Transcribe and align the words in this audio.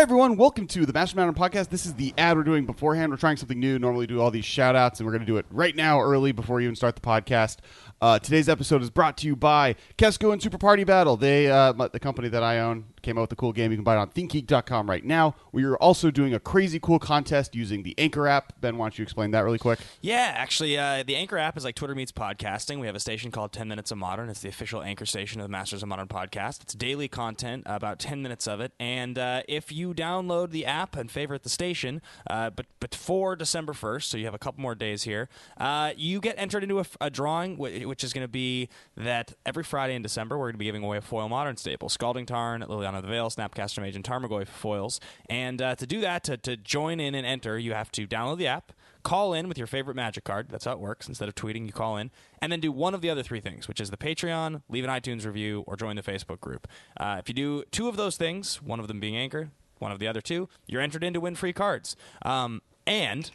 Hi, 0.00 0.02
everyone. 0.04 0.38
Welcome 0.38 0.66
to 0.68 0.86
the 0.86 0.94
Masters 0.94 1.12
of 1.12 1.16
Modern 1.18 1.34
Podcast. 1.34 1.68
This 1.68 1.84
is 1.84 1.92
the 1.92 2.14
ad 2.16 2.34
we're 2.34 2.42
doing 2.42 2.64
beforehand. 2.64 3.12
We're 3.12 3.18
trying 3.18 3.36
something 3.36 3.60
new. 3.60 3.78
Normally, 3.78 4.04
we 4.04 4.06
do 4.06 4.18
all 4.18 4.30
these 4.30 4.46
shout 4.46 4.74
outs, 4.74 4.98
and 4.98 5.06
we're 5.06 5.12
going 5.12 5.20
to 5.20 5.26
do 5.26 5.36
it 5.36 5.44
right 5.50 5.76
now, 5.76 6.00
early, 6.00 6.32
before 6.32 6.56
we 6.56 6.64
even 6.64 6.74
start 6.74 6.94
the 6.94 7.02
podcast. 7.02 7.58
Uh, 8.00 8.18
today's 8.18 8.48
episode 8.48 8.80
is 8.80 8.88
brought 8.88 9.18
to 9.18 9.26
you 9.26 9.36
by 9.36 9.76
Kesco 9.98 10.32
and 10.32 10.42
Super 10.42 10.56
Party 10.56 10.84
Battle. 10.84 11.18
They, 11.18 11.50
uh, 11.50 11.72
the 11.72 12.00
company 12.00 12.30
that 12.30 12.42
I 12.42 12.60
own, 12.60 12.86
came 13.02 13.18
out 13.18 13.22
with 13.22 13.32
a 13.32 13.36
cool 13.36 13.52
game. 13.52 13.70
You 13.70 13.76
can 13.76 13.84
buy 13.84 13.96
it 13.96 13.98
on 13.98 14.10
ThinkGeek.com 14.10 14.88
right 14.88 15.04
now. 15.04 15.34
We 15.52 15.64
are 15.64 15.76
also 15.76 16.10
doing 16.10 16.34
a 16.34 16.40
crazy 16.40 16.78
cool 16.80 16.98
contest 16.98 17.54
using 17.54 17.82
the 17.82 17.94
Anchor 17.98 18.26
app. 18.26 18.60
Ben, 18.60 18.76
why 18.76 18.86
don't 18.86 18.98
you 18.98 19.02
explain 19.02 19.30
that 19.32 19.40
really 19.40 19.58
quick? 19.58 19.80
Yeah, 20.00 20.32
actually, 20.34 20.78
uh, 20.78 21.02
the 21.06 21.16
Anchor 21.16 21.38
app 21.38 21.56
is 21.56 21.64
like 21.64 21.74
Twitter 21.74 21.94
meets 21.94 22.12
podcasting. 22.12 22.80
We 22.80 22.86
have 22.86 22.96
a 22.96 23.00
station 23.00 23.30
called 23.30 23.52
10 23.52 23.68
Minutes 23.68 23.90
of 23.90 23.98
Modern. 23.98 24.28
It's 24.28 24.40
the 24.40 24.48
official 24.48 24.82
Anchor 24.82 25.06
station 25.06 25.40
of 25.40 25.44
the 25.44 25.52
Masters 25.52 25.82
of 25.82 25.88
Modern 25.88 26.08
podcast. 26.08 26.62
It's 26.62 26.74
daily 26.74 27.08
content, 27.08 27.64
about 27.66 27.98
10 27.98 28.22
minutes 28.22 28.46
of 28.46 28.60
it. 28.60 28.72
And 28.78 29.18
uh, 29.18 29.42
if 29.48 29.72
you 29.72 29.89
download 29.94 30.50
the 30.50 30.66
app 30.66 30.96
and 30.96 31.10
favorite 31.10 31.42
the 31.42 31.48
station, 31.48 32.02
uh, 32.28 32.50
but 32.50 32.66
before 32.80 33.36
December 33.36 33.72
1st, 33.72 34.04
so 34.04 34.16
you 34.16 34.24
have 34.24 34.34
a 34.34 34.38
couple 34.38 34.60
more 34.60 34.74
days 34.74 35.04
here, 35.04 35.28
uh, 35.58 35.92
you 35.96 36.20
get 36.20 36.34
entered 36.38 36.62
into 36.62 36.80
a, 36.80 36.86
a 37.00 37.10
drawing, 37.10 37.56
which 37.58 38.04
is 38.04 38.12
going 38.12 38.24
to 38.24 38.28
be 38.28 38.68
that 38.96 39.34
every 39.44 39.64
Friday 39.64 39.94
in 39.94 40.02
December, 40.02 40.38
we're 40.38 40.46
going 40.46 40.54
to 40.54 40.58
be 40.58 40.64
giving 40.64 40.82
away 40.82 40.96
a 40.96 41.02
foil 41.02 41.28
modern 41.28 41.56
staple 41.56 41.88
Scalding 41.88 42.26
Tarn, 42.26 42.62
Liliana 42.62 43.02
the 43.02 43.08
Veil, 43.08 43.30
Snapcaster 43.30 43.80
Mage, 43.80 43.96
and 43.96 44.04
Tarmogoyf 44.04 44.48
foils. 44.48 45.00
And 45.28 45.60
uh, 45.60 45.74
to 45.76 45.86
do 45.86 46.00
that, 46.00 46.24
to, 46.24 46.36
to 46.38 46.56
join 46.56 47.00
in 47.00 47.14
and 47.14 47.26
enter, 47.26 47.58
you 47.58 47.72
have 47.72 47.90
to 47.92 48.06
download 48.06 48.38
the 48.38 48.46
app, 48.46 48.72
call 49.02 49.34
in 49.34 49.48
with 49.48 49.58
your 49.58 49.66
favorite 49.66 49.96
magic 49.96 50.24
card. 50.24 50.48
That's 50.50 50.64
how 50.64 50.72
it 50.72 50.80
works. 50.80 51.08
Instead 51.08 51.28
of 51.28 51.34
tweeting, 51.34 51.66
you 51.66 51.72
call 51.72 51.96
in, 51.96 52.10
and 52.40 52.50
then 52.50 52.60
do 52.60 52.72
one 52.72 52.94
of 52.94 53.00
the 53.00 53.10
other 53.10 53.22
three 53.22 53.40
things, 53.40 53.68
which 53.68 53.80
is 53.80 53.90
the 53.90 53.96
Patreon, 53.96 54.62
leave 54.68 54.84
an 54.84 54.90
iTunes 54.90 55.26
review, 55.26 55.64
or 55.66 55.76
join 55.76 55.96
the 55.96 56.02
Facebook 56.02 56.40
group. 56.40 56.68
Uh, 56.98 57.16
if 57.18 57.28
you 57.28 57.34
do 57.34 57.64
two 57.70 57.88
of 57.88 57.96
those 57.96 58.16
things, 58.16 58.62
one 58.62 58.80
of 58.80 58.88
them 58.88 59.00
being 59.00 59.16
Anchor, 59.16 59.50
one 59.80 59.92
of 59.92 59.98
the 59.98 60.06
other 60.06 60.20
two, 60.20 60.48
you're 60.66 60.80
entered 60.80 61.02
in 61.02 61.12
to 61.14 61.20
win 61.20 61.34
free 61.34 61.52
cards. 61.52 61.96
Um, 62.22 62.62
and 62.86 63.30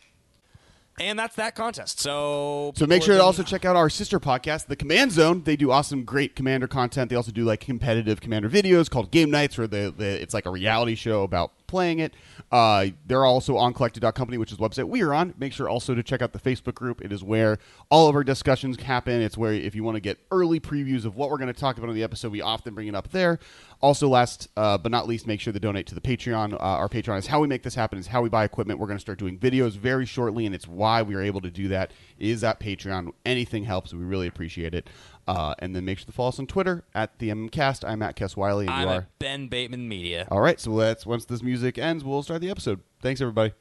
and 0.98 1.20
that's 1.20 1.36
that 1.36 1.56
contest. 1.56 2.00
So 2.00 2.72
So 2.76 2.86
make 2.88 3.04
sure 3.04 3.18
to 3.18 3.24
also 3.24 3.44
check 3.44 3.66
out 3.66 3.76
our 3.76 3.90
sister 3.90 4.18
podcast, 4.18 4.68
The 4.68 4.78
Command 4.78 5.12
Zone. 5.12 5.44
They 5.44 5.58
do 5.58 5.70
awesome, 5.70 6.04
great 6.06 6.38
commander 6.38 6.68
content. 6.68 7.10
They 7.10 7.18
also 7.18 7.32
do 7.32 7.44
like 7.44 7.60
competitive 7.60 8.22
commander 8.22 8.50
videos 8.50 8.90
called 8.90 9.12
Game 9.12 9.30
Nights, 9.30 9.58
where 9.58 9.68
they, 9.68 9.90
they, 9.90 10.16
it's 10.16 10.34
like 10.34 10.46
a 10.46 10.52
reality 10.52 10.96
show 10.96 11.24
about 11.24 11.52
playing 11.68 12.00
it. 12.00 12.14
Uh, 12.52 12.88
they're 13.06 13.26
also 13.26 13.58
on 13.58 13.74
collected.company, 13.74 14.38
which 14.38 14.52
is 14.52 14.58
the 14.58 14.64
website 14.68 14.88
we 14.88 15.02
are 15.02 15.14
on. 15.14 15.34
Make 15.38 15.54
sure 15.54 15.70
also 15.70 15.96
to 15.96 16.04
check 16.04 16.22
out 16.22 16.34
the 16.34 16.40
Facebook 16.40 16.76
group. 16.76 17.04
It 17.04 17.12
is 17.12 17.24
where 17.24 17.58
all 17.90 18.08
of 18.08 18.16
our 18.16 18.24
discussions 18.24 18.80
happen. 18.82 19.22
It's 19.22 19.38
where 19.38 19.54
if 19.54 19.76
you 19.76 19.84
want 19.84 19.96
to 19.96 20.02
get 20.02 20.20
early 20.32 20.60
previews 20.60 21.06
of 21.06 21.16
what 21.16 21.30
we're 21.30 21.38
going 21.38 21.54
to 21.54 21.60
talk 21.60 21.78
about 21.78 21.90
in 21.90 21.96
the 21.96 22.04
episode, 22.04 22.32
we 22.32 22.42
often 22.42 22.74
bring 22.74 22.88
it 22.88 22.96
up 22.96 23.10
there. 23.12 23.40
Also, 23.82 24.08
last 24.08 24.50
uh, 24.58 24.78
but 24.78 24.92
not 24.92 25.08
least, 25.08 25.28
make 25.28 25.40
sure 25.40 25.54
to 25.54 25.60
donate 25.60 25.86
to 25.88 25.96
the 25.96 26.02
Patreon. 26.02 26.54
Uh, 26.54 26.58
our 26.58 26.90
Patreon 26.90 27.18
is 27.18 27.28
how 27.28 27.40
we 27.40 27.48
make 27.48 27.64
this 27.64 27.76
happen. 27.76 28.00
Is 28.00 28.08
how 28.08 28.22
we 28.22 28.30
buy 28.30 28.44
equipment. 28.44 28.80
We're 28.80 28.88
going 28.88 28.98
to 28.98 29.02
start 29.02 29.20
doing 29.20 29.38
videos 29.38 29.72
very 29.72 30.06
shortly, 30.06 30.46
and 30.46 30.56
it's 30.56 30.68
why 30.68 31.02
we 31.02 31.16
are 31.16 31.22
able 31.22 31.42
to 31.42 31.52
do 31.52 31.68
that. 31.70 31.92
Is 32.18 32.44
at 32.44 32.60
Patreon. 32.60 33.12
Anything 33.26 33.66
helps. 33.66 33.94
We 33.94 34.04
really 34.04 34.28
appreciate 34.28 34.74
it. 34.74 34.90
Uh, 35.28 35.56
and 35.60 35.76
then 35.76 35.86
make 35.86 35.98
sure 35.98 36.06
to 36.06 36.12
follow 36.12 36.30
us 36.30 36.40
on 36.40 36.46
Twitter 36.46 36.84
at 36.94 37.18
the 37.20 37.30
MMCast. 37.30 37.88
I'm 37.88 38.04
at 38.04 38.16
Kes 38.16 38.38
Wiley, 38.38 38.68
and 38.68 38.76
I'm 38.76 38.88
you 38.88 38.94
are 38.94 39.08
Ben 39.18 39.48
Bateman 39.48 39.88
Media. 39.88 40.28
All 40.30 40.42
right, 40.42 40.60
so 40.60 40.72
let's 40.72 41.06
once 41.06 41.26
this 41.26 41.42
music 41.42 41.78
ends, 41.80 42.04
we'll 42.04 42.22
start 42.22 42.42
the 42.42 42.50
episode. 42.52 42.82
Thanks, 43.02 43.22
everybody. 43.22 43.54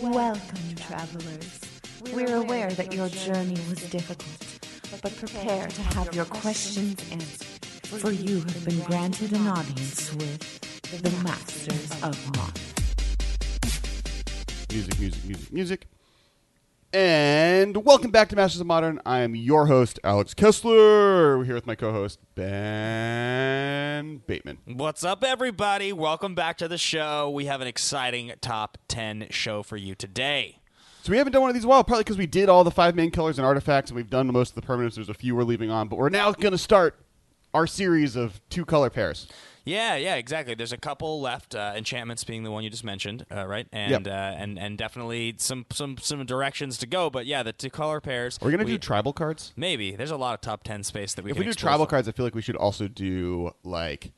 Welcome, 0.00 0.74
travelers. 0.76 1.60
We're 2.14 2.36
aware 2.36 2.70
that 2.70 2.94
your 2.94 3.08
journey 3.10 3.58
was 3.68 3.82
difficult, 3.90 5.00
but 5.02 5.14
prepare 5.16 5.66
to 5.68 5.82
have 5.82 6.14
your 6.14 6.24
questions 6.24 6.96
answered, 7.10 7.66
for 8.00 8.10
you 8.10 8.36
have 8.36 8.64
been 8.64 8.80
granted 8.80 9.32
an 9.32 9.46
audience 9.46 10.14
with 10.14 11.02
the 11.02 11.10
Masters 11.22 11.90
of 12.02 12.36
Modern. 12.36 12.54
Music, 14.70 14.98
music, 15.00 15.24
music, 15.24 15.52
music. 15.52 15.86
And 16.92 17.84
welcome 17.84 18.10
back 18.10 18.30
to 18.30 18.36
Masters 18.36 18.60
of 18.60 18.66
Modern. 18.66 19.00
I 19.06 19.20
am 19.20 19.36
your 19.36 19.66
host, 19.66 20.00
Alex 20.02 20.34
Kessler. 20.34 21.38
We're 21.38 21.44
here 21.44 21.54
with 21.54 21.64
my 21.64 21.76
co-host, 21.76 22.18
Ben 22.34 24.22
Bateman. 24.26 24.58
What's 24.66 25.04
up, 25.04 25.22
everybody? 25.22 25.92
Welcome 25.92 26.34
back 26.34 26.58
to 26.58 26.66
the 26.66 26.78
show. 26.78 27.30
We 27.30 27.44
have 27.44 27.60
an 27.60 27.68
exciting 27.68 28.32
top 28.40 28.76
10 28.88 29.28
show 29.30 29.62
for 29.62 29.76
you 29.76 29.94
today. 29.94 30.58
So 31.04 31.12
we 31.12 31.18
haven't 31.18 31.32
done 31.32 31.42
one 31.42 31.50
of 31.50 31.54
these 31.54 31.62
in 31.62 31.68
a 31.68 31.70
while, 31.70 31.84
probably 31.84 32.02
because 32.02 32.18
we 32.18 32.26
did 32.26 32.48
all 32.48 32.64
the 32.64 32.72
five 32.72 32.96
main 32.96 33.12
colors 33.12 33.38
and 33.38 33.46
artifacts, 33.46 33.92
and 33.92 33.96
we've 33.96 34.10
done 34.10 34.26
most 34.32 34.56
of 34.56 34.56
the 34.56 34.62
permanents. 34.62 34.96
There's 34.96 35.08
a 35.08 35.14
few 35.14 35.36
we're 35.36 35.44
leaving 35.44 35.70
on, 35.70 35.86
but 35.86 35.96
we're 35.96 36.08
now 36.08 36.32
going 36.32 36.50
to 36.50 36.58
start 36.58 36.98
our 37.54 37.68
series 37.68 38.16
of 38.16 38.40
two 38.50 38.64
color 38.64 38.90
pairs. 38.90 39.28
Yeah, 39.64 39.96
yeah, 39.96 40.14
exactly. 40.16 40.54
There's 40.54 40.72
a 40.72 40.76
couple 40.78 41.20
left. 41.20 41.54
Uh, 41.54 41.72
enchantments 41.76 42.24
being 42.24 42.42
the 42.44 42.50
one 42.50 42.64
you 42.64 42.70
just 42.70 42.84
mentioned, 42.84 43.26
uh, 43.30 43.46
right? 43.46 43.66
And 43.72 43.90
Yep. 43.90 44.06
uh, 44.06 44.10
and 44.10 44.58
and 44.58 44.78
definitely 44.78 45.34
some 45.38 45.66
some 45.70 45.98
some 45.98 46.24
directions 46.24 46.78
to 46.78 46.86
go. 46.86 47.10
But 47.10 47.26
yeah, 47.26 47.42
the 47.42 47.52
two 47.52 47.70
color 47.70 48.00
pairs. 48.00 48.38
We're 48.40 48.46
we 48.46 48.52
going 48.52 48.66
to 48.66 48.72
we- 48.72 48.72
do 48.72 48.78
tribal 48.78 49.12
cards? 49.12 49.52
Maybe 49.56 49.94
there's 49.96 50.10
a 50.10 50.16
lot 50.16 50.34
of 50.34 50.40
top 50.40 50.62
ten 50.64 50.82
space 50.82 51.14
that 51.14 51.24
we 51.24 51.30
If 51.32 51.38
we 51.38 51.44
do 51.44 51.52
tribal 51.52 51.84
from. 51.86 51.90
cards, 51.90 52.08
I 52.08 52.12
feel 52.12 52.24
like 52.26 52.34
we 52.34 52.42
should 52.42 52.56
also 52.56 52.88
do 52.88 53.52
like 53.62 54.12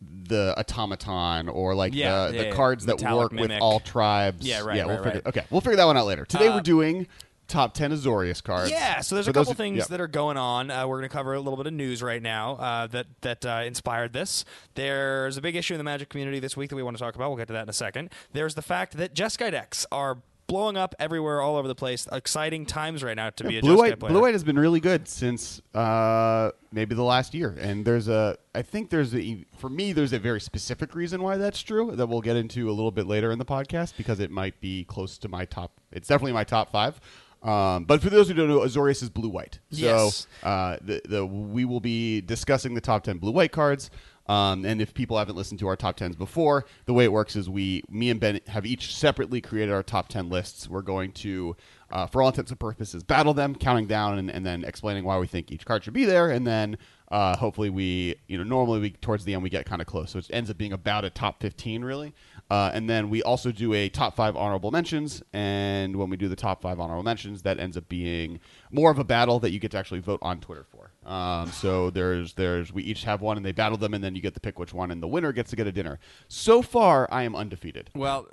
the 0.00 0.54
automaton 0.58 1.48
or 1.48 1.74
like 1.74 1.94
Yeah, 1.94 2.26
the, 2.26 2.34
yeah, 2.34 2.42
the 2.42 2.48
yeah. 2.48 2.54
cards 2.54 2.84
that 2.86 3.00
Metallic 3.00 3.32
work 3.32 3.40
with 3.40 3.50
all 3.60 3.80
tribes. 3.80 4.46
Yeah, 4.46 4.60
right, 4.60 4.76
Yeah, 4.76 4.84
we'll 4.86 4.96
right, 4.96 5.04
figure. 5.04 5.22
right. 5.24 5.26
Okay, 5.36 5.46
we'll 5.50 5.62
figure 5.62 5.76
that 5.76 5.86
one 5.86 5.96
out 5.96 6.06
later. 6.06 6.24
Today 6.26 6.48
Uh, 6.48 6.56
we're 6.56 6.60
doing 6.60 7.06
top 7.48 7.74
ten 7.74 7.92
Azorius 7.92 8.42
cards. 8.42 8.70
Yeah, 8.70 9.00
so 9.00 9.14
there's 9.14 9.26
For 9.26 9.30
a 9.30 9.34
couple 9.34 9.54
things 9.54 9.78
yeah. 9.78 9.84
that 9.90 10.00
are 10.00 10.08
going 10.08 10.36
on. 10.36 10.70
Uh, 10.70 10.86
we're 10.86 10.98
going 10.98 11.08
to 11.08 11.12
cover 11.12 11.34
a 11.34 11.40
little 11.40 11.56
bit 11.56 11.66
of 11.66 11.72
news 11.72 12.02
right 12.02 12.22
now 12.22 12.56
uh, 12.56 12.86
that 12.88 13.06
that 13.22 13.46
uh, 13.46 13.62
inspired 13.64 14.12
this. 14.12 14.44
There's 14.74 15.36
a 15.36 15.40
big 15.40 15.56
issue 15.56 15.74
in 15.74 15.78
the 15.78 15.84
Magic 15.84 16.08
community 16.08 16.40
this 16.40 16.56
week 16.56 16.70
that 16.70 16.76
we 16.76 16.82
want 16.82 16.96
to 16.96 17.02
talk 17.02 17.14
about. 17.14 17.28
We'll 17.28 17.38
get 17.38 17.48
to 17.48 17.54
that 17.54 17.62
in 17.62 17.68
a 17.68 17.74
second. 17.74 18.10
There's 18.32 18.54
the 18.54 18.62
fact 18.62 18.96
that 18.96 19.14
Jeskai 19.14 19.50
decks 19.50 19.86
are 19.90 20.18
blowing 20.46 20.76
up 20.76 20.94
everywhere, 20.98 21.40
all 21.40 21.56
over 21.56 21.68
the 21.68 21.74
place. 21.74 22.06
Exciting 22.12 22.66
times 22.66 23.02
right 23.02 23.16
now 23.16 23.30
to 23.30 23.44
be 23.44 23.58
a 23.58 23.60
Blue 23.60 23.74
Jeskai 23.74 23.78
White 23.78 24.00
player. 24.00 24.12
Blue 24.12 24.22
White 24.22 24.34
has 24.34 24.44
been 24.44 24.58
really 24.58 24.80
good 24.80 25.08
since 25.08 25.60
uh, 25.74 26.50
maybe 26.72 26.94
the 26.94 27.02
last 27.02 27.34
year, 27.34 27.56
and 27.60 27.84
there's 27.84 28.08
a 28.08 28.36
I 28.54 28.62
think 28.62 28.90
there's 28.90 29.14
a 29.14 29.44
for 29.58 29.68
me 29.68 29.92
there's 29.92 30.12
a 30.12 30.18
very 30.18 30.40
specific 30.40 30.94
reason 30.94 31.22
why 31.22 31.36
that's 31.36 31.60
true 31.60 31.92
that 31.94 32.06
we'll 32.06 32.20
get 32.20 32.36
into 32.36 32.68
a 32.68 32.72
little 32.72 32.90
bit 32.90 33.06
later 33.06 33.30
in 33.30 33.38
the 33.38 33.44
podcast 33.44 33.96
because 33.96 34.20
it 34.20 34.30
might 34.30 34.60
be 34.60 34.84
close 34.84 35.18
to 35.18 35.28
my 35.28 35.44
top. 35.44 35.80
It's 35.92 36.08
definitely 36.08 36.32
my 36.32 36.44
top 36.44 36.70
five. 36.70 37.00
Um, 37.46 37.84
but 37.84 38.02
for 38.02 38.10
those 38.10 38.26
who 38.28 38.34
don't 38.34 38.48
know, 38.48 38.60
Azorius 38.60 39.02
is 39.02 39.08
blue 39.08 39.28
white. 39.28 39.60
So 39.70 39.78
Yes. 39.78 40.26
uh, 40.42 40.78
the, 40.80 41.00
the 41.04 41.24
we 41.24 41.64
will 41.64 41.80
be 41.80 42.20
discussing 42.20 42.74
the 42.74 42.80
top 42.80 43.04
ten 43.04 43.18
blue 43.18 43.32
white 43.32 43.52
cards. 43.52 43.88
Um, 44.28 44.64
and 44.64 44.82
if 44.82 44.92
people 44.92 45.16
haven't 45.16 45.36
listened 45.36 45.60
to 45.60 45.68
our 45.68 45.76
top 45.76 45.94
tens 45.96 46.16
before, 46.16 46.64
the 46.86 46.92
way 46.92 47.04
it 47.04 47.12
works 47.12 47.36
is 47.36 47.48
we, 47.48 47.84
me 47.88 48.10
and 48.10 48.18
Ben, 48.18 48.40
have 48.48 48.66
each 48.66 48.92
separately 48.96 49.40
created 49.40 49.72
our 49.72 49.84
top 49.84 50.08
ten 50.08 50.28
lists. 50.28 50.68
We're 50.68 50.82
going 50.82 51.12
to, 51.12 51.56
uh, 51.92 52.06
for 52.08 52.22
all 52.22 52.28
intents 52.30 52.50
and 52.50 52.58
purposes, 52.58 53.04
battle 53.04 53.34
them, 53.34 53.54
counting 53.54 53.86
down, 53.86 54.18
and, 54.18 54.28
and 54.28 54.44
then 54.44 54.64
explaining 54.64 55.04
why 55.04 55.16
we 55.18 55.28
think 55.28 55.52
each 55.52 55.64
card 55.64 55.84
should 55.84 55.94
be 55.94 56.04
there, 56.06 56.28
and 56.28 56.44
then 56.44 56.76
uh, 57.08 57.36
hopefully 57.36 57.70
we, 57.70 58.16
you 58.26 58.36
know, 58.36 58.44
normally 58.44 58.80
we 58.80 58.90
towards 58.90 59.24
the 59.24 59.34
end 59.34 59.42
we 59.42 59.50
get 59.50 59.66
kind 59.66 59.80
of 59.80 59.86
close, 59.86 60.10
so 60.10 60.18
it 60.18 60.30
ends 60.30 60.50
up 60.50 60.58
being 60.58 60.72
about 60.72 61.04
a 61.04 61.10
top 61.10 61.40
fifteen 61.40 61.84
really. 61.84 62.14
Uh, 62.48 62.70
and 62.72 62.88
then 62.88 63.10
we 63.10 63.22
also 63.24 63.50
do 63.50 63.72
a 63.72 63.88
top 63.88 64.14
five 64.14 64.36
honorable 64.36 64.70
mentions, 64.70 65.20
and 65.32 65.96
when 65.96 66.08
we 66.08 66.16
do 66.16 66.28
the 66.28 66.36
top 66.36 66.62
five 66.62 66.78
honorable 66.78 67.02
mentions, 67.02 67.42
that 67.42 67.58
ends 67.58 67.76
up 67.76 67.88
being 67.88 68.38
more 68.70 68.90
of 68.90 69.00
a 69.00 69.04
battle 69.04 69.40
that 69.40 69.50
you 69.50 69.58
get 69.58 69.72
to 69.72 69.76
actually 69.76 69.98
vote 69.98 70.20
on 70.22 70.38
Twitter 70.40 70.64
for. 70.70 70.92
Um, 71.10 71.50
so 71.50 71.90
there's 71.90 72.34
there's 72.34 72.72
we 72.72 72.84
each 72.84 73.02
have 73.04 73.20
one, 73.20 73.36
and 73.36 73.44
they 73.44 73.52
battle 73.52 73.78
them, 73.78 73.94
and 73.94 74.02
then 74.02 74.14
you 74.14 74.22
get 74.22 74.34
to 74.34 74.40
pick 74.40 74.58
which 74.58 74.72
one, 74.72 74.90
and 74.92 75.02
the 75.02 75.08
winner 75.08 75.32
gets 75.32 75.50
to 75.50 75.56
get 75.56 75.66
a 75.66 75.72
dinner. 75.72 75.98
So 76.28 76.62
far, 76.62 77.08
I 77.10 77.24
am 77.24 77.34
undefeated, 77.34 77.90
Well, 77.94 78.28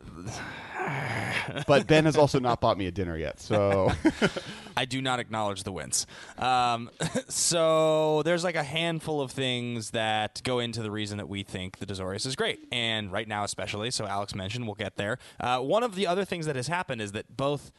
but 1.67 1.87
Ben 1.87 2.05
has 2.05 2.17
also 2.17 2.39
not 2.39 2.61
bought 2.61 2.77
me 2.77 2.87
a 2.87 2.91
dinner 2.91 3.17
yet. 3.17 3.39
So 3.39 3.91
I 4.77 4.85
do 4.85 5.01
not 5.01 5.19
acknowledge 5.19 5.63
the 5.63 5.71
wins. 5.71 6.05
Um, 6.37 6.89
so 7.29 8.21
there's 8.23 8.43
like 8.43 8.55
a 8.55 8.62
handful 8.63 9.21
of 9.21 9.31
things 9.31 9.91
that 9.91 10.41
go 10.43 10.59
into 10.59 10.81
the 10.81 10.91
reason 10.91 11.17
that 11.17 11.29
we 11.29 11.43
think 11.43 11.79
the 11.79 11.85
Azorius 11.85 12.25
is 12.25 12.35
great, 12.35 12.67
and 12.71 13.11
right 13.11 13.27
now 13.27 13.43
especially. 13.43 13.91
So 13.91 14.05
Alex 14.05 14.33
mentioned 14.35 14.65
we'll 14.65 14.75
get 14.75 14.95
there. 14.95 15.17
Uh, 15.39 15.59
one 15.59 15.83
of 15.83 15.95
the 15.95 16.07
other 16.07 16.25
things 16.25 16.45
that 16.45 16.55
has 16.55 16.67
happened 16.67 17.01
is 17.01 17.11
that 17.11 17.35
both 17.35 17.71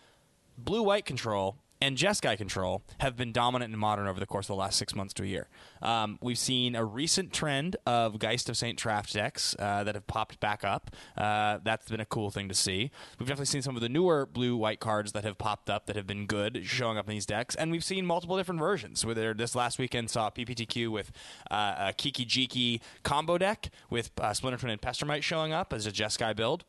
blue 0.56 0.82
white 0.82 1.04
control 1.04 1.56
and 1.84 1.98
Jeskai 1.98 2.38
control 2.38 2.82
have 3.00 3.14
been 3.14 3.30
dominant 3.30 3.70
in 3.70 3.78
modern 3.78 4.06
over 4.06 4.18
the 4.18 4.24
course 4.24 4.46
of 4.46 4.56
the 4.56 4.60
last 4.60 4.78
six 4.78 4.94
months 4.94 5.12
to 5.14 5.22
a 5.22 5.26
year. 5.26 5.48
Um, 5.82 6.18
we've 6.22 6.38
seen 6.38 6.74
a 6.74 6.82
recent 6.82 7.30
trend 7.30 7.76
of 7.84 8.18
Geist 8.18 8.48
of 8.48 8.56
Saint 8.56 8.78
Traft 8.78 9.12
decks 9.12 9.54
uh, 9.58 9.84
that 9.84 9.94
have 9.94 10.06
popped 10.06 10.40
back 10.40 10.64
up. 10.64 10.90
Uh, 11.14 11.58
that's 11.62 11.90
been 11.90 12.00
a 12.00 12.06
cool 12.06 12.30
thing 12.30 12.48
to 12.48 12.54
see. 12.54 12.90
We've 13.18 13.28
definitely 13.28 13.46
seen 13.46 13.60
some 13.60 13.76
of 13.76 13.82
the 13.82 13.90
newer 13.90 14.24
blue 14.24 14.56
white 14.56 14.80
cards 14.80 15.12
that 15.12 15.24
have 15.24 15.36
popped 15.36 15.68
up 15.68 15.84
that 15.84 15.94
have 15.94 16.06
been 16.06 16.24
good 16.24 16.62
showing 16.64 16.96
up 16.96 17.06
in 17.06 17.10
these 17.10 17.26
decks, 17.26 17.54
and 17.54 17.70
we've 17.70 17.84
seen 17.84 18.06
multiple 18.06 18.38
different 18.38 18.60
versions. 18.60 19.04
Whether 19.04 19.34
this 19.34 19.54
last 19.54 19.78
weekend 19.78 20.08
saw 20.08 20.30
PPTQ 20.30 20.90
with 20.90 21.12
uh, 21.50 21.74
a 21.78 21.92
Kiki 21.92 22.24
Jiki 22.24 22.80
combo 23.02 23.36
deck 23.36 23.68
with 23.90 24.10
uh, 24.18 24.32
Splinter 24.32 24.58
Twin 24.58 24.72
and 24.72 24.80
Pestermite 24.80 25.22
showing 25.22 25.52
up 25.52 25.74
as 25.74 25.86
a 25.86 25.92
Jeskai 25.92 26.34
build. 26.34 26.64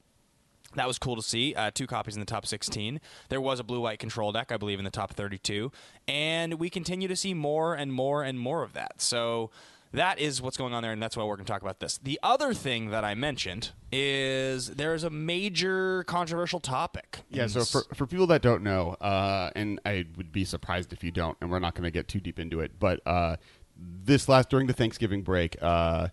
That 0.75 0.87
was 0.87 0.99
cool 0.99 1.15
to 1.15 1.21
see. 1.21 1.53
Uh, 1.55 1.71
two 1.73 1.87
copies 1.87 2.15
in 2.15 2.19
the 2.19 2.25
top 2.25 2.45
16. 2.45 2.99
There 3.29 3.39
was 3.39 3.59
a 3.59 3.63
blue 3.63 3.79
white 3.81 3.99
control 3.99 4.31
deck, 4.31 4.51
I 4.51 4.57
believe, 4.57 4.79
in 4.79 4.85
the 4.85 4.91
top 4.91 5.13
32. 5.13 5.71
And 6.07 6.55
we 6.55 6.69
continue 6.69 7.07
to 7.07 7.15
see 7.15 7.33
more 7.33 7.75
and 7.75 7.93
more 7.93 8.23
and 8.23 8.39
more 8.39 8.63
of 8.63 8.73
that. 8.73 9.01
So 9.01 9.51
that 9.93 10.19
is 10.19 10.41
what's 10.41 10.57
going 10.57 10.73
on 10.73 10.83
there, 10.83 10.91
and 10.91 11.01
that's 11.01 11.15
why 11.15 11.23
we're 11.23 11.35
going 11.35 11.45
to 11.45 11.51
talk 11.51 11.61
about 11.61 11.79
this. 11.79 11.97
The 11.97 12.19
other 12.21 12.53
thing 12.53 12.89
that 12.89 13.05
I 13.05 13.15
mentioned 13.15 13.71
is 13.91 14.67
there 14.67 14.93
is 14.93 15.03
a 15.03 15.09
major 15.09 16.03
controversial 16.03 16.59
topic. 16.59 17.19
Yeah, 17.29 17.47
so 17.47 17.63
for, 17.63 17.83
for 17.95 18.05
people 18.05 18.27
that 18.27 18.41
don't 18.41 18.61
know, 18.61 18.95
uh, 19.01 19.51
and 19.55 19.79
I 19.85 20.05
would 20.17 20.31
be 20.31 20.43
surprised 20.43 20.91
if 20.91 21.03
you 21.03 21.11
don't, 21.11 21.37
and 21.41 21.49
we're 21.49 21.59
not 21.59 21.75
going 21.75 21.85
to 21.85 21.91
get 21.91 22.07
too 22.07 22.19
deep 22.19 22.39
into 22.39 22.59
it, 22.59 22.73
but 22.79 22.99
uh, 23.05 23.37
this 23.77 24.27
last 24.27 24.49
during 24.49 24.67
the 24.67 24.73
Thanksgiving 24.73 25.21
break, 25.21 25.55
uh, 25.61 26.09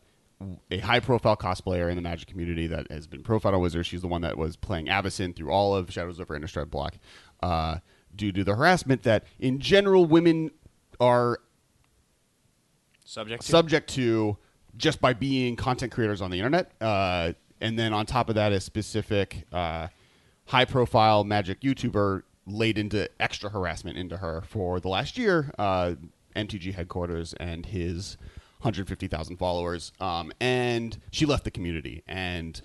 a 0.71 0.79
high 0.79 1.01
profile 1.01 1.37
cosplayer 1.37 1.91
in 1.91 1.97
the 1.97 2.03
Magic 2.03 2.29
community 2.29 2.67
that 2.67 2.91
has 2.91 3.07
been 3.07 3.23
profiled 3.23 3.55
on 3.55 3.61
Wizards, 3.61 3.87
she's 3.87 4.03
the 4.03 4.09
one 4.09 4.23
that 4.23 4.37
was 4.37 4.57
playing 4.57 4.87
Avacyn 4.87 5.35
through 5.35 5.51
all 5.51 5.75
of 5.75 5.93
Shadows 5.93 6.21
over 6.21 6.39
Innistrad 6.39 6.71
block, 6.71 6.95
uh, 7.43 7.79
due 8.15 8.33
to 8.33 8.45
the 8.45 8.55
harassment 8.55 9.03
that 9.03 9.25
in 9.39 9.59
general 9.59 10.07
women 10.07 10.51
are 11.01 11.39
subject 13.05 13.43
to 13.43 13.49
subject 13.49 13.91
to 13.91 14.37
just 14.77 15.01
by 15.01 15.13
being 15.13 15.57
content 15.57 15.93
creators 15.93 16.23
on 16.23 16.31
the 16.31 16.39
internet. 16.39 16.73
Uh, 16.81 17.33
and 17.61 17.79
then 17.79 17.93
on 17.93 18.07
top 18.07 18.29
of 18.29 18.35
that, 18.35 18.53
a 18.53 18.61
specific 18.61 19.47
uh, 19.53 19.89
high 20.47 20.65
profile 20.65 21.25
magic 21.25 21.61
YouTuber 21.61 22.23
laid 22.47 22.79
into 22.79 23.09
extra 23.21 23.51
harassment 23.51 23.97
into 23.97 24.17
her 24.17 24.43
for 24.43 24.81
the 24.81 24.89
last 24.89 25.17
year, 25.17 25.53
uh, 25.59 25.95
MTG 26.35 26.75
headquarters 26.75 27.35
and 27.35 27.67
his 27.67 28.17
150,000 28.63 29.37
followers. 29.37 29.93
Um, 30.01 30.33
and 30.41 30.99
she 31.11 31.27
left 31.27 31.45
the 31.45 31.51
community. 31.51 32.03
And, 32.07 32.61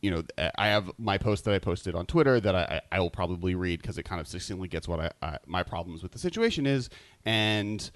you 0.00 0.10
know, 0.10 0.22
I 0.56 0.68
have 0.68 0.90
my 0.98 1.18
post 1.18 1.44
that 1.44 1.54
I 1.54 1.58
posted 1.58 1.94
on 1.94 2.06
Twitter 2.06 2.40
that 2.40 2.54
I, 2.54 2.80
I 2.90 3.00
will 3.00 3.10
probably 3.10 3.54
read 3.54 3.82
because 3.82 3.98
it 3.98 4.04
kind 4.04 4.20
of 4.20 4.28
succinctly 4.28 4.68
gets 4.68 4.88
what 4.88 5.00
I, 5.00 5.10
I, 5.20 5.38
my 5.46 5.62
problems 5.62 6.02
with 6.02 6.12
the 6.12 6.18
situation 6.18 6.66
is. 6.66 6.88
And 7.24 7.90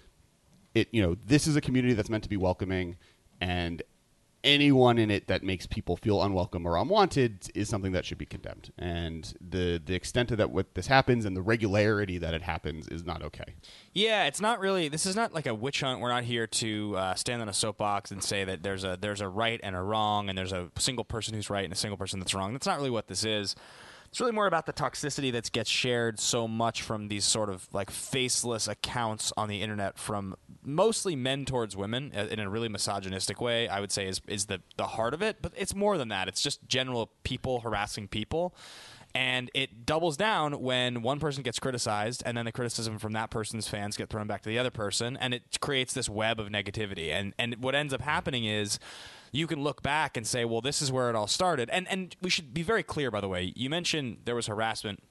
it 0.74 0.88
you 0.92 1.02
know 1.02 1.16
this 1.26 1.46
is 1.46 1.56
a 1.56 1.60
community 1.60 1.94
that's 1.94 2.10
meant 2.10 2.22
to 2.22 2.28
be 2.28 2.36
welcoming 2.36 2.96
and 3.40 3.82
anyone 4.44 4.98
in 4.98 5.10
it 5.10 5.28
that 5.28 5.42
makes 5.42 5.66
people 5.66 5.96
feel 5.96 6.22
unwelcome 6.22 6.66
or 6.66 6.76
unwanted 6.76 7.48
is 7.54 7.68
something 7.68 7.92
that 7.92 8.04
should 8.04 8.18
be 8.18 8.26
condemned 8.26 8.72
and 8.78 9.34
the 9.40 9.80
the 9.84 9.94
extent 9.94 10.30
of 10.30 10.38
that 10.38 10.50
what 10.50 10.74
this 10.74 10.88
happens 10.88 11.24
and 11.24 11.36
the 11.36 11.42
regularity 11.42 12.18
that 12.18 12.34
it 12.34 12.42
happens 12.42 12.88
is 12.88 13.04
not 13.04 13.22
okay 13.22 13.54
Yeah, 13.92 14.24
it's 14.24 14.40
not 14.40 14.58
really. 14.60 14.88
This 14.88 15.04
is 15.04 15.14
not 15.14 15.34
like 15.34 15.46
a 15.46 15.54
witch 15.54 15.80
hunt. 15.80 16.00
We're 16.00 16.08
not 16.08 16.24
here 16.24 16.46
to 16.46 16.96
uh, 16.96 17.14
stand 17.14 17.42
on 17.42 17.48
a 17.48 17.52
soapbox 17.52 18.10
and 18.10 18.22
say 18.22 18.44
that 18.44 18.62
there's 18.62 18.84
a 18.84 18.96
there's 19.00 19.20
a 19.20 19.28
right 19.28 19.60
and 19.62 19.76
a 19.76 19.82
wrong, 19.82 20.28
and 20.28 20.36
there's 20.36 20.52
a 20.52 20.70
single 20.78 21.04
person 21.04 21.34
who's 21.34 21.50
right 21.50 21.64
and 21.64 21.72
a 21.72 21.76
single 21.76 21.98
person 21.98 22.18
that's 22.18 22.34
wrong. 22.34 22.52
That's 22.52 22.66
not 22.66 22.78
really 22.78 22.90
what 22.90 23.08
this 23.08 23.24
is. 23.24 23.54
It's 24.12 24.20
really 24.20 24.32
more 24.32 24.46
about 24.46 24.66
the 24.66 24.74
toxicity 24.74 25.32
that 25.32 25.50
gets 25.52 25.70
shared 25.70 26.20
so 26.20 26.46
much 26.46 26.82
from 26.82 27.08
these 27.08 27.24
sort 27.24 27.48
of 27.48 27.66
like 27.72 27.90
faceless 27.90 28.68
accounts 28.68 29.32
on 29.38 29.48
the 29.48 29.62
internet 29.62 29.98
from 29.98 30.36
mostly 30.62 31.16
men 31.16 31.46
towards 31.46 31.78
women 31.78 32.12
uh, 32.14 32.26
in 32.30 32.38
a 32.38 32.50
really 32.50 32.68
misogynistic 32.68 33.40
way. 33.40 33.68
I 33.68 33.80
would 33.80 33.90
say 33.90 34.06
is 34.06 34.20
is 34.28 34.46
the 34.46 34.60
the 34.76 34.86
heart 34.86 35.14
of 35.14 35.22
it, 35.22 35.38
but 35.40 35.52
it's 35.56 35.74
more 35.74 35.96
than 35.96 36.08
that. 36.08 36.28
It's 36.28 36.42
just 36.42 36.60
general 36.68 37.10
people 37.24 37.60
harassing 37.60 38.06
people 38.06 38.54
and 39.14 39.50
it 39.54 39.86
doubles 39.86 40.18
down 40.18 40.60
when 40.60 41.00
one 41.00 41.18
person 41.18 41.42
gets 41.42 41.58
criticized 41.58 42.22
and 42.26 42.36
then 42.36 42.44
the 42.44 42.52
criticism 42.52 42.98
from 42.98 43.12
that 43.12 43.30
person's 43.30 43.66
fans 43.66 43.96
get 43.96 44.10
thrown 44.10 44.26
back 44.26 44.42
to 44.42 44.48
the 44.50 44.58
other 44.58 44.70
person 44.70 45.16
and 45.16 45.32
it 45.32 45.58
creates 45.60 45.94
this 45.94 46.08
web 46.10 46.38
of 46.38 46.48
negativity 46.48 47.10
and 47.10 47.32
and 47.38 47.56
what 47.62 47.74
ends 47.74 47.94
up 47.94 48.02
happening 48.02 48.44
is 48.44 48.78
you 49.32 49.46
can 49.46 49.62
look 49.62 49.82
back 49.82 50.16
and 50.16 50.26
say 50.26 50.44
well 50.44 50.60
this 50.60 50.80
is 50.80 50.92
where 50.92 51.10
it 51.10 51.16
all 51.16 51.26
started. 51.26 51.68
And 51.70 51.88
and 51.88 52.14
we 52.22 52.30
should 52.30 52.54
be 52.54 52.62
very 52.62 52.82
clear 52.82 53.10
by 53.10 53.20
the 53.20 53.28
way. 53.28 53.52
You 53.56 53.68
mentioned 53.68 54.18
there 54.24 54.34
was 54.36 54.46
harassment. 54.46 55.02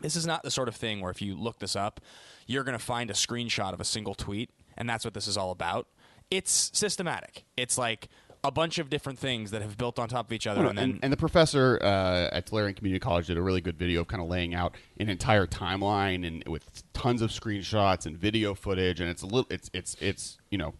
This 0.00 0.14
is 0.14 0.26
not 0.26 0.42
the 0.42 0.50
sort 0.50 0.68
of 0.68 0.76
thing 0.76 1.00
where 1.00 1.10
if 1.10 1.20
you 1.20 1.34
look 1.34 1.58
this 1.58 1.74
up 1.74 2.00
you're 2.46 2.62
going 2.62 2.78
to 2.78 2.84
find 2.84 3.10
a 3.10 3.14
screenshot 3.14 3.72
of 3.72 3.80
a 3.80 3.84
single 3.84 4.14
tweet 4.14 4.50
and 4.76 4.88
that's 4.88 5.04
what 5.04 5.14
this 5.14 5.26
is 5.26 5.36
all 5.36 5.50
about. 5.50 5.88
It's 6.30 6.70
systematic. 6.72 7.44
It's 7.56 7.78
like 7.78 8.08
a 8.44 8.50
bunch 8.50 8.78
of 8.78 8.88
different 8.88 9.18
things 9.18 9.50
that 9.50 9.60
have 9.60 9.76
built 9.76 9.98
on 9.98 10.08
top 10.08 10.26
of 10.26 10.32
each 10.32 10.46
other, 10.46 10.64
and 10.64 10.78
then 10.78 10.90
and, 10.90 10.98
and 11.02 11.12
the 11.12 11.16
professor 11.16 11.78
uh, 11.82 12.28
at 12.32 12.46
Tolarian 12.46 12.76
Community 12.76 13.00
College 13.00 13.26
did 13.26 13.36
a 13.36 13.42
really 13.42 13.60
good 13.60 13.76
video 13.76 14.02
of 14.02 14.06
kind 14.06 14.22
of 14.22 14.28
laying 14.28 14.54
out 14.54 14.76
an 15.00 15.08
entire 15.08 15.46
timeline 15.46 16.26
and 16.26 16.46
with 16.46 16.84
tons 16.92 17.22
of 17.22 17.30
screenshots 17.30 18.06
and 18.06 18.16
video 18.16 18.54
footage, 18.54 19.00
and 19.00 19.10
it's 19.10 19.22
a 19.22 19.26
little, 19.26 19.46
it's 19.50 19.68
it's 19.72 19.96
it's 20.00 20.38
you 20.50 20.58
know, 20.58 20.74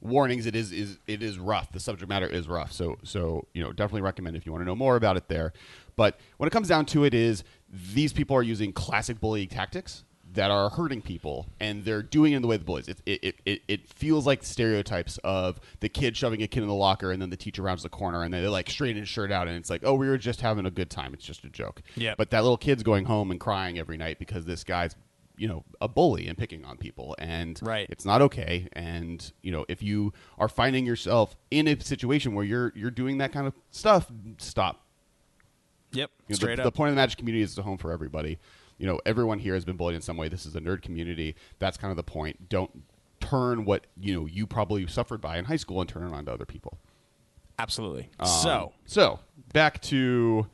warnings. 0.00 0.46
It 0.46 0.54
is 0.54 0.72
is 0.72 0.98
it 1.06 1.22
is 1.22 1.38
rough. 1.38 1.72
The 1.72 1.80
subject 1.80 2.08
matter 2.08 2.26
is 2.26 2.48
rough. 2.48 2.72
So 2.72 2.98
so 3.02 3.46
you 3.54 3.62
know, 3.62 3.72
definitely 3.72 4.02
recommend 4.02 4.36
if 4.36 4.46
you 4.46 4.52
want 4.52 4.62
to 4.62 4.66
know 4.66 4.76
more 4.76 4.96
about 4.96 5.16
it 5.16 5.28
there. 5.28 5.52
But 5.96 6.18
when 6.36 6.46
it 6.46 6.50
comes 6.50 6.68
down 6.68 6.86
to 6.86 7.04
it, 7.04 7.14
is 7.14 7.44
these 7.68 8.12
people 8.12 8.36
are 8.36 8.42
using 8.42 8.72
classic 8.72 9.20
bullying 9.20 9.48
tactics 9.48 10.04
that 10.34 10.50
are 10.50 10.68
hurting 10.68 11.00
people, 11.00 11.46
and 11.58 11.84
they're 11.84 12.02
doing 12.02 12.32
it 12.32 12.36
in 12.36 12.42
the 12.42 12.48
way 12.48 12.56
the 12.56 12.64
bullies. 12.64 12.88
It, 12.88 13.00
it, 13.06 13.34
it, 13.44 13.62
it 13.66 13.88
feels 13.88 14.26
like 14.26 14.44
stereotypes 14.44 15.18
of 15.24 15.58
the 15.80 15.88
kid 15.88 16.16
shoving 16.16 16.42
a 16.42 16.46
kid 16.46 16.62
in 16.62 16.68
the 16.68 16.74
locker, 16.74 17.10
and 17.10 17.20
then 17.20 17.30
the 17.30 17.36
teacher 17.36 17.62
rounds 17.62 17.82
the 17.82 17.88
corner, 17.88 18.22
and 18.22 18.32
they 18.32 18.46
like 18.46 18.68
straighten 18.68 18.98
his 18.98 19.08
shirt 19.08 19.32
out, 19.32 19.48
and 19.48 19.56
it's 19.56 19.70
like, 19.70 19.82
oh, 19.84 19.94
we 19.94 20.08
were 20.08 20.18
just 20.18 20.40
having 20.40 20.66
a 20.66 20.70
good 20.70 20.90
time. 20.90 21.14
It's 21.14 21.24
just 21.24 21.44
a 21.44 21.48
joke. 21.48 21.82
Yeah. 21.96 22.14
But 22.16 22.30
that 22.30 22.42
little 22.42 22.58
kid's 22.58 22.82
going 22.82 23.06
home 23.06 23.30
and 23.30 23.40
crying 23.40 23.78
every 23.78 23.96
night 23.96 24.18
because 24.18 24.44
this 24.44 24.64
guy's 24.64 24.94
you 25.38 25.48
know 25.48 25.64
a 25.80 25.88
bully 25.88 26.26
and 26.28 26.36
picking 26.36 26.64
on 26.64 26.76
people 26.76 27.14
and 27.18 27.58
Right. 27.62 27.86
it's 27.88 28.04
not 28.04 28.20
okay 28.22 28.68
and 28.72 29.32
you 29.42 29.52
know 29.52 29.64
if 29.68 29.82
you 29.82 30.12
are 30.38 30.48
finding 30.48 30.84
yourself 30.84 31.36
in 31.50 31.68
a 31.68 31.80
situation 31.80 32.34
where 32.34 32.44
you're 32.44 32.72
you're 32.74 32.90
doing 32.90 33.18
that 33.18 33.32
kind 33.32 33.46
of 33.46 33.54
stuff 33.70 34.10
stop 34.38 34.84
yep, 35.92 36.10
you 36.26 36.32
know, 36.32 36.36
straight 36.36 36.56
the, 36.56 36.62
up. 36.62 36.64
the 36.72 36.76
point 36.76 36.90
of 36.90 36.94
the 36.96 37.00
magic 37.00 37.18
community 37.18 37.42
is 37.42 37.50
it's 37.50 37.58
a 37.58 37.62
home 37.62 37.78
for 37.78 37.92
everybody. 37.92 38.38
You 38.78 38.86
know, 38.86 39.00
everyone 39.06 39.38
here 39.38 39.54
has 39.54 39.64
been 39.64 39.76
bullied 39.76 39.96
in 39.96 40.02
some 40.02 40.16
way. 40.16 40.28
This 40.28 40.46
is 40.46 40.54
a 40.54 40.60
nerd 40.60 40.82
community. 40.82 41.34
That's 41.58 41.76
kind 41.76 41.90
of 41.90 41.96
the 41.96 42.02
point. 42.04 42.48
Don't 42.48 42.84
turn 43.20 43.64
what 43.64 43.86
you 44.00 44.14
know 44.14 44.26
you 44.26 44.46
probably 44.46 44.86
suffered 44.86 45.20
by 45.20 45.38
in 45.38 45.46
high 45.46 45.56
school 45.56 45.80
and 45.80 45.88
turn 45.88 46.04
it 46.04 46.12
on 46.12 46.24
to 46.26 46.32
other 46.32 46.44
people. 46.46 46.78
Absolutely. 47.58 48.08
Um, 48.20 48.26
so 48.28 48.72
so 48.86 49.20
back 49.52 49.80
to 49.82 50.46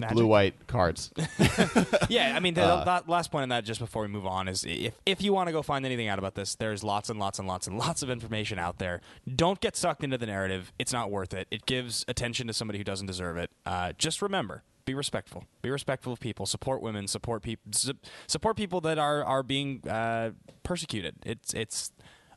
Magic. 0.00 0.16
blue 0.16 0.26
white 0.26 0.66
cards. 0.66 1.12
yeah, 2.08 2.34
I 2.36 2.40
mean, 2.40 2.54
the, 2.54 2.62
Uh, 2.64 2.84
that 2.84 3.08
last 3.08 3.30
point 3.30 3.42
on 3.44 3.48
that, 3.50 3.64
just 3.64 3.80
before 3.80 4.02
we 4.02 4.08
move 4.08 4.26
on, 4.26 4.48
is 4.48 4.64
if 4.64 4.94
if 5.06 5.22
you 5.22 5.32
want 5.32 5.48
to 5.48 5.52
go 5.52 5.62
find 5.62 5.84
anything 5.86 6.08
out 6.08 6.18
about 6.18 6.34
this, 6.34 6.54
there's 6.54 6.82
lots 6.82 7.10
and 7.10 7.18
lots 7.18 7.38
and 7.38 7.46
lots 7.46 7.66
and 7.66 7.78
lots 7.78 8.02
of 8.02 8.10
information 8.10 8.58
out 8.58 8.78
there. 8.78 9.00
Don't 9.36 9.60
get 9.60 9.76
sucked 9.76 10.02
into 10.04 10.18
the 10.18 10.26
narrative; 10.26 10.72
it's 10.78 10.92
not 10.92 11.10
worth 11.10 11.34
it. 11.34 11.46
It 11.50 11.66
gives 11.66 12.04
attention 12.08 12.46
to 12.48 12.52
somebody 12.52 12.78
who 12.78 12.84
doesn't 12.84 13.06
deserve 13.06 13.36
it. 13.36 13.50
Uh, 13.66 13.92
just 13.98 14.22
remember, 14.22 14.62
be 14.84 14.94
respectful. 14.94 15.44
Be 15.62 15.70
respectful 15.70 16.12
of 16.12 16.20
people. 16.20 16.46
Support 16.46 16.82
women. 16.82 17.06
Support 17.06 17.42
people. 17.42 17.72
Su- 17.72 17.92
support 18.26 18.56
people 18.56 18.80
that 18.82 18.98
are 18.98 19.24
are 19.24 19.42
being 19.42 19.86
uh, 19.88 20.30
persecuted. 20.62 21.16
It's 21.24 21.52
it's 21.54 21.92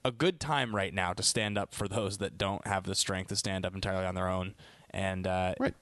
a 0.05 0.11
good 0.11 0.39
time 0.41 0.75
right 0.75 0.93
now 0.93 1.13
to 1.13 1.23
stand 1.23 1.57
up 1.57 1.73
for 1.73 1.87
those 1.87 2.17
that 2.17 2.37
don't 2.37 2.67
have 2.67 2.83
the 2.83 2.93
strength 2.95 3.29
to 3.29 3.37
stand 3.37 3.65
up 3.65 3.73
entirely 3.73 4.05
on 4.05 4.15
their 4.15 4.27
own. 4.27 4.53
And 4.89 5.25
uh, 5.25 5.55
Right. 5.59 5.73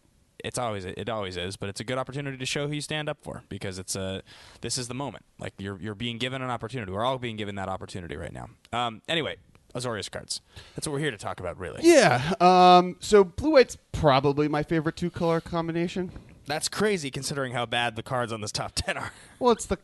It's 0.44 0.58
always 0.58 0.86
it 0.86 1.10
always 1.10 1.38
is, 1.38 1.56
but 1.58 1.70
it's 1.70 1.80
a 1.80 1.84
good 1.84 1.98
opportunity 1.98 2.38
to 2.38 2.46
show 2.46 2.68
who 2.68 2.74
you 2.74 2.82
stand 2.82 3.10
up 3.10 3.18
for 3.22 3.44
because 3.50 3.80
it's 3.80 3.96
a 3.96 4.22
this 4.62 4.78
is 4.78 4.88
the 4.88 4.94
moment. 4.94 5.26
Like 5.40 5.54
you're 5.58 5.80
you're 5.80 5.96
being 5.96 6.18
given 6.18 6.42
an 6.42 6.50
opportunity. 6.50 6.92
We're 6.92 7.04
all 7.06 7.18
being 7.18 7.38
given 7.38 7.56
that 7.56 7.70
opportunity 7.70 8.16
right 8.16 8.34
now. 8.34 8.50
Um, 8.74 9.02
anyway, 9.08 9.38
Azorius 9.76 10.10
cards. 10.12 10.42
That's 10.76 10.88
what 10.88 10.94
we're 10.94 11.00
here 11.00 11.12
to 11.12 11.18
talk 11.18 11.40
about, 11.40 11.58
really. 11.58 11.80
yeah. 11.84 12.34
Um. 12.40 12.98
So 13.00 13.24
blue 13.24 13.52
white's 13.52 13.78
probably 13.92 14.48
my 14.48 14.64
favorite 14.64 14.96
two 14.96 15.10
color 15.10 15.42
combination. 15.42 16.12
That's 16.48 16.68
crazy 16.68 17.12
considering 17.12 17.54
how 17.54 17.66
bad 17.66 17.96
the 17.96 18.04
cards 18.04 18.34
on 18.34 18.42
this 18.42 18.52
top 18.52 18.72
ten 18.76 18.98
are. 18.98 19.12
Well, 19.40 19.52
it's 19.52 19.66
the 19.66 19.78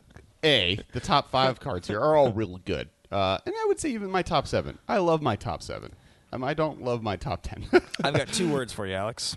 a 0.44 0.78
the 0.92 1.00
top 1.00 1.30
five 1.30 1.60
cards 1.60 1.88
here 1.88 2.00
are 2.00 2.16
all 2.16 2.32
really 2.32 2.60
good. 2.64 2.88
Uh, 3.10 3.38
and 3.46 3.54
I 3.56 3.64
would 3.68 3.80
say 3.80 3.88
even 3.90 4.10
my 4.10 4.22
top 4.22 4.46
seven. 4.46 4.78
I 4.86 4.98
love 4.98 5.22
my 5.22 5.34
top 5.34 5.62
seven. 5.62 5.94
Um, 6.30 6.44
I 6.44 6.52
don't 6.52 6.82
love 6.82 7.02
my 7.02 7.16
top 7.16 7.42
ten. 7.42 7.66
I've 8.04 8.14
got 8.14 8.28
two 8.28 8.52
words 8.52 8.70
for 8.72 8.86
you, 8.86 8.94
Alex. 8.94 9.36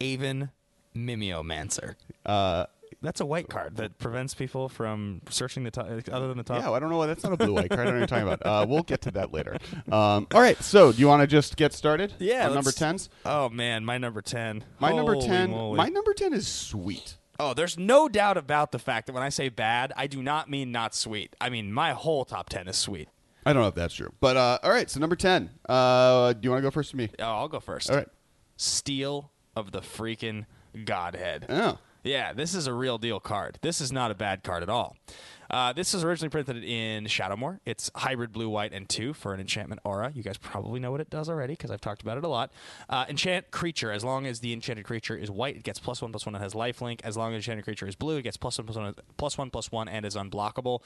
Aven 0.00 0.50
Mindcensor. 0.94 1.94
uh, 2.24 2.66
That's 3.02 3.20
a 3.20 3.26
white 3.26 3.48
card 3.48 3.76
that 3.76 3.98
prevents 3.98 4.34
people 4.34 4.68
from 4.68 5.20
searching 5.28 5.64
the 5.64 5.70
top, 5.70 5.86
other 6.10 6.28
than 6.28 6.38
the 6.38 6.42
top. 6.44 6.62
Yeah, 6.62 6.70
I 6.72 6.78
don't 6.80 6.88
know 6.90 6.96
why 6.96 7.06
that's 7.06 7.22
not 7.22 7.32
a 7.32 7.36
blue 7.36 7.52
white 7.52 7.68
card. 7.68 7.80
I 7.80 7.84
don't 7.84 7.94
know 7.94 8.00
what 8.00 8.10
you're 8.10 8.18
talking 8.24 8.32
about. 8.32 8.46
Uh, 8.46 8.66
we'll 8.68 8.82
get 8.82 9.02
to 9.02 9.10
that 9.12 9.32
later. 9.32 9.58
Um, 9.92 10.26
all 10.32 10.40
right, 10.40 10.56
so 10.62 10.92
do 10.92 10.98
you 10.98 11.06
want 11.08 11.20
to 11.20 11.26
just 11.26 11.56
get 11.56 11.72
started? 11.74 12.14
Yeah, 12.18 12.48
number 12.48 12.72
tens. 12.72 13.10
Oh 13.24 13.48
man, 13.50 13.84
my 13.84 13.98
number 13.98 14.22
ten. 14.22 14.64
My 14.80 14.92
number 14.92 15.16
ten. 15.20 15.50
moly. 15.50 15.76
My 15.76 15.88
number 15.88 16.14
ten 16.14 16.32
is 16.32 16.46
sweet. 16.48 17.16
Oh, 17.38 17.52
there's 17.52 17.78
no 17.78 18.08
doubt 18.08 18.38
about 18.38 18.72
the 18.72 18.78
fact 18.78 19.06
that 19.06 19.12
when 19.12 19.22
I 19.22 19.28
say 19.28 19.50
bad, 19.50 19.92
I 19.94 20.06
do 20.06 20.22
not 20.22 20.48
mean 20.48 20.72
not 20.72 20.94
sweet. 20.94 21.36
I 21.38 21.50
mean 21.50 21.70
my 21.72 21.92
whole 21.92 22.24
top 22.24 22.48
ten 22.48 22.66
is 22.66 22.76
sweet. 22.76 23.08
I 23.44 23.52
don't 23.52 23.60
know 23.62 23.68
if 23.68 23.74
that's 23.74 23.94
true, 23.94 24.12
but 24.20 24.36
uh, 24.38 24.58
all 24.62 24.70
right. 24.70 24.90
So 24.90 24.98
number 25.00 25.16
ten. 25.16 25.50
Uh, 25.68 26.32
do 26.32 26.38
you 26.42 26.50
want 26.50 26.60
to 26.60 26.66
go 26.66 26.70
first 26.70 26.92
for 26.92 26.96
me? 26.96 27.10
Oh, 27.18 27.24
I'll 27.24 27.48
go 27.48 27.60
first. 27.60 27.90
All 27.90 27.96
right. 27.96 28.08
Steel 28.56 29.30
of 29.56 29.72
the 29.72 29.80
freaking 29.80 30.44
Godhead. 30.84 31.46
Oh, 31.48 31.78
Yeah, 32.04 32.32
this 32.32 32.54
is 32.54 32.66
a 32.68 32.72
real 32.72 32.98
deal 32.98 33.18
card. 33.18 33.58
This 33.62 33.80
is 33.80 33.90
not 33.90 34.10
a 34.12 34.14
bad 34.14 34.44
card 34.44 34.62
at 34.62 34.68
all. 34.68 34.96
Uh, 35.50 35.72
this 35.72 35.94
was 35.94 36.04
originally 36.04 36.28
printed 36.28 36.62
in 36.62 37.04
Shadowmoor. 37.04 37.60
It's 37.64 37.90
hybrid 37.94 38.32
blue, 38.32 38.48
white, 38.48 38.72
and 38.72 38.88
two 38.88 39.12
for 39.12 39.32
an 39.32 39.40
enchantment 39.40 39.80
aura. 39.84 40.10
You 40.12 40.22
guys 40.22 40.36
probably 40.38 40.80
know 40.80 40.90
what 40.90 41.00
it 41.00 41.08
does 41.08 41.28
already 41.28 41.54
because 41.54 41.70
I've 41.70 41.80
talked 41.80 42.02
about 42.02 42.18
it 42.18 42.24
a 42.24 42.28
lot. 42.28 42.50
Uh, 42.88 43.06
enchant 43.08 43.50
creature. 43.50 43.90
As 43.90 44.04
long 44.04 44.26
as 44.26 44.40
the 44.40 44.52
enchanted 44.52 44.84
creature 44.84 45.16
is 45.16 45.30
white, 45.30 45.56
it 45.56 45.62
gets 45.62 45.78
plus 45.78 46.02
one, 46.02 46.10
plus 46.12 46.26
one, 46.26 46.34
and 46.34 46.42
has 46.42 46.52
lifelink. 46.54 47.00
As 47.02 47.16
long 47.16 47.32
as 47.32 47.36
enchanted 47.38 47.64
creature 47.64 47.86
is 47.86 47.94
blue, 47.94 48.16
it 48.18 48.22
gets 48.22 48.36
plus 48.36 48.58
one, 48.58 48.66
plus 48.66 48.76
one, 48.76 48.94
plus 49.16 49.38
one, 49.38 49.50
plus 49.50 49.72
one, 49.72 49.88
and 49.88 50.04
is 50.04 50.16
unblockable. 50.16 50.80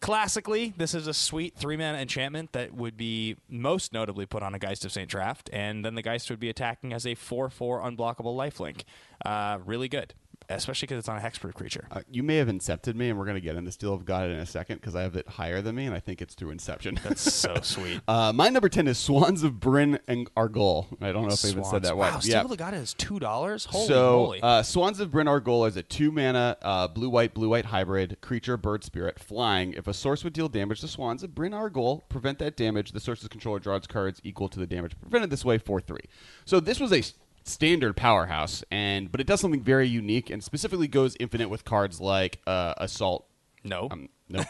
Classically, 0.00 0.74
this 0.76 0.94
is 0.94 1.06
a 1.06 1.14
sweet 1.14 1.56
three 1.56 1.76
man 1.76 1.96
enchantment 1.96 2.52
that 2.52 2.74
would 2.74 2.96
be 2.96 3.36
most 3.48 3.92
notably 3.92 4.26
put 4.26 4.42
on 4.42 4.54
a 4.54 4.58
Geist 4.58 4.84
of 4.84 4.92
St. 4.92 5.10
Traft, 5.10 5.48
and 5.52 5.84
then 5.84 5.94
the 5.94 6.02
Geist 6.02 6.28
would 6.28 6.38
be 6.38 6.50
attacking 6.50 6.92
as 6.92 7.06
a 7.06 7.14
4 7.14 7.48
4 7.48 7.80
unblockable 7.80 8.36
lifelink. 8.36 8.82
Uh, 9.24 9.58
really 9.64 9.88
good, 9.88 10.12
especially 10.48 10.86
because 10.86 10.98
it's 10.98 11.08
on 11.08 11.16
a 11.16 11.20
hexproof 11.20 11.54
creature. 11.54 11.86
Uh, 11.90 12.00
you 12.10 12.22
may 12.22 12.36
have 12.36 12.48
incepted 12.48 12.94
me, 12.94 13.08
and 13.10 13.18
we're 13.18 13.24
going 13.24 13.36
to 13.36 13.40
get 13.40 13.56
into 13.56 13.70
Steel 13.72 13.94
of 13.94 14.04
God 14.04 14.30
in 14.30 14.38
a 14.38 14.46
second 14.46 14.76
because 14.76 14.94
I 14.94 15.02
have 15.02 15.16
it 15.16 15.28
higher 15.28 15.60
than 15.62 15.74
me, 15.74 15.86
and 15.86 15.94
I 15.94 16.00
think 16.00 16.22
it's 16.22 16.34
through 16.34 16.50
Inception. 16.50 16.98
That's 17.04 17.32
so 17.32 17.56
sweet. 17.62 18.00
uh, 18.08 18.32
my 18.34 18.48
number 18.48 18.68
10 18.68 18.86
is 18.88 18.98
Swans 18.98 19.42
of 19.42 19.60
Bryn 19.60 19.98
and 20.06 20.32
Argoll. 20.34 20.86
I 21.00 21.12
don't 21.12 21.26
know 21.26 21.34
if 21.34 21.44
I 21.44 21.48
even 21.48 21.64
said 21.64 21.82
that 21.82 21.96
Wow, 21.96 22.12
right. 22.12 22.22
Steel 22.22 22.34
yeah. 22.36 22.42
of 22.42 22.48
the 22.50 22.56
God 22.56 22.74
is 22.74 22.94
$2? 22.98 23.66
Holy 23.66 23.86
so, 23.86 24.16
moly. 24.16 24.40
uh, 24.42 24.62
Swans 24.62 25.00
of 25.00 25.10
Bryn 25.10 25.26
Argoll 25.26 25.66
is 25.68 25.76
a 25.76 25.82
two 25.82 26.10
mana 26.12 26.56
uh, 26.62 26.88
blue 26.88 27.08
white 27.10 27.34
blue 27.34 27.48
white 27.48 27.66
hybrid 27.66 28.18
creature 28.20 28.56
bird 28.56 28.84
spirit 28.84 29.18
flying. 29.18 29.72
If 29.72 29.86
a 29.86 29.94
source 29.94 30.24
would 30.24 30.32
deal 30.32 30.48
damage 30.48 30.80
to 30.80 30.88
Swans 30.88 31.22
of 31.22 31.34
Bryn 31.34 31.52
Argoll, 31.52 32.08
prevent 32.08 32.38
that 32.38 32.56
damage. 32.56 32.92
The 32.92 33.00
source's 33.00 33.28
controller 33.28 33.58
draws 33.58 33.86
cards 33.86 34.20
equal 34.24 34.48
to 34.48 34.58
the 34.58 34.66
damage 34.66 34.98
prevented 35.00 35.30
this 35.30 35.44
way 35.44 35.58
for 35.58 35.80
three. 35.80 36.04
So 36.44 36.60
this 36.60 36.80
was 36.80 36.92
a 36.92 37.02
standard 37.48 37.96
powerhouse, 37.96 38.62
and 38.70 39.10
but 39.10 39.20
it 39.20 39.26
does 39.26 39.40
something 39.40 39.62
very 39.62 39.88
unique 39.88 40.30
and 40.30 40.42
specifically 40.42 40.88
goes 40.88 41.16
infinite 41.20 41.48
with 41.48 41.64
cards 41.64 42.00
like 42.00 42.40
uh, 42.46 42.74
Assault. 42.78 43.26
no. 43.64 43.88
Um, 43.90 44.08
no, 44.28 44.42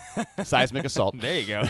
seismic 0.42 0.86
assault. 0.86 1.18
there 1.20 1.38
you 1.38 1.46
go. 1.46 1.62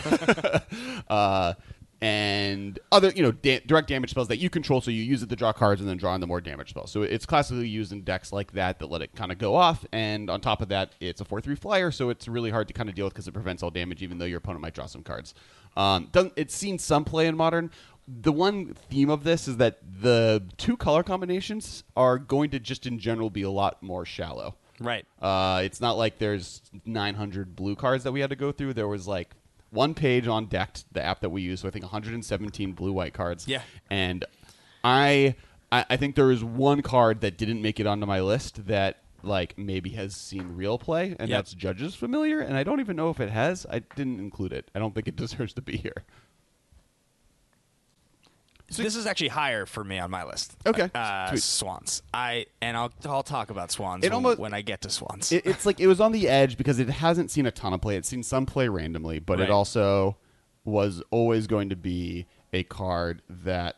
uh, 1.13 1.53
and 1.99 2.79
other 2.91 3.09
you 3.09 3.23
know 3.23 3.31
da- 3.31 3.59
direct 3.65 3.89
damage 3.89 4.11
spells 4.11 4.27
that 4.29 4.37
you 4.37 4.49
control. 4.49 4.79
So 4.79 4.91
you 4.91 5.03
use 5.03 5.23
it 5.23 5.29
to 5.29 5.35
draw 5.35 5.51
cards 5.51 5.81
and 5.81 5.89
then 5.89 5.97
draw 5.97 6.15
in 6.15 6.21
the 6.21 6.27
more 6.27 6.39
damage 6.39 6.69
spells. 6.69 6.91
So 6.91 7.01
it's 7.01 7.25
classically 7.25 7.67
used 7.67 7.91
in 7.91 8.03
decks 8.03 8.31
like 8.31 8.53
that 8.53 8.79
that 8.79 8.89
let 8.89 9.01
it 9.01 9.13
kind 9.15 9.31
of 9.31 9.39
go 9.39 9.55
off. 9.55 9.85
And 9.91 10.29
on 10.29 10.39
top 10.39 10.61
of 10.61 10.69
that, 10.69 10.93
it's 11.01 11.19
a 11.19 11.25
four 11.25 11.41
three 11.41 11.55
flyer, 11.55 11.91
so 11.91 12.09
it's 12.09 12.29
really 12.29 12.49
hard 12.49 12.67
to 12.69 12.73
kind 12.73 12.87
of 12.87 12.95
deal 12.95 13.05
with 13.05 13.13
because 13.13 13.27
it 13.27 13.33
prevents 13.33 13.61
all 13.61 13.71
damage, 13.71 14.01
even 14.01 14.19
though 14.19 14.25
your 14.25 14.37
opponent 14.37 14.61
might 14.61 14.73
draw 14.73 14.85
some 14.85 15.03
cards. 15.03 15.33
Um, 15.75 16.09
it's 16.37 16.55
seen 16.55 16.79
some 16.79 17.03
play 17.03 17.27
in 17.27 17.35
modern. 17.35 17.71
The 18.07 18.31
one 18.31 18.73
theme 18.73 19.09
of 19.09 19.23
this 19.23 19.47
is 19.47 19.57
that 19.57 19.79
the 20.01 20.43
two 20.57 20.77
color 20.77 21.03
combinations 21.03 21.83
are 21.95 22.17
going 22.17 22.49
to 22.51 22.59
just 22.59 22.85
in 22.85 22.99
general 22.99 23.29
be 23.29 23.41
a 23.41 23.49
lot 23.49 23.83
more 23.83 24.05
shallow. 24.05 24.55
right. 24.79 25.05
Uh, 25.21 25.61
it's 25.65 25.81
not 25.81 25.97
like 25.97 26.17
there's 26.17 26.61
900 26.85 27.55
blue 27.55 27.75
cards 27.75 28.03
that 28.05 28.11
we 28.13 28.21
had 28.21 28.29
to 28.29 28.35
go 28.35 28.51
through. 28.51 28.73
There 28.75 28.87
was 28.87 29.07
like 29.07 29.31
one 29.71 29.93
page 29.93 30.25
on 30.27 30.45
Decked, 30.45 30.85
the 30.93 31.03
app 31.03 31.19
that 31.19 31.29
we 31.31 31.41
use. 31.41 31.59
So 31.61 31.67
I 31.67 31.71
think 31.71 31.83
117 31.83 32.71
blue 32.73 32.93
white 32.93 33.13
cards. 33.13 33.45
Yeah. 33.47 33.61
And 33.89 34.23
I, 34.83 35.35
I, 35.71 35.85
I 35.89 35.97
think 35.97 36.15
there 36.15 36.31
is 36.31 36.43
one 36.43 36.81
card 36.81 37.19
that 37.21 37.37
didn't 37.37 37.61
make 37.61 37.79
it 37.79 37.87
onto 37.87 38.05
my 38.05 38.21
list 38.21 38.67
that 38.67 38.99
like 39.23 39.57
maybe 39.57 39.89
has 39.89 40.15
seen 40.15 40.55
real 40.55 40.77
play, 40.77 41.15
and 41.19 41.27
Yep. 41.27 41.37
that's 41.39 41.53
Judges 41.53 41.95
Familiar. 41.95 42.39
And 42.39 42.55
I 42.55 42.63
don't 42.63 42.79
even 42.79 42.95
know 42.95 43.09
if 43.09 43.19
it 43.19 43.29
has. 43.31 43.65
I 43.69 43.79
didn't 43.79 44.19
include 44.19 44.53
it. 44.53 44.69
I 44.73 44.79
don't 44.79 44.95
think 44.95 45.07
it 45.09 45.15
deserves 45.17 45.53
to 45.55 45.61
be 45.61 45.75
here. 45.75 46.05
This 48.69 48.95
is 48.95 49.05
actually 49.07 49.29
higher 49.29 49.65
for 49.65 49.83
me 49.83 49.97
on 49.99 50.11
my 50.11 50.23
list. 50.23 50.55
Okay. 50.65 50.89
Uh, 50.93 51.29
Sweet. 51.29 51.41
swans. 51.43 52.01
I 52.13 52.47
and 52.61 52.75
I'll 52.75 52.91
I'll 53.05 53.23
talk 53.23 53.49
about 53.49 53.71
swans 53.71 54.03
when, 54.03 54.11
almost- 54.13 54.39
when 54.39 54.53
I 54.53 54.61
get 54.61 54.81
to 54.81 54.89
swans. 54.89 55.31
it, 55.31 55.45
it's 55.45 55.65
like 55.65 55.79
it 55.79 55.87
was 55.87 56.01
on 56.01 56.11
the 56.11 56.27
edge 56.27 56.57
because 56.57 56.79
it 56.79 56.89
hasn't 56.89 57.31
seen 57.31 57.45
a 57.45 57.51
ton 57.51 57.73
of 57.73 57.81
play. 57.81 57.95
It's 57.95 58.09
seen 58.09 58.23
some 58.23 58.45
play 58.45 58.67
randomly, 58.67 59.19
but 59.19 59.39
Right. 59.39 59.47
it 59.47 59.51
also 59.51 60.17
was 60.65 61.01
always 61.11 61.47
going 61.47 61.69
to 61.69 61.75
be 61.77 62.25
a 62.51 62.63
card 62.63 63.21
that 63.29 63.77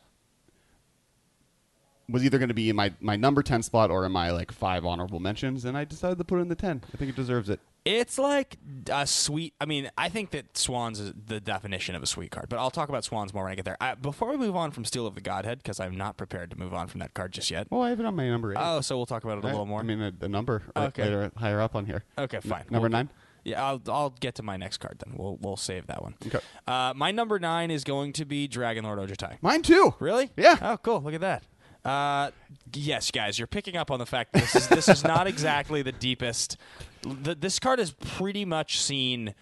was 2.08 2.24
either 2.24 2.38
going 2.38 2.48
to 2.48 2.54
be 2.54 2.68
in 2.68 2.74
my, 2.76 2.92
my 3.00 3.14
number 3.16 3.42
10 3.42 3.62
spot 3.62 3.90
or 3.90 4.04
in 4.04 4.10
my 4.12 4.30
like 4.32 4.50
five 4.50 4.84
honorable 4.84 5.20
mentions 5.20 5.64
and 5.64 5.76
i 5.78 5.84
decided 5.84 6.18
to 6.18 6.24
put 6.24 6.38
it 6.38 6.42
in 6.42 6.48
the 6.48 6.56
10 6.56 6.82
i 6.92 6.96
think 6.96 7.08
it 7.10 7.14
deserves 7.16 7.48
it 7.48 7.60
It's 7.84 8.18
like 8.18 8.56
a 8.92 9.06
sweet. 9.06 9.54
I 9.60 9.64
mean, 9.64 9.90
I 9.96 10.08
think 10.10 10.30
that 10.32 10.56
Swans 10.58 11.00
is 11.00 11.12
the 11.26 11.40
definition 11.40 11.94
of 11.94 12.02
a 12.02 12.06
sweet 12.06 12.30
card, 12.30 12.48
but 12.48 12.58
I'll 12.58 12.70
talk 12.70 12.88
about 12.90 13.04
Swans 13.04 13.32
more 13.32 13.44
when 13.44 13.52
I 13.52 13.54
get 13.56 13.64
there. 13.64 13.76
I, 13.80 13.94
before 13.94 14.30
we 14.30 14.36
move 14.36 14.54
on 14.54 14.70
from 14.70 14.84
Steel 14.84 15.06
of 15.06 15.14
the 15.14 15.20
Godhead, 15.22 15.58
because 15.58 15.80
I'm 15.80 15.96
not 15.96 16.16
prepared 16.18 16.50
to 16.50 16.58
move 16.58 16.74
on 16.74 16.88
from 16.88 17.00
that 17.00 17.14
card 17.14 17.32
just 17.32 17.50
yet. 17.50 17.68
well 17.70 17.82
i 17.82 17.88
have 17.90 17.98
it 18.00 18.04
on 18.06 18.14
my 18.16 18.28
number 18.28 18.52
eight 18.52 18.58
Oh, 18.60 18.80
so 18.82 18.96
we'll 18.96 19.06
talk 19.06 19.24
about 19.24 19.38
it 19.38 19.44
a 19.44 19.48
I- 19.48 19.50
little 19.52 19.66
more. 19.66 19.80
i 19.80 19.82
mean 19.82 19.98
the, 19.98 20.14
a 20.26 20.28
number 20.28 20.62
Okay. 20.76 21.04
later, 21.04 21.32
higher 21.36 21.60
up 21.60 21.74
on 21.74 21.86
here 21.86 22.04
okay, 22.18 22.36
N- 22.38 22.42
fine. 22.42 22.64
number 22.70 22.88
We'll- 22.88 22.98
nine 22.98 23.08
Yeah, 23.44 23.64
I'll 23.64 23.80
I'll 23.88 24.10
get 24.10 24.34
to 24.34 24.42
my 24.42 24.58
next 24.58 24.76
card 24.78 24.98
then. 25.02 25.14
We'll 25.16 25.38
we'll 25.40 25.56
save 25.56 25.86
that 25.86 26.02
one. 26.02 26.14
Okay. 26.26 26.40
Uh, 26.68 26.92
my 26.94 27.10
number 27.10 27.38
nine 27.38 27.70
is 27.70 27.84
going 27.84 28.12
to 28.14 28.26
be 28.26 28.46
Dragonlord 28.46 28.98
Ojutai. 29.08 29.38
mine 29.40 29.62
too 29.62 29.94
Really? 29.98 30.30
Yeah. 30.36 30.56
Oh, 30.60 30.76
cool. 30.76 31.00
Look 31.00 31.14
at 31.14 31.22
that. 31.22 31.44
Uh, 31.84 32.30
yes, 32.74 33.10
guys, 33.10 33.38
you're 33.38 33.46
picking 33.46 33.76
up 33.76 33.90
on 33.90 33.98
the 33.98 34.06
fact 34.06 34.32
that 34.32 34.42
this 34.42 34.54
is 34.56 34.68
this 34.68 34.88
is 34.88 35.02
not 35.04 35.26
exactly 35.26 35.82
the 35.82 35.92
deepest. 35.92 36.56
The, 37.02 37.34
this 37.34 37.58
card 37.58 37.78
has 37.78 37.92
pretty 37.92 38.44
much 38.44 38.78
seen 38.80 39.34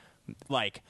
like 0.48 0.82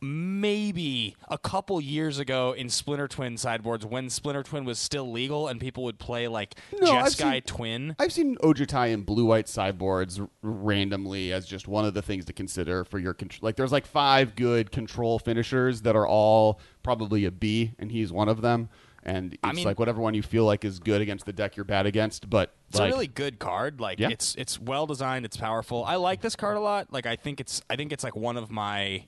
maybe 0.00 1.14
a 1.28 1.38
couple 1.38 1.80
years 1.80 2.18
ago 2.18 2.52
in 2.52 2.68
Splinter 2.68 3.06
Twin 3.06 3.36
sideboards 3.36 3.86
when 3.86 4.10
Splinter 4.10 4.42
Twin 4.42 4.64
was 4.64 4.78
still 4.80 5.10
legal 5.10 5.46
and 5.46 5.60
people 5.60 5.84
would 5.84 5.98
play 6.00 6.26
like 6.26 6.56
No, 6.80 6.92
I've 6.96 7.06
Jeskai 7.12 7.32
seen- 7.34 7.42
Twin. 7.42 7.96
I've 8.00 8.12
seen 8.12 8.36
Ojutai 8.38 8.92
and 8.92 9.06
blue 9.06 9.24
white 9.26 9.48
sideboards 9.48 10.18
r- 10.20 10.28
randomly 10.42 11.32
as 11.32 11.46
just 11.46 11.68
one 11.68 11.84
of 11.84 11.94
the 11.94 12.02
things 12.02 12.24
to 12.26 12.32
consider 12.32 12.84
for 12.84 12.98
your 12.98 13.14
control. 13.14 13.40
Like, 13.46 13.54
there's 13.56 13.70
like 13.72 13.86
five 13.86 14.34
good 14.34 14.72
control 14.72 15.18
finishers 15.20 15.82
that 15.82 15.94
are 15.94 16.06
all 16.06 16.58
probably 16.82 17.24
a 17.24 17.30
B, 17.30 17.72
and 17.78 17.92
he's 17.92 18.12
one 18.12 18.28
of 18.28 18.40
them. 18.40 18.68
And 19.04 19.32
it's 19.34 19.40
I 19.42 19.52
mean- 19.52 19.64
like 19.64 19.78
whatever 19.78 20.00
one 20.00 20.14
you 20.14 20.22
feel 20.22 20.44
like 20.44 20.64
is 20.64 20.78
good 20.78 21.00
against 21.00 21.26
the 21.26 21.32
deck 21.32 21.56
you're 21.56 21.64
bad 21.64 21.86
against. 21.86 22.30
But 22.30 22.54
It's 22.68 22.78
like, 22.78 22.90
a 22.90 22.94
really 22.94 23.06
good 23.08 23.38
card. 23.38 23.80
Like 23.80 23.98
Yeah. 23.98 24.10
it's 24.10 24.34
it's 24.36 24.60
well 24.60 24.86
designed. 24.86 25.24
It's 25.24 25.36
powerful. 25.36 25.84
I 25.84 25.96
like 25.96 26.20
this 26.20 26.36
card 26.36 26.56
a 26.56 26.60
lot. 26.60 26.92
Like 26.92 27.06
I 27.06 27.16
think 27.16 27.40
it's 27.40 27.62
I 27.68 27.76
think 27.76 27.92
it's 27.92 28.04
like 28.04 28.14
one 28.16 28.36
of 28.36 28.50
my. 28.50 29.06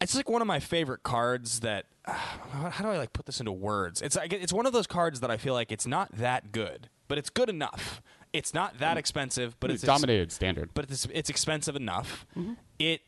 It's 0.00 0.16
like 0.16 0.28
one 0.28 0.40
of 0.42 0.48
my 0.48 0.60
favorite 0.60 1.02
cards 1.02 1.60
that. 1.60 1.86
how 2.06 2.82
do 2.82 2.88
I 2.88 2.96
like 2.98 3.12
put 3.12 3.26
this 3.26 3.38
into 3.40 3.52
words? 3.52 4.02
It's 4.02 4.16
like 4.16 4.32
it's 4.32 4.52
one 4.52 4.66
of 4.66 4.72
those 4.72 4.86
cards 4.86 5.20
that 5.20 5.30
I 5.30 5.36
feel 5.36 5.54
like 5.54 5.70
it's 5.70 5.86
not 5.86 6.10
that 6.16 6.50
good, 6.52 6.88
but 7.08 7.18
it's 7.18 7.30
good 7.30 7.48
enough. 7.48 8.02
It's 8.32 8.54
not 8.54 8.78
that 8.78 8.96
expensive, 8.96 9.54
but 9.60 9.70
it's 9.70 9.84
ex- 9.84 9.86
dominated 9.86 10.32
standard. 10.32 10.70
but 10.74 10.90
it's 10.90 11.06
it's 11.12 11.28
expensive 11.30 11.76
enough. 11.76 12.26
Mm-hmm. 12.36 12.54
It 12.78 13.02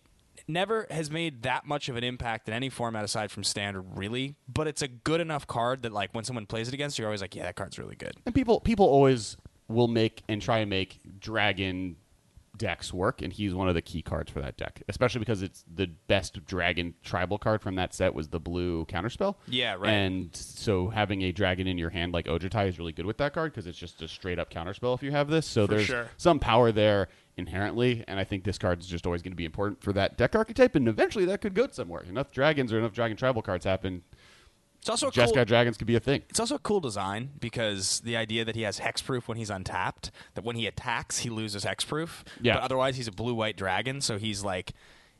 never 0.46 0.86
has 0.90 1.10
made 1.10 1.42
that 1.42 1.66
much 1.66 1.88
of 1.88 1.96
an 1.96 2.04
impact 2.04 2.48
in 2.48 2.54
any 2.54 2.68
format 2.68 3.04
aside 3.04 3.30
from 3.30 3.44
standard, 3.44 3.84
really. 3.96 4.36
But 4.48 4.66
it's 4.66 4.82
a 4.82 4.88
good 4.88 5.20
enough 5.20 5.46
card 5.46 5.82
that 5.82 5.92
like 5.92 6.14
when 6.14 6.24
someone 6.24 6.46
plays 6.46 6.68
it 6.68 6.74
against 6.74 6.98
you, 6.98 7.02
you're 7.02 7.08
always 7.08 7.20
like, 7.20 7.34
yeah, 7.34 7.44
that 7.44 7.56
card's 7.56 7.78
really 7.78 7.96
good. 7.96 8.14
And 8.26 8.34
people 8.34 8.60
people 8.60 8.86
always 8.86 9.36
will 9.68 9.88
make 9.88 10.22
and 10.28 10.42
try 10.42 10.58
and 10.58 10.70
make 10.70 11.00
dragon 11.18 11.96
decks 12.56 12.92
work, 12.92 13.22
and 13.22 13.32
he's 13.32 13.54
one 13.54 13.68
of 13.68 13.74
the 13.74 13.82
key 13.82 14.02
cards 14.02 14.30
for 14.30 14.40
that 14.40 14.56
deck, 14.56 14.82
especially 14.88 15.18
because 15.18 15.42
it's 15.42 15.64
the 15.72 15.86
best 16.06 16.44
dragon 16.46 16.94
tribal 17.02 17.38
card 17.38 17.60
from 17.60 17.74
that 17.76 17.92
set 17.92 18.14
was 18.14 18.28
the 18.28 18.40
blue 18.40 18.84
counterspell. 18.86 19.34
Yeah, 19.48 19.74
right. 19.74 19.88
And 19.90 20.34
so 20.34 20.88
having 20.88 21.22
a 21.22 21.32
dragon 21.32 21.66
in 21.66 21.78
your 21.78 21.90
hand 21.90 22.12
like 22.12 22.26
Ojutai 22.26 22.68
is 22.68 22.78
really 22.78 22.92
good 22.92 23.06
with 23.06 23.18
that 23.18 23.32
card 23.34 23.52
because 23.52 23.66
it's 23.66 23.78
just 23.78 24.02
a 24.02 24.08
straight 24.08 24.38
up 24.38 24.50
counterspell 24.50 24.94
if 24.94 25.02
you 25.02 25.10
have 25.10 25.28
this. 25.28 25.46
So 25.46 25.66
For 25.66 25.74
there's 25.74 25.86
sure. 25.86 26.08
some 26.16 26.38
power 26.38 26.70
there 26.70 27.08
inherently, 27.36 28.04
and 28.06 28.18
I 28.18 28.24
think 28.24 28.44
this 28.44 28.58
card 28.58 28.80
is 28.80 28.86
just 28.86 29.06
always 29.06 29.22
going 29.22 29.32
to 29.32 29.36
be 29.36 29.44
important 29.44 29.82
for 29.82 29.92
that 29.92 30.16
deck 30.16 30.34
archetype, 30.34 30.74
and 30.74 30.88
eventually 30.88 31.24
that 31.26 31.40
could 31.40 31.54
go 31.54 31.68
somewhere. 31.70 32.02
Enough 32.02 32.30
dragons 32.30 32.72
or 32.72 32.78
enough 32.78 32.92
dragon 32.92 33.16
tribal 33.16 33.42
cards 33.42 33.64
happen. 33.64 34.02
It's 34.78 34.90
also 34.90 35.10
Jeskai 35.10 35.34
cool, 35.34 35.44
dragons 35.46 35.78
could 35.78 35.86
be 35.86 35.96
a 35.96 36.00
thing. 36.00 36.24
It's 36.28 36.38
also 36.38 36.56
a 36.56 36.58
cool 36.58 36.80
design 36.80 37.30
because 37.40 38.00
the 38.00 38.18
idea 38.18 38.44
that 38.44 38.54
he 38.54 38.62
has 38.62 38.80
hexproof 38.80 39.28
when 39.28 39.38
he's 39.38 39.48
untapped, 39.48 40.10
that 40.34 40.44
when 40.44 40.56
he 40.56 40.66
attacks 40.66 41.20
he 41.20 41.30
loses 41.30 41.64
hexproof. 41.64 42.22
Yeah. 42.42 42.54
But 42.54 42.64
otherwise 42.64 42.96
he's 42.96 43.08
a 43.08 43.12
blue 43.12 43.34
white 43.34 43.56
dragon, 43.56 44.02
so 44.02 44.18
he's 44.18 44.44
like 44.44 44.72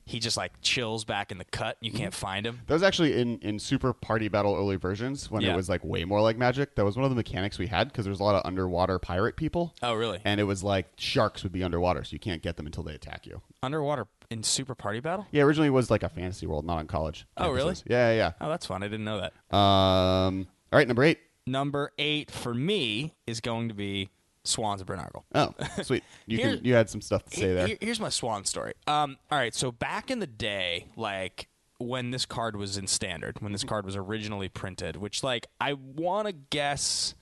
he 0.06 0.18
just 0.20 0.36
like 0.36 0.52
chills 0.60 1.04
back 1.04 1.32
in 1.32 1.38
the 1.38 1.44
cut. 1.46 1.76
You 1.80 1.90
can't 1.92 2.12
find 2.12 2.46
him. 2.46 2.60
That 2.66 2.74
was 2.74 2.82
actually 2.82 3.18
in, 3.18 3.38
in 3.38 3.58
Super 3.58 3.92
Party 3.92 4.28
Battle 4.28 4.54
early 4.54 4.76
versions 4.76 5.30
when 5.30 5.42
Yeah. 5.42 5.54
it 5.54 5.56
was 5.56 5.68
like 5.68 5.82
way 5.82 6.04
more 6.04 6.20
like 6.20 6.36
Magic. 6.36 6.74
That 6.74 6.84
was 6.84 6.96
one 6.96 7.04
of 7.04 7.10
the 7.10 7.16
mechanics 7.16 7.58
we 7.58 7.66
had 7.68 7.88
because 7.88 8.04
there's 8.04 8.20
a 8.20 8.22
lot 8.24 8.34
of 8.34 8.42
underwater 8.44 8.98
pirate 8.98 9.36
people. 9.36 9.74
Oh, 9.82 9.94
really? 9.94 10.20
And 10.24 10.40
it 10.40 10.44
was 10.44 10.62
like 10.62 10.86
sharks 10.96 11.42
would 11.42 11.52
be 11.52 11.62
underwater, 11.64 12.04
so 12.04 12.12
you 12.12 12.18
can't 12.18 12.42
get 12.42 12.56
them 12.56 12.66
until 12.66 12.82
they 12.82 12.94
attack 12.94 13.26
you. 13.26 13.40
Underwater 13.62 14.06
in 14.30 14.42
Super 14.42 14.74
Party 14.74 15.00
Battle? 15.00 15.26
Yeah, 15.30 15.42
originally 15.44 15.68
it 15.68 15.72
was 15.72 15.90
like 15.90 16.02
a 16.02 16.08
fantasy 16.10 16.46
world, 16.46 16.64
not 16.66 16.78
on 16.78 16.86
college. 16.86 17.26
Oh, 17.36 17.50
really? 17.50 17.72
campuses. 17.74 17.84
Yeah, 17.88 18.12
yeah, 18.12 18.32
Oh, 18.40 18.48
that's 18.50 18.66
fun. 18.66 18.82
I 18.82 18.88
didn't 18.88 19.04
know 19.04 19.20
that. 19.20 19.32
yeah. 19.52 20.26
Um, 20.26 20.48
all 20.72 20.78
right, 20.78 20.86
number 20.88 21.02
eight. 21.04 21.18
Number 21.46 21.92
eight 21.98 22.30
for 22.30 22.52
me 22.54 23.14
is 23.26 23.40
going 23.40 23.68
to 23.68 23.74
be 23.74 24.10
Swans 24.44 24.80
of 24.80 24.86
Bryn 24.86 25.00
Argoll. 25.00 25.24
Oh, 25.34 25.54
sweet. 25.82 26.04
You 26.26 26.38
can 26.38 26.60
you 26.64 26.74
had 26.74 26.88
some 26.90 27.00
stuff 27.00 27.24
to 27.30 27.36
say 27.36 27.52
there. 27.54 27.66
here- 27.66 27.78
here's 27.80 28.00
my 28.00 28.08
Swan 28.10 28.44
story. 28.44 28.74
Um, 28.86 29.16
all 29.30 29.38
right, 29.38 29.54
so 29.54 29.72
back 29.72 30.10
in 30.10 30.18
the 30.20 30.26
day, 30.26 30.86
like 30.96 31.48
when 31.78 32.10
this 32.12 32.24
card 32.24 32.56
was 32.56 32.76
in 32.76 32.86
standard, 32.86 33.40
when 33.42 33.52
this 33.52 33.64
card 33.64 33.84
was 33.84 33.96
originally 33.96 34.48
printed, 34.48 34.96
which 34.96 35.22
like 35.22 35.46
I 35.60 35.72
want 35.74 36.28
to 36.28 36.32
guess 36.32 37.14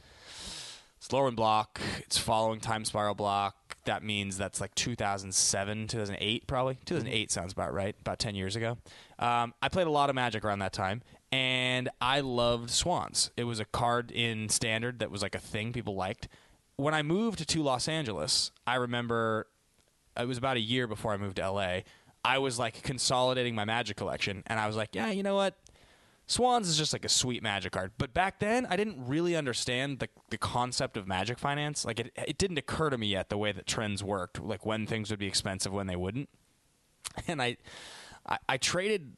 it's 0.99 1.09
Lorwyn 1.09 1.35
block, 1.35 1.81
it's 1.99 2.19
following 2.19 2.61
time 2.61 2.85
spiral 2.85 3.15
block. 3.15 3.57
That 3.87 4.05
means 4.05 4.37
that's 4.37 4.61
like 4.61 4.73
2007, 4.77 5.89
2008, 5.89 6.47
probably. 6.47 6.79
2008 6.85 7.33
sounds 7.33 7.53
about 7.53 7.75
right, 7.75 7.97
about 8.01 8.21
10 8.21 8.37
years 8.37 8.55
ago. 8.55 8.79
Um, 9.19 9.55
I 9.61 9.69
played 9.69 9.89
a 9.89 9.91
lot 9.91 10.09
of 10.11 10.15
Magic 10.15 10.45
around 10.45 10.61
that 10.61 10.73
time, 10.73 11.03
and 11.33 11.89
I 12.01 12.21
loved 12.21 12.71
Swans. 12.71 13.33
It 13.37 13.43
was 13.45 13.59
a 13.59 13.65
card 13.65 14.13
in 14.13 14.49
standard 14.49 15.01
that 15.01 15.11
was 15.11 15.23
like 15.23 15.35
a 15.35 15.41
thing 15.41 15.73
people 15.73 15.97
liked. 15.97 16.29
When 16.83 16.95
I 16.95 17.03
moved 17.03 17.49
to 17.49 17.63
Los 17.63 17.87
Angeles, 17.87 18.51
I 18.67 18.75
remember 18.75 19.47
it 20.19 20.27
was 20.27 20.37
about 20.37 20.57
a 20.57 20.61
year 20.61 20.89
before 20.89 21.13
I 21.13 21.17
moved 21.17 21.37
to 21.37 21.49
LA. 21.49 21.81
I 22.25 22.39
was 22.39 22.59
like 22.59 22.83
consolidating 22.83 23.55
my 23.55 23.65
Magic 23.65 23.97
collection, 23.97 24.43
and 24.49 24.59
I 24.59 24.67
was 24.67 24.75
like, 24.75 24.91
yeah, 24.93 25.11
you 25.11 25.23
know 25.23 25.37
what? 25.37 25.57
Swans 26.27 26.69
is 26.69 26.77
just 26.77 26.93
like 26.93 27.05
a 27.05 27.09
sweet 27.09 27.41
Magic 27.41 27.71
card. 27.71 27.93
But 27.99 28.13
back 28.13 28.41
then, 28.41 28.67
I 28.67 28.75
didn't 28.77 29.07
really 29.07 29.37
understand 29.37 30.01
the 30.01 30.09
the 30.31 30.39
concept 30.39 30.97
of 30.97 31.07
Magic 31.07 31.39
finance. 31.39 31.85
Like 31.85 32.01
it, 32.01 32.13
it 32.17 32.37
didn't 32.37 32.59
occur 32.59 32.91
to 32.91 32.99
me 32.99 33.07
yet 33.07 33.29
the 33.29 33.39
way 33.39 33.53
that 33.53 33.67
trends 33.67 34.03
worked, 34.03 34.43
like 34.43 34.67
when 34.67 34.85
things 34.85 35.09
would 35.11 35.21
be 35.21 35.29
expensive, 35.29 35.73
when 35.73 35.87
they 35.87 35.97
wouldn't. 35.97 36.29
And 37.29 37.41
I, 37.41 37.59
I, 38.27 38.39
I 38.49 38.57
traded 38.57 39.13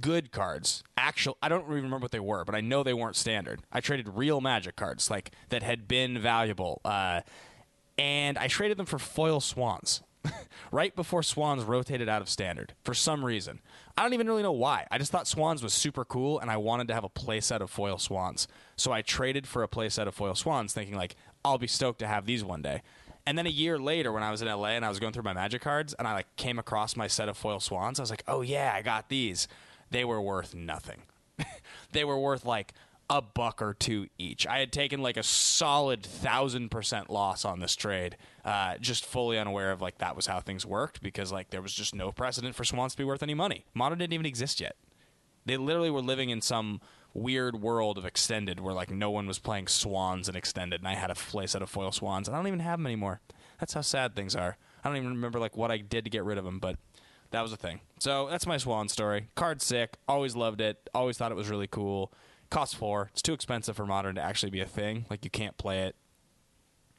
good 0.00 0.32
cards. 0.32 0.82
Actual, 0.96 1.36
I 1.42 1.48
don't 1.48 1.64
even 1.64 1.74
remember 1.84 2.04
what 2.04 2.12
they 2.12 2.20
were, 2.20 2.44
but 2.44 2.54
I 2.54 2.60
know 2.60 2.82
they 2.82 2.94
weren't 2.94 3.16
standard. 3.16 3.60
I 3.72 3.80
traded 3.80 4.08
real 4.08 4.40
Magic 4.40 4.76
cards, 4.76 5.10
like 5.10 5.32
that 5.50 5.62
had 5.62 5.88
been 5.88 6.18
valuable, 6.18 6.80
uh, 6.84 7.20
and 7.98 8.38
I 8.38 8.48
traded 8.48 8.76
them 8.76 8.86
for 8.86 8.98
foil 8.98 9.40
swans. 9.40 10.02
right 10.70 10.94
before 10.94 11.22
Swans 11.22 11.64
rotated 11.64 12.08
out 12.08 12.22
of 12.22 12.28
standard 12.28 12.74
for 12.84 12.94
some 12.94 13.24
reason. 13.24 13.60
I 13.96 14.02
don't 14.02 14.14
even 14.14 14.26
really 14.26 14.42
know 14.42 14.52
why. 14.52 14.86
I 14.90 14.98
just 14.98 15.10
thought 15.10 15.26
Swans 15.26 15.62
was 15.62 15.74
super 15.74 16.04
cool 16.04 16.38
and 16.38 16.50
I 16.50 16.56
wanted 16.56 16.88
to 16.88 16.94
have 16.94 17.04
a 17.04 17.08
playset 17.08 17.60
of 17.60 17.70
foil 17.70 17.98
Swans. 17.98 18.46
So 18.76 18.92
I 18.92 19.02
traded 19.02 19.46
for 19.46 19.62
a 19.62 19.68
playset 19.68 20.06
of 20.06 20.14
foil 20.14 20.34
Swans 20.34 20.72
thinking 20.72 20.96
like 20.96 21.16
I'll 21.44 21.58
be 21.58 21.66
stoked 21.66 21.98
to 22.00 22.06
have 22.06 22.26
these 22.26 22.44
one 22.44 22.62
day. 22.62 22.82
And 23.26 23.38
then 23.38 23.46
a 23.46 23.50
year 23.50 23.78
later 23.78 24.12
when 24.12 24.22
I 24.22 24.30
was 24.30 24.42
in 24.42 24.48
LA 24.48 24.68
and 24.68 24.84
I 24.84 24.88
was 24.88 24.98
going 24.98 25.12
through 25.12 25.22
my 25.22 25.32
magic 25.32 25.62
cards 25.62 25.94
and 25.94 26.08
I 26.08 26.12
like 26.12 26.36
came 26.36 26.58
across 26.58 26.96
my 26.96 27.06
set 27.06 27.28
of 27.28 27.36
foil 27.36 27.60
Swans, 27.60 28.00
I 28.00 28.02
was 28.02 28.10
like, 28.10 28.24
"Oh 28.26 28.40
yeah, 28.40 28.72
I 28.74 28.82
got 28.82 29.08
these." 29.08 29.46
They 29.92 30.04
were 30.04 30.20
worth 30.20 30.54
nothing. 30.54 31.02
they 31.92 32.04
were 32.04 32.18
worth 32.18 32.44
like 32.44 32.72
a 33.10 33.20
buck 33.20 33.60
or 33.60 33.74
two 33.74 34.08
each. 34.16 34.46
I 34.46 34.58
had 34.58 34.72
taken 34.72 35.02
like 35.02 35.18
a 35.18 35.22
solid 35.22 36.02
thousand 36.02 36.70
percent 36.70 37.10
loss 37.10 37.44
on 37.44 37.60
this 37.60 37.76
trade, 37.76 38.16
uh, 38.44 38.78
just 38.78 39.04
fully 39.04 39.38
unaware 39.38 39.70
of 39.70 39.82
like 39.82 39.98
that 39.98 40.16
was 40.16 40.26
how 40.26 40.40
things 40.40 40.64
worked 40.64 41.02
because 41.02 41.30
like 41.30 41.50
there 41.50 41.60
was 41.60 41.74
just 41.74 41.94
no 41.94 42.10
precedent 42.10 42.54
for 42.54 42.64
Swans 42.64 42.92
to 42.92 42.98
be 42.98 43.04
worth 43.04 43.22
any 43.22 43.34
money. 43.34 43.66
Mono 43.74 43.96
didn't 43.96 44.14
even 44.14 44.26
exist 44.26 44.60
yet. 44.60 44.76
They 45.44 45.58
literally 45.58 45.90
were 45.90 46.00
living 46.00 46.30
in 46.30 46.40
some 46.40 46.80
weird 47.12 47.60
world 47.60 47.98
of 47.98 48.06
extended 48.06 48.60
where 48.60 48.72
like 48.72 48.90
no 48.90 49.10
one 49.10 49.26
was 49.26 49.38
playing 49.38 49.66
Swans 49.66 50.26
and 50.26 50.36
extended, 50.36 50.80
and 50.80 50.88
I 50.88 50.94
had 50.94 51.10
a 51.10 51.14
play 51.14 51.46
set 51.46 51.60
of 51.60 51.68
foil 51.68 51.92
Swans, 51.92 52.28
and 52.28 52.34
I 52.34 52.38
don't 52.38 52.48
even 52.48 52.60
have 52.60 52.78
them 52.78 52.86
anymore. 52.86 53.20
That's 53.60 53.74
how 53.74 53.82
sad 53.82 54.16
things 54.16 54.34
are. 54.34 54.56
I 54.82 54.88
don't 54.88 54.96
even 54.96 55.10
remember 55.10 55.38
like 55.38 55.56
what 55.56 55.70
I 55.70 55.76
did 55.76 56.04
to 56.04 56.10
get 56.10 56.24
rid 56.24 56.38
of 56.38 56.44
them, 56.44 56.58
but 56.58 56.76
that 57.32 57.42
was 57.42 57.52
a 57.52 57.56
thing. 57.56 57.80
So 57.98 58.28
that's 58.30 58.46
my 58.46 58.56
Swan 58.56 58.88
story. 58.88 59.28
Card 59.34 59.60
sick. 59.60 59.96
Always 60.08 60.36
loved 60.36 60.60
it. 60.60 60.88
Always 60.94 61.18
thought 61.18 61.32
it 61.32 61.36
was 61.36 61.50
really 61.50 61.66
cool 61.66 62.12
costs 62.52 62.74
four. 62.74 63.08
It's 63.12 63.22
too 63.22 63.32
expensive 63.32 63.74
for 63.74 63.86
modern 63.86 64.14
to 64.14 64.20
actually 64.20 64.50
be 64.50 64.60
a 64.60 64.66
thing. 64.66 65.06
Like 65.10 65.24
you 65.24 65.30
can't 65.30 65.56
play 65.56 65.80
it. 65.80 65.96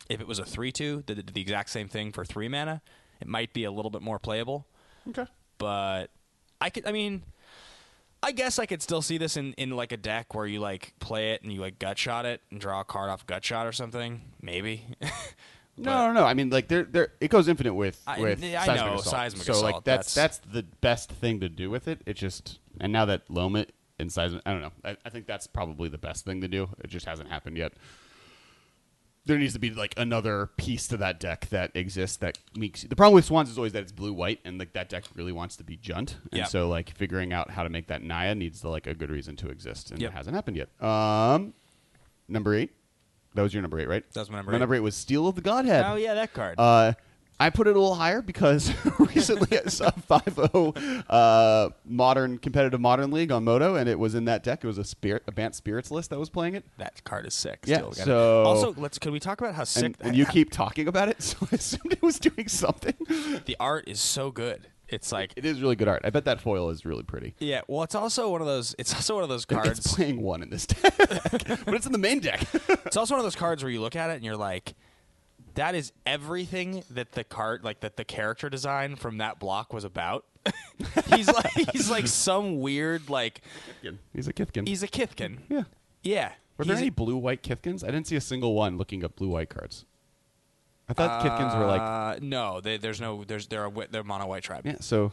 If 0.09 0.19
it 0.19 0.27
was 0.27 0.39
a 0.39 0.45
three-two 0.45 1.03
that 1.05 1.15
did 1.15 1.33
the 1.33 1.39
exact 1.39 1.69
same 1.69 1.87
thing 1.87 2.11
for 2.11 2.25
three 2.25 2.49
mana, 2.49 2.81
it 3.21 3.27
might 3.27 3.53
be 3.53 3.63
a 3.63 3.71
little 3.71 3.91
bit 3.91 4.01
more 4.01 4.19
playable. 4.19 4.67
Okay. 5.07 5.25
But 5.57 6.07
I 6.59 6.69
could. 6.69 6.85
I 6.85 6.91
mean, 6.91 7.23
I 8.21 8.33
guess 8.33 8.59
I 8.59 8.65
could 8.65 8.81
still 8.81 9.01
see 9.01 9.17
this 9.17 9.37
in, 9.37 9.53
in 9.53 9.69
like 9.69 9.93
a 9.93 9.97
deck 9.97 10.33
where 10.33 10.45
you 10.45 10.59
like 10.59 10.93
play 10.99 11.31
it 11.31 11.43
and 11.43 11.53
you 11.53 11.61
like 11.61 11.79
gut 11.79 11.97
shot 11.97 12.25
it 12.25 12.41
and 12.51 12.59
draw 12.59 12.81
a 12.81 12.83
card 12.83 13.09
off 13.09 13.25
gut 13.25 13.45
shot 13.45 13.65
or 13.65 13.71
something. 13.71 14.21
Maybe. 14.41 14.87
No, 15.75 16.07
no, 16.07 16.13
no. 16.13 16.25
I 16.25 16.33
mean, 16.35 16.49
like 16.49 16.67
there, 16.67 16.83
there. 16.83 17.13
It 17.19 17.29
goes 17.29 17.47
infinite 17.47 17.73
with 17.73 17.99
I- 18.05 18.19
with 18.19 18.43
I 18.43 18.65
seismic 18.65 18.75
know, 18.85 18.93
assault. 18.95 19.05
seismic 19.05 19.43
so 19.43 19.53
like 19.61 19.69
assault, 19.71 19.85
that's, 19.85 20.13
that's- 20.13 20.37
that's 20.39 20.53
the 20.53 20.63
best 20.81 21.09
thing 21.11 21.39
to 21.39 21.49
do 21.49 21.69
with 21.71 21.87
it. 21.87 22.01
It 22.05 22.13
just 22.13 22.59
and 22.79 22.93
now 22.93 23.05
that 23.05 23.29
Lomit 23.29 23.73
and 23.99 24.11
seismic, 24.11 24.41
I 24.45 24.51
don't 24.51 24.61
know. 24.61 24.71
I, 24.85 24.97
I 25.05 25.09
think 25.09 25.25
that's 25.25 25.47
probably 25.47 25.89
the 25.89 25.97
best 25.97 26.25
thing 26.25 26.41
to 26.41 26.47
do. 26.47 26.69
It 26.83 26.89
just 26.89 27.05
hasn't 27.07 27.29
happened 27.29 27.57
yet. 27.57 27.73
There 29.25 29.37
needs 29.37 29.53
to 29.53 29.59
be 29.59 29.69
like 29.71 29.93
another 29.95 30.49
piece 30.57 30.87
to 30.89 30.97
that 30.97 31.17
deck 31.19 31.47
that 31.49 31.71
exists 31.75 32.17
that 32.17 32.37
makes 32.57 32.83
the 32.83 32.95
problem 32.95 33.15
with 33.15 33.23
Swans 33.23 33.49
is 33.49 33.57
always 33.57 33.71
that 33.71 33.81
it's 33.83 33.91
blue 33.93 34.11
white 34.11 34.41
and 34.43 34.59
like 34.59 34.73
that 34.73 34.89
deck 34.89 35.05
really 35.15 35.31
wants 35.31 35.55
to 35.55 35.63
be 35.63 35.77
Jund 35.77 36.15
and 36.31 36.39
Yep. 36.39 36.47
so 36.49 36.67
like 36.67 36.89
figuring 36.89 37.31
out 37.31 37.49
how 37.49 37.63
to 37.63 37.69
make 37.69 37.87
that 37.87 38.03
Naya 38.03 38.35
needs 38.35 38.59
to, 38.61 38.69
like 38.69 38.85
a 38.85 38.93
good 38.93 39.09
reason 39.09 39.37
to 39.37 39.47
exist 39.47 39.91
and 39.91 40.01
Yep. 40.01 40.11
it 40.11 40.13
hasn't 40.13 40.35
happened 40.35 40.57
yet. 40.57 40.69
Um, 40.85 41.53
number 42.27 42.53
eight. 42.53 42.71
That 43.35 43.41
was 43.41 43.53
your 43.53 43.61
number 43.61 43.79
eight, 43.79 43.87
right? 43.87 44.03
That 44.13 44.19
was 44.21 44.29
my 44.29 44.37
number 44.37 44.51
My 44.51 44.57
eight. 44.57 44.59
number 44.59 44.75
eight 44.75 44.79
was 44.81 44.95
Steel 44.95 45.27
of 45.27 45.35
the 45.35 45.41
Godhead. 45.41 45.85
oh 45.87 45.95
yeah, 45.95 46.13
that 46.13 46.33
card. 46.33 46.55
Uh, 46.59 46.93
I 47.39 47.49
put 47.49 47.67
it 47.67 47.75
a 47.75 47.79
little 47.79 47.95
higher 47.95 48.21
because 48.21 48.71
recently 48.99 49.58
I 49.60 49.63
saw 49.67 49.89
5 50.08 50.39
uh, 51.10 51.69
modern 51.84 52.38
competitive 52.38 52.79
modern 52.79 53.12
league 53.12 53.31
on 53.31 53.43
Moto, 53.43 53.75
and 53.75 53.89
it 53.89 53.97
was 53.97 54.15
in 54.15 54.25
that 54.25 54.43
deck. 54.43 54.63
It 54.63 54.67
was 54.67 54.77
a 54.77 54.84
spirit, 54.84 55.23
a 55.27 55.31
Bant 55.31 55.55
Spirits 55.55 55.89
list 55.91 56.12
that 56.12 56.19
was 56.19 56.29
playing 56.29 56.53
it. 56.55 56.63
that 56.77 57.03
card 57.03 57.25
is 57.25 57.34
sick. 57.34 57.60
Yeah, 57.65 57.77
Still 57.77 57.93
so- 57.93 58.43
also, 58.43 58.73
let's. 58.77 58.99
Can 58.99 59.12
we 59.12 59.19
talk 59.19 59.41
about 59.41 59.55
how 59.55 59.63
sick? 59.63 59.84
And, 59.84 59.95
and 60.01 60.15
you 60.15 60.25
keep 60.27 60.51
talking 60.51 60.88
about 60.88 61.10
it, 61.10 61.21
so 61.21 61.38
I 61.51 61.55
assumed 61.55 61.91
it 61.93 62.01
was 62.01 62.19
doing 62.19 62.47
something. 62.47 62.93
the 63.45 63.58
art 63.60 63.88
is 63.88 63.99
so 63.99 64.29
good. 64.31 64.67
It's 64.89 65.12
like 65.12 65.34
It 65.36 65.46
is 65.46 65.62
really 65.62 65.76
good 65.76 65.88
art. 65.88 66.02
I 66.04 66.10
bet 66.10 66.26
that 66.26 66.41
foil 66.41 66.69
is 66.69 66.86
really 66.86 67.04
pretty. 67.04 67.34
Yeah, 67.39 67.62
well, 67.67 67.84
it's 67.84 67.96
also 67.96 68.30
one 68.30 68.41
of 68.41 68.48
those. 68.48 68.76
It's 68.78 68.93
also 68.93 69.15
one 69.15 69.24
of 69.24 69.30
those 69.30 69.46
cards. 69.56 69.80
It's 69.80 69.93
playing 69.96 70.22
one 70.22 70.43
in 70.43 70.50
this 70.50 70.65
deck, 70.67 70.93
but 70.98 71.74
it's 71.74 71.86
in 71.86 71.91
the 71.91 71.98
main 71.98 72.19
deck. 72.19 72.46
it's 72.54 72.98
also 72.98 73.13
one 73.15 73.19
of 73.19 73.26
those 73.26 73.36
cards 73.36 73.63
where 73.63 73.72
you 73.72 73.82
look 73.82 73.96
at 73.96 74.10
it 74.10 74.15
and 74.15 74.24
you're 74.24 74.38
like, 74.38 74.74
that 75.56 75.74
is 75.76 75.91
everything 76.06 76.84
that 76.89 77.13
the 77.13 77.24
card, 77.24 77.63
like 77.63 77.80
that 77.82 77.96
the 77.98 78.04
character 78.04 78.50
design 78.50 78.96
from 78.96 79.17
that 79.19 79.39
block 79.39 79.72
was 79.74 79.84
about. 79.84 80.26
he's 81.13 81.28
like 81.32 81.52
he's 81.72 81.89
like 81.89 82.06
some 82.06 82.60
weird 82.60 83.10
like 83.10 83.39
He's 84.13 84.28
a 84.28 84.34
Kithkin. 84.34 84.67
he's 84.67 84.84
a 84.84 84.88
Kithkin. 84.89 85.38
yeah. 85.50 85.63
Yeah. 86.04 86.34
Were 86.58 86.65
there 86.65 86.76
He's 86.76 86.82
any 86.82 86.89
blue 86.89 87.15
white 87.15 87.41
Kithkins? 87.41 87.82
I 87.84 87.88
didn't 87.88 88.08
see 88.08 88.15
a 88.17 88.22
single 88.22 88.54
one 88.54 88.78
looking 88.78 89.04
up 89.06 89.15
blue 89.15 89.30
white 89.30 89.50
cards. 89.50 89.86
I 90.99 91.08
thought 91.08 91.25
Kithkins 91.25 91.58
were 91.60 91.65
like 91.65 91.82
Uh, 91.82 92.19
no, 92.21 92.62
they, 92.62 92.77
there's 92.77 93.01
no 93.01 93.23
there's 93.23 93.47
they're 93.47 93.65
a 93.65 93.71
they're 93.89 94.03
mono 94.03 94.27
white 94.27 94.43
tribe. 94.43 94.65
yeah. 94.65 94.75
So 94.79 95.12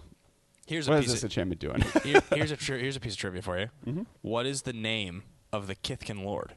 Here's 0.67 0.87
a 0.87 0.91
what 0.93 0.99
is 1.01 1.05
piece 1.07 1.13
this 1.15 1.21
of, 1.23 1.25
enchantment 1.31 1.61
doing? 1.61 1.83
here- 2.05 2.23
here's 2.35 2.51
a 2.53 2.57
tri- 2.57 2.79
here's 2.79 2.97
a 2.97 3.01
piece 3.01 3.15
of 3.15 3.19
trivia 3.19 3.43
for 3.43 3.59
you. 3.59 3.67
Mm-hmm. 3.87 4.03
What 4.23 4.47
is 4.47 4.63
the 4.63 4.73
name 4.73 5.23
of 5.53 5.67
the 5.67 5.75
Kithkin 5.75 6.25
Lord? 6.25 6.55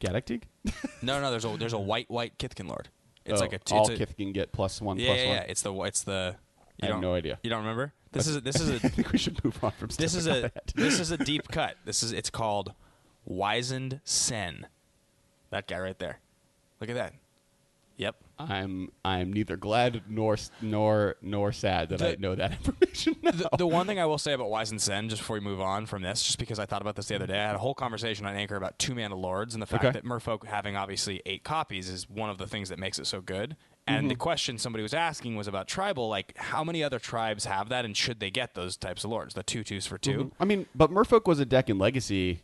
Galactic? 0.00 0.46
No, 1.02 1.20
no, 1.20 1.30
there's 1.32 1.44
a 1.44 1.56
there's 1.56 1.72
a 1.72 1.78
white 1.80 2.08
white 2.10 2.38
Kithkin 2.38 2.68
Lord. 2.68 2.88
It's 3.24 3.40
Oh, 3.40 3.44
like 3.44 3.52
a 3.52 3.58
t- 3.58 3.74
all 3.74 3.88
it's 3.90 4.00
a, 4.00 4.06
Kithkin 4.06 4.32
get 4.32 4.52
plus 4.52 4.80
one 4.80 4.98
Yeah, 4.98 5.06
plus 5.08 5.18
yeah, 5.18 5.26
one. 5.26 5.36
yeah. 5.36 5.42
It's 5.48 5.62
the 5.62 5.74
it's 5.82 6.02
the. 6.04 6.36
You 6.76 6.84
I 6.84 6.86
have 6.86 6.94
don't- 6.94 7.00
no 7.02 7.14
idea. 7.14 7.38
You 7.42 7.50
don't 7.50 7.60
remember? 7.60 7.92
This 8.12 8.26
is 8.28 8.36
a, 8.36 8.40
this 8.40 8.60
is 8.60 8.70
I 8.70 8.74
a 8.74 8.78
think 8.90 9.10
we 9.10 9.18
should 9.18 9.42
move 9.44 9.62
on 9.64 9.72
from 9.72 9.88
this 9.88 10.12
stuff 10.12 10.20
is 10.20 10.28
like 10.28 10.38
a 10.38 10.40
that. 10.54 10.72
this 10.76 11.00
is 11.00 11.10
a 11.10 11.16
deep 11.18 11.48
cut. 11.48 11.76
This 11.84 12.02
is 12.04 12.12
it's 12.12 12.30
called 12.30 12.72
Wizened 13.28 14.00
Cenn. 14.04 14.64
That 15.50 15.66
guy 15.66 15.78
right 15.80 15.98
there. 15.98 16.20
Look 16.80 16.88
at 16.90 16.94
that. 16.96 17.14
Yep. 17.96 18.16
I'm 18.38 18.90
I'm 19.04 19.32
neither 19.32 19.56
glad 19.56 20.02
nor 20.08 20.36
nor 20.60 21.16
nor 21.22 21.52
sad 21.52 21.90
that 21.90 22.02
I 22.02 22.16
know 22.18 22.34
that 22.34 22.52
information. 22.64 23.16
Now. 23.22 23.30
The, 23.30 23.48
the 23.58 23.66
one 23.66 23.86
thing 23.86 23.98
I 23.98 24.06
will 24.06 24.18
say 24.18 24.32
about 24.32 24.50
Wizened 24.50 24.80
Cenn, 24.80 25.08
just 25.08 25.22
before 25.22 25.34
we 25.34 25.40
move 25.40 25.60
on 25.60 25.86
from 25.86 26.02
this, 26.02 26.22
just 26.22 26.38
because 26.38 26.58
I 26.58 26.66
thought 26.66 26.82
about 26.82 26.96
this 26.96 27.06
the 27.06 27.14
other 27.14 27.26
day, 27.26 27.38
I 27.38 27.46
had 27.46 27.54
a 27.54 27.60
whole 27.60 27.74
conversation 27.74 28.26
on 28.26 28.34
Anchor 28.34 28.56
about 28.56 28.78
two 28.78 28.94
mana 28.94 29.14
lords 29.14 29.54
and 29.54 29.62
the 29.62 29.66
fact 29.66 29.84
Okay. 29.84 29.92
that 29.92 30.04
Merfolk 30.04 30.46
having 30.46 30.76
obviously 30.76 31.22
eight 31.26 31.44
copies 31.44 31.88
is 31.88 32.08
one 32.08 32.30
of 32.30 32.38
the 32.38 32.46
things 32.46 32.68
that 32.68 32.78
makes 32.78 32.98
it 32.98 33.06
so 33.06 33.20
good. 33.20 33.56
And 33.86 34.08
the 34.08 34.14
mm-hmm. 34.14 34.20
question 34.20 34.58
somebody 34.58 34.82
was 34.82 34.94
asking 34.94 35.34
was 35.34 35.48
about 35.48 35.66
tribal, 35.66 36.08
like 36.08 36.36
how 36.36 36.62
many 36.62 36.84
other 36.84 37.00
tribes 37.00 37.46
have 37.46 37.68
that, 37.70 37.84
and 37.84 37.96
should 37.96 38.20
they 38.20 38.30
get 38.30 38.54
those 38.54 38.76
types 38.76 39.02
of 39.02 39.10
lords, 39.10 39.34
the 39.34 39.42
two 39.42 39.64
twos 39.64 39.86
for 39.86 39.98
2 39.98 40.10
mm-hmm. 40.10 40.28
I 40.40 40.44
mean, 40.44 40.66
but 40.74 40.90
Merfolk 40.90 41.26
was 41.26 41.40
a 41.40 41.44
deck 41.44 41.68
in 41.68 41.78
Legacy 41.78 42.42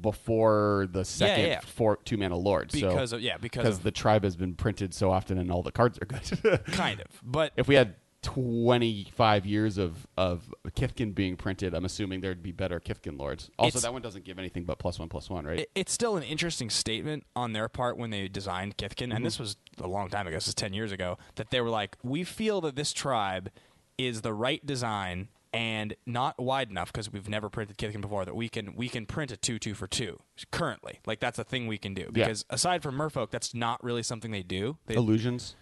before 0.00 0.88
the 0.90 1.04
second 1.04 1.46
yeah. 1.46 1.60
four 1.60 1.98
two 2.04 2.16
mana 2.16 2.36
lord. 2.36 2.70
Because 2.72 3.10
so, 3.10 3.16
of 3.16 3.22
yeah, 3.22 3.36
because 3.36 3.62
because 3.62 3.78
of 3.78 3.82
the 3.82 3.90
tribe 3.90 4.24
has 4.24 4.36
been 4.36 4.54
printed 4.54 4.94
so 4.94 5.10
often 5.10 5.38
and 5.38 5.50
all 5.50 5.62
the 5.62 5.72
cards 5.72 5.98
are 6.00 6.06
good. 6.06 6.64
kind 6.72 7.00
of, 7.00 7.06
but 7.22 7.52
if 7.56 7.68
we 7.68 7.74
had 7.74 7.94
25 8.22 9.46
years 9.46 9.78
of 9.78 10.06
of 10.16 10.52
Kithkin 10.70 11.14
being 11.14 11.36
printed, 11.36 11.74
I'm 11.74 11.84
assuming 11.84 12.20
there'd 12.20 12.42
be 12.42 12.52
better 12.52 12.80
Kithkin 12.80 13.18
lords. 13.18 13.50
Also, 13.58 13.78
that 13.78 13.92
one 13.92 14.02
doesn't 14.02 14.24
give 14.24 14.38
anything 14.38 14.64
but 14.64 14.78
plus 14.78 14.98
one 14.98 15.08
plus 15.08 15.30
one, 15.30 15.46
right? 15.46 15.60
it, 15.60 15.70
it's 15.74 15.92
still 15.92 16.16
an 16.16 16.22
interesting 16.22 16.68
statement 16.68 17.24
on 17.34 17.52
their 17.52 17.68
part 17.68 17.96
when 17.96 18.10
they 18.10 18.28
designed 18.28 18.76
Kithkin, 18.76 19.04
and 19.04 19.12
mm-hmm. 19.14 19.24
this 19.24 19.38
was 19.38 19.56
a 19.78 19.86
long 19.86 20.08
time 20.08 20.26
ago, 20.26 20.36
this 20.36 20.48
is 20.48 20.54
10 20.54 20.72
years 20.72 20.92
ago, 20.92 21.18
that 21.36 21.50
they 21.50 21.60
were 21.60 21.70
like, 21.70 21.96
we 22.02 22.24
feel 22.24 22.60
that 22.62 22.74
this 22.74 22.92
tribe 22.92 23.50
is 23.96 24.22
the 24.22 24.32
right 24.32 24.64
design 24.66 25.28
and 25.52 25.94
not 26.04 26.38
wide 26.38 26.70
enough 26.70 26.92
because 26.92 27.12
we've 27.12 27.28
never 27.28 27.48
printed 27.48 27.78
Kithkin 27.78 28.00
before 28.00 28.24
that 28.24 28.34
we 28.36 28.48
can 28.48 28.74
we 28.74 28.88
can 28.88 29.06
print 29.06 29.30
a 29.30 29.36
two 29.36 29.58
two 29.58 29.74
for 29.74 29.86
two 29.86 30.20
currently. 30.50 31.00
Like 31.06 31.20
that's 31.20 31.38
a 31.38 31.44
thing 31.44 31.66
we 31.66 31.78
can 31.78 31.94
do. 31.94 32.02
Yeah. 32.02 32.26
because 32.26 32.44
aside 32.50 32.82
from 32.82 32.96
Merfolk 32.96 33.30
that's 33.30 33.54
not 33.54 33.82
really 33.82 34.02
something 34.02 34.30
they 34.30 34.42
do. 34.42 34.76
They, 34.86 34.94
Illusions. 34.94 35.54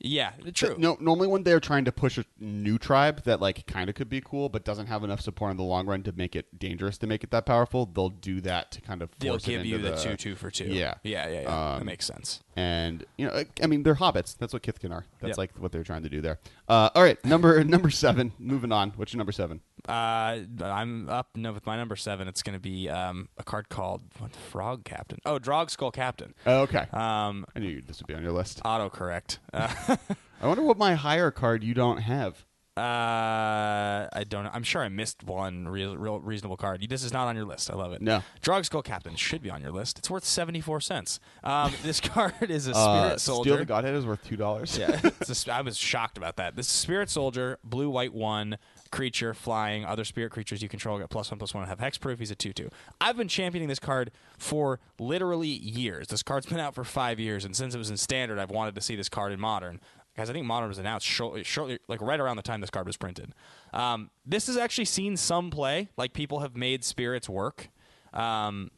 yeah 0.00 0.30
true. 0.54 0.76
No, 0.78 0.96
normally 1.00 1.26
when 1.26 1.42
they're 1.42 1.58
trying 1.60 1.84
to 1.86 1.92
push 1.92 2.18
a 2.18 2.24
new 2.38 2.78
tribe 2.78 3.24
that 3.24 3.40
like 3.40 3.66
kind 3.66 3.88
of 3.90 3.96
could 3.96 4.08
be 4.08 4.20
cool, 4.20 4.48
but 4.48 4.64
doesn't 4.64 4.86
have 4.86 5.02
enough 5.04 5.20
support 5.20 5.50
in 5.50 5.56
the 5.56 5.62
long 5.64 5.86
run 5.86 6.02
to 6.04 6.12
make 6.12 6.36
it 6.36 6.56
dangerous 6.58 6.96
to 6.98 7.06
make 7.06 7.24
it 7.24 7.30
that 7.32 7.44
powerful, 7.46 7.84
they'll 7.86 8.08
do 8.10 8.40
that 8.42 8.70
to 8.72 8.80
kind 8.80 9.02
of 9.02 9.10
they'll 9.18 9.34
force 9.34 9.42
it 9.44 9.50
give 9.50 9.66
you 9.66 9.76
into 9.76 9.90
the, 9.90 9.96
two 9.96 10.16
two 10.16 10.34
for 10.36 10.50
two. 10.50 10.66
Yeah. 10.66 10.94
yeah 11.02 11.28
yeah 11.28 11.40
yeah. 11.40 11.44
That 11.44 11.80
Um, 11.80 11.86
makes 11.86 12.06
sense 12.06 12.40
and 12.58 13.04
you 13.16 13.24
know, 13.24 13.44
I 13.62 13.66
mean, 13.68 13.84
they're 13.84 13.94
hobbits. 13.94 14.36
That's 14.36 14.52
what 14.52 14.62
Kithkin 14.64 14.90
are. 14.90 15.04
That's 15.20 15.30
Yep. 15.30 15.38
like 15.38 15.50
what 15.58 15.70
they're 15.70 15.84
trying 15.84 16.02
to 16.02 16.08
do 16.08 16.20
there. 16.20 16.40
Uh, 16.68 16.90
all 16.92 17.04
right, 17.04 17.22
number 17.24 17.62
number 17.76 17.88
seven. 17.88 18.32
Moving 18.40 18.72
on. 18.72 18.90
What's 18.96 19.12
your 19.12 19.18
number 19.18 19.30
seven? 19.30 19.60
Uh, 19.88 20.40
I'm 20.60 21.08
up 21.08 21.28
no, 21.36 21.52
with 21.52 21.66
my 21.66 21.76
number 21.76 21.94
seven. 21.94 22.26
It's 22.26 22.42
going 22.42 22.56
to 22.56 22.60
be 22.60 22.88
um, 22.88 23.28
a 23.38 23.44
card 23.44 23.68
called 23.68 24.02
what, 24.18 24.34
Frog 24.34 24.84
Captain. 24.84 25.20
Oh, 25.24 25.38
Drogskull 25.38 25.92
Captain. 25.92 26.34
Oh, 26.46 26.62
okay. 26.62 26.86
Um, 26.92 27.46
I 27.54 27.60
knew 27.60 27.80
this 27.80 28.00
would 28.00 28.08
be 28.08 28.14
on 28.14 28.22
your 28.24 28.32
list. 28.32 28.60
autocorrect. 28.64 29.38
Uh, 29.52 29.96
I 30.42 30.46
wonder 30.48 30.64
what 30.64 30.78
my 30.78 30.96
higher 30.96 31.30
card 31.30 31.62
you 31.62 31.74
don't 31.74 31.98
have. 31.98 32.44
Uh, 32.78 34.08
I 34.12 34.24
don't 34.28 34.44
know. 34.44 34.50
I'm 34.52 34.62
sure 34.62 34.82
I 34.82 34.88
missed 34.88 35.24
one 35.24 35.68
real, 35.68 35.96
real 35.96 36.20
reasonable 36.20 36.56
card. 36.56 36.84
This 36.88 37.02
is 37.04 37.12
not 37.12 37.26
on 37.26 37.36
your 37.36 37.44
list. 37.44 37.70
I 37.70 37.74
love 37.74 37.92
it. 37.92 38.00
No. 38.00 38.22
Drogskull 38.42 38.84
Captain 38.84 39.16
should 39.16 39.42
be 39.42 39.50
on 39.50 39.60
your 39.60 39.72
list. 39.72 39.98
It's 39.98 40.08
worth 40.10 40.24
74 40.24 40.80
cents. 40.80 41.20
Um, 41.44 41.72
this 41.82 42.00
card 42.00 42.34
is 42.50 42.66
a 42.66 42.74
Spirit 42.74 42.78
Uh, 42.78 43.18
Soldier. 43.18 43.50
Steel 43.50 43.56
the 43.58 43.64
Godhead 43.64 43.94
is 43.94 44.06
worth 44.06 44.24
two 44.24 44.36
dollars. 44.36 44.76
yeah, 44.78 45.00
it's 45.20 45.46
a 45.46 45.52
I 45.52 45.60
was 45.62 45.76
shocked 45.76 46.16
about 46.16 46.36
that. 46.36 46.56
This 46.56 46.66
is 46.66 46.72
Spirit 46.72 47.10
Soldier, 47.10 47.58
blue, 47.64 47.90
white, 47.90 48.14
one 48.14 48.58
creature, 48.90 49.34
flying. 49.34 49.84
Other 49.84 50.04
spirit 50.04 50.30
creatures 50.32 50.62
you 50.62 50.68
control 50.68 50.98
get 50.98 51.10
plus 51.10 51.30
one, 51.30 51.38
plus 51.38 51.52
one, 51.52 51.62
and 51.62 51.68
have 51.68 51.78
hexproof. 51.80 52.18
He's 52.18 52.30
a 52.30 52.34
two-two. 52.34 52.70
I've 53.00 53.16
been 53.18 53.28
championing 53.28 53.68
this 53.68 53.78
card 53.78 54.10
for 54.38 54.80
literally 54.98 55.48
years. 55.48 56.08
This 56.08 56.22
card's 56.22 56.46
been 56.46 56.58
out 56.60 56.74
for 56.74 56.84
five 56.84 57.20
years, 57.20 57.44
and 57.44 57.54
since 57.54 57.74
it 57.74 57.78
was 57.78 57.90
in 57.90 57.96
standard, 57.98 58.38
I've 58.38 58.50
wanted 58.50 58.74
to 58.76 58.80
see 58.80 58.96
this 58.96 59.08
card 59.10 59.32
in 59.32 59.40
modern. 59.40 59.80
Guys, 60.18 60.28
I 60.28 60.32
think 60.32 60.46
modern 60.46 60.68
was 60.68 60.78
announced 60.78 61.06
shortly, 61.06 61.44
shortly, 61.44 61.78
like 61.86 62.02
right 62.02 62.18
around 62.18 62.34
the 62.34 62.42
time 62.42 62.60
this 62.60 62.70
card 62.70 62.88
was 62.88 62.96
printed. 62.96 63.32
Um, 63.72 64.10
this 64.26 64.48
has 64.48 64.56
actually 64.56 64.86
seen 64.86 65.16
some 65.16 65.48
play. 65.48 65.90
Like 65.96 66.12
people 66.12 66.40
have 66.40 66.56
made 66.56 66.82
spirits 66.82 67.28
work. 67.28 67.68
Um, 68.12 68.72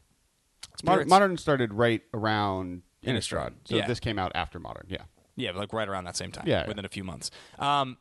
Modern, 0.85 0.99
Spirits- 0.99 1.11
modern 1.11 1.37
started 1.39 1.73
right 1.73 2.03
around 2.13 2.83
Innistrad, 3.03 3.53
so 3.65 3.77
yeah. 3.77 3.87
this 3.87 4.01
came 4.01 4.19
out 4.19 4.33
after 4.35 4.59
Modern. 4.59 4.85
Yeah. 4.91 5.05
Yeah, 5.35 5.53
like 5.53 5.73
right 5.73 5.89
around 5.89 6.05
that 6.05 6.17
same 6.17 6.31
time. 6.31 6.45
Yeah, 6.47 6.69
within 6.69 6.85
a 6.85 6.89
few 6.89 7.05
months. 7.05 7.31
Um, 7.59 7.97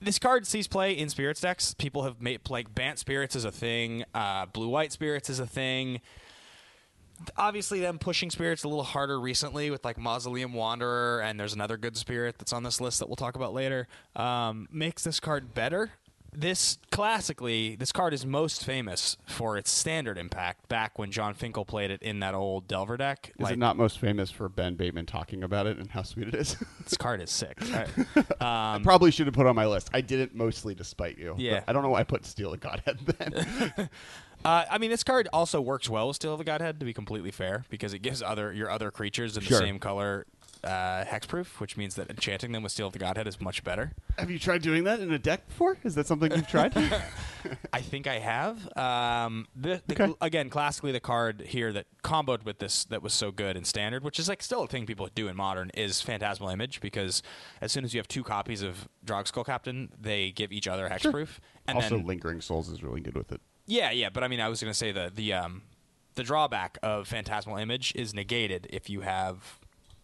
this 0.00 0.18
card 0.18 0.44
sees 0.44 0.66
play 0.66 0.92
in 0.92 1.08
spirits 1.08 1.40
decks. 1.40 1.74
People 1.74 2.02
have 2.02 2.20
made 2.20 2.40
like 2.50 2.74
Bant 2.74 2.98
spirits 2.98 3.36
is 3.36 3.44
a 3.44 3.52
thing. 3.52 4.02
Uh, 4.12 4.46
Blue 4.46 4.68
white 4.68 4.90
spirits 4.90 5.30
is 5.30 5.38
a 5.38 5.46
thing. 5.46 6.00
Obviously, 7.36 7.80
them 7.80 7.98
pushing 7.98 8.30
spirits 8.30 8.64
a 8.64 8.68
little 8.68 8.84
harder 8.84 9.20
recently 9.20 9.70
with 9.70 9.84
like 9.84 9.98
Mausoleum 9.98 10.52
Wanderer, 10.52 11.20
and 11.20 11.38
there's 11.38 11.54
another 11.54 11.76
good 11.76 11.96
spirit 11.96 12.36
that's 12.38 12.52
on 12.52 12.62
this 12.62 12.80
list 12.80 12.98
that 12.98 13.08
we'll 13.08 13.16
talk 13.16 13.36
about 13.36 13.52
later. 13.54 13.88
Um, 14.16 14.68
makes 14.70 15.04
this 15.04 15.20
card 15.20 15.54
better. 15.54 15.92
This 16.34 16.78
classically, 16.90 17.76
this 17.76 17.92
card 17.92 18.14
is 18.14 18.24
most 18.24 18.64
famous 18.64 19.18
for 19.26 19.58
its 19.58 19.70
standard 19.70 20.16
impact. 20.16 20.66
Back 20.66 20.98
when 20.98 21.10
Jon 21.10 21.34
Finkel 21.34 21.66
played 21.66 21.90
it 21.90 22.00
in 22.00 22.20
that 22.20 22.32
old 22.34 22.66
Delver 22.66 22.96
deck, 22.96 23.32
Is 23.38 23.50
it 23.50 23.58
not 23.58 23.76
most 23.76 23.98
famous 23.98 24.30
for 24.30 24.48
Ben 24.48 24.74
Bateman 24.74 25.04
talking 25.04 25.42
about 25.44 25.66
it 25.66 25.76
and 25.76 25.90
how 25.90 26.00
sweet 26.02 26.28
it 26.28 26.34
is? 26.34 26.56
this 26.84 26.96
card 26.96 27.20
is 27.20 27.30
sick. 27.30 27.58
Right? 27.70 27.88
I 28.40 28.80
probably 28.82 29.10
should 29.10 29.26
have 29.26 29.34
put 29.34 29.44
it 29.44 29.50
on 29.50 29.56
my 29.56 29.66
list. 29.66 29.90
I 29.92 30.00
didn't 30.00 30.34
mostly 30.34 30.74
despite 30.74 31.18
you. 31.18 31.34
Yeah. 31.36 31.64
I 31.68 31.72
don't 31.74 31.82
know 31.82 31.90
why 31.90 32.00
I 32.00 32.04
put 32.04 32.24
Steel 32.24 32.50
the 32.52 32.56
Godhead 32.56 32.98
then. 33.00 33.90
Uh, 34.44 34.64
I 34.70 34.78
mean, 34.78 34.90
this 34.90 35.04
card 35.04 35.28
also 35.32 35.60
works 35.60 35.88
well 35.88 36.08
with 36.08 36.16
Steel 36.16 36.32
of 36.32 36.38
the 36.38 36.44
Godhead, 36.44 36.80
to 36.80 36.86
be 36.86 36.92
completely 36.92 37.30
fair, 37.30 37.64
because 37.70 37.94
it 37.94 38.00
gives 38.00 38.22
other 38.22 38.52
your 38.52 38.70
other 38.70 38.90
creatures 38.90 39.36
in 39.36 39.42
Sure. 39.42 39.58
the 39.60 39.64
same 39.66 39.78
color 39.78 40.26
uh, 40.64 41.04
hexproof, 41.04 41.58
which 41.60 41.76
means 41.76 41.96
that 41.96 42.08
enchanting 42.08 42.52
them 42.52 42.62
with 42.62 42.70
Steel 42.72 42.86
of 42.88 42.92
the 42.92 42.98
Godhead 42.98 43.26
is 43.26 43.40
much 43.40 43.64
better. 43.64 43.92
have 44.16 44.30
you 44.30 44.38
tried 44.38 44.62
doing 44.62 44.84
that 44.84 45.00
in 45.00 45.12
a 45.12 45.18
deck 45.18 45.48
before? 45.48 45.76
Is 45.82 45.94
that 45.96 46.06
something 46.06 46.30
you've 46.30 46.46
tried? 46.48 46.72
I 47.72 47.80
think 47.80 48.06
I 48.06 48.18
have. 48.20 48.76
Um, 48.76 49.46
the, 49.56 49.82
the, 49.86 50.02
Okay. 50.02 50.14
Again, 50.20 50.50
classically, 50.50 50.92
the 50.92 51.00
card 51.00 51.40
here 51.42 51.72
that 51.72 51.86
comboed 52.04 52.44
with 52.44 52.58
this 52.58 52.84
that 52.86 53.02
was 53.02 53.12
so 53.12 53.30
good 53.32 53.56
in 53.56 53.64
standard, 53.64 54.04
which 54.04 54.18
is 54.20 54.28
like 54.28 54.42
still 54.42 54.62
a 54.62 54.66
thing 54.68 54.86
people 54.86 55.08
do 55.14 55.26
in 55.28 55.36
modern, 55.36 55.70
is 55.74 56.00
Phantasmal 56.00 56.48
Image, 56.50 56.80
because 56.80 57.22
as 57.60 57.72
soon 57.72 57.84
as 57.84 57.92
you 57.94 57.98
have 57.98 58.08
two 58.08 58.22
copies 58.22 58.62
of 58.62 58.88
Drogskull 59.04 59.44
Captain, 59.44 59.90
they 60.00 60.30
give 60.30 60.52
each 60.52 60.68
other 60.68 60.88
hexproof. 60.88 61.38
And 61.66 61.76
also, 61.78 61.96
then, 61.96 62.06
Lingering 62.06 62.40
Souls 62.40 62.68
is 62.68 62.82
really 62.82 63.00
good 63.00 63.16
with 63.16 63.32
it. 63.32 63.40
Yeah, 63.72 63.90
yeah, 63.90 64.10
but 64.10 64.22
I 64.22 64.28
mean, 64.28 64.40
I 64.40 64.48
was 64.48 64.60
going 64.60 64.70
to 64.72 64.78
say 64.78 64.92
the 64.92 65.10
the 65.14 65.32
um 65.32 65.62
the 66.14 66.22
drawback 66.22 66.78
of 66.82 67.08
Phantasmal 67.08 67.56
Image 67.56 67.92
is 67.96 68.12
negated 68.14 68.66
if 68.70 68.90
you 68.90 69.00
have 69.00 69.58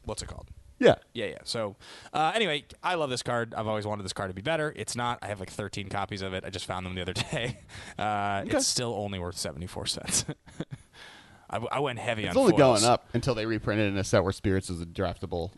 what's 0.05 0.23
it 0.23 0.27
called? 0.29 0.49
Yeah. 0.81 0.95
Yeah, 1.13 1.27
yeah. 1.27 1.39
So, 1.43 1.75
uh, 2.13 2.31
anyway, 2.37 2.65
I 2.85 2.95
love 2.95 3.11
this 3.11 3.23
card. 3.25 3.53
I've 3.53 3.67
always 3.67 3.85
wanted 3.85 4.05
this 4.05 4.13
card 4.13 4.31
to 4.31 4.35
be 4.35 4.43
better. 4.43 4.73
It's 4.77 4.95
not. 4.95 5.19
I 5.23 5.27
have 5.27 5.41
like 5.41 5.51
13 5.51 5.89
copies 5.89 6.23
of 6.23 6.33
it. 6.35 6.45
I 6.45 6.51
just 6.51 6.67
found 6.67 6.87
them 6.87 6.95
the 6.95 7.03
other 7.03 7.13
day. 7.33 7.59
Uh, 7.99 8.43
Okay. 8.47 8.57
It's 8.57 8.67
still 8.69 8.95
only 8.95 9.19
worth 9.19 9.37
74 9.37 9.87
cents. 9.87 10.25
I, 11.51 11.55
w- 11.55 11.69
I 11.73 11.81
went 11.81 11.99
heavy 11.99 12.23
on 12.23 12.27
it. 12.27 12.31
It's 12.31 12.37
on 12.37 12.41
only 12.43 12.53
foils. 12.53 12.81
going 12.83 12.93
up 12.93 13.09
until 13.13 13.35
they 13.35 13.45
reprint 13.45 13.81
it 13.81 13.87
in 13.89 13.97
a 13.99 14.05
set 14.05 14.23
where 14.23 14.33
Spirits 14.33 14.71
is 14.71 14.81
a 14.81 14.87
draftable 14.87 15.51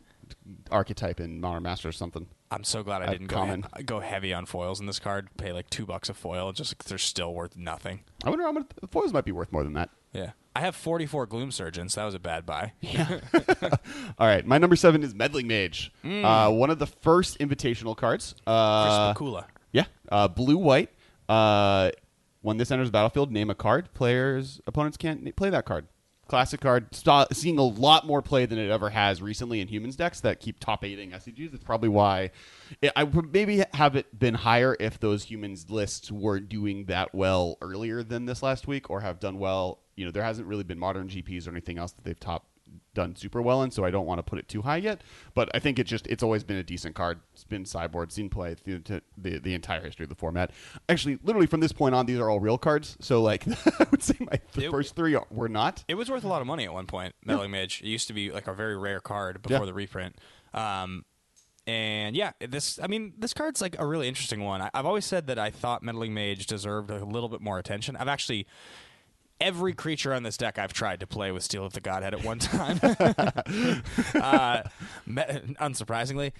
archetype 0.71 1.21
in 1.21 1.41
Modern 1.41 1.63
Master 1.63 1.89
or 1.89 1.93
something. 1.93 2.27
I'm 2.51 2.65
so 2.65 2.83
glad 2.83 3.03
I 3.03 3.07
Uh, 3.07 3.11
didn't 3.13 3.27
go, 3.29 3.37
common. 3.37 3.65
go 3.85 4.01
heavy 4.01 4.33
on 4.35 4.45
foils 4.47 4.81
in 4.81 4.87
this 4.87 4.99
card. 4.99 5.29
Pay 5.37 5.53
like 5.53 5.71
two 5.71 5.87
bucks 5.87 6.09
a 6.09 6.15
foil, 6.15 6.53
just 6.53 6.79
they're 6.89 6.99
still 6.99 7.33
worth 7.35 7.57
nothing. 7.57 8.01
I 8.25 8.29
wonder 8.31 8.45
how 8.45 8.53
much 8.53 8.67
the 8.81 8.89
foils 8.89 9.13
might 9.13 9.25
be 9.25 9.33
worth 9.33 9.53
more 9.53 9.63
than 9.65 9.75
that. 9.75 9.91
Yeah, 10.13 10.33
I 10.57 10.61
have 10.61 10.75
44 10.75 11.27
Gloom 11.27 11.53
Surgeons. 11.53 11.95
That 11.95 12.05
was 12.05 12.15
a 12.15 12.19
bad 12.19 12.45
buy. 12.45 12.73
Yeah. 12.81 13.21
All 14.19 14.27
right, 14.27 14.45
my 14.45 14.59
number 14.59 14.75
seven 14.77 15.03
is 15.05 15.15
Meddling 15.15 15.47
Mage, 15.47 15.93
uh, 16.05 16.51
one 16.51 16.71
of 16.71 16.79
the 16.81 16.87
first 16.87 17.39
invitational 17.39 17.97
cards. 17.97 18.35
Uh, 18.47 19.13
Chris 19.15 19.29
Pikula. 19.29 19.45
yeah, 19.73 19.85
uh, 20.11 20.27
blue 20.29 20.57
white. 20.59 20.91
Uh, 21.29 21.91
when 22.43 22.57
this 22.57 22.71
enters 22.73 22.89
the 22.89 22.93
battlefield, 22.93 23.31
name 23.31 23.51
a 23.51 23.55
card. 23.55 23.93
Players, 23.95 24.61
opponents 24.67 24.97
can't 24.97 25.37
play 25.37 25.51
that 25.51 25.65
card. 25.67 25.87
Classic 26.31 26.61
card, 26.61 26.95
st- 26.95 27.35
seeing 27.35 27.59
a 27.59 27.65
lot 27.65 28.07
more 28.07 28.23
play 28.23 28.47
than 28.47 28.57
it 28.57 28.71
ever 28.71 28.91
has 28.91 29.21
recently 29.21 29.61
in 29.61 29.67
humans 29.67 29.97
decks 29.97 30.21
that 30.21 30.39
keep 30.39 30.61
top 30.61 30.85
eighting 30.85 31.11
SCGs. 31.11 31.53
It's 31.53 31.65
probably 31.65 31.89
why 31.89 32.31
it, 32.81 32.93
I 32.95 33.03
would 33.03 33.33
maybe 33.33 33.65
have 33.75 33.97
it 33.97 34.17
been 34.17 34.35
higher 34.35 34.77
if 34.79 35.01
those 35.01 35.25
humans 35.25 35.71
lists 35.71 36.13
weren't 36.13 36.49
doing 36.49 36.85
that 36.85 37.13
well 37.13 37.59
earlier 37.61 38.05
than 38.05 38.27
this 38.27 38.45
last 38.45 38.69
week, 38.69 38.91
or 38.91 39.01
have 39.01 39.19
done 39.19 39.41
well. 39.41 39.81
You 39.97 40.05
know, 40.05 40.13
there 40.13 40.23
hasn't 40.23 40.47
really 40.47 40.63
been 40.63 40.79
modern 40.79 41.09
GPs 41.09 41.49
or 41.49 41.51
anything 41.51 41.79
else 41.79 41.91
that 41.91 42.05
they've 42.05 42.21
top 42.21 42.47
done 43.03 43.17
super 43.17 43.41
well 43.43 43.63
in, 43.63 43.71
so 43.71 43.85
I 43.85 43.91
don't 43.91 44.07
want 44.07 44.19
to 44.19 44.23
put 44.23 44.39
it 44.39 44.49
too 44.49 44.63
high 44.63 44.77
yet. 44.77 45.01
But 45.35 45.49
I 45.55 45.59
think 45.59 45.79
it 45.79 45.85
just 45.85 46.07
it's 46.07 46.23
always 46.23 46.45
been 46.45 46.57
a 46.57 46.63
decent 46.63 46.95
card. 46.95 47.21
It's 47.35 47.45
been 47.45 47.65
sideboard, 47.65 48.13
seen 48.13 48.29
play 48.31 48.55
through 48.55 48.81
the, 48.81 49.03
the 49.17 49.39
the 49.39 49.55
entire 49.55 49.81
history 49.83 50.05
of 50.05 50.09
the 50.11 50.15
format. 50.15 50.51
Actually, 50.89 51.19
literally 51.23 51.47
from 51.47 51.61
this 51.61 51.73
point 51.73 51.95
on, 51.95 52.07
these 52.07 52.19
are 52.19 52.29
all 52.31 52.41
real 52.41 52.59
cards. 52.59 52.97
So 53.01 53.23
like, 53.23 53.47
I 53.81 53.87
would 53.91 54.03
say 54.03 54.15
my 54.21 54.39
the 54.55 54.67
It- 54.67 54.71
first 54.71 54.95
three 54.97 55.15
are, 55.15 55.27
were 55.31 55.49
not. 55.49 55.85
It 55.89 55.95
was 55.95 56.11
worth 56.11 56.25
a 56.25 56.29
lot 56.29 56.41
of 56.41 56.47
money 56.47 56.65
at 56.65 56.73
one 56.73 56.87
point. 56.87 57.15
Meddling 57.25 57.51
Mage. 57.51 57.81
It 57.83 57.89
used 57.89 58.07
to 58.09 58.13
be 58.15 58.31
like 58.31 58.47
a 58.49 58.55
very 58.55 58.77
rare 58.77 59.01
card 59.01 59.43
before 59.43 59.61
Yeah. 59.61 59.65
the 59.67 59.75
reprint. 59.75 60.17
Um, 60.55 61.05
and 61.67 62.17
yeah, 62.17 62.33
this. 62.41 62.79
I 62.83 62.87
mean, 62.87 63.13
this 63.19 63.33
card's 63.33 63.61
like 63.61 63.77
a 63.79 63.87
really 63.87 64.09
interesting 64.09 64.43
one. 64.43 64.61
I, 64.63 64.71
I've 64.75 64.87
always 64.87 65.05
said 65.05 65.27
that 65.29 65.39
I 65.39 65.51
thought 65.51 65.83
Meddling 65.83 66.15
Mage 66.15 66.47
deserved 66.47 66.91
a 66.91 67.05
little 67.05 67.29
bit 67.29 67.41
more 67.41 67.59
attention. 67.59 67.97
I've 67.97 68.09
actually. 68.09 68.47
Every 69.41 69.73
creature 69.73 70.13
on 70.13 70.23
this 70.23 70.37
deck 70.37 70.59
I've 70.59 70.73
tried 70.73 71.01
to 71.01 71.07
play 71.07 71.33
with 71.33 71.43
Steel 71.43 71.65
of 71.65 71.73
the 71.73 71.81
Godhead 71.81 72.13
at 72.13 72.25
one 72.25 72.39
time. 72.39 72.79
uh, 74.15 74.63
me- 75.07 75.23
unsurprisingly, 75.61 76.33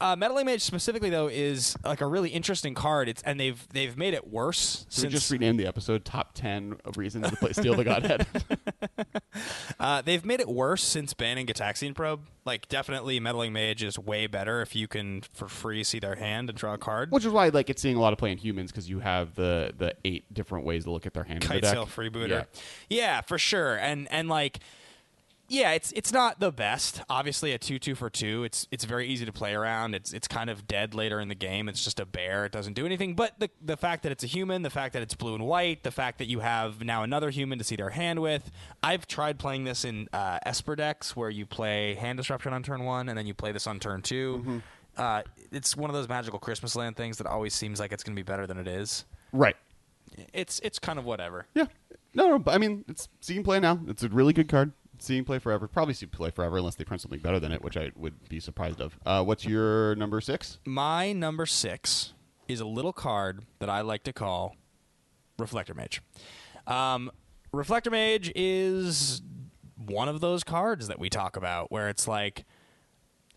uh, 0.00 0.16
Meddling 0.16 0.46
Mage 0.46 0.62
specifically 0.62 1.10
though 1.10 1.28
is 1.28 1.76
like 1.84 2.00
a 2.00 2.06
really 2.06 2.30
interesting 2.30 2.74
card. 2.74 3.08
It's 3.08 3.22
and 3.22 3.40
they've 3.40 3.66
they've 3.72 3.96
made 3.96 4.14
it 4.14 4.28
worse 4.28 4.86
So 4.88 5.04
we 5.04 5.08
just 5.08 5.30
renamed 5.30 5.58
the 5.58 5.66
episode 5.66 6.04
"Top 6.04 6.34
Ten 6.34 6.76
of 6.84 6.98
Reasons 6.98 7.30
to 7.30 7.36
Play 7.36 7.52
Steal 7.52 7.74
the 7.74 7.84
Godhead." 7.84 8.26
Uh, 9.80 10.00
they've 10.00 10.24
made 10.24 10.38
it 10.38 10.48
worse 10.48 10.82
since 10.82 11.12
banning 11.12 11.46
Gitaxian 11.46 11.94
Probe. 11.94 12.20
Like, 12.44 12.68
definitely, 12.68 13.18
Meddling 13.18 13.52
Mage 13.52 13.82
is 13.82 13.98
way 13.98 14.28
better 14.28 14.60
if 14.62 14.76
you 14.76 14.86
can, 14.86 15.22
for 15.32 15.48
free, 15.48 15.82
see 15.82 15.98
their 15.98 16.14
hand 16.14 16.48
and 16.48 16.56
draw 16.56 16.74
a 16.74 16.78
card. 16.78 17.10
Which 17.10 17.24
is 17.24 17.32
why 17.32 17.48
like 17.48 17.68
it's 17.68 17.82
seeing 17.82 17.96
a 17.96 18.00
lot 18.00 18.12
of 18.12 18.18
play 18.18 18.30
in 18.30 18.38
humans 18.38 18.70
because 18.70 18.88
you 18.88 19.00
have 19.00 19.34
the 19.34 19.72
the 19.76 19.94
eight 20.04 20.32
different 20.32 20.66
ways 20.66 20.84
to 20.84 20.92
look 20.92 21.06
at 21.06 21.14
their 21.14 21.24
hand. 21.24 21.40
Kite 21.42 21.62
deck. 21.62 21.72
Sail 21.72 21.86
Freebooter. 21.86 22.28
Yeah. 22.28 22.44
Yeah. 22.88 23.20
for 23.22 23.38
sure. 23.38 23.76
And 23.76 24.06
and 24.12 24.28
like, 24.28 24.60
yeah, 25.52 25.72
it's 25.72 25.92
it's 25.92 26.14
not 26.14 26.40
the 26.40 26.50
best. 26.50 27.02
Obviously, 27.10 27.52
a 27.52 27.58
two 27.58 27.78
two 27.78 27.94
for 27.94 28.08
two, 28.08 28.42
it's 28.42 28.66
it's 28.70 28.84
very 28.84 29.06
easy 29.06 29.26
to 29.26 29.32
play 29.32 29.52
around. 29.52 29.94
It's 29.94 30.14
it's 30.14 30.26
kind 30.26 30.48
of 30.48 30.66
dead 30.66 30.94
later 30.94 31.20
in 31.20 31.28
the 31.28 31.34
game. 31.34 31.68
It's 31.68 31.84
just 31.84 32.00
a 32.00 32.06
bear. 32.06 32.46
It 32.46 32.52
doesn't 32.52 32.72
do 32.72 32.86
anything. 32.86 33.14
But 33.14 33.38
the 33.38 33.50
the 33.60 33.76
fact 33.76 34.02
that 34.04 34.12
it's 34.12 34.24
a 34.24 34.26
human, 34.26 34.62
the 34.62 34.70
fact 34.70 34.94
that 34.94 35.02
it's 35.02 35.14
blue 35.14 35.34
and 35.34 35.44
white, 35.44 35.82
the 35.82 35.90
fact 35.90 36.18
that 36.20 36.26
you 36.26 36.40
have 36.40 36.82
now 36.82 37.02
another 37.02 37.28
human 37.28 37.58
to 37.58 37.64
see 37.64 37.76
their 37.76 37.90
hand 37.90 38.22
with. 38.22 38.50
I've 38.82 39.06
tried 39.06 39.38
playing 39.38 39.64
this 39.64 39.84
in 39.84 40.08
uh, 40.14 40.38
Esper 40.46 40.74
decks 40.74 41.14
where 41.14 41.28
you 41.28 41.44
play 41.44 41.96
hand 41.96 42.16
disruption 42.16 42.54
on 42.54 42.62
turn 42.62 42.84
one 42.84 43.10
and 43.10 43.18
then 43.18 43.26
you 43.26 43.34
play 43.34 43.52
this 43.52 43.66
on 43.66 43.78
turn 43.78 44.00
2 44.00 44.32
Mm-hmm. 44.32 44.58
Uh, 44.96 45.22
it's 45.50 45.76
one 45.76 45.88
of 45.88 45.94
those 45.94 46.08
magical 46.08 46.38
Christmas 46.38 46.76
land 46.76 46.96
things 46.96 47.18
that 47.18 47.26
always 47.26 47.54
seems 47.54 47.80
like 47.80 47.92
it's 47.92 48.02
going 48.02 48.14
to 48.14 48.18
be 48.18 48.24
better 48.24 48.46
than 48.46 48.58
it 48.58 48.66
is. 48.66 49.04
Right. 49.32 49.56
It's 50.32 50.60
it's 50.60 50.78
kind 50.78 50.98
of 50.98 51.04
whatever. 51.04 51.46
Yeah. 51.54 51.66
No, 52.14 52.28
no, 52.28 52.38
but 52.38 52.54
I 52.54 52.58
mean, 52.58 52.84
it's 52.88 53.08
seeing 53.20 53.42
play 53.42 53.60
now. 53.60 53.80
It's 53.86 54.02
a 54.02 54.08
really 54.08 54.32
good 54.32 54.48
card. 54.48 54.72
Seeing 55.02 55.24
play 55.24 55.40
forever. 55.40 55.66
Probably 55.66 55.94
see 55.94 56.06
play 56.06 56.30
forever 56.30 56.58
unless 56.58 56.76
they 56.76 56.84
print 56.84 57.00
something 57.00 57.18
better 57.18 57.40
than 57.40 57.50
it, 57.50 57.62
which 57.62 57.76
I 57.76 57.90
would 57.96 58.28
be 58.28 58.38
surprised 58.38 58.80
of. 58.80 58.96
Uh, 59.04 59.24
what's 59.24 59.44
your 59.44 59.96
number 59.96 60.20
six? 60.20 60.60
My 60.64 61.12
number 61.12 61.44
six 61.44 62.14
is 62.46 62.60
a 62.60 62.66
little 62.66 62.92
card 62.92 63.44
that 63.58 63.68
I 63.68 63.80
like 63.80 64.04
to 64.04 64.12
call 64.12 64.54
Reflector 65.38 65.74
Mage. 65.74 66.02
Um, 66.68 67.10
Reflector 67.52 67.90
Mage 67.90 68.30
is 68.36 69.22
one 69.76 70.08
of 70.08 70.20
those 70.20 70.44
cards 70.44 70.86
that 70.86 71.00
we 71.00 71.10
talk 71.10 71.36
about 71.36 71.72
where 71.72 71.88
it's 71.88 72.06
like 72.06 72.44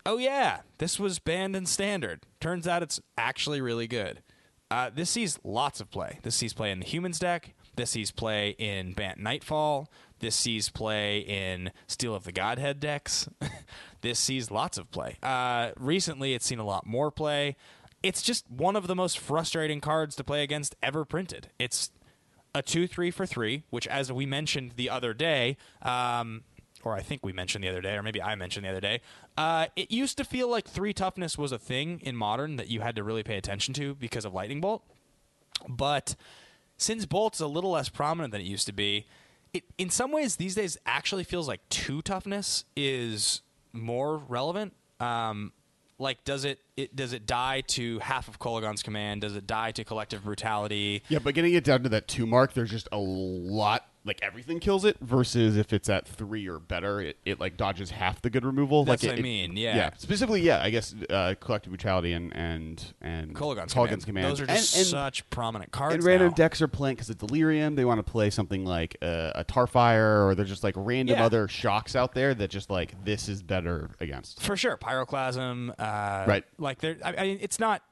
oh 0.06 0.18
yeah, 0.18 0.60
this 0.78 0.98
was 0.98 1.18
banned 1.18 1.56
in 1.56 1.66
standard. 1.66 2.24
Turns 2.40 2.68
out 2.68 2.82
it's 2.82 3.00
actually 3.18 3.60
really 3.60 3.88
good. 3.88 4.22
Uh, 4.70 4.90
this 4.94 5.10
sees 5.10 5.38
lots 5.44 5.80
of 5.80 5.90
play. 5.90 6.20
This 6.22 6.34
sees 6.34 6.52
play 6.54 6.70
in 6.70 6.80
the 6.80 6.86
humans 6.86 7.18
deck. 7.18 7.54
This 7.76 7.90
sees 7.90 8.10
play 8.10 8.50
in 8.58 8.94
Bant 8.94 9.18
Knightfall. 9.18 9.90
This 10.20 10.34
sees 10.34 10.70
play 10.70 11.18
in 11.18 11.72
Steel 11.86 12.14
of 12.14 12.24
the 12.24 12.32
Godhead 12.32 12.80
decks. 12.80 13.28
this 14.00 14.18
sees 14.18 14.50
lots 14.50 14.78
of 14.78 14.90
play. 14.90 15.16
Uh, 15.22 15.70
recently, 15.76 16.34
it's 16.34 16.46
seen 16.46 16.58
a 16.58 16.64
lot 16.64 16.86
more 16.86 17.10
play. 17.10 17.56
It's 18.02 18.22
just 18.22 18.50
one 18.50 18.76
of 18.76 18.86
the 18.86 18.94
most 18.94 19.18
frustrating 19.18 19.80
cards 19.80 20.16
to 20.16 20.24
play 20.24 20.42
against 20.42 20.74
ever 20.82 21.04
printed. 21.04 21.48
It's 21.58 21.90
a 22.54 22.62
2 22.62 22.86
3 22.86 23.10
for 23.10 23.26
3, 23.26 23.64
which, 23.70 23.86
as 23.86 24.10
we 24.10 24.26
mentioned 24.26 24.72
the 24.76 24.88
other 24.88 25.12
day, 25.12 25.56
um, 25.82 26.44
or 26.82 26.94
I 26.94 27.00
think 27.00 27.24
we 27.24 27.32
mentioned 27.32 27.64
the 27.64 27.68
other 27.68 27.82
day, 27.82 27.94
or 27.94 28.02
maybe 28.02 28.22
I 28.22 28.34
mentioned 28.36 28.64
the 28.64 28.70
other 28.70 28.80
day, 28.80 29.00
uh, 29.36 29.66
it 29.76 29.90
used 29.90 30.16
to 30.18 30.24
feel 30.24 30.48
like 30.48 30.66
3 30.68 30.92
toughness 30.92 31.36
was 31.36 31.52
a 31.52 31.58
thing 31.58 32.00
in 32.02 32.16
modern 32.16 32.56
that 32.56 32.68
you 32.68 32.80
had 32.80 32.96
to 32.96 33.04
really 33.04 33.22
pay 33.22 33.36
attention 33.36 33.74
to 33.74 33.94
because 33.94 34.24
of 34.24 34.32
Lightning 34.32 34.60
Bolt. 34.60 34.82
But 35.68 36.16
since 36.76 37.06
Bolt's 37.06 37.40
a 37.40 37.46
little 37.46 37.72
less 37.72 37.88
prominent 37.88 38.32
than 38.32 38.40
it 38.40 38.44
used 38.44 38.66
to 38.66 38.72
be, 38.72 39.06
it 39.56 39.64
in 39.78 39.90
some 39.90 40.12
ways 40.12 40.36
these 40.36 40.54
days 40.54 40.78
actually 40.86 41.24
feels 41.24 41.48
like 41.48 41.60
2 41.70 42.02
toughness 42.02 42.64
is 42.76 43.42
more 43.72 44.16
relevant. 44.16 44.74
Um, 45.00 45.52
like 45.98 46.24
does 46.24 46.44
it, 46.44 46.60
it 46.76 46.94
does 46.94 47.12
it 47.12 47.26
die 47.26 47.62
to 47.62 47.98
half 48.00 48.28
of 48.28 48.38
Kolaghan's 48.38 48.82
command? 48.82 49.22
Does 49.22 49.34
it 49.34 49.46
die 49.46 49.72
to 49.72 49.84
collective 49.84 50.24
brutality? 50.24 51.02
Yeah, 51.08 51.20
but 51.22 51.34
getting 51.34 51.54
it 51.54 51.64
down 51.64 51.82
to 51.84 51.88
that 51.90 52.06
two 52.06 52.26
mark, 52.26 52.52
there's 52.52 52.70
just 52.70 52.88
a 52.92 52.98
lot. 52.98 53.86
Like 54.06 54.20
everything 54.22 54.60
kills 54.60 54.84
it. 54.84 54.96
Versus 55.00 55.56
if 55.56 55.72
it's 55.72 55.88
at 55.88 56.06
three 56.06 56.48
or 56.48 56.58
better, 56.58 57.00
it, 57.00 57.18
it 57.24 57.40
like 57.40 57.56
dodges 57.56 57.90
half 57.90 58.22
the 58.22 58.30
good 58.30 58.44
removal. 58.44 58.84
That's 58.84 59.02
like 59.02 59.10
what 59.10 59.18
it, 59.18 59.20
I 59.20 59.22
mean, 59.22 59.56
yeah. 59.56 59.76
yeah. 59.76 59.90
Specifically, 59.98 60.40
yeah. 60.40 60.62
I 60.62 60.70
guess 60.70 60.94
uh, 61.10 61.34
collective 61.40 61.70
brutality 61.70 62.12
and 62.12 62.34
and 62.36 62.82
and 63.00 63.34
Kolaghan's, 63.34 63.74
Kolaghan's 63.74 64.04
command. 64.04 64.06
command. 64.06 64.30
Those 64.30 64.40
are 64.40 64.46
just 64.46 64.74
and, 64.74 64.80
and, 64.82 64.90
such 64.90 65.28
prominent 65.30 65.72
cards. 65.72 65.96
and 65.96 66.04
random 66.04 66.28
now. 66.28 66.34
decks 66.34 66.62
are 66.62 66.68
playing 66.68 66.94
because 66.96 67.10
of 67.10 67.18
delirium. 67.18 67.74
They 67.74 67.84
want 67.84 67.98
to 68.04 68.10
play 68.10 68.30
something 68.30 68.64
like 68.64 68.96
uh, 69.02 69.32
a 69.34 69.44
Tarfire, 69.44 70.26
or 70.26 70.34
they're 70.34 70.44
just 70.44 70.62
like 70.64 70.74
random 70.76 71.16
Yeah. 71.18 71.24
other 71.24 71.48
shocks 71.48 71.96
out 71.96 72.14
there 72.14 72.32
that 72.34 72.48
just 72.50 72.70
like 72.70 73.04
this 73.04 73.28
is 73.28 73.42
better 73.42 73.90
against. 74.00 74.40
for 74.42 74.56
sure. 74.56 74.76
Pyroclasm, 74.76 75.70
uh, 75.78 76.24
Right. 76.28 76.44
Like 76.58 76.78
there, 76.80 76.96
I, 77.04 77.14
I 77.16 77.22
mean, 77.22 77.38
it's 77.40 77.58
not. 77.58 77.82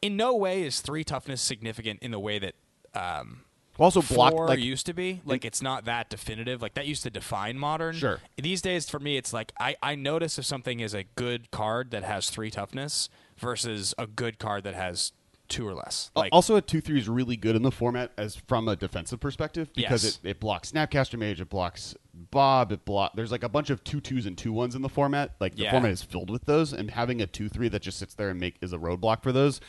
In 0.00 0.16
no 0.16 0.34
way 0.34 0.64
is 0.64 0.80
three 0.80 1.04
toughness 1.04 1.40
significant 1.40 2.00
in 2.02 2.10
the 2.10 2.18
way 2.18 2.40
that 2.40 2.54
um, 2.94 3.42
Also 3.82 4.02
block 4.02 4.32
four 4.32 4.48
like 4.48 4.60
used 4.60 4.86
to 4.86 4.92
be. 4.94 5.20
Like 5.24 5.44
it's 5.44 5.60
not 5.62 5.84
that 5.86 6.08
definitive. 6.08 6.62
Like 6.62 6.74
that 6.74 6.86
used 6.86 7.02
to 7.02 7.10
define 7.10 7.58
modern. 7.58 7.94
Sure. 7.94 8.20
These 8.36 8.62
days, 8.62 8.88
for 8.88 8.98
me, 9.00 9.16
it's 9.16 9.32
like 9.32 9.52
I 9.58 9.76
I 9.82 9.94
notice 9.94 10.38
if 10.38 10.44
something 10.44 10.80
is 10.80 10.94
a 10.94 11.04
good 11.16 11.50
card 11.50 11.90
that 11.90 12.04
has 12.04 12.30
three 12.30 12.50
toughness 12.50 13.08
versus 13.36 13.94
a 13.98 14.06
good 14.06 14.38
card 14.38 14.64
that 14.64 14.74
has 14.74 15.12
two 15.48 15.66
or 15.66 15.74
less. 15.74 16.10
Like 16.16 16.32
also, 16.32 16.56
a 16.56 16.62
two 16.62 16.80
three 16.80 16.98
is 16.98 17.08
really 17.08 17.36
good 17.36 17.56
in 17.56 17.62
the 17.62 17.70
format 17.72 18.12
as 18.16 18.36
from 18.36 18.68
a 18.68 18.76
defensive 18.76 19.20
perspective 19.20 19.68
because 19.74 20.04
Yes. 20.04 20.18
it, 20.22 20.30
it 20.30 20.40
blocks 20.40 20.70
Snapcaster 20.72 21.18
Mage, 21.18 21.40
it 21.40 21.50
blocks 21.50 21.94
Bob, 22.14 22.72
it 22.72 22.84
block. 22.84 23.12
There's 23.16 23.32
like 23.32 23.42
a 23.42 23.48
bunch 23.48 23.68
of 23.68 23.82
two 23.84 24.00
twos 24.00 24.24
and 24.26 24.38
two 24.38 24.52
ones 24.52 24.74
in 24.74 24.82
the 24.82 24.88
format. 24.88 25.34
Like 25.40 25.56
the 25.56 25.64
Yeah. 25.64 25.72
format 25.72 25.90
is 25.90 26.02
filled 26.02 26.30
with 26.30 26.44
those, 26.46 26.72
and 26.72 26.90
having 26.90 27.20
a 27.20 27.26
two 27.26 27.48
three 27.48 27.68
that 27.68 27.82
just 27.82 27.98
sits 27.98 28.14
there 28.14 28.30
and 28.30 28.38
make 28.40 28.56
is 28.62 28.72
a 28.72 28.78
roadblock 28.78 29.22
for 29.22 29.32
those 29.32 29.60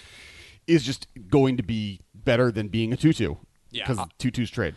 is 0.67 0.83
just 0.83 1.07
going 1.27 1.57
to 1.57 1.63
be 1.63 1.99
better 2.13 2.51
than 2.51 2.67
being 2.69 2.93
a 2.93 2.97
two 2.97 3.11
two. 3.11 3.37
Yeah. 3.73 3.83
because 3.83 3.99
Uh, 3.99 4.05
two 4.17 4.31
twos 4.31 4.49
trade. 4.49 4.75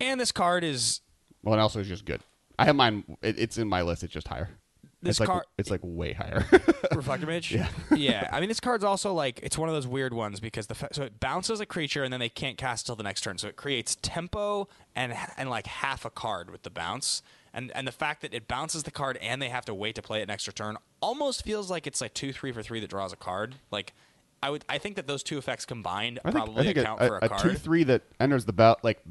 and 0.00 0.20
this 0.20 0.32
card 0.32 0.62
is 0.64 1.00
Well, 1.42 1.54
and 1.54 1.60
also 1.60 1.80
it's 1.80 1.88
just 1.88 2.04
good. 2.04 2.20
I 2.58 2.66
have 2.66 2.76
mine. 2.76 3.04
It, 3.22 3.38
it's 3.38 3.58
in 3.58 3.68
my 3.68 3.82
list. 3.82 4.02
It's 4.04 4.12
just 4.12 4.28
higher. 4.28 4.50
This 5.02 5.12
it's 5.12 5.20
like 5.20 5.26
card- 5.28 5.44
it's 5.56 5.70
like 5.70 5.80
way 5.82 6.12
higher. 6.12 6.44
Reflector 6.94 7.24
Mage. 7.26 7.52
Yeah, 7.52 7.68
yeah. 7.96 8.28
I 8.30 8.38
mean, 8.38 8.50
this 8.50 8.60
card's 8.60 8.84
also 8.84 9.14
like 9.14 9.40
it's 9.42 9.56
one 9.56 9.70
of 9.70 9.74
those 9.74 9.86
weird 9.86 10.12
ones 10.12 10.40
because 10.40 10.66
the 10.66 10.74
fa- 10.74 10.90
so 10.92 11.04
it 11.04 11.18
bounces 11.20 11.58
a 11.60 11.64
creature 11.66 12.04
and 12.04 12.12
then 12.12 12.20
they 12.20 12.28
can't 12.28 12.58
cast 12.58 12.84
till 12.84 12.96
the 12.96 13.02
next 13.02 13.22
turn, 13.22 13.38
so 13.38 13.48
it 13.48 13.56
creates 13.56 13.96
tempo 14.02 14.68
and 14.94 15.14
and 15.38 15.48
like 15.48 15.66
half 15.66 16.04
a 16.04 16.10
card 16.10 16.50
with 16.50 16.64
the 16.64 16.70
bounce. 16.70 17.22
And 17.54 17.72
and 17.74 17.88
the 17.88 17.92
fact 17.92 18.20
that 18.20 18.34
it 18.34 18.46
bounces 18.46 18.82
the 18.82 18.90
card 18.90 19.16
and 19.22 19.40
they 19.40 19.48
have 19.48 19.64
to 19.64 19.74
wait 19.74 19.94
to 19.94 20.02
play 20.02 20.20
it 20.20 20.24
an 20.24 20.30
extra 20.30 20.52
turn 20.52 20.76
almost 21.00 21.44
feels 21.44 21.70
like 21.70 21.86
it's 21.86 22.02
like 22.02 22.12
two 22.12 22.30
three 22.34 22.52
for 22.52 22.62
three 22.62 22.78
that 22.80 22.90
draws 22.90 23.12
a 23.14 23.16
card. 23.16 23.54
Like 23.70 23.94
I 24.42 24.50
would 24.50 24.64
I 24.68 24.78
think 24.78 24.96
that 24.96 25.06
those 25.06 25.22
two 25.22 25.38
effects 25.38 25.66
combined 25.66 26.18
I 26.24 26.30
think, 26.30 26.44
probably 26.44 26.62
I 26.62 26.64
think 26.64 26.78
account 26.78 27.02
a, 27.02 27.06
for 27.08 27.18
a, 27.18 27.24
a, 27.24 27.28
card. 27.28 27.40
two 27.42 27.54
three 27.54 27.84
that 27.84 28.02
enters 28.18 28.44
the 28.44 28.52
bout 28.52 28.82
like 28.82 29.02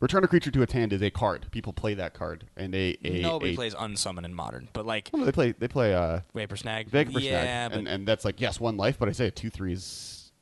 return 0.00 0.24
a 0.24 0.28
creature 0.28 0.50
to 0.50 0.62
its 0.62 0.72
hand 0.72 0.92
is 0.92 1.02
a 1.02 1.10
card. 1.10 1.46
People 1.50 1.72
play 1.72 1.94
that 1.94 2.14
card, 2.14 2.46
and 2.56 2.74
a, 2.74 2.96
a 3.04 3.20
Nobody 3.22 3.52
a, 3.52 3.56
plays 3.56 3.74
unsummon 3.74 4.24
in 4.24 4.34
modern, 4.34 4.68
but 4.72 4.86
like 4.86 5.10
Well, 5.12 5.24
they 5.24 5.32
play 5.32 5.52
they 5.52 5.68
play 5.68 5.94
uh 5.94 6.20
Vapor 6.34 6.56
Snag. 6.56 6.88
Vapor 6.88 7.20
yeah, 7.20 7.68
and, 7.70 7.86
and 7.86 8.06
that's 8.06 8.24
like 8.24 8.40
yes 8.40 8.60
one 8.60 8.76
life, 8.76 8.98
but 8.98 9.08
I 9.08 9.12
say 9.12 9.26
a 9.26 9.30
two 9.30 9.50
three 9.50 9.72
is 9.72 10.32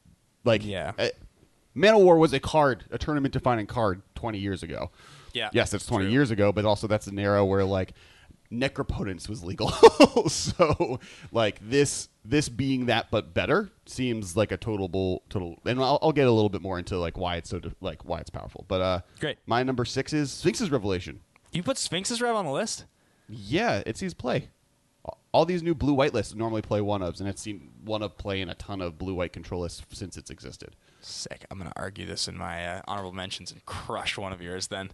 like 0.45 0.65
Yeah. 0.65 0.93
uh, 0.99 1.09
Man-o'-War 1.75 2.19
was 2.19 2.33
a 2.33 2.41
card, 2.41 2.87
a 2.91 2.99
tournament 2.99 3.33
defining 3.33 3.67
card 3.67 4.03
twenty 4.15 4.39
years 4.39 4.63
ago. 4.63 4.91
Yeah, 5.33 5.51
yes, 5.53 5.71
that's 5.71 5.87
twenty 5.87 6.07
true. 6.07 6.13
years 6.13 6.31
ago, 6.31 6.51
but 6.51 6.65
also 6.65 6.87
that's 6.87 7.07
an 7.07 7.19
era 7.19 7.45
where 7.45 7.65
like 7.65 7.93
necropotence 8.51 9.29
was 9.29 9.45
legal. 9.45 9.71
so 10.29 10.99
like 11.31 11.59
this 11.61 12.09
this 12.29 12.49
being 12.49 12.87
that 12.87 13.11
but 13.11 13.33
better 13.33 13.71
seems 13.87 14.37
like 14.37 14.53
a 14.53 14.57
total 14.57 14.87
bull 14.89 15.23
total 15.31 15.59
and 15.65 15.81
I'll, 15.81 15.99
I'll 16.03 16.13
get 16.13 16.27
a 16.27 16.31
little 16.33 16.51
bit 16.51 16.61
more 16.61 16.79
into 16.79 16.99
like 16.99 17.17
why 17.17 17.37
it's 17.37 17.49
so 17.51 17.61
like 17.81 18.05
why 18.05 18.19
it's 18.19 18.31
powerful. 18.31 18.65
But 18.69 18.81
uh 18.81 19.01
Great. 19.19 19.39
My 19.47 19.63
number 19.63 19.85
6 19.85 20.13
is 20.13 20.31
Sphinx's 20.31 20.71
Revelation. 20.71 21.21
you 21.53 21.63
put 21.63 21.79
Sphinx's 21.79 22.21
Rev 22.21 22.37
on 22.37 22.45
the 22.45 22.51
list. 22.53 22.85
Yeah, 23.29 23.83
it 23.87 23.97
sees 23.97 24.15
play. 24.15 24.49
All 25.33 25.45
these 25.45 25.63
new 25.63 25.75
blue 25.75 25.93
white 25.95 26.13
lists 26.15 26.35
normally 26.35 26.63
play 26.63 26.81
one 26.81 27.01
ofs, 27.03 27.21
and 27.21 27.29
it's 27.29 27.41
seen 27.43 27.71
one 27.85 28.03
of 28.03 28.17
play 28.19 28.41
in 28.41 28.49
a 28.49 28.55
ton 28.55 28.81
of 28.81 28.99
blue 28.99 29.15
white 29.15 29.33
control 29.33 29.61
lists 29.63 29.83
since 29.93 30.17
it's 30.17 30.31
existed. 30.31 30.75
Sick. 31.01 31.45
I'm 31.51 31.59
gonna 31.59 31.73
argue 31.77 32.07
this 32.07 32.29
in 32.29 32.37
my 32.37 32.67
uh, 32.67 32.81
honorable 32.89 33.13
mentions 33.13 33.53
and 33.53 33.65
crush 33.67 34.17
one 34.19 34.33
of 34.33 34.41
yours. 34.43 34.69
Then, 34.69 34.91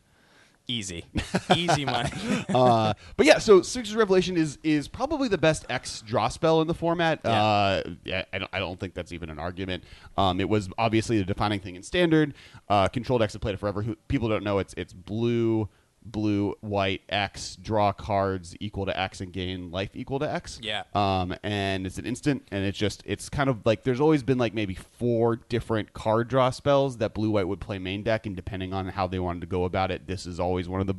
easy, 0.66 1.05
easy 1.57 1.85
money. 1.85 2.11
uh, 2.48 2.94
but 3.16 3.27
yeah, 3.27 3.38
so 3.38 3.62
Sphinx's 3.62 3.94
Revelation 3.94 4.37
is 4.37 4.59
is 4.62 4.88
probably 4.88 5.29
the 5.29 5.38
best 5.38 5.64
X 5.68 6.03
draw 6.03 6.29
spell 6.29 6.61
in 6.61 6.66
the 6.66 6.74
format. 6.74 7.20
Yeah. 7.24 7.42
Uh, 7.42 7.83
yeah, 8.05 8.24
I 8.33 8.38
don't, 8.38 8.50
I 8.53 8.59
don't 8.59 8.79
think 8.79 8.94
that's 8.94 9.12
even 9.12 9.31
an 9.31 9.38
argument. 9.38 9.85
Um, 10.16 10.40
it 10.40 10.48
was 10.48 10.68
obviously 10.79 11.18
the 11.18 11.24
defining 11.24 11.61
thing 11.61 11.77
in 11.77 11.83
Standard. 11.83 12.35
Uh, 12.68 12.88
controlled 12.88 13.22
X 13.22 13.33
have 13.35 13.42
played 13.42 13.55
it 13.55 13.59
forever. 13.59 13.83
Who, 13.83 13.96
people 14.09 14.29
don't 14.29 14.44
know 14.44 14.59
it's 14.59 14.74
it's 14.77 14.92
blue, 14.92 15.68
blue, 16.04 16.54
white, 16.60 17.02
X. 17.08 17.56
Draw 17.56 17.92
cards 17.92 18.54
equal 18.60 18.86
to 18.86 18.98
X 18.98 19.20
and 19.20 19.32
gain 19.32 19.70
life 19.70 19.90
equal 19.94 20.18
to 20.18 20.30
X. 20.30 20.58
Yeah. 20.62 20.84
Um, 20.94 21.34
and 21.42 21.86
it's 21.86 21.98
an 21.98 22.06
instant, 22.06 22.46
and 22.50 22.64
it's 22.64 22.78
just 22.78 23.02
it's 23.06 23.28
kind 23.28 23.48
of 23.48 23.64
like 23.64 23.84
there's 23.84 24.00
always 24.00 24.22
been 24.22 24.38
like 24.38 24.54
maybe 24.54 24.74
four 24.74 25.36
different 25.36 25.92
card 25.94 26.28
draw 26.28 26.50
spells 26.50 26.98
that 26.98 27.14
blue 27.14 27.30
white 27.30 27.48
would 27.48 27.60
play 27.60 27.78
main 27.78 28.02
deck, 28.02 28.26
and 28.26 28.36
depending 28.36 28.72
on 28.72 28.88
how 28.88 29.06
they 29.06 29.18
wanted 29.18 29.40
to 29.40 29.46
go 29.46 29.64
about 29.64 29.90
it, 29.90 30.06
this 30.06 30.26
is 30.26 30.38
always 30.38 30.68
one 30.68 30.80
of 30.80 30.86
the 30.86 30.96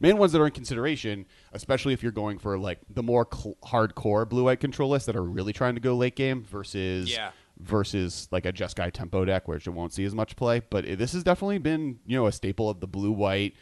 main 0.00 0.16
ones 0.18 0.32
that 0.32 0.40
are 0.40 0.46
in 0.46 0.52
consideration, 0.52 1.26
especially 1.52 1.92
if 1.92 2.02
you're 2.02 2.12
going 2.12 2.38
for 2.38 2.58
like 2.58 2.78
the 2.88 3.02
more 3.02 3.26
cl- 3.32 3.56
hardcore 3.64 4.28
blue 4.28 4.44
white 4.44 4.60
control 4.60 4.90
lists 4.90 5.06
that 5.06 5.16
are 5.16 5.24
really 5.24 5.52
trying 5.52 5.74
to 5.74 5.80
go 5.80 5.94
late 5.96 6.16
game 6.16 6.42
versus 6.44 7.12
Yeah. 7.12 7.30
versus 7.60 8.28
like 8.30 8.46
a 8.46 8.52
Jeskai 8.52 8.92
tempo 8.92 9.24
deck, 9.24 9.48
which 9.48 9.66
it 9.66 9.70
won't 9.70 9.92
see 9.92 10.04
as 10.04 10.14
much 10.14 10.36
play. 10.36 10.60
But 10.70 10.84
it, 10.84 10.98
this 10.98 11.12
has 11.12 11.22
definitely 11.24 11.58
been 11.58 11.98
you 12.06 12.16
know 12.16 12.26
a 12.26 12.32
staple 12.32 12.68
of 12.70 12.80
the 12.80 12.86
blue 12.86 13.12
white 13.12 13.54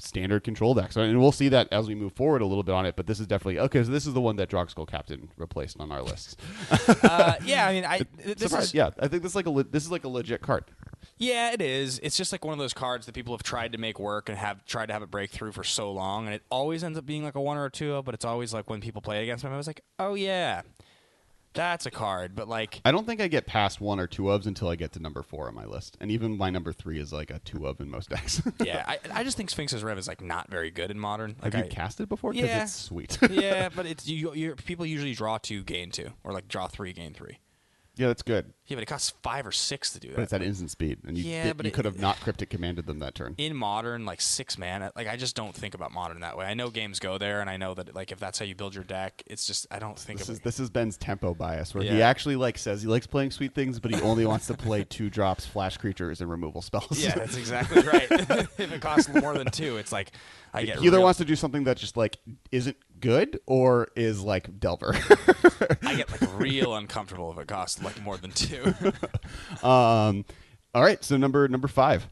standard 0.00 0.44
control 0.44 0.74
decks, 0.74 0.96
and 0.96 1.20
we'll 1.20 1.32
see 1.32 1.48
that 1.50 1.68
as 1.72 1.86
we 1.88 1.94
move 1.94 2.12
forward 2.12 2.42
a 2.42 2.46
little 2.46 2.62
bit 2.62 2.74
on 2.74 2.86
it. 2.86 2.96
But 2.96 3.06
this 3.06 3.20
is 3.20 3.26
definitely 3.26 3.58
okay. 3.60 3.82
So 3.84 3.90
this 3.90 4.06
is 4.06 4.14
the 4.14 4.20
one 4.20 4.36
that 4.36 4.48
Drogskull 4.50 4.88
Captain 4.88 5.30
replaced 5.36 5.78
on 5.80 5.92
our 5.92 6.02
lists. 6.02 6.36
uh, 7.04 7.34
yeah, 7.44 7.66
I 7.66 7.72
mean, 7.72 7.84
I 7.84 8.00
this 8.24 8.38
Surprise- 8.40 8.64
is 8.64 8.74
yeah, 8.74 8.90
I 8.98 9.08
think 9.08 9.22
this 9.22 9.32
is 9.32 9.36
like 9.36 9.46
a 9.46 9.50
le- 9.50 9.64
this 9.64 9.84
is 9.84 9.90
like 9.90 10.04
a 10.04 10.08
legit 10.08 10.40
card. 10.42 10.64
yeah, 11.18 11.52
it 11.52 11.62
is. 11.62 11.98
It's 12.02 12.16
just 12.16 12.32
like 12.32 12.44
one 12.44 12.52
of 12.52 12.58
those 12.58 12.74
cards 12.74 13.06
that 13.06 13.14
people 13.14 13.34
have 13.34 13.42
tried 13.42 13.72
to 13.72 13.78
make 13.78 13.98
work 13.98 14.28
and 14.28 14.36
have 14.38 14.64
tried 14.66 14.86
to 14.86 14.92
have 14.92 15.02
it 15.02 15.10
break 15.10 15.30
through 15.30 15.52
for 15.52 15.64
so 15.64 15.92
long, 15.92 16.26
and 16.26 16.34
it 16.34 16.42
always 16.50 16.82
ends 16.84 16.98
up 16.98 17.06
being 17.06 17.22
like 17.24 17.34
a 17.34 17.40
one 17.40 17.56
or 17.56 17.66
a 17.66 17.70
two. 17.70 18.02
But 18.02 18.14
it's 18.14 18.24
always 18.24 18.52
like 18.54 18.68
when 18.68 18.80
people 18.80 19.02
play 19.02 19.22
against 19.22 19.42
them, 19.44 19.52
I 19.52 19.56
was 19.56 19.66
like, 19.66 19.82
oh 19.98 20.14
yeah, 20.14 20.62
that's 21.54 21.86
a 21.86 21.90
card. 21.90 22.34
But 22.34 22.48
like, 22.48 22.80
I 22.84 22.92
don't 22.92 23.06
think 23.06 23.20
I 23.20 23.28
get 23.28 23.46
past 23.46 23.80
one 23.80 23.98
or 24.00 24.06
two 24.06 24.24
ofs 24.24 24.46
until 24.46 24.68
I 24.68 24.76
get 24.76 24.92
to 24.92 25.00
number 25.00 25.22
four 25.22 25.48
on 25.48 25.54
my 25.54 25.64
list, 25.64 25.96
and 26.00 26.10
even 26.10 26.36
my 26.36 26.50
number 26.50 26.72
three 26.72 26.98
is 27.00 27.12
like 27.12 27.30
a 27.30 27.38
two 27.40 27.66
of 27.66 27.80
in 27.80 27.90
most 27.90 28.10
decks. 28.10 28.42
yeah, 28.62 28.84
I, 28.86 28.98
I 29.12 29.24
just 29.24 29.36
think 29.36 29.50
Sphinx's 29.50 29.82
Rev 29.82 29.98
is 29.98 30.08
like 30.08 30.20
not 30.22 30.50
very 30.50 30.70
good 30.70 30.90
in 30.90 30.98
modern. 30.98 31.36
Like 31.42 31.54
Have 31.54 31.64
you 31.66 31.70
I, 31.70 31.74
cast 31.74 32.00
it 32.00 32.08
before? 32.08 32.34
Yeah. 32.34 32.62
it's 32.62 32.72
sweet. 32.74 33.18
yeah, 33.30 33.68
but 33.74 33.86
it's 33.86 34.06
you. 34.06 34.34
You're, 34.34 34.56
people 34.56 34.86
usually 34.86 35.14
draw 35.14 35.38
two, 35.38 35.62
gain 35.62 35.90
two, 35.90 36.10
or 36.24 36.32
like 36.32 36.48
draw 36.48 36.66
three, 36.68 36.92
gain 36.92 37.14
three. 37.14 37.38
Yeah, 38.00 38.06
that's 38.08 38.22
good. 38.22 38.52
Yeah, 38.66 38.76
but 38.76 38.82
it 38.82 38.86
costs 38.86 39.12
five 39.22 39.46
or 39.46 39.52
six 39.52 39.92
to 39.92 40.00
do 40.00 40.08
that. 40.08 40.16
But 40.16 40.22
it's 40.22 40.32
at 40.32 40.42
instant 40.42 40.70
speed, 40.70 40.98
and 41.06 41.18
you, 41.18 41.24
Yeah, 41.28 41.44
did- 41.44 41.56
but 41.56 41.66
you 41.66 41.70
it- 41.70 41.74
could 41.74 41.84
have 41.84 41.98
not 41.98 42.18
cryptic 42.20 42.50
commanded 42.50 42.86
them 42.86 43.00
that 43.00 43.14
turn. 43.14 43.34
in 43.36 43.54
modern, 43.56 44.06
like 44.06 44.20
six 44.20 44.56
mana, 44.56 44.92
like 44.96 45.08
I 45.08 45.16
just 45.16 45.34
don't 45.36 45.54
think 45.54 45.74
about 45.74 45.92
modern 45.92 46.20
that 46.20 46.38
way. 46.38 46.46
I 46.46 46.54
know 46.54 46.70
games 46.70 46.98
go 47.00 47.18
there, 47.18 47.40
and 47.40 47.50
I 47.50 47.56
know 47.56 47.74
that 47.74 47.94
like 47.94 48.12
if 48.12 48.18
that's 48.20 48.38
how 48.38 48.44
you 48.44 48.54
build 48.54 48.74
your 48.74 48.84
deck, 48.84 49.22
it's 49.26 49.44
just 49.46 49.66
I 49.70 49.78
don't 49.80 49.98
think 49.98 50.20
This 50.20 50.28
of 50.28 50.32
is 50.34 50.38
it. 50.38 50.44
this 50.44 50.60
is 50.60 50.70
Ben's 50.70 50.96
tempo 50.96 51.34
bias, 51.34 51.74
where 51.74 51.82
he 51.84 51.98
Yeah. 51.98 52.08
actually 52.08 52.36
like 52.36 52.56
says 52.58 52.80
he 52.82 52.88
likes 52.88 53.06
playing 53.06 53.32
sweet 53.32 53.54
things, 53.54 53.78
but 53.80 53.92
he 53.94 54.00
only 54.02 54.24
wants 54.24 54.46
to 54.46 54.54
play 54.54 54.84
two 54.84 55.10
drops, 55.10 55.44
flash 55.46 55.76
creatures, 55.76 56.20
and 56.20 56.30
removal 56.30 56.62
spells. 56.62 56.98
Yeah, 57.02 57.14
that's 57.16 57.36
exactly 57.36 57.82
right. 57.82 58.06
if 58.10 58.58
it 58.72 58.80
costs 58.80 59.08
more 59.12 59.36
than 59.36 59.50
two, 59.50 59.76
it's 59.76 59.92
like 59.92 60.12
I 60.54 60.64
get 60.64 60.78
he 60.78 60.86
either 60.86 60.96
real- 60.98 61.04
wants 61.04 61.18
to 61.18 61.24
do 61.24 61.36
something 61.36 61.64
that 61.64 61.76
just 61.76 61.96
like 61.96 62.16
isn't 62.52 62.76
good 63.00 63.40
or 63.46 63.88
is 63.96 64.22
like 64.22 64.58
Delver. 64.60 64.94
I 65.82 65.94
get 65.96 66.10
like 66.10 66.38
real 66.38 66.74
uncomfortable 66.74 67.30
if 67.32 67.38
it 67.38 67.48
costs 67.48 67.82
like 67.82 68.00
more 68.02 68.16
than 68.16 68.30
two. 68.32 68.74
um, 69.66 70.24
all 70.74 70.82
right, 70.82 71.02
so 71.04 71.16
number 71.16 71.48
number 71.48 71.68
five. 71.68 72.08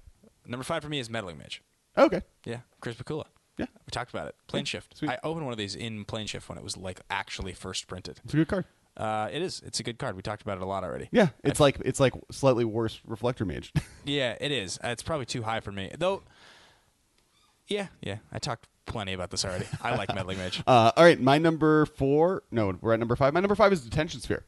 Number 0.46 0.64
five 0.64 0.82
for 0.82 0.88
me 0.88 0.98
is 0.98 1.10
meddling 1.10 1.38
mage. 1.38 1.62
Okay, 1.96 2.22
Yeah, 2.44 2.60
Chris 2.80 2.96
Pikula. 2.96 3.24
Yeah. 3.58 3.66
we 3.84 3.90
talked 3.90 4.10
about 4.10 4.28
it. 4.28 4.36
Planeshift. 4.48 4.94
sweet. 4.94 5.10
I 5.10 5.18
opened 5.24 5.44
one 5.44 5.52
of 5.52 5.58
these 5.58 5.74
in 5.74 6.04
Planeshift 6.04 6.48
when 6.48 6.56
it 6.58 6.62
was 6.64 6.76
like 6.76 7.00
actually 7.10 7.52
first 7.52 7.88
printed. 7.88 8.20
it's 8.24 8.32
a 8.32 8.36
good 8.36 8.46
card. 8.48 8.64
Uh, 8.96 9.28
it 9.32 9.42
is. 9.42 9.60
It's 9.66 9.78
a 9.80 9.82
good 9.82 9.98
card. 9.98 10.14
We 10.16 10.22
talked 10.22 10.42
about 10.42 10.58
it 10.58 10.62
a 10.62 10.66
lot 10.66 10.84
already. 10.84 11.08
Yeah, 11.12 11.28
it's 11.44 11.58
like 11.60 11.78
it's 11.84 11.98
like 12.00 12.14
slightly 12.30 12.64
worse 12.64 13.00
reflector 13.04 13.44
mage. 13.44 13.72
Yeah, 14.04 14.36
it 14.40 14.50
is. 14.52 14.78
Uh, 14.82 14.88
It's 14.88 15.02
probably 15.02 15.26
too 15.26 15.42
high 15.42 15.60
for 15.60 15.70
me, 15.70 15.92
though. 15.98 16.22
Yeah, 17.68 17.88
yeah. 18.00 18.18
I 18.32 18.38
talked 18.38 18.66
plenty 18.86 19.12
about 19.12 19.30
this 19.30 19.44
already. 19.44 19.66
I 19.82 19.94
like 19.94 20.14
meddling 20.14 20.38
mage. 20.38 20.62
uh, 20.66 20.92
all 20.96 21.04
right, 21.04 21.20
my 21.20 21.38
number 21.38 21.86
four. 21.86 22.42
No, 22.50 22.76
we're 22.80 22.94
at 22.94 22.98
number 22.98 23.16
five. 23.16 23.34
My 23.34 23.40
number 23.40 23.54
five 23.54 23.72
is 23.72 23.82
detention 23.82 24.20
sphere. 24.20 24.44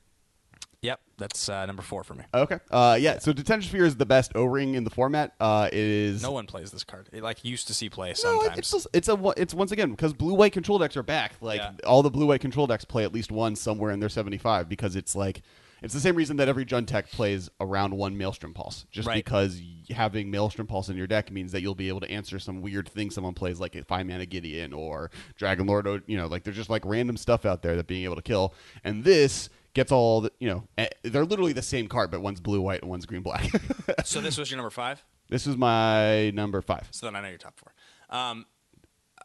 Yep, 0.82 0.98
that's 1.18 1.46
uh, 1.50 1.66
number 1.66 1.82
four 1.82 2.02
for 2.04 2.14
me. 2.14 2.24
Okay. 2.32 2.58
Uh, 2.70 2.96
yeah. 2.98 3.18
So 3.18 3.34
detention 3.34 3.68
sphere 3.68 3.84
is 3.84 3.96
the 3.96 4.06
best 4.06 4.32
O 4.34 4.44
ring 4.44 4.74
in 4.74 4.84
the 4.84 4.90
format. 4.90 5.34
Uh, 5.38 5.68
it 5.70 5.78
is 5.78 6.22
No 6.22 6.32
one 6.32 6.46
plays 6.46 6.70
this 6.70 6.84
card. 6.84 7.10
It 7.12 7.22
like 7.22 7.44
used 7.44 7.66
to 7.66 7.74
see 7.74 7.90
play 7.90 8.08
No, 8.08 8.14
sometimes. 8.14 8.58
it's 8.58 8.70
just, 8.70 8.86
it's 8.94 9.08
a 9.10 9.32
it's 9.36 9.52
once 9.52 9.72
again 9.72 9.90
because 9.90 10.14
blue 10.14 10.32
white 10.32 10.52
control 10.54 10.78
decks 10.78 10.96
are 10.96 11.02
back. 11.02 11.34
Like 11.42 11.60
Yeah. 11.60 11.72
all 11.86 12.02
the 12.02 12.10
blue 12.10 12.24
white 12.26 12.40
control 12.40 12.66
decks 12.66 12.86
play 12.86 13.04
at 13.04 13.12
least 13.12 13.30
one 13.30 13.56
somewhere 13.56 13.90
in 13.90 14.00
their 14.00 14.08
seventy 14.08 14.38
five 14.38 14.70
because 14.70 14.96
it's 14.96 15.14
like 15.14 15.42
it's 15.82 15.94
the 15.94 16.00
same 16.00 16.14
reason 16.16 16.36
that 16.38 16.48
every 16.48 16.64
Jund 16.64 16.86
tech 16.86 17.10
plays 17.10 17.48
around 17.60 17.94
one 17.96 18.16
Maelstrom 18.18 18.54
Pulse, 18.54 18.86
just 18.90 19.08
Right. 19.08 19.24
because 19.24 19.60
having 19.90 20.30
Maelstrom 20.30 20.66
Pulse 20.66 20.88
in 20.88 20.96
your 20.96 21.06
deck 21.06 21.30
means 21.32 21.52
that 21.52 21.62
you'll 21.62 21.74
be 21.74 21.88
able 21.88 22.00
to 22.00 22.10
answer 22.10 22.38
some 22.38 22.60
weird 22.62 22.88
thing 22.88 23.10
someone 23.10 23.34
plays, 23.34 23.58
like 23.60 23.74
a 23.74 23.84
five 23.84 24.06
mana 24.06 24.26
Gideon 24.26 24.72
or 24.72 25.10
Dragonlord. 25.38 25.86
Or, 25.86 26.02
you 26.06 26.16
know, 26.16 26.26
like 26.26 26.44
there's 26.44 26.56
just 26.56 26.70
like 26.70 26.84
random 26.84 27.16
stuff 27.16 27.44
out 27.46 27.62
there 27.62 27.76
that 27.76 27.86
being 27.86 28.04
able 28.04 28.16
to 28.16 28.22
kill, 28.22 28.54
and 28.84 29.04
this 29.04 29.48
gets 29.72 29.92
all 29.92 30.20
the 30.22 30.32
you 30.40 30.48
know 30.48 30.64
eh, 30.78 30.88
they're 31.02 31.24
literally 31.24 31.52
the 31.52 31.62
same 31.62 31.86
card, 31.88 32.10
but 32.10 32.20
one's 32.20 32.40
blue 32.40 32.60
white 32.60 32.80
and 32.82 32.90
one's 32.90 33.06
green 33.06 33.22
black. 33.22 33.48
so 34.04 34.20
this 34.20 34.36
was 34.36 34.50
your 34.50 34.56
number 34.58 34.70
five. 34.70 35.04
this 35.28 35.46
was 35.46 35.56
my 35.56 36.30
number 36.30 36.60
five. 36.60 36.88
So 36.90 37.06
then 37.06 37.14
I 37.16 37.20
know 37.22 37.28
your 37.28 37.38
top 37.38 37.58
four. 37.58 37.72
Um, 38.10 38.46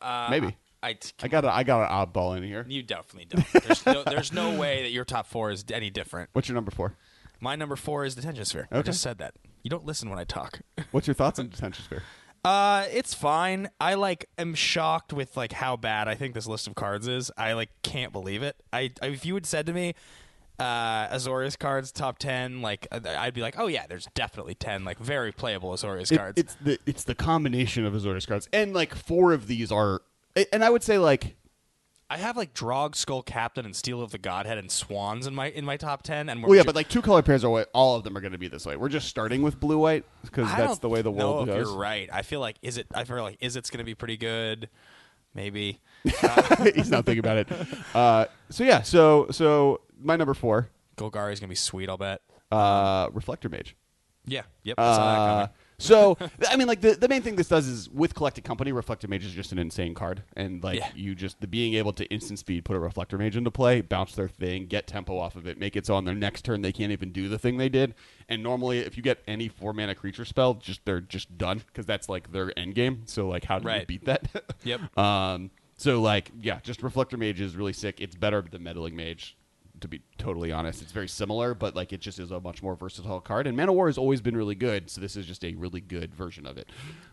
uh, 0.01 0.27
Maybe. 0.29 0.55
I, 0.85 0.97
I 1.23 1.27
got 1.27 1.45
a, 1.45 1.49
I 1.53 1.63
got 1.63 1.81
an 1.89 1.89
oddball 2.13 2.37
in 2.37 2.43
here. 2.43 2.65
You 2.67 2.83
definitely 2.83 3.25
don't. 3.25 3.63
There's 3.63 3.85
no, 3.85 4.03
there's 4.03 4.31
no 4.33 4.55
way 4.59 4.83
that 4.83 4.91
your 4.91 5.05
top 5.05 5.27
four 5.27 5.51
is 5.51 5.65
any 5.71 5.89
different. 5.89 6.29
What's 6.33 6.47
your 6.47 6.55
number 6.55 6.71
four? 6.71 6.95
My 7.41 7.55
number 7.55 7.75
four 7.75 8.05
is 8.05 8.15
detention 8.15 8.45
sphere. 8.45 8.67
I 8.71 8.77
Okay. 8.77 8.87
just 8.87 9.01
said 9.01 9.17
that. 9.17 9.35
You 9.63 9.69
don't 9.69 9.85
listen 9.85 10.09
when 10.09 10.19
I 10.19 10.23
talk. 10.23 10.59
What's 10.91 11.07
your 11.07 11.13
thoughts 11.15 11.39
on 11.39 11.49
detention 11.49 11.83
sphere? 11.85 12.03
Uh, 12.43 12.85
it's 12.91 13.13
fine. 13.15 13.69
I 13.81 13.95
like 13.95 14.29
am 14.37 14.53
shocked 14.53 15.11
with 15.11 15.35
like 15.35 15.51
how 15.51 15.75
bad 15.77 16.07
I 16.07 16.13
think 16.15 16.35
this 16.35 16.45
list 16.45 16.67
of 16.67 16.75
cards 16.75 17.07
is. 17.07 17.31
I 17.37 17.53
like 17.53 17.69
can't 17.81 18.13
believe 18.13 18.43
it. 18.43 18.55
I, 18.71 18.91
I 19.01 19.07
if 19.07 19.25
you 19.25 19.33
had 19.33 19.47
said 19.47 19.65
to 19.65 19.73
me, 19.73 19.95
uh, 20.59 21.07
Azorius 21.07 21.57
cards 21.57 21.91
top 21.91 22.19
ten, 22.19 22.61
like 22.61 22.87
uh, 22.91 22.99
I'd 23.17 23.33
be 23.33 23.41
like, 23.41 23.55
oh 23.57 23.65
yeah, 23.67 23.87
there's 23.87 24.07
definitely 24.13 24.53
ten 24.55 24.85
like 24.85 24.99
very 24.99 25.31
playable 25.31 25.71
Azorius 25.71 26.11
It- 26.11 26.17
cards. 26.17 26.39
it's 26.39 26.55
the 26.61 26.79
it's 26.85 27.03
the 27.03 27.15
combination 27.15 27.83
of 27.85 27.93
Azorius 27.93 28.27
cards, 28.27 28.47
and 28.53 28.73
like 28.73 28.93
four 28.95 29.33
of 29.33 29.47
these 29.47 29.71
are, 29.71 30.01
and 30.51 30.63
I 30.63 30.69
would 30.69 30.83
say 30.83 30.97
like 30.97 31.35
I 32.09 32.17
have 32.17 32.37
like 32.37 32.53
Drogskull 32.53 33.25
Captain, 33.25 33.65
and 33.65 33.75
Steel 33.75 34.01
of 34.01 34.11
the 34.11 34.17
Godhead 34.19 34.57
and 34.57 34.69
Swans 34.71 35.25
in 35.25 35.33
my 35.33 35.47
in 35.47 35.65
my 35.65 35.75
top 35.77 36.03
ten. 36.03 36.29
And 36.29 36.41
we're 36.43 36.49
well, 36.49 36.57
yeah, 36.57 36.63
but 36.63 36.75
like 36.75 36.87
two 36.87 37.01
color 37.01 37.21
pairs 37.23 37.43
are 37.43 37.49
what 37.49 37.69
all 37.73 37.95
of 37.95 38.03
them 38.03 38.15
are 38.15 38.21
going 38.21 38.33
to 38.33 38.37
be 38.37 38.47
this 38.47 38.65
way. 38.65 38.75
We're 38.75 38.89
just 38.89 39.07
starting 39.07 39.41
with 39.41 39.59
blue 39.59 39.77
white 39.79 40.05
because 40.21 40.47
that's 40.49 40.79
the 40.79 40.89
way 40.89 41.01
the 41.01 41.11
world 41.11 41.47
goes. 41.47 41.67
You're 41.67 41.77
right. 41.77 42.09
I 42.13 42.21
feel 42.21 42.39
like 42.39 42.57
is 42.61 42.77
it? 42.77 42.87
I 42.93 43.05
feel 43.05 43.21
like 43.23 43.37
is 43.41 43.55
it's 43.55 43.69
going 43.69 43.79
to 43.79 43.85
be 43.85 43.95
pretty 43.95 44.17
good. 44.17 44.69
Maybe. 45.33 45.81
He's 46.03 46.91
not 46.91 47.05
thinking 47.05 47.19
about 47.19 47.37
it. 47.37 47.47
Uh, 47.93 48.25
so 48.49 48.63
yeah, 48.63 48.81
so 48.81 49.27
so 49.31 49.81
my 49.99 50.15
number 50.15 50.33
four, 50.33 50.69
Golgari 50.97 51.33
is 51.33 51.39
going 51.39 51.47
to 51.47 51.51
be 51.51 51.55
sweet. 51.55 51.89
I'll 51.89 51.97
bet. 51.97 52.21
uh, 52.51 53.09
reflector 53.13 53.49
mage. 53.49 53.75
Yeah. 54.25 54.43
Yep. 54.63 54.79
I 55.79 55.83
saw 55.83 56.13
that 56.15 56.17
coming. 56.19 56.31
so 56.39 56.49
I 56.49 56.55
mean, 56.55 56.67
like 56.67 56.81
the, 56.81 56.91
the 56.93 57.07
main 57.07 57.21
thing 57.21 57.35
this 57.35 57.47
does 57.47 57.67
is 57.67 57.89
with 57.89 58.15
collected 58.15 58.43
company, 58.43 58.71
reflector 58.71 59.07
mage 59.07 59.25
is 59.25 59.33
just 59.33 59.51
an 59.51 59.59
insane 59.59 59.93
card, 59.93 60.23
and 60.35 60.63
like 60.63 60.79
Yeah. 60.79 60.89
you 60.95 61.15
just 61.15 61.41
the 61.41 61.47
being 61.47 61.73
able 61.75 61.93
to 61.93 62.05
instant 62.05 62.39
speed 62.39 62.65
put 62.65 62.75
a 62.75 62.79
reflector 62.79 63.17
mage 63.17 63.35
into 63.35 63.51
play, 63.51 63.81
bounce 63.81 64.15
their 64.15 64.29
thing, 64.29 64.67
get 64.67 64.87
tempo 64.87 65.17
off 65.17 65.35
of 65.35 65.47
it, 65.47 65.57
make 65.59 65.75
it 65.75 65.85
so 65.85 65.95
on 65.95 66.05
their 66.05 66.15
next 66.15 66.43
turn 66.43 66.61
they 66.61 66.71
can't 66.71 66.91
even 66.91 67.11
do 67.11 67.27
the 67.29 67.37
thing 67.39 67.57
they 67.57 67.69
did. 67.69 67.93
And 68.29 68.41
normally, 68.41 68.79
if 68.79 68.97
you 68.97 69.03
get 69.03 69.19
any 69.27 69.47
four 69.47 69.73
mana 69.73 69.95
creature 69.95 70.25
spell, 70.25 70.55
just 70.55 70.83
they're 70.85 71.01
just 71.01 71.37
done 71.37 71.61
because 71.67 71.85
that's 71.85 72.09
like 72.09 72.31
their 72.31 72.57
end 72.57 72.75
game. 72.75 73.03
So 73.05 73.27
like, 73.27 73.43
how 73.45 73.59
do 73.59 73.69
you 73.69 73.85
beat 73.85 74.05
that? 74.05 74.27
Yep. 74.63 74.81
Um. 74.97 75.51
So 75.77 76.01
like, 76.01 76.31
yeah, 76.41 76.59
just 76.63 76.81
reflector 76.81 77.17
mage 77.17 77.41
is 77.41 77.55
really 77.55 77.73
sick. 77.73 77.99
It's 77.99 78.15
better 78.15 78.41
than 78.41 78.63
meddling 78.63 78.95
mage. 78.95 79.35
To 79.81 79.87
be 79.89 80.01
totally 80.17 80.51
honest, 80.51 80.81
it's 80.81 80.91
very 80.93 81.07
similar, 81.07 81.53
but 81.53 81.75
like 81.75 81.91
it 81.93 81.99
just 81.99 82.17
is 82.19 82.31
a 82.31 82.39
much 82.39 82.63
more 82.63 82.75
versatile 82.75 83.19
card. 83.19 83.45
And 83.45 83.57
Man-o'-War 83.57 83.87
has 83.87 83.97
always 83.97 84.21
been 84.21 84.35
really 84.37 84.55
good, 84.55 84.89
so 84.89 85.01
this 85.01 85.15
is 85.15 85.25
just 85.25 85.43
a 85.43 85.53
really 85.55 85.81
good 85.81 86.15
version 86.15 86.47
of 86.47 86.57
it. 86.57 86.67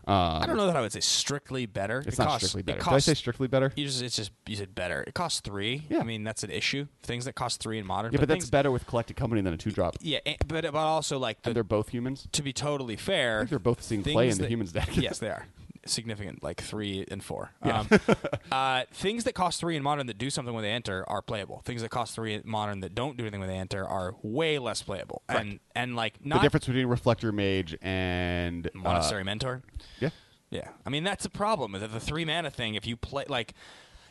Um, 0.06 0.14
I 0.42 0.46
don't 0.46 0.56
know 0.56 0.66
that 0.66 0.76
I 0.76 0.80
would 0.80 0.92
say 0.92 1.00
strictly 1.00 1.66
better. 1.66 1.98
It's 2.06 2.18
it 2.18 2.18
not 2.18 2.28
costs, 2.28 2.48
strictly 2.48 2.62
better. 2.62 2.78
Did 2.78 2.86
I 2.86 2.90
costs- 2.90 3.06
say 3.06 3.14
strictly 3.14 3.48
better? 3.48 3.72
You 3.76 3.86
just 3.86 4.00
it's 4.02 4.16
just 4.16 4.30
you 4.46 4.56
said 4.56 4.74
better. 4.74 5.02
It 5.06 5.14
costs 5.14 5.40
three. 5.40 5.82
Yeah. 5.90 5.98
I 6.00 6.02
mean 6.04 6.24
that's 6.24 6.44
an 6.44 6.50
issue. 6.50 6.86
Things 7.02 7.24
that 7.24 7.34
cost 7.34 7.60
three 7.60 7.78
in 7.78 7.86
modern. 7.86 8.12
Yeah, 8.12 8.20
but 8.20 8.28
that's 8.28 8.44
things, 8.44 8.50
better 8.50 8.70
with 8.70 8.86
collected 8.86 9.16
company 9.16 9.40
than 9.42 9.52
a 9.52 9.56
two 9.58 9.70
drop. 9.72 9.96
Yeah, 10.00 10.20
and- 10.24 10.36
but 10.46 10.62
but 10.62 10.74
also 10.76 11.18
like 11.18 11.38
And 11.44 11.50
the, 11.50 11.54
they're 11.54 11.64
both 11.64 11.88
humans. 11.90 12.28
to 12.32 12.42
be 12.42 12.52
totally 12.52 12.96
fair, 12.96 13.38
I 13.38 13.40
think 13.40 13.50
they're 13.50 13.58
both 13.58 13.82
seeing 13.82 14.02
play 14.02 14.28
in 14.28 14.36
the 14.36 14.42
that- 14.42 14.50
humans 14.50 14.72
deck. 14.72 14.96
yes, 14.96 15.18
they 15.18 15.28
are 15.28 15.46
significant, 15.86 16.42
like 16.42 16.60
three 16.60 17.04
and 17.10 17.22
four. 17.22 17.50
Yeah. 17.64 17.80
Um, 17.80 17.88
uh, 18.52 18.82
things 18.92 19.24
that 19.24 19.34
cost 19.34 19.60
three 19.60 19.76
in 19.76 19.82
modern 19.82 20.06
that 20.06 20.18
do 20.18 20.30
something 20.30 20.54
when 20.54 20.62
they 20.62 20.70
enter 20.70 21.04
are 21.08 21.22
playable. 21.22 21.60
Things 21.64 21.82
that 21.82 21.90
cost 21.90 22.14
three 22.14 22.34
in 22.34 22.42
modern 22.44 22.80
that 22.80 22.94
don't 22.94 23.16
do 23.16 23.24
anything 23.24 23.40
when 23.40 23.48
they 23.48 23.56
enter 23.56 23.86
are 23.86 24.14
way 24.22 24.58
less 24.58 24.82
playable. 24.82 25.22
And 25.28 25.60
and 25.74 25.96
like 25.96 26.14
the 26.22 26.38
difference 26.38 26.66
between 26.66 26.86
reflector 26.86 27.32
mage 27.32 27.76
and 27.82 28.66
uh, 28.66 28.70
monastery 28.74 29.24
mentor. 29.24 29.62
yeah, 30.00 30.10
Yeah, 30.50 30.68
I 30.86 30.90
mean 30.90 31.04
that's 31.04 31.24
a 31.24 31.30
problem 31.30 31.72
with 31.72 31.82
it. 31.82 31.92
the 31.92 32.00
three 32.00 32.24
mana 32.24 32.50
thing. 32.50 32.74
If 32.74 32.86
you 32.86 32.96
play 32.96 33.24
like, 33.28 33.54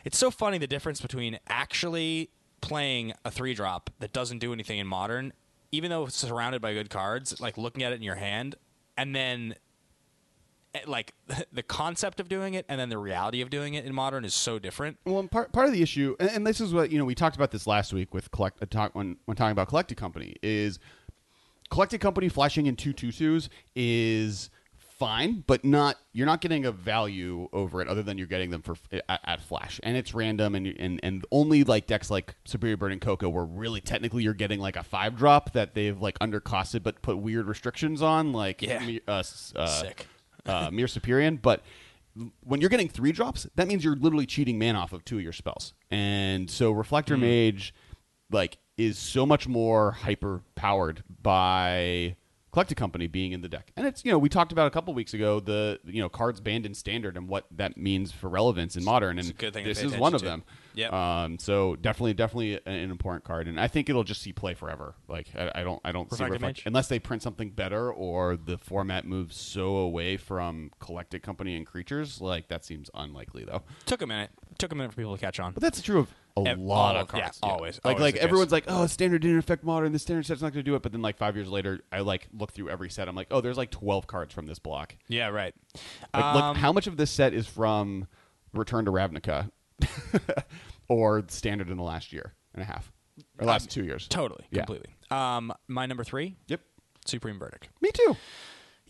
it's 0.04 0.18
so 0.18 0.30
funny 0.30 0.58
the 0.58 0.66
difference 0.66 1.00
between 1.00 1.38
actually 1.48 2.30
playing 2.60 3.12
a 3.24 3.30
three 3.30 3.54
drop 3.54 3.90
that 3.98 4.12
doesn't 4.12 4.38
do 4.38 4.52
anything 4.52 4.78
in 4.78 4.86
modern, 4.86 5.32
even 5.72 5.90
though 5.90 6.06
it's 6.06 6.16
surrounded 6.16 6.60
by 6.62 6.72
good 6.74 6.90
cards, 6.90 7.40
like 7.40 7.56
looking 7.58 7.82
at 7.82 7.92
it 7.92 7.96
in 7.96 8.02
your 8.02 8.16
hand, 8.16 8.56
and 8.96 9.14
then 9.16 9.54
like 10.86 11.14
the 11.52 11.62
concept 11.62 12.20
of 12.20 12.28
doing 12.28 12.54
it 12.54 12.64
and 12.68 12.80
then 12.80 12.88
the 12.88 12.98
reality 12.98 13.40
of 13.40 13.50
doing 13.50 13.74
it 13.74 13.84
in 13.84 13.94
modern 13.94 14.24
is 14.24 14.34
so 14.34 14.58
different. 14.58 14.98
Well, 15.04 15.18
and 15.18 15.30
part 15.30 15.52
part 15.52 15.66
of 15.66 15.72
the 15.72 15.82
issue, 15.82 16.16
and, 16.20 16.30
and 16.30 16.46
this 16.46 16.60
is 16.60 16.72
what 16.72 16.90
you 16.90 16.98
know, 16.98 17.04
we 17.04 17.14
talked 17.14 17.36
about 17.36 17.50
this 17.50 17.66
last 17.66 17.92
week 17.92 18.14
with 18.14 18.30
collect 18.30 18.62
uh, 18.62 18.66
talk 18.68 18.94
when 18.94 19.16
when 19.26 19.36
talking 19.36 19.52
about 19.52 19.68
collected 19.68 19.96
company 19.96 20.36
is 20.42 20.78
collected 21.70 22.00
company 22.00 22.28
flashing 22.28 22.66
in 22.66 22.76
two 22.76 22.92
two 22.92 23.12
twos 23.12 23.48
is 23.74 24.50
fine, 24.98 25.42
but 25.46 25.64
not 25.64 25.96
you're 26.12 26.26
not 26.26 26.40
getting 26.40 26.64
a 26.64 26.70
value 26.70 27.48
over 27.52 27.80
it 27.82 27.88
other 27.88 28.02
than 28.02 28.18
you're 28.18 28.26
getting 28.26 28.50
them 28.50 28.62
for 28.62 28.76
at, 29.08 29.20
at 29.24 29.40
flash, 29.40 29.80
and 29.82 29.96
it's 29.96 30.14
random, 30.14 30.54
and 30.54 30.66
and 30.78 31.00
and 31.02 31.24
only 31.32 31.64
like 31.64 31.86
decks 31.86 32.10
like 32.10 32.34
Superior 32.44 32.76
Burning 32.76 33.00
Cocoa 33.00 33.28
where 33.28 33.44
really 33.44 33.80
technically 33.80 34.22
you're 34.22 34.32
getting 34.34 34.60
like 34.60 34.76
a 34.76 34.82
five 34.82 35.16
drop 35.16 35.52
that 35.54 35.74
they've 35.74 36.00
like 36.00 36.18
undercosted 36.20 36.82
but 36.82 37.02
put 37.02 37.18
weird 37.18 37.46
restrictions 37.46 38.00
on, 38.00 38.32
like 38.32 38.62
Yeah. 38.62 38.98
uh, 39.08 39.22
uh, 39.56 39.66
Sick. 39.66 40.06
Uh, 40.46 40.70
Mir 40.72 40.88
Superior, 40.88 41.30
but 41.32 41.62
when 42.44 42.60
you're 42.60 42.70
getting 42.70 42.88
three 42.88 43.12
drops, 43.12 43.46
that 43.54 43.68
means 43.68 43.84
you're 43.84 43.96
literally 43.96 44.26
cheating 44.26 44.58
mana 44.58 44.78
off 44.78 44.92
of 44.92 45.04
two 45.04 45.16
of 45.16 45.22
your 45.22 45.32
spells. 45.32 45.72
And 45.90 46.50
so 46.50 46.70
Reflector 46.70 47.16
Mage, 47.16 47.74
like, 48.30 48.58
is 48.76 48.98
so 48.98 49.24
much 49.24 49.48
more 49.48 49.92
hyper 49.92 50.42
powered 50.54 51.04
by 51.22 52.16
Collected 52.52 52.74
Company 52.74 53.06
being 53.06 53.32
in 53.32 53.40
the 53.40 53.48
deck. 53.48 53.72
And 53.76 53.86
it's 53.86 54.04
you 54.04 54.12
know 54.12 54.18
we 54.18 54.28
talked 54.28 54.52
about 54.52 54.66
a 54.66 54.70
couple 54.70 54.92
weeks 54.92 55.14
ago 55.14 55.40
the 55.40 55.80
you 55.84 56.02
know 56.02 56.10
cards 56.10 56.38
banned 56.40 56.66
in 56.66 56.74
standard 56.74 57.16
and 57.16 57.26
what 57.26 57.46
that 57.52 57.78
means 57.78 58.12
for 58.12 58.28
relevance 58.28 58.76
in 58.76 58.84
modern. 58.84 59.18
And 59.18 59.30
a 59.30 59.32
good 59.32 59.54
thing 59.54 59.64
to 59.64 59.70
this 59.70 59.80
pay 59.80 59.86
is 59.86 59.96
one 59.96 60.14
of 60.14 60.22
attention 60.22 60.40
them. 60.40 60.56
Yeah. 60.74 61.22
Um. 61.24 61.38
So 61.38 61.76
definitely, 61.76 62.14
definitely 62.14 62.54
an, 62.66 62.74
an 62.74 62.90
important 62.90 63.24
card, 63.24 63.48
and 63.48 63.58
I 63.58 63.68
think 63.68 63.88
it'll 63.88 64.04
just 64.04 64.20
see 64.20 64.32
play 64.32 64.52
forever. 64.52 64.94
Like 65.08 65.28
I, 65.34 65.50
I 65.56 65.62
don't, 65.64 65.80
I 65.84 65.92
don't 65.92 66.10
see 66.10 66.22
Reflector 66.24 66.32
reflect- 66.32 66.62
unless 66.66 66.88
they 66.88 66.98
print 66.98 67.22
something 67.22 67.50
better 67.50 67.90
or 67.90 68.36
the 68.36 68.58
format 68.58 69.06
moves 69.06 69.36
so 69.36 69.76
away 69.76 70.18
from 70.18 70.70
collected 70.78 71.22
company 71.22 71.56
and 71.56 71.66
creatures. 71.66 72.20
Like 72.20 72.48
that 72.48 72.64
seems 72.64 72.90
unlikely 72.94 73.44
though. 73.44 73.62
Took 73.86 74.02
a 74.02 74.06
minute. 74.06 74.30
Took 74.58 74.72
a 74.72 74.74
minute 74.74 74.92
for 74.92 74.96
people 74.96 75.16
to 75.16 75.20
catch 75.20 75.40
on. 75.40 75.52
But 75.54 75.62
that's 75.62 75.80
true 75.80 76.00
of 76.00 76.08
a 76.36 76.40
lot 76.54 76.96
all 76.96 77.02
of 77.02 77.08
of- 77.10 77.14
yeah, 77.16 77.22
cards. 77.24 77.38
always, 77.42 77.80
Like 77.84 77.96
always 77.96 78.00
like 78.02 78.14
case. 78.14 78.22
everyone's 78.24 78.52
like, 78.52 78.64
oh, 78.68 78.86
standard 78.86 79.22
didn't 79.22 79.38
affect 79.38 79.64
modern. 79.64 79.92
The 79.92 79.98
standard 79.98 80.24
set's 80.26 80.40
not 80.42 80.52
going 80.52 80.64
to 80.64 80.70
do 80.70 80.74
it. 80.74 80.82
But 80.82 80.92
then 80.92 81.02
like 81.02 81.16
five 81.18 81.36
years 81.36 81.48
later, 81.48 81.80
I 81.92 82.00
like 82.00 82.28
look 82.32 82.52
through 82.52 82.70
every 82.70 82.88
set. 82.90 83.08
I'm 83.08 83.14
like, 83.16 83.28
oh, 83.30 83.40
there's 83.40 83.56
like 83.58 83.70
12 83.70 84.06
cards 84.06 84.32
from 84.34 84.46
this 84.46 84.58
block. 84.58 84.96
Yeah, 85.08 85.28
right. 85.28 85.54
Like, 86.14 86.24
Um, 86.24 86.36
look, 86.36 86.56
how 86.56 86.72
much 86.72 86.86
of 86.86 86.96
this 86.96 87.10
set 87.10 87.34
is 87.34 87.46
from 87.46 88.06
Return 88.54 88.84
to 88.86 88.90
Ravnica 88.90 89.50
or 90.88 91.24
standard 91.28 91.70
in 91.70 91.76
the 91.76 91.82
last 91.82 92.12
year 92.12 92.34
and 92.54 92.62
a 92.62 92.66
half 92.66 92.92
or 93.38 93.46
last 93.46 93.70
two 93.70 93.84
years? 93.84 94.06
Totally, 94.08 94.44
Yeah. 94.50 94.64
completely. 94.64 94.94
Um, 95.10 95.52
my 95.68 95.86
number 95.86 96.04
three, 96.04 96.36
Yep. 96.48 96.60
Supreme 97.04 97.38
Verdict. 97.38 97.68
Me 97.80 97.90
too. 97.92 98.16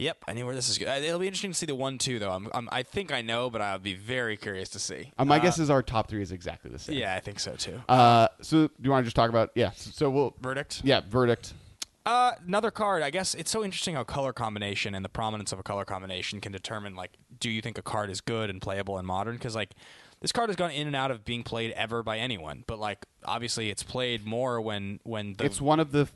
Yep, 0.03 0.25
I 0.29 0.33
knew 0.33 0.45
where 0.47 0.55
this 0.55 0.69
is. 0.69 0.79
going. 0.79 1.03
It'll 1.03 1.19
be 1.19 1.27
interesting 1.27 1.53
to 1.53 1.57
see 1.57 1.67
the 1.67 1.75
one 1.75 1.99
two 1.99 2.19
though. 2.19 2.31
I'm, 2.33 2.49
I'm, 2.53 2.69
I 2.73 2.83
think 2.83 3.13
I 3.13 3.23
know, 3.23 3.51
but 3.51 3.61
I'll 3.61 3.79
be 3.79 3.95
very 3.95 4.37
curious 4.37 4.69
to 4.71 4.79
see. 4.79 5.13
Uh, 5.19 5.25
my 5.25 5.37
Uh, 5.37 5.41
guess 5.41 5.59
is 5.59 5.71
our 5.71 5.83
top 5.83 6.09
three 6.09 6.23
is 6.23 6.33
exactly 6.33 6.71
the 6.71 6.79
same. 6.79 6.97
Yeah, 6.99 7.15
I 7.15 7.21
think 7.21 7.41
so 7.41 7.55
too. 7.55 7.81
Uh, 7.89 8.29
so 8.41 8.67
do 8.67 8.73
you 8.83 8.91
want 8.91 9.03
to 9.03 9.07
just 9.07 9.17
talk 9.17 9.31
about? 9.31 9.51
Yeah. 9.55 9.71
So, 9.73 9.91
so 9.93 10.11
we'll. 10.11 10.35
Verdict. 10.41 10.83
Yeah. 10.85 11.01
Verdict. 11.09 11.55
Uh, 12.05 12.33
another 12.47 12.73
card. 12.73 13.03
I 13.03 13.11
guess 13.11 13.35
it's 13.35 13.51
so 13.51 13.63
interesting 13.65 13.95
how 13.95 14.03
color 14.03 14.33
combination 14.33 14.95
and 14.97 15.05
the 15.05 15.09
prominence 15.09 15.53
of 15.53 15.61
a 15.61 15.63
color 15.63 15.85
combination 15.85 16.41
can 16.41 16.51
determine 16.51 16.97
like, 16.97 17.13
do 17.39 17.49
you 17.49 17.63
think 17.63 17.79
a 17.79 17.83
card 17.83 18.11
is 18.11 18.21
good 18.21 18.51
and 18.51 18.61
playable 18.61 18.99
in 18.99 19.07
modern? 19.07 19.37
Because 19.37 19.55
like, 19.55 19.71
this 20.21 20.33
card 20.33 20.49
has 20.49 20.57
gone 20.57 20.73
in 20.73 20.89
and 20.89 20.97
out 20.97 21.13
of 21.13 21.25
being 21.25 21.45
played 21.45 21.71
ever 21.73 22.03
by 22.03 22.19
anyone, 22.19 22.65
but 22.67 22.79
like, 22.81 23.07
obviously, 23.25 23.71
it's 23.71 23.83
played 23.85 24.25
more 24.25 24.61
when 24.61 24.99
when 25.05 25.35
the 25.35 25.45
It's 25.45 25.61
one 25.61 25.79
of 25.79 25.93
the 25.93 26.09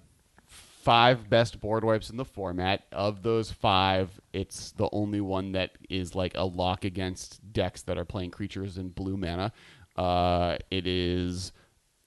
five 0.86 1.28
best 1.28 1.60
board 1.60 1.82
wipes 1.82 2.10
in 2.10 2.16
the 2.16 2.24
format. 2.24 2.84
Of 2.92 3.24
those 3.24 3.50
five, 3.50 4.20
it's 4.32 4.70
the 4.70 4.88
only 4.92 5.20
one 5.20 5.50
that 5.52 5.72
is 5.90 6.14
like 6.14 6.36
a 6.36 6.44
lock 6.44 6.84
against 6.84 7.52
decks 7.52 7.82
that 7.82 7.98
are 7.98 8.04
playing 8.04 8.30
creatures 8.30 8.78
in 8.78 8.90
blue 8.90 9.16
mana. 9.16 9.52
Uh, 9.96 10.58
it 10.70 10.86
is, 10.86 11.50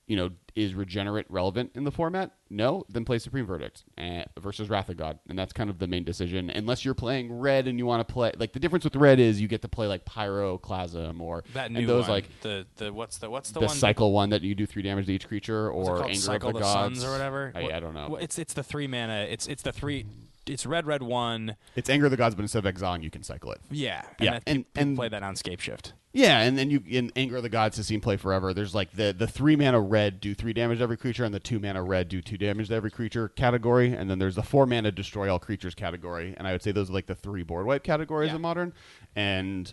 you 0.09 0.17
know, 0.17 0.31
is 0.55 0.73
regenerate 0.73 1.27
relevant 1.29 1.71
in 1.75 1.83
the 1.85 1.91
format? 1.91 2.31
No, 2.49 2.83
then 2.89 3.05
play 3.05 3.19
Supreme 3.19 3.45
Verdict 3.45 3.83
uh, 3.97 4.23
versus 4.39 4.67
Wrath 4.69 4.89
of 4.89 4.97
God, 4.97 5.19
and 5.29 5.37
that's 5.39 5.53
kind 5.53 5.69
of 5.69 5.77
the 5.79 5.87
main 5.87 6.03
decision. 6.03 6.49
Unless 6.49 6.83
you're 6.83 6.95
playing 6.95 7.31
red 7.31 7.67
and 7.67 7.77
you 7.77 7.85
want 7.85 8.05
to 8.05 8.11
play, 8.13 8.31
like 8.37 8.51
the 8.53 8.59
difference 8.59 8.83
with 8.83 8.95
red 8.95 9.19
is 9.19 9.39
you 9.39 9.47
get 9.47 9.61
to 9.61 9.69
play 9.69 9.85
like 9.87 10.03
Pyroclasm 10.05 11.21
or 11.21 11.43
that 11.53 11.71
new 11.71 11.79
and 11.79 11.87
those 11.89 12.01
one, 12.03 12.09
like 12.11 12.41
the 12.41 12.65
the 12.77 12.91
what's 12.91 13.19
the 13.19 13.29
what's 13.29 13.51
the, 13.51 13.59
the, 13.59 13.65
one 13.67 13.75
cycle 13.75 14.11
one 14.11 14.29
that 14.31 14.41
you 14.41 14.55
do 14.55 14.65
three 14.65 14.81
damage 14.81 15.05
to 15.05 15.13
each 15.13 15.27
creature, 15.27 15.71
what's 15.71 15.87
it 15.87 15.91
or 15.91 15.95
called? 15.97 16.09
Anger 16.09 16.19
cycle 16.21 16.49
of 16.49 16.53
the 16.55 16.59
the 16.59 16.65
Gods 16.65 16.99
suns 16.99 17.03
or 17.05 17.11
whatever? 17.11 17.51
I, 17.55 17.61
What- 17.63 17.73
I 17.73 17.79
don't 17.79 17.93
know. 17.93 18.07
well, 18.09 18.21
it's 18.21 18.37
it's 18.39 18.53
the 18.53 18.63
three 18.63 18.87
mana. 18.87 19.27
It's 19.29 19.47
it's 19.47 19.61
the 19.63 19.71
three. 19.71 20.05
It's 20.47 20.65
red 20.65 20.87
red 20.87 21.03
one. 21.03 21.55
It's 21.75 21.89
Anger 21.91 22.05
of 22.05 22.11
the 22.11 22.17
Gods, 22.17 22.33
but 22.33 22.41
instead 22.41 22.59
of 22.59 22.65
exiling, 22.65 23.03
you 23.03 23.11
can 23.11 23.21
cycle 23.21 23.51
it. 23.51 23.59
Yeah, 23.69 24.03
Yeah, 24.19 24.31
that, 24.31 24.43
and- 24.47 24.65
and- 24.75 24.95
play 24.97 25.07
that 25.07 25.21
on 25.21 25.35
Scapeshift. 25.35 25.93
Yeah, 26.11 26.39
and 26.41 26.57
then 26.57 26.71
you 26.71 26.81
in 26.87 27.11
Anger 27.15 27.37
of 27.37 27.43
the 27.43 27.49
Gods 27.49 27.75
to 27.75 27.83
see 27.83 27.97
play 27.99 28.17
forever. 28.17 28.51
There's 28.53 28.73
like 28.73 28.93
the 28.93 29.13
the 29.15 29.27
three 29.27 29.55
mana 29.55 29.79
red 29.79 30.19
do 30.19 30.33
three 30.33 30.53
damage 30.53 30.79
to 30.79 30.83
every 30.83 30.97
creature, 30.97 31.23
and 31.23 31.33
the 31.33 31.39
two 31.39 31.59
mana 31.59 31.83
red 31.83 32.09
do 32.09 32.19
two 32.19 32.37
damage 32.37 32.69
to 32.69 32.73
every 32.73 32.89
creature 32.89 33.29
category, 33.29 33.93
and 33.93 34.09
then 34.09 34.17
there's 34.17 34.33
the 34.35 34.41
four 34.41 34.65
mana 34.65 34.91
destroy 34.91 35.31
all 35.31 35.37
creatures 35.37 35.75
category, 35.75 36.33
and 36.37 36.47
I 36.47 36.51
would 36.53 36.63
say 36.63 36.71
those 36.71 36.89
are 36.89 36.93
like 36.93 37.05
the 37.05 37.13
three 37.15 37.43
board 37.43 37.67
wipe 37.67 37.83
categories 37.83 38.29
Yeah. 38.29 38.35
in 38.37 38.41
modern, 38.41 38.73
and. 39.15 39.71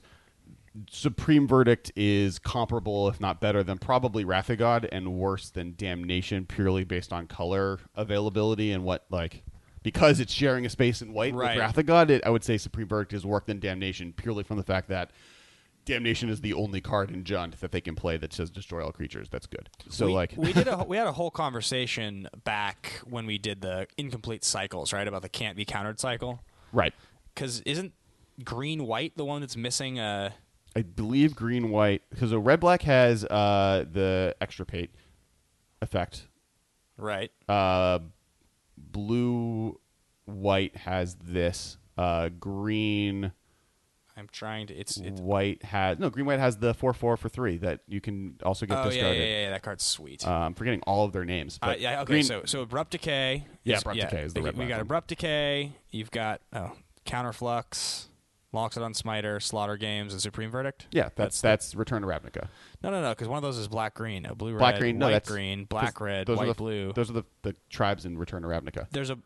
Supreme 0.91 1.49
Verdict 1.49 1.91
is 1.97 2.39
comparable, 2.39 3.09
if 3.09 3.19
not 3.19 3.41
better, 3.41 3.63
than 3.63 3.79
probably 3.79 4.27
Wrath 4.27 4.51
of 4.51 4.59
God, 4.59 4.87
and 4.93 5.15
worse 5.15 5.49
than 5.49 5.73
Damnation, 5.75 6.45
purely 6.45 6.85
based 6.85 7.15
on 7.15 7.27
color 7.27 7.79
availability 7.95 8.73
and 8.73 8.85
what 8.85 9.07
like 9.09 9.43
because 9.83 10.21
it's 10.21 10.35
sharing 10.35 10.67
a 10.67 10.69
space 10.69 11.01
in 11.01 11.15
white 11.15 11.33
Right. 11.35 11.55
with 11.55 11.61
Wrath 11.61 11.79
of 11.79 11.87
God. 11.87 12.11
It, 12.11 12.23
I 12.27 12.29
would 12.29 12.45
say 12.45 12.59
Supreme 12.59 12.89
Verdict 12.89 13.15
is 13.15 13.25
worse 13.25 13.45
than 13.47 13.59
Damnation, 13.59 14.13
purely 14.13 14.45
from 14.45 14.59
the 14.59 14.63
fact 14.63 14.89
that 14.91 15.13
Damnation 15.87 16.29
is 16.29 16.41
the 16.43 16.53
only 16.53 16.81
card 16.81 17.11
in 17.11 17.25
Jund 17.25 17.59
that 17.61 17.73
they 17.73 17.81
can 17.81 17.95
play 17.95 18.17
that 18.19 18.33
says 18.33 18.51
destroy 18.51 18.85
all 18.85 18.93
creatures. 18.93 19.29
That's 19.31 19.47
good. 19.47 19.71
So 19.89 20.07
we, 20.07 20.13
like 20.13 20.35
we 20.37 20.53
did 20.53 20.69
a 20.69 20.85
we 20.89 20.97
had 20.97 21.07
a 21.07 21.13
whole 21.13 21.31
conversation 21.31 22.29
back 22.45 23.01
when 23.09 23.25
we 23.25 23.39
did 23.39 23.63
the 23.63 23.87
incomplete 23.97 24.45
cycles, 24.45 24.93
right? 24.93 25.07
About 25.07 25.23
the 25.23 25.29
can't 25.29 25.57
be 25.57 25.65
countered 25.65 25.99
cycle. 25.99 26.41
right. 26.73 26.93
Because 27.35 27.61
isn't 27.61 27.93
green 28.45 28.87
white 28.87 29.17
the 29.17 29.25
one 29.25 29.41
that's 29.41 29.57
missing? 29.57 29.99
Uh, 29.99 30.31
I 30.75 30.83
believe 30.83 31.35
green 31.35 31.71
white 31.71 32.03
because 32.11 32.31
the 32.31 32.39
red 32.39 32.61
black 32.61 32.83
has 32.83 33.25
uh, 33.25 33.85
the 33.91 34.37
extirpate 34.41 34.91
effect. 35.81 36.27
right. 36.99 37.31
Uh, 37.49 38.01
blue 38.77 39.81
white 40.25 40.77
has 40.77 41.15
this. 41.23 41.79
Uh, 41.97 42.29
green 42.29 43.33
I'm 44.17 44.29
trying 44.33 44.69
to. 44.69 44.75
It's. 44.75 44.97
it's 44.97 45.21
white 45.21 45.63
has 45.63 45.99
no 45.99 46.09
green 46.09 46.25
white 46.27 46.39
has 46.39 46.57
the 46.57 46.73
four 46.73 46.95
four 46.95 47.17
for 47.17 47.29
three 47.29 47.59
that 47.59 47.81
you 47.87 48.01
can 48.01 48.37
also 48.43 48.65
get 48.65 48.75
oh 48.75 48.79
yeah, 48.79 48.85
yeah, 48.85 48.91
discarded. 48.91 49.21
yeah, 49.23 49.41
yeah, 49.43 49.51
That 49.51 49.63
card's 49.63 49.85
sweet. 49.85 50.27
Uh, 50.27 50.31
I'm 50.31 50.55
forgetting 50.55 50.81
all 50.87 51.05
of 51.05 51.13
their 51.13 51.25
names. 51.25 51.59
Uh, 51.61 51.75
yeah. 51.79 52.01
Okay. 52.01 52.05
green, 52.13 52.25
so 52.25 52.43
so 52.47 52.63
abrupt 52.63 52.93
decay. 52.93 53.47
Yeah, 53.65 53.77
is- 53.77 53.83
Abrupt 53.83 54.01
Decay 54.01 54.23
is 54.23 54.35
the 54.35 54.41
we- 54.41 54.47
red 54.47 54.57
We 54.57 54.67
got 54.67 54.81
abrupt 54.81 55.09
decay. 55.09 55.73
You've 55.91 56.11
got 56.11 56.41
oh 56.53 56.73
counterflux, 57.05 58.07
Loxodon 58.55 58.97
Smiter, 58.97 59.39
Slaughter 59.41 59.77
Games, 59.77 60.13
and 60.13 60.23
Supreme 60.23 60.51
Verdict. 60.51 60.87
yeah, 60.93 61.11
that's 61.15 61.41
that's 61.41 61.75
Return 61.75 62.03
to 62.03 62.09
Ravnica. 62.09 62.49
No, 62.83 62.91
no, 62.91 63.03
no. 63.03 63.11
Because 63.11 63.29
one 63.29 63.37
of 63.37 63.43
those 63.43 63.59
is 63.59 63.69
black 63.69 63.95
green, 63.95 64.25
a 64.25 64.35
blue 64.35 64.57
Black 64.57 64.75
red, 64.75 64.81
green, 64.81 64.99
no, 64.99 65.07
white 65.07 65.13
that's 65.13 65.31
green, 65.31 65.65
black 65.65 66.01
red, 66.01 66.27
those 66.27 66.39
white 66.39 66.45
are 66.49 66.53
the, 66.53 66.55
blue. 66.55 66.93
Those 66.95 67.11
are 67.11 67.15
the, 67.15 67.25
the 67.43 67.55
tribes 67.71 68.07
in 68.07 68.17
Return 68.17 68.43
to 68.43 68.49
Ravnica. 68.49 68.87
There's 68.91 69.11
a 69.11 69.15
oh 69.15 69.19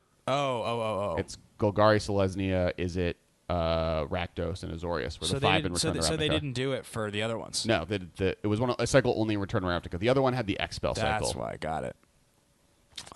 oh 0.62 0.64
oh 0.80 1.12
oh. 1.12 1.16
It's 1.18 1.38
Golgari, 1.58 1.98
Selesnya, 1.98 2.72
is 2.76 2.96
it 2.96 3.18
uh, 3.50 4.06
Rakdos, 4.06 4.62
and 4.62 4.72
Azorius 4.72 5.20
were 5.20 5.26
so 5.26 5.34
the 5.34 5.40
five 5.40 5.56
in 5.56 5.72
didn't, 5.72 5.78
so, 5.78 5.88
Return 5.88 5.94
they, 5.94 6.00
to 6.00 6.06
so 6.06 6.16
they 6.16 6.28
didn't 6.28 6.52
do 6.52 6.72
it 6.72 6.86
for 6.86 7.10
the 7.10 7.22
other 7.22 7.36
ones. 7.36 7.66
No, 7.66 7.84
the, 7.84 8.06
the, 8.16 8.36
it 8.42 8.46
was 8.46 8.60
one 8.60 8.74
a 8.78 8.86
cycle 8.86 9.14
only 9.16 9.34
in 9.34 9.40
Return 9.40 9.62
to 9.62 9.68
Ravnica. 9.68 9.98
The 9.98 10.08
other 10.08 10.22
one 10.22 10.34
had 10.34 10.46
the 10.46 10.58
X 10.60 10.76
spell 10.76 10.94
That's 10.94 11.26
cycle. 11.26 11.40
why 11.40 11.52
I 11.52 11.56
got 11.56 11.82
it. 11.82 11.96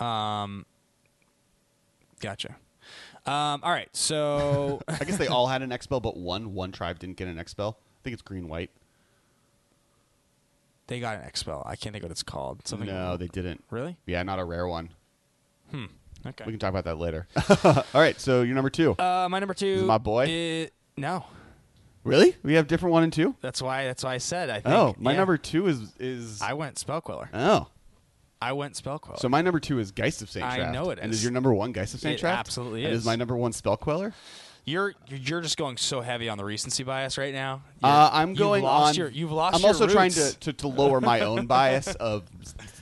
Um, 0.03 0.67
gotcha. 2.19 2.57
Um, 3.27 3.61
all 3.63 3.71
right, 3.71 3.89
so 3.93 4.81
I 4.89 5.05
guess 5.05 5.19
they 5.19 5.29
all 5.29 5.47
had 5.47 5.63
an 5.63 5.71
X 5.71 5.85
spell, 5.85 6.01
but 6.01 6.17
one 6.17 6.53
one 6.53 6.73
tribe 6.73 6.99
didn't 6.99 7.17
get 7.17 7.29
an 7.29 7.39
X 7.39 7.53
spell. 7.53 7.79
I 7.79 8.03
think 8.03 8.15
it's 8.15 8.23
green 8.23 8.49
white. 8.49 8.71
they 10.89 10.99
got 10.99 11.17
an 11.17 11.23
X 11.23 11.41
spell. 11.41 11.63
I 11.65 11.77
can't 11.77 11.93
think 11.93 12.03
what 12.03 12.11
it's 12.11 12.25
called. 12.25 12.67
Something. 12.67 12.89
No, 12.89 13.17
they 13.17 13.29
didn't. 13.29 13.63
really. 13.71 13.99
Yeah, 14.05 14.25
not 14.25 14.41
a 14.41 14.45
rare 14.45 14.67
one. 14.67 14.91
Okay. 16.27 16.45
We 16.47 16.53
can 16.53 16.59
talk 16.59 16.71
about 16.71 16.85
that 16.85 16.99
later. 16.99 17.27
all 17.65 17.85
right, 18.01 18.19
so 18.21 18.43
you're 18.43 18.55
number 18.55 18.71
two. 18.71 18.93
uh, 18.99 19.29
my 19.31 19.39
number 19.39 19.55
two. 19.55 19.67
Is 19.67 19.83
my 19.83 19.99
boy? 19.99 20.27
i- 20.29 20.71
no, 20.97 21.25
really? 22.05 22.37
We 22.43 22.55
have 22.55 22.67
different 22.67 22.93
one 22.93 23.03
and 23.03 23.13
two. 23.13 23.35
that's 23.41 23.61
why. 23.61 23.85
That's 23.85 24.05
why 24.05 24.15
I 24.15 24.19
said. 24.19 24.49
I 24.51 24.61
think. 24.61 24.75
Oh, 24.75 24.95
my 24.99 25.13
yeah. 25.13 25.19
number 25.19 25.37
two 25.37 25.67
is 25.67 25.93
is 25.99 26.41
I 26.43 26.55
went 26.55 26.77
Spellqueller. 26.77 27.29
oh. 27.35 27.69
I 28.43 28.53
went 28.53 28.75
Spellqueller. 28.75 29.19
So 29.19 29.29
my 29.31 29.41
number 29.41 29.59
two 29.59 29.79
is 29.79 29.91
Geist 29.91 30.21
of 30.21 30.29
Saint 30.31 30.45
I 30.45 30.71
know 30.71 30.91
it 30.91 30.99
And 31.01 31.11
is. 31.13 31.19
is 31.19 31.25
your 31.25 31.33
number 31.33 31.55
one 31.55 31.73
Geist 31.73 31.95
of 31.95 32.01
Saint 32.01 32.19
It 32.19 32.25
absolutely 32.25 32.85
and 32.85 32.93
is. 32.93 33.01
is 33.01 33.07
my 33.07 33.17
number 33.17 33.35
one 33.37 33.53
Spell 33.55 33.77
Queller? 33.79 34.13
you're 34.67 34.95
you're 35.09 35.41
just 35.41 35.57
going 35.59 35.77
so 35.77 36.01
heavy 36.01 36.29
on 36.29 36.39
the 36.39 36.45
recency 36.45 36.83
bias 36.85 37.17
right 37.19 37.33
now. 37.35 37.63
Uh, 37.83 38.11
I'm 38.13 38.31
you've 38.31 38.39
going 38.39 38.63
lost 38.63 38.91
on. 38.91 38.95
Your, 38.99 39.09
you've 39.09 39.33
lost. 39.33 39.57
I'm 39.57 39.61
your 39.63 39.69
also 39.69 39.87
trying 39.87 40.11
to, 40.13 40.39
to, 40.41 40.53
to 40.55 40.69
lower 40.69 41.01
my 41.01 41.21
own 41.21 41.47
bias 41.47 41.89
of 41.97 42.25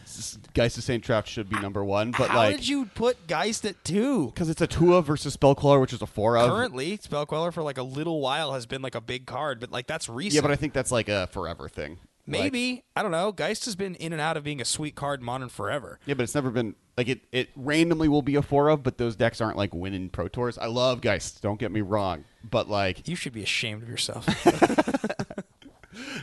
Geist 0.54 0.78
of 0.78 0.84
Saint 0.84 1.04
Traft 1.04 1.26
should 1.26 1.48
be 1.48 1.58
number 1.60 1.84
one, 1.84 2.10
but 2.12 2.30
How 2.30 2.38
like 2.38 2.56
did 2.56 2.68
you 2.68 2.86
put 2.86 3.26
Geist 3.26 3.64
at 3.64 3.82
two? 3.84 4.26
because 4.26 4.48
it's 4.48 4.60
a 4.60 4.66
Tua 4.66 5.02
versus 5.02 5.34
Spell 5.34 5.54
Queller, 5.54 5.80
which 5.80 5.92
is 5.92 6.02
a 6.02 6.06
four 6.06 6.36
of. 6.36 6.50
Currently, 6.50 6.98
Spellqueller 6.98 7.52
for 7.52 7.62
like 7.62 7.78
a 7.78 7.82
little 7.82 8.20
while 8.20 8.52
has 8.52 8.66
been 8.66 8.82
like 8.82 8.94
a 8.94 9.00
big 9.00 9.26
card, 9.26 9.60
but 9.60 9.70
like 9.70 9.86
that's 9.86 10.08
recent. 10.08 10.34
yeah, 10.34 10.40
but 10.40 10.50
I 10.50 10.56
think 10.56 10.72
that's 10.72 10.90
like 10.92 11.08
a 11.08 11.26
forever 11.28 11.68
thing. 11.68 11.98
Like- 12.26 12.40
maybe 12.40 12.84
I 12.94 13.02
don't 13.02 13.10
know. 13.10 13.32
Geist 13.32 13.64
has 13.64 13.74
been 13.74 13.94
in 13.96 14.12
and 14.12 14.20
out 14.22 14.36
of 14.36 14.44
being 14.44 14.60
a 14.60 14.64
sweet 14.64 14.94
card 14.94 15.20
in 15.20 15.26
modern 15.26 15.48
forever. 15.48 15.98
yeah, 16.06 16.14
but 16.14 16.22
it's 16.22 16.34
never 16.36 16.50
been 16.50 16.76
like 16.96 17.08
it. 17.08 17.20
It 17.32 17.48
randomly 17.56 18.08
will 18.08 18.22
be 18.22 18.36
a 18.36 18.42
four 18.42 18.68
of, 18.68 18.82
but 18.84 18.96
those 18.98 19.16
decks 19.16 19.40
aren't 19.40 19.56
like 19.56 19.74
winning 19.74 20.08
Pro 20.08 20.28
Tours. 20.28 20.56
I 20.56 20.66
love 20.66 21.00
Geist. 21.00 21.42
Don't 21.42 21.58
get 21.58 21.72
me 21.72 21.80
wrong, 21.80 22.24
but 22.48 22.68
like 22.68 23.08
You 23.08 23.16
should 23.16 23.32
be 23.32 23.42
ashamed 23.42 23.82
of 23.82 23.88
yourself. 23.88 24.24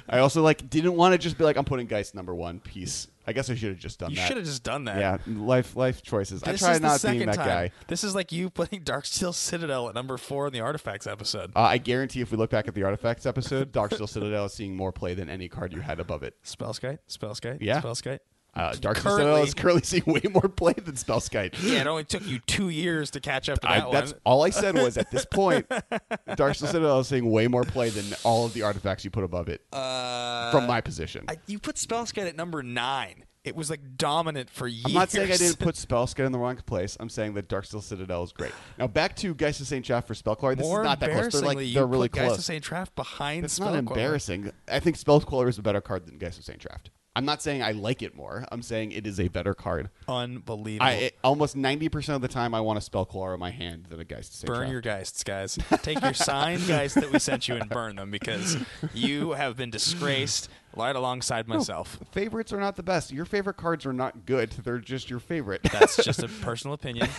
I 0.08 0.20
also 0.20 0.42
like 0.42 0.70
didn't 0.70 0.96
want 0.96 1.14
to 1.14 1.18
just 1.18 1.38
be 1.38 1.44
like 1.44 1.58
I'm 1.58 1.66
putting 1.66 1.88
Geist 1.88 2.16
number 2.16 2.34
one 2.36 2.60
piece. 2.60 3.08
I 3.28 3.34
guess 3.34 3.50
I 3.50 3.56
should 3.56 3.70
have 3.70 3.78
just 3.80 4.00
done 4.00 4.10
that. 4.10 4.16
you 4.16 4.22
that. 4.22 4.28
should 4.28 4.38
have 4.38 4.46
just 4.46 4.64
done 4.64 4.86
that. 4.86 4.98
Yeah, 4.98 5.18
life 5.28 5.76
life 5.76 6.02
choices. 6.02 6.42
This 6.42 6.64
I 6.64 6.66
try 6.66 6.74
is 6.74 6.80
the 6.82 6.88
not 6.88 7.00
second 7.00 7.18
being 7.18 7.28
that 7.28 7.36
time. 7.36 7.48
guy. 7.48 7.72
This 7.88 8.04
is 8.04 8.16
like 8.16 8.32
you 8.32 8.50
putting 8.50 8.82
Darksteel 8.84 9.34
Citadel 9.36 9.88
at 9.88 9.94
number 9.96 10.18
four 10.18 10.48
in 10.48 10.54
the 10.54 10.62
Artifacts 10.62 11.06
episode. 11.06 11.52
Uh, 11.56 11.62
I 11.62 11.78
guarantee 11.78 12.22
if 12.22 12.32
we 12.32 12.38
look 12.38 12.50
back 12.50 12.68
at 12.68 12.74
the 12.74 12.84
artifacts 12.84 13.26
episode, 13.28 13.72
Darksteel 13.72 14.10
Citadel 14.10 14.46
is 14.46 14.54
seeing 14.54 14.76
more 14.76 14.92
play 14.92 15.14
than 15.14 15.30
any 15.30 15.48
card 15.48 15.74
you 15.74 15.82
had 15.82 16.00
above 16.00 16.24
it. 16.24 16.36
Spellskite, 16.44 17.00
Spellskite, 17.08 17.60
Yeah. 17.62 17.82
Spellskite. 17.82 18.20
Uh, 18.60 18.74
Currently- 18.74 19.02
Citadel 19.12 19.44
is 19.44 19.54
currently 19.54 19.84
seeing 19.84 20.04
way 20.06 20.22
more 20.30 20.50
play 20.50 20.74
than 20.74 20.96
Spellskite. 20.96 21.56
Yeah, 21.64 21.82
it 21.82 21.88
only 21.88 22.04
took 22.04 22.26
you 22.28 22.40
two 22.40 22.70
years 22.70 23.12
to 23.12 23.20
catch 23.20 23.48
up 23.50 23.62
to 23.62 23.70
I, 23.72 23.80
that 23.80 23.92
that's 23.92 24.12
one. 24.14 24.22
all 24.26 24.44
I 24.44 24.50
said 24.50 24.76
was 24.76 24.98
at 24.98 25.10
this 25.12 25.26
point, 25.26 25.68
Darksteel 26.30 26.68
Citadel 26.68 27.00
is 27.00 27.08
seeing 27.08 27.32
way 27.32 27.48
more 27.48 27.64
play 27.64 27.90
than 27.90 28.06
all 28.24 28.46
of 28.46 28.54
the 28.54 28.64
artifacts 28.64 29.06
you 29.06 29.12
put 29.12 29.24
above 29.24 29.48
it 29.50 29.62
Uh, 29.72 30.52
from 30.52 30.68
my 30.68 30.82
position. 30.82 31.26
I, 31.30 31.38
you 31.48 31.60
put 31.60 31.76
Spellskite 31.78 32.28
at 32.28 32.36
number 32.36 32.62
nine. 32.64 33.26
It 33.46 33.56
was 33.56 33.70
like 33.70 33.80
dominant 33.96 34.50
for 34.50 34.68
years. 34.68 34.86
I'm 34.86 34.94
not 34.94 35.10
saying 35.10 35.32
I 35.32 35.38
didn't 35.38 35.60
put 35.60 35.76
Spellskite 35.88 36.26
in 36.26 36.34
the 36.34 36.38
wrong 36.38 36.58
place. 36.58 36.98
I'm 37.00 37.08
saying 37.10 37.36
that 37.36 37.48
Darksteel 37.48 37.82
Citadel 37.82 38.24
is 38.24 38.34
great. 38.34 38.52
Now 38.78 38.88
back 38.88 39.16
to 39.18 39.34
Geist 39.34 39.62
of 39.62 39.68
St. 39.68 39.86
Traft 39.86 40.08
for 40.08 40.14
Spellqueller. 40.14 40.58
This 40.58 40.66
More 40.68 40.82
is 40.82 40.86
not 40.86 41.00
that 41.00 41.12
close. 41.12 41.32
They're 41.32 41.42
like 41.42 41.74
they're 41.74 41.88
really 41.88 42.10
put 42.10 42.20
Geist 42.20 42.38
of 42.40 42.44
Saint 42.44 42.64
Traft 42.66 42.96
behind 42.96 43.46
It's 43.46 43.58
not 43.60 43.76
embarrassing. 43.76 44.52
I 44.70 44.80
think 44.82 44.98
Spellqueller 44.98 45.48
is 45.48 45.58
a 45.58 45.62
better 45.62 45.80
card 45.82 46.06
than 46.06 46.18
Geist 46.18 46.38
of 46.38 46.44
Saint 46.44 46.60
Traft. 46.60 46.88
I'm 47.20 47.26
not 47.26 47.42
saying 47.42 47.62
I 47.62 47.74
like 47.74 48.02
it 48.02 48.16
more. 48.16 48.46
I'm 48.50 48.62
saying 48.62 48.94
it 48.94 49.06
is 49.06 49.20
a 49.20 49.28
better 49.28 49.54
card. 49.54 49.90
Unbelievable. 50.08 50.86
I 50.86 50.92
it, 50.94 51.18
almost 51.22 51.58
90% 51.58 52.16
of 52.16 52.22
the 52.22 52.30
time 52.30 52.56
I 52.56 52.62
want 52.62 52.80
a 52.80 52.90
Spellqueller 52.90 53.34
in 53.34 53.42
my 53.42 53.52
hand 53.52 53.88
than 53.90 54.00
a 54.00 54.06
Geist. 54.06 54.32
of 54.32 54.36
Saint 54.36 54.48
burn 54.48 54.72
your 54.72 54.80
geists, 54.80 55.22
guys. 55.26 55.60
Take 55.82 56.02
your 56.02 56.14
signed 56.14 56.66
geists 56.66 56.96
that 56.96 57.12
we 57.12 57.20
sent 57.20 57.50
you 57.50 57.56
and 57.56 57.70
burn 57.70 57.98
them 57.98 58.10
because 58.10 58.56
you 58.94 59.32
have 59.34 59.58
been 59.58 59.70
disgraced 59.70 60.48
right 60.78 60.96
alongside 60.96 61.46
myself. 61.46 62.00
favorites 62.14 62.54
are 62.54 62.60
not 62.62 62.78
the 62.78 62.84
best. 62.84 63.12
Your 63.12 63.26
favorite 63.26 63.58
cards 63.58 63.86
are 63.86 63.92
not 63.92 64.26
good. 64.26 64.52
They're 64.52 64.78
just 64.78 65.10
your 65.10 65.20
favorite. 65.20 65.62
That's 65.74 65.98
just 65.98 66.24
a 66.24 66.30
personal 66.30 66.74
opinion. 66.74 67.10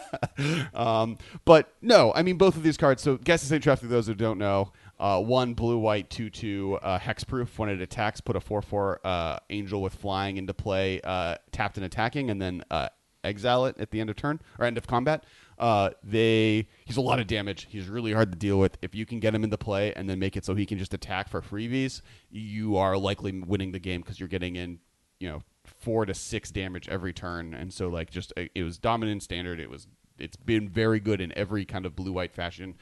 um, 0.74 1.18
but 1.44 1.74
no, 1.82 2.10
I 2.14 2.22
mean 2.22 2.38
both 2.38 2.56
of 2.56 2.62
these 2.62 2.78
cards. 2.78 3.02
So 3.02 3.18
Geist 3.18 3.42
of 3.42 3.50
Saint 3.50 3.62
Traft, 3.62 3.80
for 3.80 3.86
those 3.86 4.06
who 4.06 4.14
don't 4.14 4.38
know, 4.38 4.72
uh, 4.98 5.20
one 5.20 5.54
blue 5.54 5.78
white 5.78 6.10
two 6.10 6.30
two 6.30 6.78
uh, 6.82 6.98
hexproof. 6.98 7.58
When 7.58 7.68
it 7.68 7.80
attacks, 7.80 8.20
put 8.20 8.36
a 8.36 8.40
four 8.40 8.62
four 8.62 9.00
uh, 9.04 9.38
angel 9.50 9.82
with 9.82 9.94
flying 9.94 10.36
into 10.36 10.54
play, 10.54 11.00
uh, 11.02 11.36
tapped 11.52 11.76
and 11.76 11.84
attacking, 11.84 12.30
and 12.30 12.40
then 12.40 12.64
uh, 12.70 12.88
exile 13.24 13.66
it 13.66 13.76
at 13.78 13.90
the 13.90 14.00
end 14.00 14.10
of 14.10 14.16
turn 14.16 14.40
or 14.58 14.64
end 14.64 14.78
of 14.78 14.86
combat. 14.86 15.24
Uh, 15.58 15.90
they 16.02 16.68
he's 16.84 16.96
a 16.96 17.00
lot 17.00 17.18
of 17.18 17.26
damage. 17.26 17.66
He's 17.70 17.88
really 17.88 18.12
hard 18.12 18.32
to 18.32 18.38
deal 18.38 18.58
with. 18.58 18.76
If 18.82 18.94
you 18.94 19.06
can 19.06 19.20
get 19.20 19.34
him 19.34 19.44
into 19.44 19.58
play 19.58 19.92
and 19.94 20.08
then 20.08 20.18
make 20.18 20.36
it 20.36 20.44
so 20.44 20.54
he 20.54 20.66
can 20.66 20.78
just 20.78 20.94
attack 20.94 21.28
for 21.28 21.40
freebies, 21.40 22.02
you 22.30 22.76
are 22.76 22.96
likely 22.96 23.32
winning 23.40 23.72
the 23.72 23.78
game 23.78 24.00
because 24.02 24.20
you're 24.20 24.28
getting 24.28 24.56
in, 24.56 24.78
you 25.18 25.28
know, 25.28 25.42
four 25.64 26.06
to 26.06 26.14
six 26.14 26.50
damage 26.50 26.88
every 26.88 27.12
turn. 27.12 27.54
And 27.54 27.72
so 27.72 27.88
like 27.88 28.10
just 28.10 28.32
it 28.36 28.62
was 28.62 28.78
dominant 28.78 29.22
standard. 29.22 29.60
It 29.60 29.70
was 29.70 29.86
it's 30.18 30.36
been 30.36 30.68
very 30.68 31.00
good 31.00 31.20
in 31.20 31.36
every 31.36 31.64
kind 31.64 31.86
of 31.86 31.96
blue 31.96 32.12
white 32.12 32.32
fashion. 32.32 32.74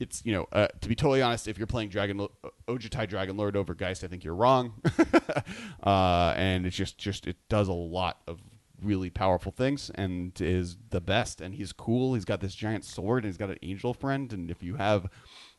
It's 0.00 0.24
you 0.24 0.32
know 0.32 0.48
uh, 0.52 0.68
to 0.80 0.88
be 0.88 0.94
totally 0.94 1.22
honest, 1.22 1.46
if 1.46 1.58
you're 1.58 1.66
playing 1.66 1.90
Dragon 1.90 2.18
Lo- 2.18 2.32
Ojutai 2.66 3.08
Dragonlord 3.08 3.54
over 3.54 3.74
Geist, 3.74 4.02
I 4.02 4.08
think 4.08 4.24
you're 4.24 4.34
wrong. 4.34 4.72
uh, 5.84 6.34
and 6.36 6.66
it's 6.66 6.76
just 6.76 6.98
just 6.98 7.26
it 7.26 7.36
does 7.48 7.68
a 7.68 7.72
lot 7.72 8.20
of 8.26 8.40
really 8.82 9.10
powerful 9.10 9.52
things 9.52 9.90
and 9.94 10.38
is 10.40 10.76
the 10.90 11.00
best. 11.00 11.40
And 11.40 11.54
he's 11.54 11.72
cool. 11.72 12.14
He's 12.14 12.24
got 12.24 12.40
this 12.40 12.54
giant 12.54 12.84
sword 12.84 13.24
and 13.24 13.32
he's 13.32 13.38
got 13.38 13.50
an 13.50 13.58
angel 13.62 13.94
friend. 13.94 14.32
And 14.32 14.50
if 14.50 14.62
you 14.62 14.76
have 14.76 15.08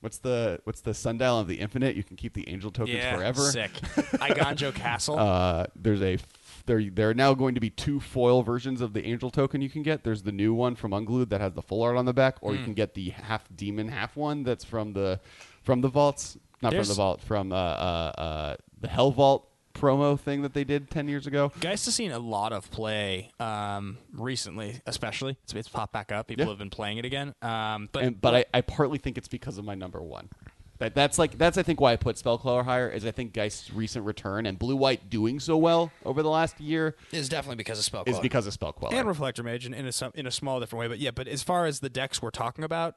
what's 0.02 0.18
the 0.20 0.60
what's 0.64 0.82
the 0.82 0.94
sundial 0.94 1.40
of 1.40 1.48
the 1.48 1.56
infinite, 1.56 1.96
you 1.96 2.04
can 2.04 2.18
keep 2.18 2.34
the 2.34 2.48
angel 2.50 2.72
tokens 2.72 2.98
yeah, 2.98 3.16
forever. 3.16 3.42
sick. 3.42 3.72
Eiganjo 4.22 4.74
Castle. 4.74 5.18
Uh, 5.18 5.66
there's 5.76 6.02
a 6.02 6.18
there 6.66 6.84
there 6.90 7.10
are 7.10 7.14
now 7.14 7.34
going 7.34 7.56
to 7.56 7.62
be 7.62 7.70
two 7.70 8.00
foil 8.00 8.44
versions 8.44 8.82
of 8.82 8.94
the 8.94 9.06
angel 9.06 9.30
token 9.32 9.62
you 9.62 9.70
can 9.70 9.84
get. 9.84 10.04
There's 10.04 10.24
the 10.24 10.32
new 10.32 10.54
one 10.54 10.76
from 10.76 10.92
Unglued 10.94 11.30
that 11.30 11.42
has 11.42 11.54
the 11.54 11.62
full 11.62 11.82
art 11.84 11.98
on 11.98 12.06
the 12.06 12.14
back, 12.14 12.38
or 12.42 12.54
you 12.56 12.64
can 12.64 12.74
get 12.74 12.94
the 12.94 13.10
half 13.10 13.44
demon 13.56 13.88
half 13.90 14.16
one 14.16 14.44
that's 14.44 14.64
from 14.64 14.94
the 14.94 15.20
from 15.64 15.82
the 15.82 15.90
vaults, 15.90 16.38
not 16.62 16.72
There's- 16.72 16.88
from 16.88 16.94
the 16.94 16.98
vault, 16.98 17.22
from 17.22 17.52
uh, 17.52 17.56
uh, 17.56 18.12
uh, 18.18 18.56
the 18.80 18.88
Helvault 18.88 19.44
promo 19.74 20.20
thing 20.20 20.42
that 20.42 20.54
they 20.54 20.64
did 20.66 20.90
ten 20.90 21.08
years 21.08 21.28
ago. 21.28 21.52
Geist 21.62 21.86
has 21.86 21.96
seen 21.96 22.12
a 22.12 22.20
lot 22.20 22.52
of 22.52 22.70
play 22.72 23.32
um, 23.40 23.98
recently, 24.14 24.82
especially. 24.86 25.38
It's, 25.44 25.54
it's 25.54 25.70
popped 25.70 25.94
back 25.94 26.12
up. 26.12 26.28
People 26.28 26.44
Yeah. 26.46 26.50
have 26.50 26.58
been 26.60 26.70
playing 26.70 26.98
it 26.98 27.06
again. 27.06 27.34
Um, 27.42 27.88
but 27.92 28.04
and, 28.04 28.20
but 28.20 28.36
I, 28.36 28.46
I 28.54 28.62
partly 28.62 28.98
think 28.98 29.18
it's 29.18 29.30
because 29.30 29.58
of 29.58 29.64
my 29.66 29.76
number 29.76 30.02
one. 30.02 30.30
That, 30.82 30.96
that's 30.96 31.18
like 31.20 31.38
that's 31.38 31.58
I 31.58 31.64
think 31.64 31.80
why 31.80 31.94
I 31.94 31.96
put 31.96 32.16
Spellqueller 32.18 32.66
higher 32.66 32.90
is 32.90 33.06
I 33.06 33.12
think 33.12 33.34
Geist's 33.34 33.72
recent 33.72 34.04
return 34.06 34.46
and 34.46 34.58
Blue 34.60 34.76
White 34.76 35.10
doing 35.10 35.40
so 35.40 35.56
well 35.56 35.92
over 36.06 36.22
the 36.24 36.30
last 36.30 36.60
year 36.60 36.96
is 37.12 37.30
definitely 37.30 37.56
because 37.58 37.80
of 37.80 37.86
spell 37.86 38.04
is 38.08 38.20
because 38.20 38.48
of 38.48 38.54
Spellqueller. 38.58 38.92
and 38.94 39.08
Reflector 39.08 39.44
Mage 39.44 39.66
in, 39.66 39.74
in 39.74 39.86
a 39.88 40.12
in 40.16 40.26
a 40.28 40.32
small 40.32 40.60
different 40.60 40.80
way. 40.82 40.88
But 40.88 41.00
yeah, 41.00 41.12
but 41.12 41.28
as 41.28 41.44
far 41.44 41.66
as 41.68 41.80
the 41.82 41.90
decks 41.90 42.22
we're 42.22 42.32
talking 42.32 42.64
about, 42.64 42.96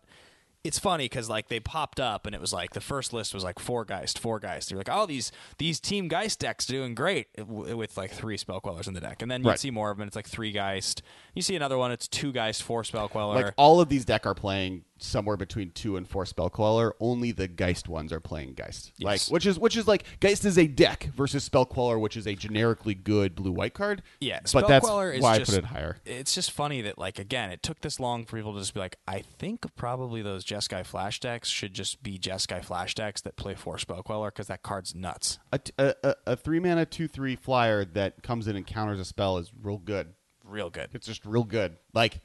it's 0.64 0.78
funny 0.78 1.04
because 1.04 1.28
like 1.28 1.48
they 1.48 1.60
popped 1.60 2.00
up 2.00 2.24
and 2.24 2.34
it 2.34 2.40
was 2.40 2.50
like 2.54 2.72
the 2.72 2.80
first 2.80 3.12
list 3.12 3.34
was 3.34 3.44
like 3.44 3.58
four 3.58 3.84
Geist, 3.84 4.18
four 4.18 4.40
Geist. 4.40 4.70
You're 4.70 4.78
like, 4.80 4.88
oh 4.90 5.04
these 5.04 5.30
these 5.58 5.78
Team 5.78 6.08
Geist 6.08 6.38
decks 6.38 6.64
doing 6.64 6.94
great 6.94 7.26
with 7.46 7.98
like 7.98 8.12
three 8.12 8.38
Spellquellers 8.38 8.88
in 8.88 8.94
the 8.94 9.00
deck, 9.02 9.20
and 9.20 9.30
then 9.30 9.42
you 9.42 9.50
Right. 9.50 9.58
see 9.58 9.70
more 9.70 9.90
of 9.90 9.98
them. 9.98 10.06
It's 10.06 10.16
like 10.16 10.26
three 10.26 10.52
Geist. 10.52 11.02
You 11.34 11.42
see 11.42 11.54
another 11.54 11.76
one, 11.76 11.92
it's 11.92 12.08
two 12.08 12.32
Geist, 12.32 12.62
four 12.62 12.82
Spellqueller. 12.82 13.34
like 13.34 13.54
all 13.58 13.82
of 13.82 13.90
these 13.90 14.06
deck 14.06 14.24
are 14.24 14.32
playing 14.34 14.84
somewhere 14.98 15.36
between 15.36 15.70
two 15.70 15.96
and 15.96 16.08
four 16.08 16.24
Spellqueller. 16.24 16.92
Only 17.00 17.32
the 17.32 17.48
Geist 17.48 17.88
ones 17.88 18.12
are 18.12 18.20
playing 18.20 18.54
Geist. 18.54 18.92
Like 19.00 19.22
which 19.22 19.46
is 19.46 19.58
which 19.58 19.76
is 19.76 19.88
like 19.88 20.04
Geist 20.20 20.44
is 20.44 20.58
a 20.58 20.66
deck 20.66 21.10
versus 21.14 21.48
Spellqueller, 21.48 22.00
which 22.00 22.16
is 22.16 22.26
a 22.26 22.34
generically 22.34 22.94
good 22.94 23.34
blue 23.34 23.52
white 23.52 23.74
card. 23.74 24.02
Yeah, 24.20 24.40
but 24.52 24.68
that's 24.68 24.86
Spellqueller 24.86 25.14
is 25.14 25.22
why 25.22 25.38
just, 25.38 25.50
I 25.50 25.54
put 25.54 25.64
it 25.64 25.66
higher. 25.68 25.98
It's 26.04 26.34
just 26.34 26.50
funny 26.52 26.80
that 26.82 26.98
like 26.98 27.18
again, 27.18 27.50
it 27.50 27.62
took 27.62 27.80
this 27.80 27.98
long 27.98 28.24
for 28.24 28.36
people 28.36 28.54
to 28.54 28.60
just 28.60 28.74
be 28.74 28.80
like, 28.80 28.96
I 29.06 29.20
think 29.20 29.66
probably 29.76 30.22
those 30.22 30.44
Jeskai 30.44 30.86
Flash 30.86 31.20
decks 31.20 31.48
should 31.48 31.74
just 31.74 32.02
be 32.02 32.18
Jeskai 32.18 32.64
Flash 32.64 32.94
decks 32.94 33.20
that 33.22 33.36
play 33.36 33.54
four 33.54 33.76
Spellqueller 33.76 34.28
because 34.28 34.46
that 34.48 34.62
card's 34.62 34.94
nuts. 34.94 35.38
A, 35.52 35.58
t- 35.58 35.72
a, 35.78 35.94
a, 36.02 36.14
a 36.26 36.36
three 36.36 36.60
mana 36.60 36.86
two 36.86 37.08
three 37.08 37.36
flyer 37.36 37.84
that 37.84 38.22
comes 38.22 38.48
in 38.48 38.56
and 38.56 38.66
counters 38.66 39.00
a 39.00 39.04
spell 39.04 39.38
is 39.38 39.52
real 39.62 39.78
good. 39.78 40.14
Real 40.44 40.70
good. 40.70 40.90
It's 40.92 41.06
just 41.06 41.24
real 41.24 41.44
good. 41.44 41.76
Like 41.94 42.20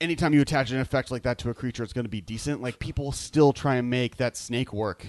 anytime 0.00 0.34
you 0.34 0.40
attach 0.40 0.70
an 0.70 0.78
effect 0.78 1.10
like 1.10 1.22
that 1.22 1.38
to 1.38 1.50
a 1.50 1.54
creature, 1.54 1.82
it's 1.82 1.92
going 1.92 2.04
to 2.04 2.10
be 2.10 2.20
decent. 2.20 2.60
Like 2.62 2.78
people 2.78 3.12
still 3.12 3.52
try 3.52 3.76
and 3.76 3.88
make 3.90 4.16
that 4.16 4.36
snake 4.36 4.72
work. 4.72 5.06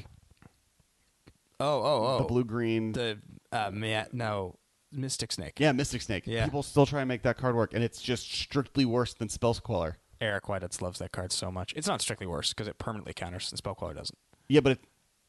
Oh, 1.59 1.81
oh, 1.81 2.05
oh. 2.05 2.17
The 2.19 2.25
blue 2.25 2.43
green. 2.43 2.91
The 2.91 3.19
uh, 3.51 3.71
ma- 3.73 4.05
no 4.11 4.55
Mystic 4.91 5.31
Snake. 5.31 5.59
yeah, 5.59 5.71
Mystic 5.71 6.01
Snake. 6.01 6.23
Yeah. 6.25 6.45
People 6.45 6.63
still 6.63 6.85
try 6.85 7.01
and 7.01 7.07
make 7.07 7.23
that 7.23 7.37
card 7.37 7.55
work, 7.55 7.73
and 7.73 7.83
it's 7.83 8.01
just 8.01 8.31
strictly 8.31 8.85
worse 8.85 9.13
than 9.13 9.29
Spell 9.29 9.53
Queller. 9.55 9.97
Eric 10.19 10.45
Whiteheads 10.45 10.81
loves 10.81 10.99
that 10.99 11.11
card 11.11 11.31
so 11.31 11.51
much. 11.51 11.73
It's 11.75 11.87
not 11.87 12.01
strictly 12.01 12.27
worse 12.27 12.49
because 12.49 12.67
it 12.67 12.77
permanently 12.77 13.13
counters 13.13 13.51
and 13.51 13.57
Spell 13.57 13.75
Spellqueller 13.75 13.95
doesn't. 13.95 14.17
Yeah, 14.47 14.61
but 14.61 14.73
it, 14.73 14.79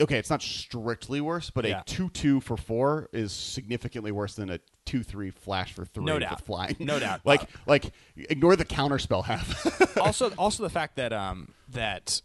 okay, 0.00 0.18
it's 0.18 0.30
not 0.30 0.42
strictly 0.42 1.20
worse, 1.20 1.50
but 1.50 1.64
Yeah. 1.64 1.80
a 1.80 1.84
two-two 1.84 2.40
for 2.40 2.56
four 2.56 3.08
is 3.12 3.32
significantly 3.32 4.12
worse 4.12 4.34
than 4.34 4.50
a 4.50 4.60
two-three 4.84 5.30
flash 5.30 5.72
for 5.72 5.84
three 5.84 6.04
No 6.04 6.14
with 6.14 6.22
doubt. 6.22 6.40
flying. 6.44 6.76
No 6.78 6.98
doubt. 7.06 7.20
like, 7.24 7.42
Uh, 7.42 7.46
like 7.66 7.92
ignore 8.16 8.56
the 8.56 8.64
counter 8.64 8.98
spell 8.98 9.22
half. 9.22 9.96
also, 9.98 10.30
also 10.38 10.62
the 10.62 10.70
fact 10.70 10.96
that 10.96 11.12
um 11.12 11.48
that 11.70 12.22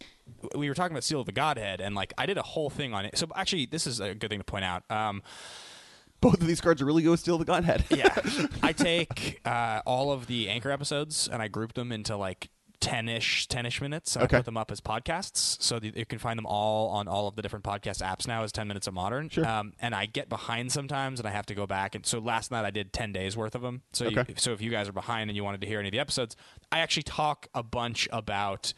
we 0.55 0.69
were 0.69 0.76
talking 0.76 0.93
about 0.95 1.03
Steel 1.03 1.19
of 1.19 1.26
the 1.26 1.32
Godhead 1.34 1.82
and 1.82 1.95
like 1.95 2.13
I 2.17 2.26
did 2.26 2.38
a 2.38 2.41
whole 2.43 2.69
thing 2.69 2.93
on 2.93 3.05
it. 3.05 3.17
So 3.17 3.28
actually, 3.36 3.65
this 3.65 3.86
is 3.88 3.99
a 3.99 4.13
good 4.15 4.30
thing 4.30 4.39
to 4.39 4.45
point 4.45 4.63
out. 4.65 4.84
Um, 4.89 5.21
Both 6.21 6.39
of 6.39 6.47
these 6.47 6.61
cards 6.61 6.82
are 6.82 6.86
really 6.86 7.03
good 7.03 7.09
with 7.11 7.19
Steel 7.19 7.36
of 7.36 7.39
the 7.39 7.45
Godhead. 7.45 7.84
yeah, 7.89 8.15
I 8.63 8.71
take 8.71 9.41
uh, 9.45 9.82
all 9.86 10.11
of 10.13 10.28
the 10.28 10.47
anchor 10.47 10.71
episodes 10.71 11.28
and 11.28 11.41
I 11.41 11.47
group 11.49 11.74
them 11.74 11.91
into 11.91 12.15
like. 12.15 12.49
10ish 12.86 13.47
10ish 13.47 13.81
minutes 13.81 14.17
Okay. 14.17 14.23
I 14.23 14.39
put 14.39 14.45
them 14.45 14.57
up 14.57 14.71
as 14.71 14.81
podcasts 14.81 15.61
so 15.61 15.79
you 15.81 16.05
can 16.05 16.19
find 16.19 16.38
them 16.38 16.45
all 16.45 16.89
on 16.89 17.07
all 17.07 17.27
of 17.27 17.36
the 17.36 17.41
different 17.41 17.63
podcast 17.65 18.01
apps 18.03 18.27
now 18.27 18.43
as 18.43 18.51
10 18.51 18.67
minutes 18.67 18.88
of 18.88 18.93
modern 18.93 19.29
Sure. 19.29 19.45
um, 19.47 19.73
and 19.79 19.95
I 19.95 20.05
get 20.05 20.29
behind 20.29 20.71
sometimes 20.71 21.19
and 21.19 21.27
I 21.27 21.31
have 21.31 21.45
to 21.47 21.55
go 21.55 21.65
back 21.65 21.95
and 21.95 22.05
so 22.05 22.19
last 22.19 22.51
night 22.51 22.65
I 22.65 22.71
did 22.71 22.91
10 22.93 23.11
days 23.13 23.38
worth 23.38 23.55
of 23.55 23.61
them 23.61 23.81
so 23.93 24.07
you, 24.09 24.23
so 24.36 24.51
if 24.53 24.61
you 24.61 24.69
guys 24.71 24.88
are 24.89 24.93
behind 24.93 25.29
and 25.29 25.38
you 25.38 25.43
wanted 25.43 25.61
to 25.61 25.67
hear 25.67 25.79
any 25.79 25.88
of 25.89 25.93
the 25.93 25.99
episodes 25.99 26.36
I 26.71 26.79
actually 26.79 27.03
talk 27.03 27.47
a 27.53 27.63
bunch 27.63 28.07
about 28.11 28.73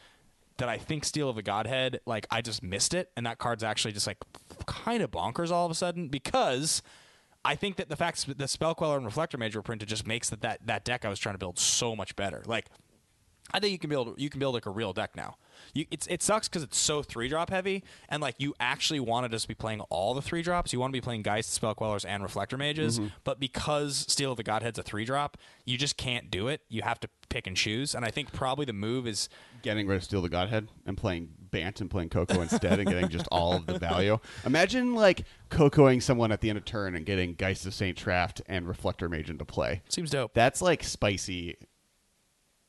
that 0.57 0.69
I 0.69 0.77
think 0.77 1.03
Steel 1.03 1.27
of 1.29 1.35
the 1.35 1.41
Godhead, 1.43 1.99
like 2.05 2.25
I 2.31 2.41
just 2.41 2.63
missed 2.63 2.93
it, 2.93 3.11
and 3.17 3.25
that 3.25 3.39
card's 3.39 3.61
actually 3.61 3.91
just 3.91 4.07
like 4.07 4.19
kind 4.65 5.03
of 5.03 5.11
bonkers 5.11 5.51
all 5.51 5.65
of 5.65 5.71
a 5.71 5.75
sudden 5.75 6.07
because 6.07 6.81
I 7.43 7.55
think 7.55 7.75
that 7.75 7.89
the 7.89 7.97
fact 7.97 8.25
that 8.25 8.37
the 8.37 8.45
Spellqueller 8.45 8.95
and 8.95 9.05
Reflector 9.05 9.37
Mage 9.37 9.53
were 9.53 9.61
printed 9.61 9.89
just 9.89 10.07
makes 10.07 10.29
that, 10.29 10.39
that 10.41 10.65
that 10.65 10.85
deck 10.85 11.03
I 11.03 11.09
was 11.09 11.19
trying 11.19 11.35
to 11.35 11.39
build 11.39 11.59
so 11.59 11.93
much 11.93 12.15
better. 12.15 12.41
Like 12.45 12.67
I 13.53 13.59
think 13.59 13.71
you 13.71 13.79
can 13.79 13.89
build 13.89 14.15
you 14.17 14.29
can 14.29 14.39
build 14.39 14.53
like 14.53 14.65
a 14.65 14.71
real 14.71 14.93
deck 14.93 15.15
now. 15.15 15.37
You, 15.73 15.85
it's 15.91 16.07
it 16.07 16.21
sucks 16.21 16.47
because 16.47 16.63
it's 16.63 16.77
so 16.77 17.01
three 17.01 17.29
drop 17.29 17.49
heavy, 17.49 17.83
and 18.09 18.21
like 18.21 18.35
you 18.37 18.53
actually 18.59 18.99
want 18.99 19.25
to 19.25 19.29
just 19.29 19.47
be 19.47 19.53
playing 19.53 19.81
all 19.81 20.13
the 20.13 20.21
three 20.21 20.41
drops. 20.41 20.73
You 20.73 20.79
want 20.79 20.91
to 20.91 20.97
be 20.97 21.01
playing 21.01 21.21
Geist, 21.21 21.59
Spellquellers, 21.59 22.05
and 22.07 22.23
Reflector 22.23 22.57
Mages, 22.57 22.99
mm-hmm. 22.99 23.09
but 23.23 23.39
because 23.39 24.05
Steel 24.09 24.31
of 24.31 24.37
the 24.37 24.43
Godhead's 24.43 24.79
a 24.79 24.83
three 24.83 25.05
drop, 25.05 25.37
you 25.63 25.77
just 25.77 25.97
can't 25.97 26.29
do 26.29 26.47
it. 26.47 26.61
You 26.69 26.81
have 26.81 26.99
to 27.01 27.09
pick 27.29 27.47
and 27.47 27.55
choose, 27.55 27.95
and 27.95 28.03
I 28.03 28.11
think 28.11 28.31
probably 28.33 28.65
the 28.65 28.73
move 28.73 29.07
is 29.07 29.29
Getting 29.61 29.87
rid 29.87 29.95
of 29.95 30.03
Steel 30.03 30.21
the 30.21 30.29
Godhead 30.29 30.67
and 30.85 30.95
playing 30.95 31.29
Bant 31.49 31.81
and 31.81 31.89
playing 31.89 32.09
Coco 32.09 32.41
instead 32.41 32.79
and 32.79 32.87
getting 32.87 33.09
just 33.09 33.27
all 33.31 33.55
of 33.55 33.65
the 33.65 33.79
value. 33.79 34.19
Imagine 34.45 34.93
like 34.93 35.23
Cocoing 35.49 36.03
someone 36.03 36.31
at 36.31 36.41
the 36.41 36.49
end 36.49 36.57
of 36.57 36.65
turn 36.65 36.95
and 36.95 37.03
getting 37.03 37.33
Geist 37.33 37.65
of 37.65 37.73
Saint 37.73 37.97
Traft 37.97 38.41
and 38.47 38.67
Reflector 38.67 39.09
Mage 39.09 39.29
into 39.29 39.45
play. 39.45 39.81
seems 39.89 40.11
dope. 40.11 40.33
That's 40.35 40.61
like 40.61 40.83
spicy 40.83 41.55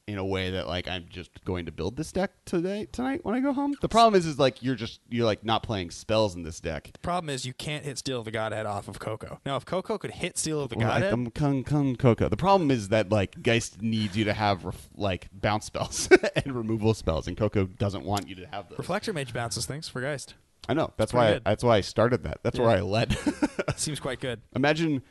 in 0.06 0.18
a 0.18 0.24
way 0.24 0.50
that 0.50 0.68
like 0.68 0.86
I'm 0.86 1.06
just 1.08 1.44
going 1.44 1.66
to 1.66 1.72
build 1.72 1.96
this 1.96 2.12
deck 2.12 2.30
today 2.44 2.86
tonight 2.92 3.24
when 3.24 3.34
I 3.34 3.40
go 3.40 3.52
home. 3.52 3.74
The 3.80 3.88
problem 3.88 4.16
is 4.18 4.24
is 4.24 4.38
like 4.38 4.62
you're 4.62 4.76
just 4.76 5.00
you're 5.08 5.26
like 5.26 5.44
not 5.44 5.62
playing 5.64 5.90
spells 5.90 6.36
in 6.36 6.44
this 6.44 6.60
deck. 6.60 6.90
The 6.92 6.98
problem 7.00 7.28
is 7.28 7.44
you 7.44 7.52
can't 7.52 7.84
hit 7.84 7.98
Steel 7.98 8.20
of 8.20 8.24
the 8.24 8.30
Godhead 8.30 8.66
off 8.66 8.86
of 8.86 9.00
Coco. 9.00 9.40
Now, 9.44 9.56
if 9.56 9.64
Coco 9.64 9.98
could 9.98 10.12
hit 10.12 10.38
Steel 10.38 10.60
of 10.60 10.68
the 10.68 10.76
Well, 10.76 10.88
Godhead, 10.88 11.12
um, 11.12 11.30
kung, 11.30 11.64
kung, 11.64 11.96
Coco. 11.96 12.28
The 12.28 12.36
problem 12.36 12.70
is 12.70 12.88
that 12.90 13.10
like 13.10 13.42
Geist 13.42 13.82
needs 13.82 14.16
you 14.16 14.24
to 14.24 14.32
have 14.32 14.64
ref- 14.64 14.88
like 14.94 15.28
bounce 15.32 15.66
spells 15.66 16.08
and 16.36 16.54
removal 16.54 16.94
spells, 16.94 17.26
and 17.26 17.36
Coco 17.36 17.66
doesn't 17.66 18.04
want 18.04 18.28
you 18.28 18.36
to 18.36 18.46
have 18.46 18.68
those. 18.68 18.78
Reflector 18.78 19.12
Mage 19.12 19.32
bounces 19.32 19.66
things 19.66 19.88
for 19.88 20.00
Geist. 20.00 20.34
I 20.68 20.74
know 20.74 20.92
that's 20.96 21.12
why 21.12 21.34
good. 21.34 21.44
that's 21.44 21.64
why 21.64 21.76
I 21.76 21.80
started 21.80 22.22
that. 22.24 22.38
That's 22.42 22.58
where 22.58 22.70
I 22.70 22.80
led. 22.80 23.16
Seems 23.76 24.00
quite 24.00 24.20
good. 24.20 24.40
Imagine 24.54 25.02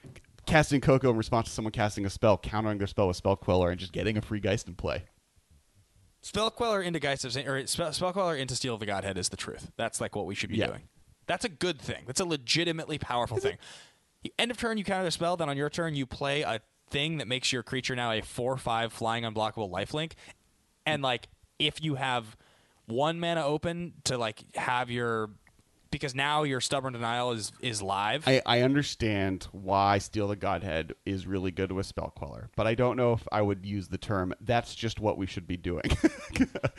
casting 0.45 0.81
Coco 0.81 1.09
in 1.11 1.17
response 1.17 1.47
to 1.47 1.53
someone 1.53 1.71
casting 1.71 2.05
a 2.05 2.09
spell, 2.09 2.37
countering 2.37 2.77
their 2.77 2.87
spell 2.87 3.07
with 3.07 3.17
Spell 3.17 3.35
Queller, 3.35 3.69
and 3.71 3.79
just 3.79 3.91
getting 3.91 4.17
a 4.17 4.21
free 4.21 4.39
Geist 4.39 4.67
in 4.67 4.75
play. 4.75 5.03
Spell 6.21 6.49
Queller 6.49 6.81
into 6.81 6.99
Geist 6.99 7.23
of 7.25 7.35
or 7.47 7.65
Spell, 7.67 7.89
Spellqueller 7.91 8.37
into 8.39 8.55
Steel 8.55 8.73
of 8.73 8.79
the 8.79 8.85
Godhead 8.87 9.17
is 9.17 9.29
the 9.29 9.37
truth. 9.37 9.71
That's 9.77 10.01
like 10.01 10.15
what 10.15 10.25
we 10.25 10.33
should 10.33 10.49
be 10.49 10.57
Yeah. 10.57 10.67
doing. 10.67 10.89
That's 11.27 11.45
a 11.45 11.49
good 11.49 11.79
thing. 11.79 12.03
That's 12.07 12.19
a 12.19 12.25
legitimately 12.25 12.97
powerful 12.97 13.37
thing. 13.37 13.57
End 14.39 14.49
of 14.51 14.57
turn, 14.57 14.77
you 14.77 14.83
counter 14.83 15.03
the 15.03 15.11
spell. 15.11 15.37
Then 15.37 15.49
on 15.49 15.57
your 15.57 15.69
turn, 15.69 15.95
you 15.95 16.05
play 16.05 16.41
a 16.41 16.61
thing 16.89 17.17
that 17.17 17.27
makes 17.27 17.51
your 17.51 17.61
creature 17.63 17.95
now 17.95 18.11
a 18.11 18.21
four-five 18.21 18.91
flying 18.93 19.23
unblockable 19.23 19.69
lifelink. 19.71 20.13
And 20.85 21.01
like, 21.03 21.27
if 21.59 21.83
you 21.83 21.95
have 21.95 22.35
one 22.87 23.19
mana 23.19 23.43
open 23.45 23.93
to 24.05 24.17
like 24.17 24.43
have 24.55 24.89
your 24.91 25.29
because 25.95 26.13
now 26.13 26.43
your 26.43 26.59
stubborn 26.59 26.91
denial 26.91 27.31
is 27.31 27.53
is 27.61 27.81
live. 27.81 28.27
I, 28.27 28.41
I 28.45 28.61
understand 28.63 29.47
why 29.53 29.97
Steel 29.99 30.27
the 30.27 30.35
Godhead 30.35 30.93
is 31.05 31.25
really 31.25 31.51
good 31.51 31.71
with 31.71 31.85
Spell 31.85 32.11
Queller, 32.13 32.49
but 32.57 32.67
I 32.67 32.75
don't 32.75 32.97
know 32.97 33.13
if 33.13 33.25
I 33.31 33.41
would 33.41 33.65
use 33.65 33.87
the 33.87 33.97
term 33.97 34.33
that's 34.41 34.75
just 34.75 34.99
what 34.99 35.17
we 35.17 35.25
should 35.25 35.47
be 35.47 35.55
doing. 35.55 35.83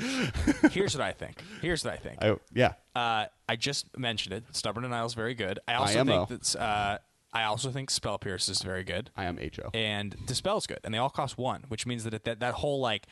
Here's 0.70 0.94
what 0.94 1.02
I 1.02 1.12
think. 1.12 1.40
Here's 1.62 1.82
what 1.82 1.94
I 1.94 1.96
think. 1.96 2.18
I, 2.22 2.36
yeah. 2.52 2.74
Uh, 2.94 3.24
I 3.48 3.56
just 3.56 3.96
mentioned 3.96 4.34
it. 4.34 4.44
Stubborn 4.54 4.82
denial 4.82 5.06
is 5.06 5.14
very 5.14 5.34
good. 5.34 5.60
I 5.66 5.74
also 5.74 6.00
IMO. 6.00 6.26
think 6.26 6.28
that's. 6.28 6.54
Uh, 6.54 6.98
I 7.32 7.44
also 7.44 7.70
think 7.70 7.90
spell 7.90 8.18
pierce 8.18 8.48
is 8.48 8.62
very 8.62 8.82
good, 8.84 9.10
I 9.16 9.24
am 9.24 9.36
HO. 9.36 9.70
and 9.74 10.16
dispel's 10.26 10.66
good, 10.66 10.78
and 10.84 10.94
they 10.94 10.98
all 10.98 11.10
cost 11.10 11.36
one, 11.36 11.64
which 11.68 11.86
means 11.86 12.04
that 12.04 12.14
it, 12.14 12.24
that 12.24 12.40
that 12.40 12.54
whole 12.54 12.80
like 12.80 13.06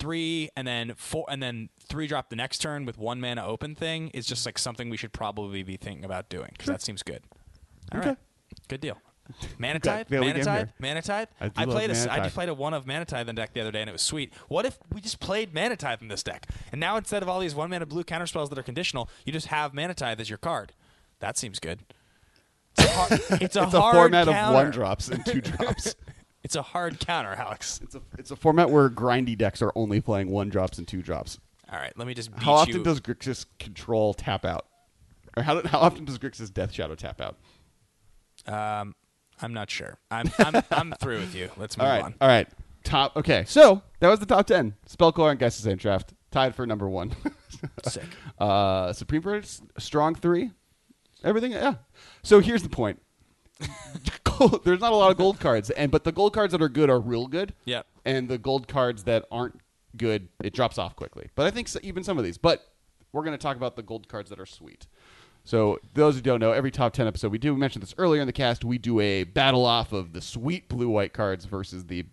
three 0.00 0.48
and 0.56 0.66
then 0.66 0.94
four 0.96 1.24
and 1.28 1.40
then 1.40 1.68
three 1.88 2.08
drop 2.08 2.28
the 2.30 2.36
next 2.36 2.58
turn 2.58 2.84
with 2.84 2.98
one 2.98 3.20
mana 3.20 3.46
open 3.46 3.76
thing 3.76 4.08
is 4.08 4.26
just 4.26 4.44
like 4.44 4.58
something 4.58 4.90
we 4.90 4.96
should 4.96 5.12
probably 5.12 5.62
be 5.62 5.76
thinking 5.76 6.04
about 6.04 6.28
doing 6.28 6.48
because 6.52 6.66
that 6.66 6.82
seems 6.82 7.04
good. 7.04 7.22
All 7.92 8.00
right, 8.00 8.08
Okay. 8.08 8.20
good 8.68 8.80
deal. 8.80 8.98
Mana 9.58 9.78
Tithe, 9.78 10.08
fairly 10.08 10.32
Mana 10.32 10.44
game 10.44 10.68
Mana 10.80 11.02
Tithe. 11.02 11.28
I 11.40 11.50
I 11.56 11.64
played 11.64 11.90
a, 11.90 12.12
I 12.12 12.18
just 12.18 12.34
played 12.34 12.48
a 12.48 12.54
one 12.54 12.74
of 12.74 12.84
Mana 12.84 13.04
Tithe 13.04 13.28
in 13.28 13.36
deck 13.36 13.52
the 13.52 13.60
other 13.60 13.70
day, 13.70 13.80
and 13.80 13.88
it 13.88 13.92
was 13.92 14.02
sweet. 14.02 14.32
What 14.48 14.66
if 14.66 14.76
we 14.92 15.00
just 15.00 15.20
played 15.20 15.54
Mana 15.54 15.76
Tithe 15.76 16.02
in 16.02 16.08
this 16.08 16.24
deck, 16.24 16.46
and 16.72 16.80
now 16.80 16.96
instead 16.96 17.22
of 17.22 17.28
all 17.28 17.38
these 17.38 17.54
one 17.54 17.70
mana 17.70 17.86
blue 17.86 18.02
counter 18.02 18.26
spells 18.26 18.48
that 18.50 18.58
are 18.58 18.62
conditional, 18.64 19.08
you 19.24 19.32
just 19.32 19.46
have 19.46 19.72
Mana 19.72 19.94
Tithe 19.94 20.20
as 20.20 20.28
your 20.28 20.38
card? 20.38 20.72
That 21.20 21.38
seems 21.38 21.60
good. 21.60 21.80
It's 22.76 22.86
a, 22.86 22.90
hard, 22.90 23.12
it's 23.42 23.54
a, 23.56 23.62
it's 23.64 23.74
a 23.74 23.80
format 23.80 24.26
counter. 24.26 24.48
of 24.48 24.54
one 24.54 24.70
drops 24.72 25.08
and 25.08 25.24
two 25.24 25.40
drops. 25.42 25.94
It's 26.42 26.56
a 26.56 26.62
hard 26.62 27.00
counter, 27.00 27.32
Alex. 27.32 27.80
It's 27.82 27.94
a 27.94 28.00
it's 28.18 28.30
a 28.30 28.36
format 28.36 28.70
where 28.70 28.88
grindy 28.88 29.36
decks 29.36 29.60
are 29.62 29.72
only 29.74 30.00
playing 30.00 30.30
one 30.30 30.48
drops 30.48 30.78
and 30.78 30.88
two 30.88 31.02
drops. 31.02 31.38
All 31.70 31.78
right, 31.78 31.92
let 31.96 32.06
me 32.08 32.14
just 32.14 32.32
beat 32.34 32.42
How 32.42 32.54
often 32.54 32.78
you. 32.78 32.82
does 32.84 33.00
Grixis 33.00 33.46
control 33.58 34.14
tap 34.14 34.44
out? 34.44 34.66
Or 35.36 35.42
how, 35.44 35.62
how 35.66 35.78
often 35.78 36.04
does 36.04 36.18
Grixis 36.18 36.52
Death 36.52 36.72
Shadow 36.72 36.94
tap 36.94 37.20
out? 37.20 37.36
um, 38.52 38.94
I'm 39.40 39.52
not 39.52 39.70
sure. 39.70 39.98
I'm 40.10 40.30
I'm, 40.38 40.62
I'm 40.70 40.92
through 40.92 41.18
with 41.18 41.34
you. 41.34 41.50
Let's 41.56 41.76
move 41.76 41.86
All 41.86 41.92
right, 41.92 42.02
on. 42.02 42.14
all 42.20 42.28
right. 42.28 42.48
Top. 42.82 43.16
Okay, 43.16 43.44
so 43.46 43.82
that 44.00 44.08
was 44.08 44.18
the 44.18 44.26
top 44.26 44.46
ten. 44.46 44.74
Spellqueller 44.88 45.30
and 45.32 45.42
and 45.42 45.80
Traft 45.80 46.08
tied 46.30 46.54
for 46.54 46.66
number 46.66 46.88
one. 46.88 47.12
Sick. 47.86 48.04
uh, 48.38 48.92
Supreme 48.92 49.22
Verdict, 49.22 49.60
strong 49.78 50.14
three. 50.14 50.50
Everything, 51.22 51.52
yeah. 51.52 51.74
So 52.22 52.40
here's 52.40 52.62
the 52.62 52.68
point. 52.70 53.00
There's 54.64 54.80
not 54.80 54.92
a 54.92 54.96
lot 54.96 55.10
of 55.10 55.16
gold 55.16 55.40
cards, 55.40 55.70
and 55.70 55.90
but 55.90 56.04
the 56.04 56.12
gold 56.12 56.32
cards 56.32 56.52
that 56.52 56.62
are 56.62 56.68
good 56.68 56.90
are 56.90 57.00
real 57.00 57.26
good. 57.26 57.54
Yep. 57.64 57.86
And 58.04 58.28
the 58.28 58.38
gold 58.38 58.68
cards 58.68 59.04
that 59.04 59.24
aren't 59.30 59.60
good, 59.96 60.28
it 60.42 60.52
drops 60.52 60.78
off 60.78 60.96
quickly. 60.96 61.28
But 61.34 61.46
I 61.46 61.50
think 61.50 61.68
so, 61.68 61.80
even 61.82 62.04
some 62.04 62.18
of 62.18 62.24
these. 62.24 62.38
But 62.38 62.66
we're 63.12 63.22
going 63.22 63.36
to 63.36 63.42
talk 63.42 63.56
about 63.56 63.76
the 63.76 63.82
gold 63.82 64.08
cards 64.08 64.30
that 64.30 64.40
are 64.40 64.46
sweet. 64.46 64.86
So 65.44 65.78
those 65.94 66.16
who 66.16 66.20
don't 66.20 66.40
know, 66.40 66.52
every 66.52 66.70
top 66.70 66.92
ten 66.92 67.06
episode 67.06 67.32
we 67.32 67.38
do. 67.38 67.54
We 67.54 67.60
mentioned 67.60 67.82
this 67.82 67.94
earlier 67.98 68.20
in 68.20 68.26
the 68.26 68.32
cast. 68.32 68.64
We 68.64 68.78
do 68.78 69.00
a 69.00 69.24
battle 69.24 69.64
off 69.64 69.92
of 69.92 70.12
the 70.12 70.20
sweet 70.20 70.68
blue 70.68 70.88
white 70.88 71.12
cards 71.12 71.44
versus 71.44 71.86
the 71.86 72.04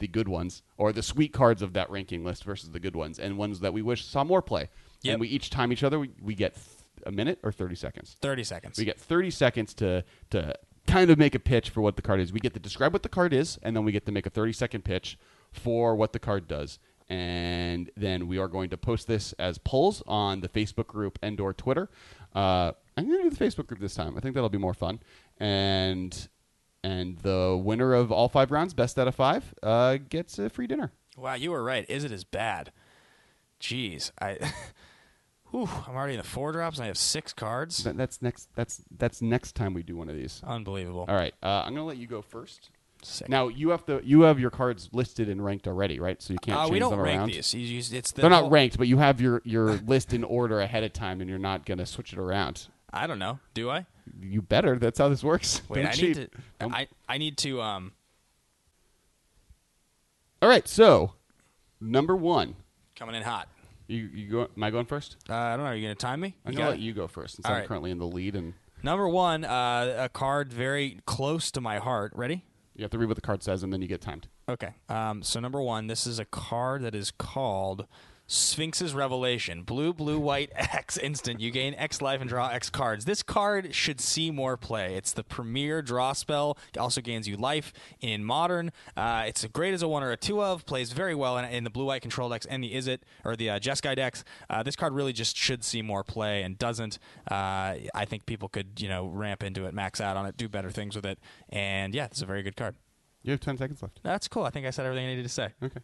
the 0.00 0.08
good 0.08 0.28
ones, 0.28 0.62
or 0.76 0.92
the 0.92 1.02
sweet 1.02 1.32
cards 1.32 1.62
of 1.62 1.72
that 1.74 1.88
ranking 1.88 2.24
list 2.24 2.44
versus 2.44 2.70
the 2.70 2.80
good 2.80 2.96
ones, 2.96 3.18
and 3.18 3.38
ones 3.38 3.60
that 3.60 3.72
we 3.72 3.80
wish 3.80 4.04
saw 4.04 4.24
more 4.24 4.42
play. 4.42 4.68
Yep. 5.02 5.12
And 5.12 5.20
we 5.20 5.28
each 5.28 5.50
time 5.50 5.72
each 5.72 5.82
other. 5.82 5.98
We, 5.98 6.10
we 6.20 6.34
get 6.34 6.54
th- 6.54 6.66
a 7.06 7.12
minute 7.12 7.38
or 7.42 7.52
thirty 7.52 7.74
seconds. 7.74 8.16
Thirty 8.20 8.44
seconds. 8.44 8.78
We 8.78 8.84
get 8.84 8.98
30 8.98 9.30
seconds 9.30 9.74
to 9.74 10.04
to 10.30 10.54
kind 10.94 11.10
of 11.10 11.18
make 11.18 11.34
a 11.34 11.40
pitch 11.40 11.70
for 11.70 11.80
what 11.80 11.96
the 11.96 12.02
card 12.02 12.20
is. 12.20 12.32
We 12.32 12.38
get 12.38 12.54
to 12.54 12.60
describe 12.60 12.92
what 12.92 13.02
the 13.02 13.08
card 13.08 13.32
is, 13.32 13.58
and 13.64 13.74
then 13.74 13.84
we 13.84 13.90
get 13.90 14.06
to 14.06 14.12
make 14.12 14.26
a 14.26 14.30
30 14.30 14.52
second 14.52 14.84
pitch 14.84 15.18
for 15.50 15.96
what 15.96 16.12
the 16.12 16.20
card 16.20 16.46
does. 16.46 16.78
And 17.08 17.90
then 17.96 18.28
we 18.28 18.38
are 18.38 18.46
going 18.46 18.70
to 18.70 18.76
post 18.76 19.08
this 19.08 19.32
as 19.32 19.58
polls 19.58 20.04
on 20.06 20.40
the 20.40 20.48
Facebook 20.48 20.86
group 20.86 21.18
and 21.20 21.40
or 21.40 21.52
Twitter. 21.52 21.90
Uh, 22.32 22.72
I'm 22.96 23.08
going 23.08 23.24
to 23.24 23.28
do 23.28 23.36
the 23.36 23.44
Facebook 23.44 23.66
group 23.66 23.80
this 23.80 23.94
time. 23.96 24.16
I 24.16 24.20
think 24.20 24.34
that'll 24.34 24.48
be 24.48 24.56
more 24.58 24.72
fun. 24.72 25.00
And 25.38 26.28
and 26.84 27.18
the 27.18 27.60
winner 27.60 27.92
of 27.94 28.12
all 28.12 28.28
five 28.28 28.52
rounds, 28.52 28.72
best 28.72 28.96
out 28.96 29.08
of 29.08 29.16
five, 29.16 29.52
uh, 29.64 29.96
gets 30.08 30.38
a 30.38 30.48
free 30.48 30.68
dinner. 30.68 30.92
Wow, 31.16 31.34
you 31.34 31.50
were 31.50 31.64
right. 31.64 31.84
Is 31.88 32.04
it 32.04 32.12
as 32.12 32.22
bad? 32.22 32.70
Jeez, 33.60 34.12
I. 34.20 34.38
Whew, 35.54 35.68
I'm 35.86 35.94
already 35.94 36.14
in 36.14 36.18
the 36.18 36.24
four 36.24 36.50
drops, 36.50 36.78
and 36.78 36.84
I 36.84 36.88
have 36.88 36.98
six 36.98 37.32
cards. 37.32 37.84
That, 37.84 37.96
that's 37.96 38.20
next. 38.20 38.48
That's 38.56 38.82
that's 38.90 39.22
next 39.22 39.54
time 39.54 39.72
we 39.72 39.84
do 39.84 39.96
one 39.96 40.08
of 40.08 40.16
these. 40.16 40.42
Unbelievable. 40.44 41.04
All 41.08 41.14
right, 41.14 41.32
uh, 41.44 41.62
I'm 41.64 41.74
going 41.74 41.76
to 41.76 41.82
let 41.84 41.96
you 41.96 42.08
go 42.08 42.22
first. 42.22 42.70
Sick. 43.04 43.28
Now 43.28 43.46
you 43.46 43.68
have 43.68 43.86
to 43.86 44.00
you 44.02 44.22
have 44.22 44.40
your 44.40 44.50
cards 44.50 44.88
listed 44.92 45.28
and 45.28 45.44
ranked 45.44 45.68
already, 45.68 46.00
right? 46.00 46.20
So 46.20 46.32
you 46.32 46.40
can't 46.40 46.58
uh, 46.58 46.62
change 46.62 46.72
we 46.72 46.78
don't 46.80 46.90
them 46.90 47.00
rank 47.00 47.18
around. 47.20 47.30
these. 47.30 47.54
You 47.54 47.78
it's 47.78 48.10
the 48.10 48.22
They're 48.22 48.30
not 48.30 48.40
whole- 48.42 48.50
ranked, 48.50 48.78
but 48.78 48.88
you 48.88 48.98
have 48.98 49.20
your 49.20 49.42
your 49.44 49.74
list 49.86 50.12
in 50.12 50.24
order 50.24 50.58
ahead 50.58 50.82
of 50.82 50.92
time, 50.92 51.20
and 51.20 51.30
you're 51.30 51.38
not 51.38 51.64
going 51.64 51.78
to 51.78 51.86
switch 51.86 52.12
it 52.12 52.18
around. 52.18 52.66
I 52.92 53.06
don't 53.06 53.20
know. 53.20 53.38
Do 53.54 53.70
I? 53.70 53.86
You 54.20 54.42
better. 54.42 54.76
That's 54.76 54.98
how 54.98 55.08
this 55.08 55.22
works. 55.22 55.62
Wait, 55.68 55.86
I 55.86 55.92
need 55.92 56.14
to. 56.14 56.28
I 56.62 56.88
I 57.08 57.18
need 57.18 57.38
to. 57.38 57.62
Um. 57.62 57.92
All 60.42 60.48
right. 60.48 60.66
So 60.66 61.12
number 61.80 62.16
one, 62.16 62.56
Coming 62.96 63.14
in 63.14 63.22
hot. 63.22 63.48
You 63.94 64.10
you 64.12 64.30
go. 64.30 64.48
Am 64.56 64.62
I 64.62 64.70
going 64.70 64.86
first? 64.86 65.16
Uh, 65.28 65.34
I 65.34 65.56
don't 65.56 65.64
know. 65.64 65.70
Are 65.70 65.74
you 65.74 65.82
gonna 65.82 65.94
time 65.94 66.20
me? 66.20 66.34
I'm 66.44 66.52
going 66.54 66.64
to 66.66 66.70
let 66.70 66.80
you 66.80 66.92
go 66.92 67.06
first, 67.06 67.36
since 67.36 67.46
All 67.46 67.52
I'm 67.52 67.60
right. 67.60 67.68
currently 67.68 67.90
in 67.90 67.98
the 67.98 68.06
lead, 68.06 68.34
and 68.36 68.54
Number 68.82 69.08
one, 69.08 69.44
uh, 69.44 69.94
a 69.98 70.08
card 70.10 70.52
very 70.52 70.98
close 71.06 71.50
to 71.52 71.60
my 71.60 71.78
heart. 71.78 72.12
Ready? 72.14 72.44
you 72.76 72.82
have 72.82 72.90
to 72.90 72.98
read 72.98 73.06
what 73.06 73.14
the 73.14 73.20
card 73.22 73.42
says, 73.42 73.62
and 73.62 73.72
then 73.72 73.80
you 73.80 73.86
get 73.88 74.00
timed. 74.00 74.26
Okay. 74.48 74.70
Um, 74.88 75.22
so 75.22 75.38
number 75.40 75.62
one, 75.62 75.86
this 75.86 76.06
is 76.08 76.18
a 76.18 76.24
card 76.24 76.82
that 76.82 76.94
is 76.94 77.12
called 77.12 77.86
Sphinx's 78.26 78.94
Revelation. 78.94 79.62
Blue, 79.62 79.92
blue, 79.92 80.18
white, 80.18 80.50
X 80.56 80.96
instant. 80.96 81.40
You 81.40 81.50
gain 81.50 81.74
X 81.74 82.00
life 82.00 82.20
and 82.20 82.28
draw 82.28 82.48
X 82.48 82.70
cards. 82.70 83.04
This 83.04 83.22
card 83.22 83.74
should 83.74 84.00
see 84.00 84.30
more 84.30 84.56
play. 84.56 84.94
It's 84.94 85.12
the 85.12 85.24
premier 85.24 85.82
draw 85.82 86.12
spell. 86.12 86.56
It 86.72 86.78
also 86.78 87.00
gains 87.00 87.28
you 87.28 87.36
life 87.36 87.72
in 88.00 88.24
modern. 88.24 88.72
Uh, 88.96 89.24
it's 89.26 89.44
a 89.44 89.48
great 89.48 89.74
as 89.74 89.82
a 89.82 89.88
one 89.88 90.02
or 90.02 90.10
a 90.10 90.16
two 90.16 90.42
of. 90.42 90.64
Plays 90.66 90.92
very 90.92 91.14
well 91.14 91.36
in, 91.38 91.44
in 91.44 91.64
the 91.64 91.70
blue 91.70 91.84
white 91.84 92.02
control 92.02 92.28
decks 92.28 92.46
and 92.46 92.62
the 92.62 92.74
Is 92.74 92.86
It 92.86 93.04
or 93.24 93.36
the 93.36 93.50
uh, 93.50 93.58
Jeskai 93.58 93.96
decks. 93.96 94.24
Uh, 94.48 94.62
this 94.62 94.76
card 94.76 94.92
really 94.92 95.12
just 95.12 95.36
should 95.36 95.62
see 95.64 95.82
more 95.82 96.04
play 96.04 96.42
and 96.42 96.58
doesn't. 96.58 96.98
Uh, 97.30 97.76
I 97.94 98.04
think 98.06 98.26
people 98.26 98.48
could 98.48 98.80
you 98.80 98.88
know 98.88 99.06
ramp 99.06 99.42
into 99.42 99.66
it, 99.66 99.74
max 99.74 100.00
out 100.00 100.16
on 100.16 100.26
it, 100.26 100.36
do 100.36 100.48
better 100.48 100.70
things 100.70 100.96
with 100.96 101.06
it. 101.06 101.18
And 101.50 101.94
yeah, 101.94 102.08
is 102.10 102.22
a 102.22 102.26
very 102.26 102.42
good 102.42 102.56
card. 102.56 102.76
You 103.22 103.32
have 103.32 103.40
ten 103.40 103.56
seconds 103.56 103.82
left. 103.82 104.00
That's 104.02 104.28
cool. 104.28 104.44
I 104.44 104.50
think 104.50 104.66
I 104.66 104.70
said 104.70 104.86
everything 104.86 105.06
I 105.06 105.10
needed 105.10 105.22
to 105.24 105.28
say. 105.28 105.48
Okay. 105.62 105.80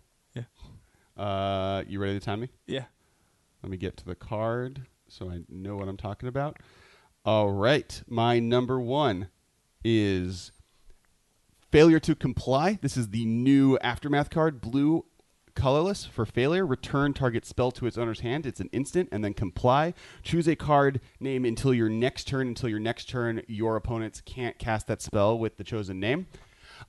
Uh, 1.20 1.84
you 1.86 2.00
ready 2.00 2.18
to 2.18 2.24
time 2.24 2.40
me? 2.40 2.48
Yeah. 2.66 2.84
Let 3.62 3.70
me 3.70 3.76
get 3.76 3.98
to 3.98 4.06
the 4.06 4.14
card 4.14 4.86
so 5.06 5.28
I 5.28 5.40
know 5.50 5.76
what 5.76 5.86
I'm 5.86 5.98
talking 5.98 6.30
about. 6.30 6.56
All 7.26 7.50
right. 7.50 8.02
My 8.08 8.38
number 8.38 8.80
one 8.80 9.28
is 9.84 10.50
Failure 11.70 12.00
to 12.00 12.14
Comply. 12.14 12.78
This 12.80 12.96
is 12.96 13.10
the 13.10 13.26
new 13.26 13.76
Aftermath 13.82 14.30
card, 14.30 14.62
blue 14.62 15.04
colorless 15.54 16.06
for 16.06 16.24
failure. 16.24 16.64
Return 16.64 17.12
target 17.12 17.44
spell 17.44 17.70
to 17.72 17.86
its 17.86 17.98
owner's 17.98 18.20
hand. 18.20 18.46
It's 18.46 18.60
an 18.60 18.70
instant, 18.72 19.10
and 19.12 19.22
then 19.22 19.34
comply. 19.34 19.92
Choose 20.22 20.48
a 20.48 20.56
card 20.56 21.02
name 21.20 21.44
until 21.44 21.74
your 21.74 21.90
next 21.90 22.28
turn. 22.28 22.48
Until 22.48 22.70
your 22.70 22.80
next 22.80 23.10
turn, 23.10 23.42
your 23.46 23.76
opponents 23.76 24.22
can't 24.24 24.58
cast 24.58 24.86
that 24.86 25.02
spell 25.02 25.38
with 25.38 25.58
the 25.58 25.64
chosen 25.64 26.00
name. 26.00 26.28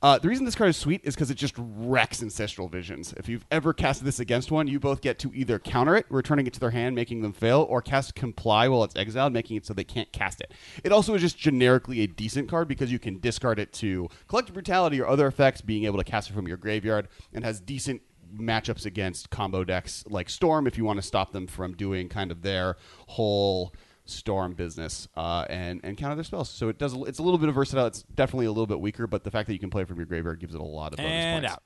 Uh, 0.01 0.17
the 0.17 0.27
reason 0.27 0.45
this 0.45 0.55
card 0.55 0.71
is 0.71 0.77
sweet 0.77 0.99
is 1.03 1.13
because 1.13 1.29
it 1.29 1.35
just 1.35 1.53
wrecks 1.57 2.23
Ancestral 2.23 2.67
Visions. 2.67 3.13
If 3.17 3.29
you've 3.29 3.45
ever 3.51 3.71
casted 3.71 4.07
this 4.07 4.19
against 4.19 4.49
one, 4.49 4.67
you 4.67 4.79
both 4.79 4.99
get 4.99 5.19
to 5.19 5.31
either 5.35 5.59
counter 5.59 5.95
it, 5.95 6.07
returning 6.09 6.47
it 6.47 6.53
to 6.53 6.59
their 6.59 6.71
hand, 6.71 6.95
making 6.95 7.21
them 7.21 7.33
fail, 7.33 7.67
or 7.69 7.83
cast 7.83 8.15
Comply 8.15 8.67
while 8.67 8.83
it's 8.83 8.95
exiled, 8.95 9.31
making 9.31 9.57
it 9.57 9.65
so 9.65 9.75
they 9.75 9.83
can't 9.83 10.11
cast 10.11 10.41
it. 10.41 10.53
It 10.83 10.91
also 10.91 11.13
is 11.13 11.21
just 11.21 11.37
generically 11.37 12.01
a 12.01 12.07
decent 12.07 12.49
card 12.49 12.67
because 12.67 12.91
you 12.91 12.97
can 12.97 13.19
discard 13.19 13.59
it 13.59 13.73
to 13.73 14.09
Collective 14.27 14.55
Brutality 14.55 14.99
or 14.99 15.07
other 15.07 15.27
effects, 15.27 15.61
being 15.61 15.85
able 15.85 15.99
to 15.99 16.03
cast 16.03 16.31
it 16.31 16.33
from 16.33 16.47
your 16.47 16.57
graveyard, 16.57 17.07
and 17.31 17.45
has 17.45 17.59
decent 17.59 18.01
matchups 18.35 18.85
against 18.85 19.29
combo 19.29 19.63
decks 19.63 20.03
like 20.07 20.29
Storm 20.29 20.65
if 20.65 20.77
you 20.77 20.85
want 20.85 20.97
to 20.97 21.05
stop 21.05 21.31
them 21.31 21.45
from 21.45 21.73
doing 21.73 22.09
kind 22.09 22.31
of 22.31 22.41
their 22.41 22.77
whole 23.07 23.73
storm 24.05 24.53
business 24.53 25.07
uh, 25.15 25.45
and 25.49 25.79
and 25.83 25.97
counter 25.97 26.15
their 26.15 26.23
spells. 26.23 26.49
So 26.49 26.69
it 26.69 26.77
does. 26.77 26.93
It's 26.93 27.19
a 27.19 27.23
little 27.23 27.37
bit 27.37 27.49
of 27.49 27.55
versatile. 27.55 27.85
It's 27.87 28.03
definitely 28.03 28.47
a 28.47 28.51
little 28.51 28.67
bit 28.67 28.79
weaker, 28.79 29.07
but 29.07 29.23
the 29.23 29.31
fact 29.31 29.47
that 29.47 29.53
you 29.53 29.59
can 29.59 29.69
play 29.69 29.83
from 29.85 29.97
your 29.97 30.05
graveyard 30.05 30.39
gives 30.39 30.55
it 30.55 30.61
a 30.61 30.63
lot 30.63 30.93
of 30.93 30.97
bonus 30.97 31.11
and 31.11 31.43
points. 31.43 31.53
out. 31.53 31.63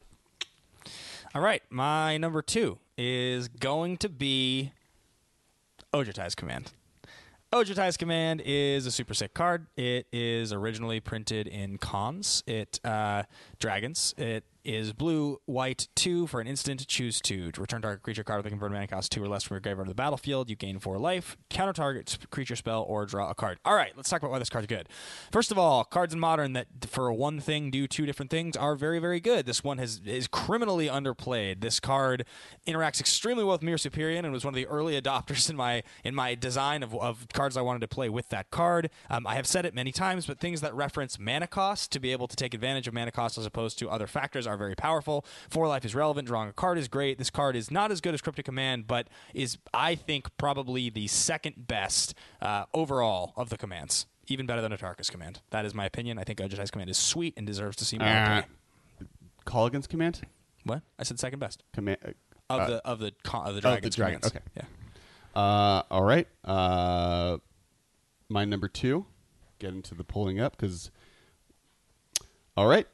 All 1.34 1.42
right, 1.42 1.62
my 1.70 2.18
number 2.18 2.42
two 2.42 2.78
is 2.98 3.48
going 3.50 3.98
to 3.98 4.10
be 4.10 4.72
Ojutai's 5.94 6.36
Command. 6.36 6.72
Ojutai's 7.54 7.98
Command 7.98 8.42
is 8.46 8.86
a 8.86 8.92
super 8.92 9.14
sick 9.14 9.34
card. 9.34 9.68
It 9.78 10.08
is 10.12 10.52
originally 10.52 11.00
printed 11.00 11.48
in 11.48 11.78
cons. 11.78 12.44
It 12.48 12.80
uh, 12.84 13.24
dragons. 13.60 14.14
It 14.18 14.44
is 14.66 14.94
blue, 14.94 15.40
white, 15.46 15.88
two 15.96 16.28
for 16.28 16.42
an 16.42 16.48
instant. 16.48 16.88
Choose 16.88 17.22
two. 17.22 17.52
To 17.52 17.62
return 17.62 17.82
target 17.82 18.04
creature 18.04 18.24
card 18.24 18.40
with 18.40 18.48
a 18.48 18.50
converted 18.50 18.74
mana 18.74 18.88
cost 18.88 19.12
two 19.12 19.24
or 19.24 19.28
less 19.28 19.44
from 19.44 19.56
your 19.56 19.62
graveyard 19.62 19.88
to 19.88 19.92
the 19.92 19.96
battlefield. 19.96 20.50
You 20.50 20.56
gain 20.56 20.80
four 20.80 20.98
life. 20.98 21.38
Counter 21.50 21.74
target 21.74 22.18
creature 22.32 22.56
spell 22.56 22.84
or 22.84 23.06
draw 23.06 23.30
a 23.30 23.36
card. 23.36 23.60
All 23.64 23.76
right, 23.76 23.94
let's 23.96 24.10
talk 24.10 24.22
about 24.22 24.32
why 24.32 24.40
this 24.40 24.50
card's 24.50 24.68
good. 24.68 24.90
First 25.32 25.52
of 25.52 25.58
all, 25.58 25.84
cards 25.84 26.14
in 26.14 26.20
modern 26.20 26.54
that 26.54 26.68
for 26.88 27.12
one 27.14 27.40
thing 27.40 27.72
do 27.72 27.88
two 27.88 28.06
different 28.06 28.32
things 28.32 28.58
are 28.58 28.76
very, 28.76 29.00
very 29.00 29.20
good. 29.20 29.46
This 29.46 29.64
one 29.64 29.78
has 29.78 30.02
is 30.06 30.28
criminally 30.28 30.88
underplayed. 30.88 31.62
This 31.62 31.80
card 31.80 32.26
interacts 32.68 33.00
extremely 33.00 33.44
well 33.44 33.54
with 33.54 33.64
Mirror 33.64 33.78
Superior 33.78 34.18
and 34.18 34.32
was 34.32 34.46
one 34.46 34.54
of 34.54 34.56
the 34.56 34.68
early 34.68 35.00
adopters 35.02 35.50
in 35.50 35.56
my 35.56 35.84
in 36.04 36.16
my 36.16 36.36
design 36.36 36.84
of, 36.84 36.96
of 36.96 37.28
cards 37.34 37.58
I 37.58 37.62
wanted 37.62 37.80
to 37.82 37.88
play 37.88 38.10
with 38.10 38.30
that 38.30 38.52
card. 38.52 38.90
Um, 39.10 39.28
I 39.28 39.36
have 39.36 39.48
said 39.48 39.66
it 39.66 39.74
many 39.74 39.92
times, 39.92 40.26
but 40.26 40.40
things 40.40 40.62
that 40.62 40.74
reference 40.74 41.20
mana 41.20 41.48
cost 41.48 41.92
to 41.92 42.00
be 42.00 42.12
able 42.12 42.28
to 42.28 42.36
take 42.36 42.54
advantage 42.54 42.88
of 42.88 42.94
mana 42.94 43.12
cost 43.12 43.38
as 43.38 43.46
opposed 43.46 43.78
to 43.80 43.90
other 43.90 44.08
factors 44.08 44.48
are 44.48 44.55
very 44.58 44.76
powerful. 44.76 45.26
Four 45.50 45.68
life 45.68 45.86
is 45.86 45.94
relevant. 45.96 46.28
Drawing 46.28 46.50
a 46.50 46.54
card 46.54 46.78
is 46.78 46.88
great. 46.88 47.18
This 47.18 47.30
card 47.30 47.56
is 47.56 47.70
not 47.72 47.92
as 47.92 48.02
good 48.02 48.14
as 48.14 48.22
Cryptic 48.22 48.46
Command, 48.46 48.88
but 48.88 49.08
is 49.34 49.58
I 49.74 49.96
think 49.96 50.36
probably 50.38 50.90
the 50.90 51.08
second 51.08 51.68
best 51.68 52.14
uh, 52.42 52.66
overall 52.74 53.34
of 53.36 53.50
the 53.50 53.58
commands. 53.58 54.06
Even 54.28 54.48
better 54.48 54.62
than 54.62 54.72
Atarka's 54.72 55.12
command. 55.12 55.42
That 55.52 55.66
is 55.66 55.76
my 55.76 55.86
opinion. 55.86 56.18
I 56.18 56.24
think 56.24 56.42
Ojutai's 56.42 56.72
command 56.72 56.90
is 56.90 56.98
sweet 56.98 57.36
and 57.38 57.46
deserves 57.46 57.76
to 57.78 57.86
see 57.86 58.00
more 58.00 58.08
Uh, 58.08 58.44
against 59.66 59.90
command. 59.90 60.22
What? 60.64 60.82
I 60.98 61.04
said 61.04 61.20
second 61.20 61.38
best 61.38 61.62
Command. 61.74 62.00
of 62.50 62.60
uh, 62.62 62.66
the 62.68 62.76
of 62.88 62.98
the 63.00 63.14
con- 63.24 63.46
of 63.48 63.54
the 63.54 63.62
the 63.62 63.62
dragons. 63.62 63.96
dragon, 63.96 64.20
commands. 64.22 64.36
okay. 64.36 64.46
Yeah. 65.36 65.40
Uh, 65.40 65.84
all 65.92 66.02
right. 66.04 66.28
Uh, 66.44 67.38
my 68.30 68.46
number 68.46 68.68
two. 68.68 69.06
Get 69.60 69.74
into 69.74 69.94
the 69.94 70.04
pulling 70.04 70.40
up 70.40 70.58
because. 70.58 70.90
All 72.58 72.68
right. 72.68 72.88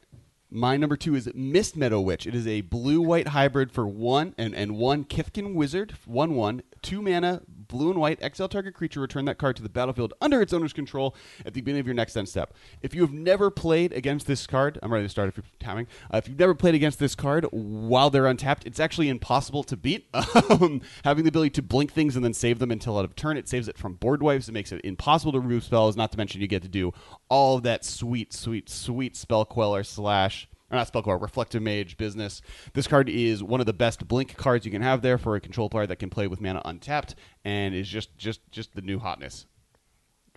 My 0.54 0.76
number 0.76 0.98
two 0.98 1.14
is 1.14 1.30
Mistmeadow 1.34 2.02
Witch. 2.02 2.26
It 2.26 2.34
is 2.34 2.46
a 2.46 2.60
blue 2.60 3.00
white 3.00 3.28
hybrid 3.28 3.72
for 3.72 3.86
one 3.86 4.34
and, 4.36 4.54
and 4.54 4.76
one 4.76 5.04
Kithkin 5.04 5.54
Wizard, 5.54 5.94
one 6.04 6.34
one, 6.34 6.62
two 6.82 7.00
mana, 7.00 7.40
blue 7.72 7.90
and 7.90 7.98
white. 7.98 8.20
XL 8.36 8.46
target 8.46 8.74
creature, 8.74 9.00
return 9.00 9.24
that 9.24 9.38
card 9.38 9.56
to 9.56 9.62
the 9.62 9.68
battlefield 9.70 10.12
under 10.20 10.42
its 10.42 10.52
owner's 10.52 10.74
control 10.74 11.16
at 11.40 11.54
the 11.54 11.60
beginning 11.62 11.80
of 11.80 11.86
your 11.86 11.94
next 11.94 12.16
end 12.16 12.28
step. 12.28 12.52
If 12.82 12.94
you 12.94 13.00
have 13.00 13.12
never 13.12 13.50
played 13.50 13.94
against 13.94 14.26
this 14.26 14.46
card, 14.46 14.78
I'm 14.82 14.92
ready 14.92 15.06
to 15.06 15.08
start 15.08 15.28
if 15.28 15.38
you're 15.38 15.44
timing. 15.58 15.86
Uh, 16.12 16.18
if 16.18 16.28
you've 16.28 16.38
never 16.38 16.54
played 16.54 16.74
against 16.74 16.98
this 16.98 17.14
card 17.14 17.46
while 17.50 18.10
they're 18.10 18.26
untapped, 18.26 18.66
it's 18.66 18.78
actually 18.78 19.08
impossible 19.08 19.64
to 19.64 19.76
beat. 19.76 20.06
Um, 20.50 20.80
having 21.04 21.24
the 21.24 21.28
ability 21.28 21.50
to 21.50 21.62
blink 21.62 21.92
things 21.92 22.16
and 22.16 22.24
then 22.24 22.34
save 22.34 22.58
them 22.58 22.70
until 22.70 22.98
out 22.98 23.04
of 23.04 23.14
turn, 23.14 23.36
it 23.36 23.48
saves 23.48 23.68
it 23.68 23.78
from 23.78 23.94
board 23.94 24.22
wipes. 24.22 24.48
It 24.48 24.52
makes 24.52 24.72
it 24.72 24.80
impossible 24.82 25.32
to 25.32 25.40
remove 25.40 25.62
spells. 25.64 25.96
Not 25.96 26.10
to 26.12 26.18
mention, 26.18 26.40
you 26.40 26.46
get 26.46 26.62
to 26.62 26.68
do 26.68 26.92
all 27.28 27.56
of 27.56 27.62
that 27.62 27.84
sweet, 27.84 28.32
sweet, 28.32 28.68
sweet 28.68 29.16
spell 29.16 29.44
queller 29.44 29.84
slash 29.84 30.48
or 30.72 30.76
not 30.76 30.88
spell 30.88 31.02
queller, 31.02 31.18
reflector 31.18 31.60
mage 31.60 31.96
business. 31.96 32.40
This 32.72 32.88
card 32.88 33.08
is 33.08 33.42
one 33.42 33.60
of 33.60 33.66
the 33.66 33.72
best 33.72 34.08
blink 34.08 34.36
cards 34.36 34.64
you 34.64 34.72
can 34.72 34.82
have 34.82 35.02
there 35.02 35.18
for 35.18 35.36
a 35.36 35.40
control 35.40 35.68
player 35.68 35.86
that 35.86 35.96
can 35.96 36.10
play 36.10 36.26
with 36.26 36.40
mana 36.40 36.62
untapped, 36.64 37.14
and 37.44 37.74
is 37.74 37.88
just 37.88 38.16
just 38.16 38.40
just 38.50 38.74
the 38.74 38.82
new 38.82 38.98
hotness. 38.98 39.46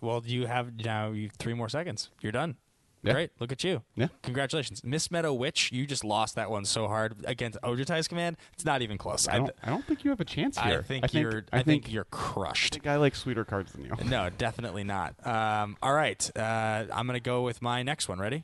Well, 0.01 0.21
you 0.25 0.45
have 0.45 0.75
now 0.83 1.11
you 1.11 1.29
three 1.29 1.53
more 1.53 1.69
seconds. 1.69 2.09
You're 2.21 2.33
done. 2.33 2.57
Yeah. 3.01 3.13
Great. 3.13 3.31
Look 3.39 3.51
at 3.51 3.63
you. 3.63 3.83
Yeah. 3.95 4.07
Congratulations. 4.23 4.83
Mistmeadow 4.83 5.31
Witch, 5.31 5.71
you 5.71 5.85
just 5.85 6.03
lost 6.03 6.33
that 6.35 6.49
one 6.49 6.65
so 6.65 6.87
hard 6.87 7.15
against 7.25 7.59
Ojutai's 7.63 8.07
command. 8.07 8.35
It's 8.53 8.65
not 8.65 8.81
even 8.81 8.97
close. 8.97 9.27
I 9.27 9.37
don't, 9.37 9.51
I 9.63 9.69
don't 9.69 9.85
think 9.85 10.03
you 10.03 10.09
have 10.09 10.19
a 10.19 10.25
chance 10.25 10.57
here. 10.57 10.65
I 10.65 10.69
here. 10.69 10.83
think 10.83 11.13
you're 11.13 11.45
I, 11.53 11.61
think, 11.61 11.93
you're 11.93 12.07
I 12.11 12.15
crushed. 12.15 12.73
think 12.73 12.87
I 12.87 12.95
like 12.95 13.15
sweeter 13.15 13.45
cards 13.45 13.73
than 13.73 13.85
you. 13.85 13.91
No, 14.05 14.31
definitely 14.31 14.83
not. 14.83 15.15
Um, 15.25 15.77
all 15.83 15.93
right. 15.93 16.31
Uh, 16.35 16.85
I'm 16.91 17.05
going 17.05 17.13
to 17.13 17.19
go 17.19 17.43
with 17.43 17.61
my 17.61 17.83
next 17.83 18.09
one. 18.09 18.17
Ready? 18.17 18.43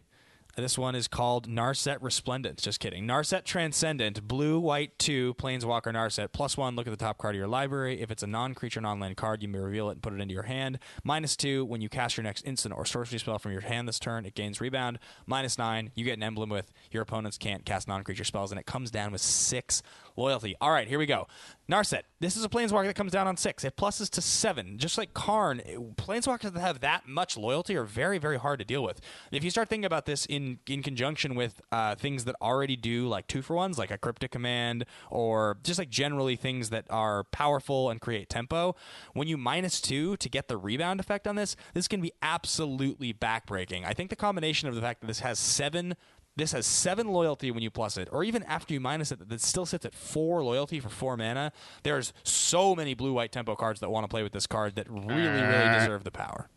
This 0.55 0.77
one 0.77 0.95
is 0.95 1.07
called 1.07 1.47
Narset 1.47 1.97
Resplendent. 2.01 2.61
Just 2.61 2.79
kidding. 2.79 3.07
Narset 3.07 3.45
Transcendent, 3.45 4.27
blue, 4.27 4.59
white, 4.59 4.97
two, 4.99 5.33
Planeswalker 5.35 5.93
Narset. 5.93 6.33
Plus 6.33 6.57
one, 6.57 6.75
look 6.75 6.87
at 6.87 6.91
the 6.91 6.97
top 6.97 7.17
card 7.17 7.35
of 7.35 7.39
your 7.39 7.47
library. 7.47 8.01
If 8.01 8.11
it's 8.11 8.21
a 8.21 8.27
non 8.27 8.53
creature, 8.53 8.81
non 8.81 8.99
land 8.99 9.15
card, 9.15 9.41
you 9.41 9.47
may 9.47 9.59
reveal 9.59 9.89
it 9.89 9.93
and 9.93 10.03
put 10.03 10.13
it 10.13 10.19
into 10.19 10.33
your 10.33 10.43
hand. 10.43 10.79
Minus 11.03 11.37
two, 11.37 11.63
when 11.63 11.79
you 11.79 11.87
cast 11.87 12.17
your 12.17 12.25
next 12.25 12.45
instant 12.45 12.75
or 12.75 12.85
sorcery 12.85 13.19
spell 13.19 13.39
from 13.39 13.53
your 13.53 13.61
hand 13.61 13.87
this 13.87 13.99
turn, 13.99 14.25
it 14.25 14.35
gains 14.35 14.59
rebound. 14.59 14.99
Minus 15.25 15.57
nine, 15.57 15.91
you 15.95 16.03
get 16.03 16.17
an 16.17 16.23
emblem 16.23 16.49
with 16.49 16.71
your 16.91 17.03
opponents 17.03 17.37
can't 17.37 17.65
cast 17.65 17.87
non 17.87 18.03
creature 18.03 18.25
spells, 18.25 18.51
and 18.51 18.59
it 18.59 18.65
comes 18.65 18.91
down 18.91 19.13
with 19.13 19.21
six 19.21 19.81
loyalty. 20.17 20.55
All 20.59 20.71
right, 20.71 20.87
here 20.87 20.99
we 20.99 21.05
go. 21.05 21.27
Narset. 21.69 22.01
This 22.19 22.35
is 22.35 22.43
a 22.43 22.49
planeswalker 22.49 22.87
that 22.87 22.95
comes 22.95 23.13
down 23.13 23.27
on 23.27 23.37
six. 23.37 23.63
It 23.63 23.77
pluses 23.77 24.09
to 24.11 24.21
seven. 24.21 24.77
Just 24.77 24.97
like 24.97 25.13
Karn, 25.13 25.61
planeswalkers 25.95 26.53
that 26.53 26.59
have 26.59 26.81
that 26.81 27.07
much 27.07 27.37
loyalty 27.37 27.75
are 27.77 27.85
very, 27.85 28.17
very 28.17 28.37
hard 28.37 28.59
to 28.59 28.65
deal 28.65 28.83
with. 28.83 28.99
If 29.31 29.43
you 29.43 29.49
start 29.49 29.69
thinking 29.69 29.85
about 29.85 30.05
this 30.05 30.25
in 30.25 30.50
in 30.67 30.83
conjunction 30.83 31.35
with 31.35 31.61
uh, 31.71 31.95
things 31.95 32.25
that 32.25 32.35
already 32.41 32.75
do 32.75 33.07
like 33.07 33.27
two 33.27 33.41
for 33.41 33.55
ones, 33.55 33.77
like 33.77 33.91
a 33.91 33.97
cryptic 33.97 34.31
command, 34.31 34.85
or 35.09 35.57
just 35.63 35.79
like 35.79 35.89
generally 35.89 36.35
things 36.35 36.69
that 36.69 36.85
are 36.89 37.23
powerful 37.25 37.89
and 37.89 38.01
create 38.01 38.29
tempo, 38.29 38.75
when 39.13 39.27
you 39.27 39.37
minus 39.37 39.81
two 39.81 40.17
to 40.17 40.29
get 40.29 40.47
the 40.47 40.57
rebound 40.57 40.99
effect 40.99 41.27
on 41.27 41.35
this, 41.35 41.55
this 41.73 41.87
can 41.87 42.01
be 42.01 42.11
absolutely 42.21 43.13
backbreaking. 43.13 43.85
I 43.85 43.93
think 43.93 44.09
the 44.09 44.15
combination 44.15 44.69
of 44.69 44.75
the 44.75 44.81
fact 44.81 45.01
that 45.01 45.07
this 45.07 45.19
has 45.19 45.39
seven 45.39 45.95
this 46.37 46.53
has 46.53 46.65
seven 46.65 47.09
loyalty 47.09 47.51
when 47.51 47.61
you 47.61 47.69
plus 47.69 47.97
it, 47.97 48.07
or 48.11 48.23
even 48.23 48.41
after 48.43 48.73
you 48.73 48.79
minus 48.79 49.11
it, 49.11 49.27
that 49.27 49.41
still 49.41 49.65
sits 49.65 49.85
at 49.85 49.93
four 49.93 50.41
loyalty 50.43 50.79
for 50.79 50.87
four 50.87 51.17
mana. 51.17 51.51
There's 51.83 52.13
so 52.23 52.73
many 52.73 52.93
blue 52.93 53.11
white 53.13 53.33
tempo 53.33 53.55
cards 53.55 53.81
that 53.81 53.91
want 53.91 54.05
to 54.05 54.07
play 54.07 54.23
with 54.23 54.31
this 54.31 54.47
card 54.47 54.75
that 54.75 54.89
really, 54.89 55.41
really 55.41 55.73
deserve 55.77 56.05
the 56.05 56.11
power. 56.11 56.47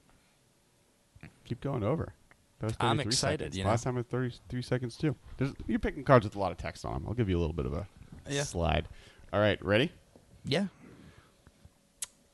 Keep 1.45 1.61
going 1.61 1.83
over. 1.83 2.15
I'm 2.63 2.71
33 2.97 3.05
excited, 3.11 3.39
seconds. 3.41 3.57
you 3.59 3.65
know. 3.65 3.71
Last 3.71 3.85
time 3.85 3.95
was 3.97 4.07
33 4.07 4.63
seconds 4.63 4.97
too. 4.97 5.15
There's, 5.37 5.53
you're 5.67 5.79
picking 5.79 6.03
cards 6.05 6.25
with 6.25 6.35
a 6.37 6.39
lot 6.39 6.51
of 6.53 6.59
text 6.59 6.85
on 6.85 6.95
them. 6.95 7.05
I'll 7.07 7.15
give 7.15 7.29
you 7.29 7.37
a 7.37 7.41
little 7.41 7.55
bit 7.55 7.67
of 7.67 7.75
a 7.75 7.87
Yeah. 8.29 8.43
slide. 8.45 8.89
All 9.33 9.41
right, 9.41 9.63
ready? 9.65 9.93
Yeah. 10.45 10.67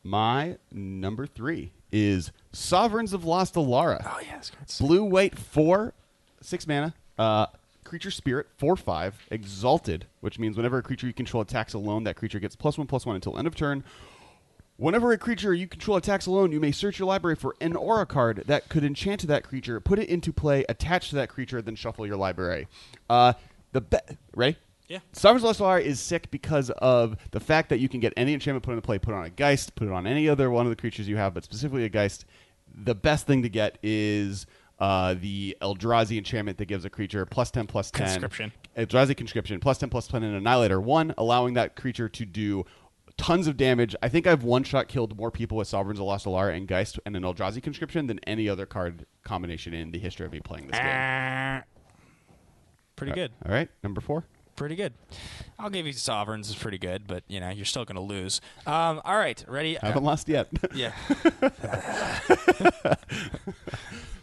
My 0.03 0.57
number 0.73 1.27
three 1.27 1.73
is 1.93 2.33
Sovereigns 2.53 3.13
of 3.13 3.25
Lost 3.25 3.55
Alara. 3.55 4.03
Oh 4.07 4.21
yeah, 4.25 4.39
this 4.39 4.51
card's 4.51 4.79
Blue, 4.79 5.05
white, 5.05 5.39
four, 5.39 5.95
six 6.41 6.67
mana. 6.67 6.95
Uh, 7.19 7.47
creature 7.85 8.11
spirit, 8.11 8.47
four, 8.57 8.77
five. 8.77 9.15
Exalted, 9.31 10.07
which 10.21 10.39
means 10.39 10.57
whenever 10.57 10.79
a 10.79 10.83
creature 10.83 11.07
you 11.07 11.13
control 11.13 11.43
attacks 11.43 11.75
alone, 11.75 12.05
that 12.05 12.17
creature 12.17 12.39
gets 12.41 12.57
plus 12.57 12.79
one, 12.79 12.87
plus 12.87 13.05
one 13.05 13.15
until 13.17 13.37
end 13.37 13.47
of 13.47 13.55
turn. 13.55 13.85
Whenever 14.81 15.13
a 15.13 15.19
creature 15.19 15.53
you 15.53 15.67
control 15.67 15.99
attacks 15.99 16.25
alone, 16.25 16.53
you 16.53 16.59
may 16.59 16.73
search 16.73 16.99
your 16.99 17.07
library 17.07 17.37
for 17.37 17.55
an 17.61 17.77
aura 17.77 18.07
card 18.07 18.45
that 18.47 18.71
could 18.71 18.83
enchant 18.83 19.27
that 19.27 19.45
creature, 19.45 19.79
put 19.79 19.99
it 19.99 20.09
into 20.09 20.33
play, 20.33 20.65
attach 20.71 21.11
to 21.11 21.17
that 21.17 21.29
creature, 21.29 21.61
then 21.61 21.75
shuffle 21.75 22.07
your 22.07 22.17
library. 22.17 22.67
Uh, 23.11 23.35
the 23.73 23.83
be- 23.83 23.99
ready? 24.35 24.57
Yeah. 24.89 25.01
Sovereign's 25.13 25.45
Lost 25.45 25.61
Alara 25.61 25.83
is 25.83 26.01
sick 26.01 26.31
because 26.31 26.71
of 26.79 27.19
the 27.33 27.41
fact 27.41 27.69
that 27.69 27.79
you 27.79 27.91
can 27.91 28.01
get 28.01 28.15
any 28.17 28.33
enchantment 28.33 28.65
put 28.65 28.71
into 28.71 28.81
play, 28.81 28.99
put 28.99 29.13
it 29.13 29.19
on 29.19 29.27
a 29.27 29.29
Geist, 29.29 29.75
put 29.75 29.87
it 29.87 29.93
on 29.93 30.07
any 30.07 30.31
other 30.31 30.51
one 30.51 30.65
of 30.65 30.71
the 30.71 30.77
creatures 30.77 31.07
you 31.07 31.19
have, 31.19 31.35
but 31.35 31.45
specifically 31.45 31.85
a 31.85 31.91
Geist. 31.91 32.25
The 32.75 32.95
best 32.95 33.27
thing 33.27 33.43
to 33.43 33.51
get 33.51 33.77
is 33.83 34.47
uh, 34.79 35.15
the 35.21 35.59
Eldrazi 35.61 36.17
enchantment 36.17 36.57
that 36.57 36.65
gives 36.65 36.87
a 36.87 36.91
creature 36.91 37.27
plus 37.27 37.51
10, 37.51 37.67
plus 37.67 37.91
10. 37.91 38.07
Conscription. 38.07 38.53
Eldrazi 38.79 39.15
conscription, 39.15 39.61
plus 39.61 39.77
10, 39.77 39.91
plus 39.91 40.07
10, 40.07 40.23
and 40.23 40.35
Annihilator 40.35 40.81
1, 40.81 41.15
allowing 41.19 41.53
that 41.55 41.77
creature 41.77 42.09
to 42.09 42.25
do 42.25 42.65
tons 43.21 43.47
of 43.47 43.57
damage. 43.59 43.95
I 44.03 44.09
think 44.09 44.27
I've 44.27 44.43
one 44.45 44.65
shot 44.65 44.89
killed 44.89 45.15
more 45.17 45.31
people 45.31 45.59
with 45.59 45.69
Sovereigns 45.69 46.01
of 46.01 46.07
Lost 46.07 46.25
Alara 46.25 46.57
and 46.57 46.67
Geist 46.67 46.99
and 47.05 47.15
an 47.15 47.23
Eldrazi 47.23 47.63
conscription 47.63 48.07
than 48.07 48.19
any 48.21 48.49
other 48.49 48.65
card 48.65 49.05
combination 49.25 49.75
in 49.75 49.91
the 49.91 49.99
history 49.99 50.25
of 50.25 50.33
me 50.33 50.41
playing 50.41 50.69
this 50.69 50.79
game. 50.79 50.89
Ah. 50.89 51.63
pretty 52.97 53.13
good. 53.13 53.33
All 53.45 53.53
right, 53.53 53.69
number 53.83 54.01
four. 54.01 54.25
Pretty 54.57 54.75
good. 54.75 54.95
I'll 55.59 55.69
give 55.71 55.87
you 55.87 55.93
sovereigns 55.93 56.49
is 56.49 56.55
pretty 56.55 56.79
good, 56.79 57.07
but 57.07 57.23
you 57.29 57.41
know 57.41 57.51
you're 57.51 57.67
still 57.67 57.85
going 57.85 57.97
to 57.97 58.03
lose. 58.03 58.41
Um, 58.67 59.03
all 59.05 59.19
right, 59.19 59.45
ready? 59.47 59.79
I 59.79 59.89
Haven't 59.89 60.05
lost 60.05 60.27
yet. 60.29 60.49
yeah. 60.75 60.93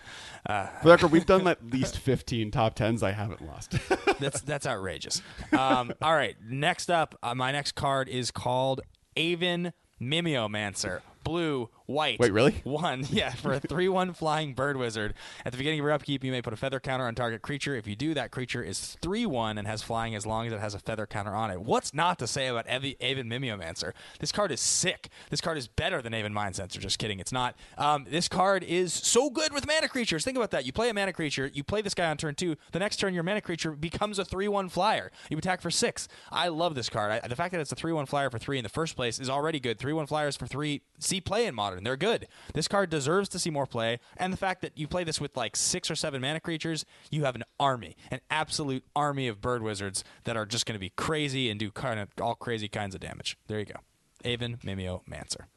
For 0.82 0.84
the 0.84 0.90
record, 0.90 1.12
we've 1.12 1.26
done 1.26 1.46
at 1.48 1.66
least 1.66 1.98
15 1.98 2.52
top 2.52 2.76
10s. 2.78 3.04
I 3.04 3.12
haven't 3.12 3.46
lost. 3.46 3.76
that's 4.20 4.40
that's 4.42 4.66
outrageous. 4.66 5.22
Um, 5.52 5.92
all 6.02 6.14
right, 6.14 6.36
next 6.42 6.90
up, 6.90 7.18
uh, 7.22 7.36
my 7.36 7.52
next 7.52 7.74
card 7.74 8.08
is 8.08 8.32
called 8.32 8.82
Aven 9.18 9.74
Mimeomancer. 10.02 11.02
Blue, 11.26 11.70
white. 11.88 12.20
Wait, 12.20 12.32
really? 12.32 12.62
One, 12.64 13.06
yeah, 13.10 13.32
for 13.32 13.54
a 13.54 13.60
3 13.60 13.90
1 13.90 14.14
flying 14.14 14.54
bird 14.54 14.78
wizard. 14.78 15.14
At 15.46 15.52
the 15.52 15.58
beginning 15.58 15.80
of 15.80 15.86
your 15.86 15.94
upkeep, 15.94 16.24
you 16.24 16.32
may 16.32 16.42
put 16.42 16.54
a 16.54 16.58
feather 16.58 16.80
counter 16.80 17.06
on 17.06 17.16
target 17.16 17.42
creature. 17.42 17.76
If 17.76 17.88
you 17.88 17.96
do, 17.96 18.14
that 18.14 18.32
creature 18.32 18.62
is 18.62 18.98
3 19.02 19.26
1 19.26 19.58
and 19.58 19.68
has 19.68 19.82
flying 19.82 20.14
as 20.14 20.26
long 20.26 20.46
as 20.46 20.54
it 20.54 20.60
has 20.60 20.74
a 20.76 20.80
feather 20.80 21.08
counter 21.08 21.34
on 21.34 21.50
it. 21.50 21.62
What's 21.62 21.94
not 21.94 22.20
to 22.20 22.28
say 22.28 22.48
about 22.48 22.68
Evi- 22.68 22.98
Aven 23.02 23.30
Mimeomancer? 23.30 23.94
This 24.20 24.32
card 24.32 24.52
is 24.52 24.60
sick. 24.60 25.10
This 25.30 25.42
card 25.42 25.58
is 25.58 25.68
better 25.68 26.02
than 26.02 26.14
Aven 26.14 26.34
Mindcensor. 26.34 26.80
Just 26.80 27.00
kidding, 27.00 27.20
it's 27.20 27.32
not. 27.32 27.56
Um, 27.78 28.06
this 28.10 28.28
card 28.28 28.64
is 28.64 28.94
so 28.94 29.30
good 29.30 29.54
with 29.54 29.66
mana 29.66 29.88
creatures. 29.88 30.24
Think 30.24 30.38
about 30.38 30.52
that. 30.52 30.66
You 30.66 30.74
play 30.74 30.90
a 30.90 30.94
mana 30.94 31.14
creature, 31.14 31.50
you 31.54 31.64
play 31.64 31.82
this 31.82 31.94
guy 31.94 32.10
on 32.10 32.18
turn 32.18 32.36
two. 32.36 32.58
The 32.74 32.80
next 32.80 32.98
turn, 32.98 33.14
your 33.14 33.24
mana 33.24 33.42
creature 33.42 33.72
becomes 33.72 34.20
a 34.20 34.26
3 34.26 34.48
1 34.48 34.70
flyer. 34.70 35.12
You 35.30 35.38
attack 35.38 35.62
for 35.62 35.72
6. 35.72 36.08
I 36.32 36.50
love 36.50 36.76
this 36.76 36.90
card. 36.90 37.12
I, 37.12 37.28
the 37.28 37.36
fact 37.36 37.54
that 37.54 37.62
it's 37.62 37.72
a 37.72 37.76
3 37.76 37.94
1 37.94 38.06
flyer 38.08 38.30
for 38.30 38.40
3 38.40 38.58
in 38.58 38.64
the 38.64 38.70
first 38.70 38.96
place 38.96 39.20
is 39.20 39.30
already 39.30 39.60
good. 39.60 39.80
3 39.80 39.94
1 39.94 40.08
flyers 40.08 40.36
for 40.36 40.48
3 40.48 40.82
see 41.00 41.22
play 41.22 41.46
in 41.46 41.56
modern. 41.56 41.77
Paladin. 41.78 41.84
They're 41.84 41.98
good. 41.98 42.28
This 42.54 42.68
card 42.68 42.90
deserves 42.90 43.30
to 43.30 43.40
see 43.40 43.50
more 43.50 43.66
play, 43.66 44.00
and 44.18 44.34
the 44.34 44.38
fact 44.38 44.62
that 44.62 44.78
you 44.78 44.88
play 44.88 45.04
this 45.04 45.22
with 45.22 45.36
like 45.38 45.56
six 45.56 45.90
or 45.92 45.96
seven 45.96 46.22
mana 46.22 46.40
creatures, 46.40 46.86
you 47.12 47.24
have 47.26 47.36
an 47.36 47.44
army, 47.60 47.96
an 48.12 48.20
absolute 48.30 48.84
army 48.96 49.28
of 49.28 49.42
bird 49.42 49.62
wizards 49.62 50.04
that 50.24 50.38
are 50.38 50.46
just 50.46 50.66
going 50.66 50.76
to 50.76 50.80
be 50.80 50.92
crazy 50.96 51.50
and 51.50 51.60
do 51.60 51.72
kind 51.72 52.00
of 52.00 52.10
all 52.22 52.36
crazy 52.36 52.68
kinds 52.68 52.96
of 52.96 53.02
damage. 53.02 53.38
There 53.48 53.60
you 53.60 53.66
go. 53.66 53.80
Aven, 54.26 54.58
Mimeo, 54.58 55.02
Mancer. 55.08 55.48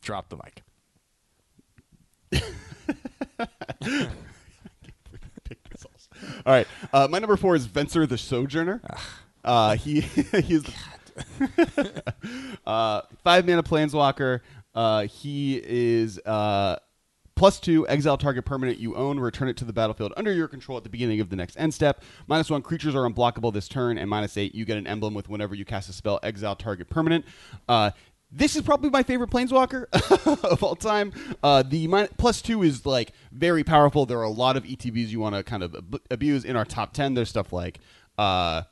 Drop 0.00 0.28
the 0.30 0.36
mic. 0.36 0.62
All 6.46 6.52
right. 6.52 6.66
Uh, 6.92 7.08
my 7.10 7.18
number 7.18 7.36
four 7.36 7.54
is 7.56 7.66
Venser 7.66 8.08
the 8.08 8.18
Sojourner. 8.18 8.82
Uh, 9.44 9.74
he 9.76 10.00
he's 10.44 10.64
uh, 12.66 13.02
five 13.24 13.46
mana 13.46 13.62
planeswalker. 13.62 14.40
Uh, 14.74 15.06
he 15.06 15.60
is 15.64 16.18
uh, 16.20 16.76
plus 17.36 17.58
two, 17.58 17.88
exile 17.88 18.16
target 18.16 18.44
permanent 18.44 18.78
you 18.78 18.94
own, 18.94 19.18
return 19.18 19.48
it 19.48 19.56
to 19.56 19.64
the 19.64 19.72
battlefield 19.72 20.12
under 20.16 20.32
your 20.32 20.46
control 20.46 20.76
at 20.76 20.84
the 20.84 20.90
beginning 20.90 21.20
of 21.20 21.30
the 21.30 21.36
next 21.36 21.56
end 21.56 21.72
step. 21.72 22.02
Minus 22.26 22.50
one, 22.50 22.62
creatures 22.62 22.94
are 22.94 23.08
unblockable 23.08 23.52
this 23.52 23.68
turn, 23.68 23.98
and 23.98 24.08
minus 24.08 24.36
eight, 24.36 24.54
you 24.54 24.64
get 24.64 24.76
an 24.78 24.86
emblem 24.86 25.14
with 25.14 25.28
whenever 25.28 25.54
you 25.54 25.64
cast 25.64 25.88
a 25.88 25.92
spell, 25.92 26.20
exile 26.22 26.54
target 26.54 26.88
permanent. 26.90 27.24
Uh, 27.68 27.90
this 28.32 28.54
is 28.54 28.62
probably 28.62 28.90
my 28.90 29.02
favorite 29.02 29.30
planeswalker 29.30 29.86
of 30.44 30.62
all 30.62 30.76
time. 30.76 31.12
Uh, 31.42 31.62
the 31.62 31.88
min- 31.88 32.08
plus 32.16 32.40
two 32.40 32.62
is 32.62 32.86
like 32.86 33.12
very 33.32 33.64
powerful. 33.64 34.06
There 34.06 34.18
are 34.18 34.24
a 34.24 34.30
lot 34.30 34.56
of 34.56 34.64
ETBs 34.64 35.08
you 35.08 35.18
want 35.18 35.34
to 35.34 35.42
kind 35.42 35.62
of 35.62 35.74
ab- 35.74 36.00
abuse 36.10 36.44
in 36.44 36.56
our 36.56 36.64
top 36.64 36.92
ten. 36.92 37.14
There's 37.14 37.28
stuff 37.28 37.52
like 37.52 37.80
uh, 38.18 38.62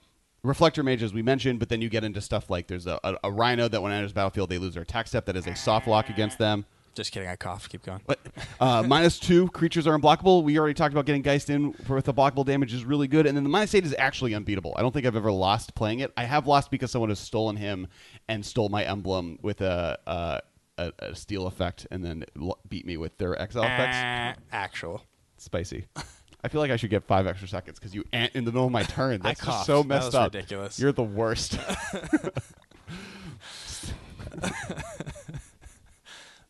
Reflector 0.43 0.83
Mage, 0.83 1.03
as 1.03 1.13
we 1.13 1.23
mentioned, 1.23 1.59
but 1.59 1.69
then 1.69 1.81
you 1.81 1.89
get 1.89 2.05
into 2.05 2.21
stuff 2.21 2.49
like 2.49 2.69
there's 2.69 2.87
a, 2.87 3.01
a, 3.03 3.17
a 3.25 3.33
Rhino 3.33 3.69
that 3.69 3.83
when 3.83 3.93
it 3.93 3.97
enters 3.97 4.13
battlefield 4.13 4.51
they 4.51 4.59
lose 4.59 4.75
their 4.75 4.85
attack 4.85 5.09
step. 5.09 5.27
That 5.27 5.37
is 5.37 5.47
a 5.47 5.57
soft 5.57 5.87
lock 5.89 6.09
against 6.09 6.39
them. 6.39 6.65
Just 6.95 7.13
kidding. 7.13 7.29
I 7.29 7.37
cough 7.37 7.69
Keep 7.69 7.85
going. 7.85 8.01
But 8.07 8.19
uh, 8.59 8.83
minus 8.87 9.21
two 9.21 9.49
creatures 9.51 9.87
are 9.87 9.97
unblockable. 9.97 10.43
We 10.43 10.59
already 10.59 10.75
talked 10.75 10.93
about 10.93 11.07
getting 11.07 11.23
Geist 11.23 11.49
in 11.49 11.73
for 11.73 11.95
with 11.95 12.07
the 12.07 12.15
blockable 12.15 12.45
damage 12.45 12.75
is 12.75 12.85
really 12.85 13.07
good, 13.07 13.27
and 13.27 13.37
then 13.37 13.45
the 13.45 13.51
minus 13.51 13.75
eight 13.75 13.85
is 13.85 13.95
actually 13.99 14.35
unbeatable. 14.35 14.75
I 14.77 14.83
don't 14.83 14.93
think 14.93 15.07
I've 15.07 15.17
ever 15.17 15.31
lost 15.31 15.75
playing 15.75 16.01
it. 16.01 16.13
I 16.17 16.25
have 16.25 16.47
lost 16.47 16.71
because 16.71 16.91
someone 16.91 17.11
has 17.11 17.21
stolen 17.21 17.57
him 17.57 17.87
and 18.29 18.45
stole 18.45 18.69
my 18.69 18.85
emblem 18.85 19.39
with 19.43 19.61
a 19.61 19.99
a, 20.07 20.41
a, 20.77 20.93
a 20.99 21.15
steal 21.15 21.47
effect, 21.47 21.87
and 21.91 22.05
then 22.05 22.25
beat 22.69 22.85
me 22.85 22.97
with 22.97 23.17
their 23.19 23.41
exile 23.41 23.63
effects. 23.63 23.97
Uh, 23.97 24.41
actual. 24.51 25.03
Spicy. 25.37 25.87
I 26.43 26.49
feel 26.49 26.61
like 26.61 26.71
I 26.71 26.77
should 26.77 26.91
get 26.91 27.05
five 27.05 27.27
extra 27.27 27.49
seconds 27.49 27.79
because 27.79 27.95
you 27.95 28.05
ant 28.13 28.35
in 28.35 28.45
the 28.45 28.53
middle 28.53 28.67
of 28.67 28.73
my 28.73 28.85
turn. 28.85 29.21
That's 29.23 29.45
just 29.45 29.67
so 29.67 29.83
That 29.83 29.89
messed 29.89 30.07
was 30.07 30.15
up. 30.15 30.35
ridiculous. 30.35 30.79
You're 30.79 30.93
the 30.93 31.03
worst. 31.03 31.59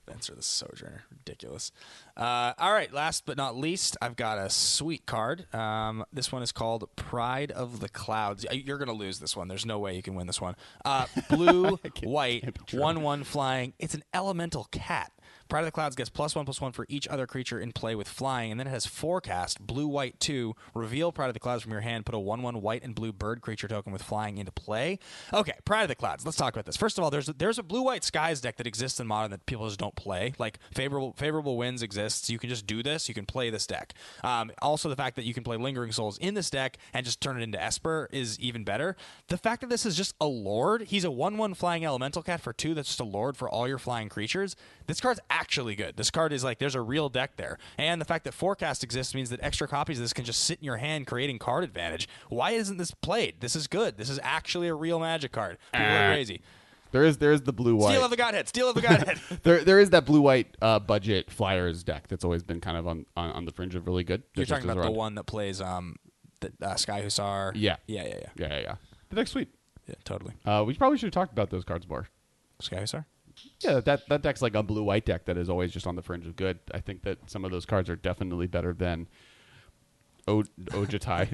Venser 0.09 0.35
the 0.35 0.43
Sojourner. 0.43 1.05
Ridiculous. 1.11 1.71
Uh, 2.17 2.53
all 2.59 2.73
right, 2.73 2.93
last 2.93 3.27
but 3.27 3.37
not 3.37 3.57
least, 3.57 3.97
I've 4.01 4.17
got 4.17 4.39
a 4.39 4.49
sweet 4.49 5.05
card. 5.07 5.53
Um, 5.55 6.05
this 6.13 6.33
one 6.33 6.43
is 6.43 6.51
called 6.51 6.89
Pride 6.97 7.51
of 7.51 7.81
the 7.81 7.89
Clouds. 7.91 8.47
You're 8.51 8.79
going 8.79 8.89
to 8.89 8.95
lose 8.95 9.19
this 9.21 9.37
one. 9.37 9.49
There's 9.49 9.67
no 9.67 9.79
way 9.79 9.95
you 9.95 10.03
can 10.03 10.15
win 10.15 10.27
this 10.27 10.41
one. 10.41 10.57
Uh, 10.85 11.07
blue, 11.29 11.79
white, 12.03 12.43
can't 12.43 12.59
be 12.59 12.65
true. 12.67 12.81
1 12.81 13.03
1 13.03 13.25
flying. 13.25 13.75
It's 13.79 13.95
an 13.95 14.03
elemental 14.15 14.67
cat. 14.71 15.13
Pride 15.49 15.61
of 15.61 15.67
the 15.67 15.73
Clouds 15.73 15.97
gets 15.97 16.11
plus 16.11 16.35
one 16.35 16.45
plus 16.45 16.61
one 16.61 16.73
for 16.73 16.85
each 16.89 17.09
other 17.09 17.27
creature 17.27 17.59
in 17.59 17.73
play 17.73 17.95
with 17.95 18.09
flying, 18.09 18.51
and 18.51 18.61
then 18.61 18.67
it 18.67 18.71
has 18.71 18.87
forecast 18.87 19.67
blue 19.67 19.87
white 19.87 20.21
two. 20.21 20.55
Reveal 20.75 21.13
Pride 21.13 21.29
of 21.29 21.35
the 21.35 21.41
Clouds 21.41 21.63
from 21.63 21.73
your 21.73 21.81
hand. 21.81 22.05
Put 22.05 22.15
a 22.15 22.19
one 22.19 22.43
one 22.43 22.61
white 22.61 22.83
and 22.83 22.95
blue 22.95 23.13
bird 23.13 23.41
creature 23.41 23.69
token 23.69 23.93
with 23.93 24.03
flying 24.03 24.39
into 24.39 24.53
play. 24.53 24.99
Okay, 25.33 25.55
Pride 25.65 25.83
of 25.83 25.89
the 25.89 25.95
Clouds. 25.95 26.25
Let's 26.25 26.37
talk 26.37 26.55
about 26.55 26.67
this. 26.67 26.77
First 26.77 26.99
of 26.99 27.05
all, 27.05 27.11
there's 27.11 27.29
a, 27.29 27.33
there's 27.33 27.59
a 27.59 27.63
blue 27.63 27.83
white 27.83 28.05
skies 28.05 28.41
deck 28.41 28.57
that 28.57 28.67
exists 28.67 29.01
in 29.01 29.07
modern 29.07 29.31
that 29.31 29.47
people 29.47 29.67
just 29.67 29.81
don't 29.81 29.95
play. 29.97 30.35
Like 30.39 30.59
favorable 30.75 31.15
favorable 31.17 31.57
winds 31.57 31.83
exists. 31.83 32.29
You 32.29 32.39
can 32.39 32.51
just 32.51 32.67
do 32.67 32.83
this. 32.83 33.09
You 33.09 33.15
can 33.15 33.27
play 33.27 33.51
this 33.51 33.67
deck. 33.67 33.95
Um, 34.23 34.51
also, 34.61 34.89
the 34.89 34.97
fact 34.97 35.17
that 35.17 35.25
you 35.25 35.35
can 35.35 35.45
play 35.45 35.57
Lingering 35.57 35.93
Souls 35.93 36.19
in 36.19 36.35
this 36.35 36.51
deck 36.51 36.77
and 36.93 37.05
just 37.07 37.21
turn 37.21 37.39
it 37.39 37.43
into 37.43 37.63
Esper 37.63 38.09
is 38.13 38.39
even 38.39 38.65
better. 38.65 38.97
The 39.29 39.39
fact 39.39 39.63
that 39.63 39.71
this 39.71 39.87
is 39.87 39.97
just 39.97 40.15
a 40.21 40.27
Lord. 40.27 40.83
He's 40.83 41.05
a 41.05 41.11
one 41.11 41.39
one 41.39 41.55
flying 41.55 41.85
elemental 41.85 42.23
cat 42.23 42.41
for 42.41 42.53
two. 42.53 42.75
That's 42.75 42.89
just 42.89 43.01
a 43.01 43.05
Lord 43.05 43.37
for 43.37 43.49
all 43.49 43.67
your 43.67 43.79
flying 43.79 44.09
creatures. 44.09 44.57
This 44.87 45.01
card's 45.01 45.21
actually 45.39 45.75
good. 45.75 45.97
This 45.97 46.11
card 46.11 46.33
is 46.33 46.43
like 46.45 46.59
there's 46.59 46.75
a 46.75 46.81
real 46.81 47.09
deck 47.09 47.37
there, 47.37 47.59
and 47.77 48.01
the 48.01 48.05
fact 48.05 48.25
that 48.25 48.35
Forecast 48.35 48.83
exists 48.85 49.15
means 49.15 49.31
that 49.31 49.41
extra 49.43 49.69
copies 49.69 49.99
of 49.99 50.05
this 50.05 50.13
can 50.13 50.25
just 50.25 50.45
sit 50.45 50.59
in 50.59 50.65
your 50.65 50.77
hand, 50.79 51.07
creating 51.07 51.39
card 51.39 51.65
advantage. 51.65 52.09
Why 52.29 52.53
isn't 52.53 52.77
this 52.77 52.91
played? 52.93 53.41
This 53.41 53.55
is 53.57 53.67
good. 53.67 53.97
This 53.97 54.11
is 54.11 54.19
actually 54.23 54.69
a 54.69 54.75
real 54.75 54.99
Magic 54.99 55.33
card. 55.33 55.59
People 55.73 55.87
are 55.87 56.13
crazy. 56.13 56.43
there 56.93 57.05
is 57.05 57.19
there 57.19 57.33
is 57.33 57.43
the 57.43 57.53
blue 57.53 57.77
white. 57.77 57.93
Steal 57.93 58.05
of 58.05 58.11
the 58.11 58.17
Godhead. 58.17 58.49
Steal 58.49 58.69
of 58.69 58.75
the 58.75 58.83
Godhead. 58.83 59.21
there 59.43 59.63
there 59.65 59.79
is 59.81 59.91
that 59.91 60.05
blue 60.05 60.21
white 60.21 60.57
uh, 60.61 60.79
budget 60.79 61.31
flyers 61.31 61.85
deck 61.85 62.09
that's 62.09 62.25
always 62.25 62.43
been 62.43 62.61
kind 62.61 62.77
of 62.77 62.87
on, 62.89 63.07
on, 63.17 63.31
on 63.33 63.45
the 63.45 63.53
fringe 63.53 63.75
of 63.75 63.87
really 63.87 64.05
good. 64.05 64.23
You're 64.35 64.47
talking 64.47 64.69
about 64.69 64.83
the 64.83 64.91
one 64.91 65.15
that 65.15 65.25
plays 65.25 65.61
um, 65.61 65.97
the 66.41 66.53
uh, 66.63 66.75
Sky 66.77 67.03
Hussar. 67.03 67.53
Yeah. 67.55 67.77
yeah, 67.87 68.03
yeah, 68.03 68.09
yeah, 68.09 68.29
Yeah, 68.37 68.49
yeah, 68.49 68.61
yeah. 68.61 68.75
The 69.11 69.17
deck's 69.17 69.31
sweet. 69.31 69.49
yeah. 69.87 69.95
Totally. 70.05 70.35
Uh, 70.45 70.65
we 70.67 70.75
probably 70.75 70.99
should 70.99 71.07
have 71.07 71.13
talked 71.13 71.33
about 71.33 71.51
those 71.51 71.65
cards 71.65 71.89
more. 71.89 72.09
Sky 72.61 72.81
Hussar. 72.81 73.07
Yeah, 73.61 73.81
that 73.81 74.09
that 74.09 74.23
deck's 74.23 74.41
like 74.43 74.55
a 74.55 74.63
blue 74.63 74.83
white 74.83 75.05
deck 75.05 75.25
that 75.27 75.37
is 75.37 75.49
always 75.51 75.73
just 75.73 75.87
on 75.87 75.97
the 75.97 76.03
fringe 76.03 76.27
of 76.27 76.37
good. 76.37 76.59
I 76.73 76.81
think 76.81 77.03
that 77.03 77.19
some 77.31 77.45
of 77.45 77.51
those 77.51 77.67
cards 77.67 77.91
are 77.91 77.97
definitely 77.97 78.47
better 78.47 78.73
than 78.73 79.07
o- 80.27 80.45
Ojutai. 80.67 81.27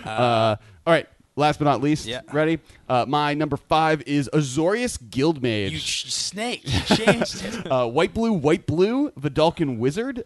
uh, 0.06 0.56
all 0.86 0.92
right. 0.92 1.08
Last 1.38 1.58
but 1.58 1.66
not 1.66 1.82
least, 1.82 2.06
Yeah. 2.06 2.22
ready? 2.32 2.60
Uh, 2.88 3.04
my 3.06 3.34
number 3.34 3.58
five 3.58 4.02
is 4.06 4.30
Azorius 4.32 4.96
Guildmage. 4.98 5.70
You 5.72 5.78
sh- 5.78 6.10
snake. 6.10 6.62
You 6.64 6.80
changed 6.96 7.44
it. 7.44 7.66
uh, 7.70 7.86
white 7.86 8.14
blue, 8.14 8.32
white 8.32 8.66
blue, 8.66 9.10
Vedalken 9.10 9.76
Wizard. 9.76 10.24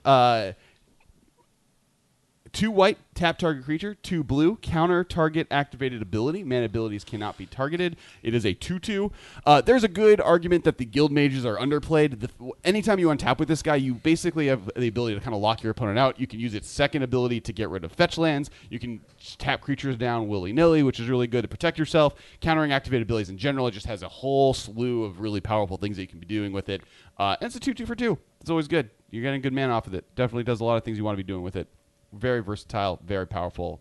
Two 2.53 2.73
white, 2.73 2.99
tap 3.15 3.39
target 3.39 3.65
creature. 3.65 3.95
Two 3.95 4.25
blue, 4.25 4.57
counter 4.57 5.05
target 5.05 5.47
activated 5.53 6.03
ability. 6.03 6.43
Man 6.43 6.65
abilities 6.65 7.05
cannot 7.05 7.39
be 7.39 7.47
targeted. 7.47 7.97
It 8.25 8.35
is 8.35 8.45
a 8.45 8.55
2 8.55 8.81
2. 8.81 9.13
Uh, 9.47 9.61
there's 9.61 9.85
a 9.85 9.89
good 9.89 10.21
argument 10.21 10.65
that 10.65 10.77
the 10.77 10.85
guild 10.85 11.13
mages 11.13 11.47
are 11.47 11.57
underplayed. 11.57 12.19
The, 12.19 12.31
anytime 12.65 12.99
you 12.99 13.07
untap 13.07 13.39
with 13.39 13.47
this 13.47 13.63
guy, 13.63 13.77
you 13.77 13.95
basically 13.95 14.49
have 14.49 14.69
the 14.75 14.89
ability 14.89 15.15
to 15.15 15.21
kind 15.21 15.35
of 15.35 15.41
lock 15.41 15.63
your 15.63 15.71
opponent 15.71 15.99
out. 15.99 16.19
You 16.19 16.27
can 16.27 16.41
use 16.41 16.55
its 16.55 16.69
second 16.69 17.05
ability 17.05 17.41
to 17.43 17.53
get 17.53 17.69
rid 17.69 17.85
of 17.85 17.93
fetch 17.93 18.19
lands. 18.19 18.51
You 18.69 18.81
can 18.81 19.01
tap 19.39 19.61
creatures 19.61 19.97
down 19.97 20.27
willy 20.27 20.53
nilly, 20.53 20.83
which 20.83 20.99
is 20.99 21.09
really 21.09 21.29
good 21.29 21.43
to 21.43 21.49
protect 21.49 21.79
yourself. 21.79 22.15
Countering 22.41 22.73
activated 22.73 23.07
abilities 23.07 23.31
in 23.31 23.39
general, 23.39 23.69
it 23.69 23.73
just 23.73 23.87
has 23.87 24.03
a 24.03 24.09
whole 24.09 24.55
slew 24.55 25.05
of 25.05 25.21
really 25.21 25.41
powerful 25.41 25.77
things 25.77 25.97
that 25.97 26.03
you 26.03 26.09
can 26.09 26.19
be 26.19 26.27
doing 26.27 26.53
with 26.53 26.69
it. 26.69 26.83
Uh, 27.17 27.37
and 27.41 27.47
it's 27.47 27.55
a 27.55 27.61
2 27.61 27.75
2 27.75 27.87
for 27.87 27.95
2. 27.95 28.19
It's 28.41 28.51
always 28.51 28.67
good. 28.67 28.91
You're 29.11 29.23
getting 29.23 29.41
good 29.41 29.53
mana 29.53 29.73
off 29.73 29.87
of 29.87 29.95
it. 29.95 30.05
Definitely 30.17 30.45
does 30.45 30.61
a 30.61 30.65
lot 30.65 30.77
of 30.77 30.85
things 30.85 30.99
you 30.99 31.05
want 31.05 31.17
to 31.17 31.23
be 31.23 31.27
doing 31.27 31.43
with 31.43 31.55
it. 31.55 31.69
Very 32.13 32.43
versatile, 32.43 33.01
very 33.05 33.27
powerful. 33.27 33.81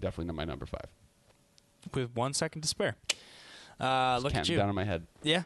Definitely 0.00 0.26
not 0.26 0.36
my 0.36 0.44
number 0.44 0.66
five. 0.66 0.86
With 1.94 2.14
one 2.14 2.32
second 2.32 2.62
to 2.62 2.68
spare. 2.68 2.96
Uh, 3.80 4.18
look 4.22 4.34
at 4.34 4.48
you. 4.48 4.56
down 4.56 4.68
in 4.68 4.74
my 4.74 4.84
head. 4.84 5.06
Yeah. 5.22 5.42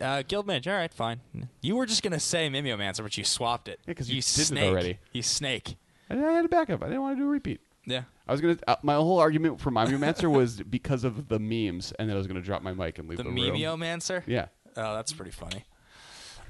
Uh, 0.00 0.22
Guildmage. 0.22 0.66
All 0.66 0.72
right, 0.74 0.92
fine. 0.92 1.20
You 1.60 1.76
were 1.76 1.86
just 1.86 2.02
gonna 2.02 2.20
say 2.20 2.48
Mimeomancer, 2.48 3.02
but 3.02 3.16
you 3.18 3.24
swapped 3.24 3.68
it. 3.68 3.78
Yeah, 3.82 3.90
because 3.90 4.08
you 4.08 4.16
did 4.16 4.20
it 4.20 4.46
snake. 4.46 4.70
already. 4.70 4.98
You 5.12 5.22
snake. 5.22 5.76
I, 6.08 6.14
I 6.14 6.32
had 6.32 6.44
a 6.44 6.48
backup. 6.48 6.82
I 6.82 6.86
didn't 6.86 7.02
want 7.02 7.16
to 7.16 7.22
do 7.22 7.26
a 7.26 7.30
repeat. 7.30 7.60
Yeah. 7.86 8.02
I 8.26 8.32
was 8.32 8.40
gonna. 8.40 8.56
Uh, 8.66 8.76
my 8.82 8.94
whole 8.94 9.18
argument 9.18 9.60
for 9.60 9.76
answer 9.78 10.30
was 10.30 10.62
because 10.62 11.04
of 11.04 11.28
the 11.28 11.38
memes, 11.38 11.92
and 11.98 12.08
then 12.08 12.16
I 12.16 12.18
was 12.18 12.26
gonna 12.26 12.40
drop 12.40 12.62
my 12.62 12.72
mic 12.72 12.98
and 12.98 13.08
leave 13.08 13.18
The 13.18 13.24
the, 13.24 13.30
room. 13.30 13.36
Mimeomancer. 13.38 14.22
Yeah. 14.26 14.46
Oh, 14.76 14.94
that's 14.94 15.12
pretty 15.12 15.30
funny. 15.30 15.64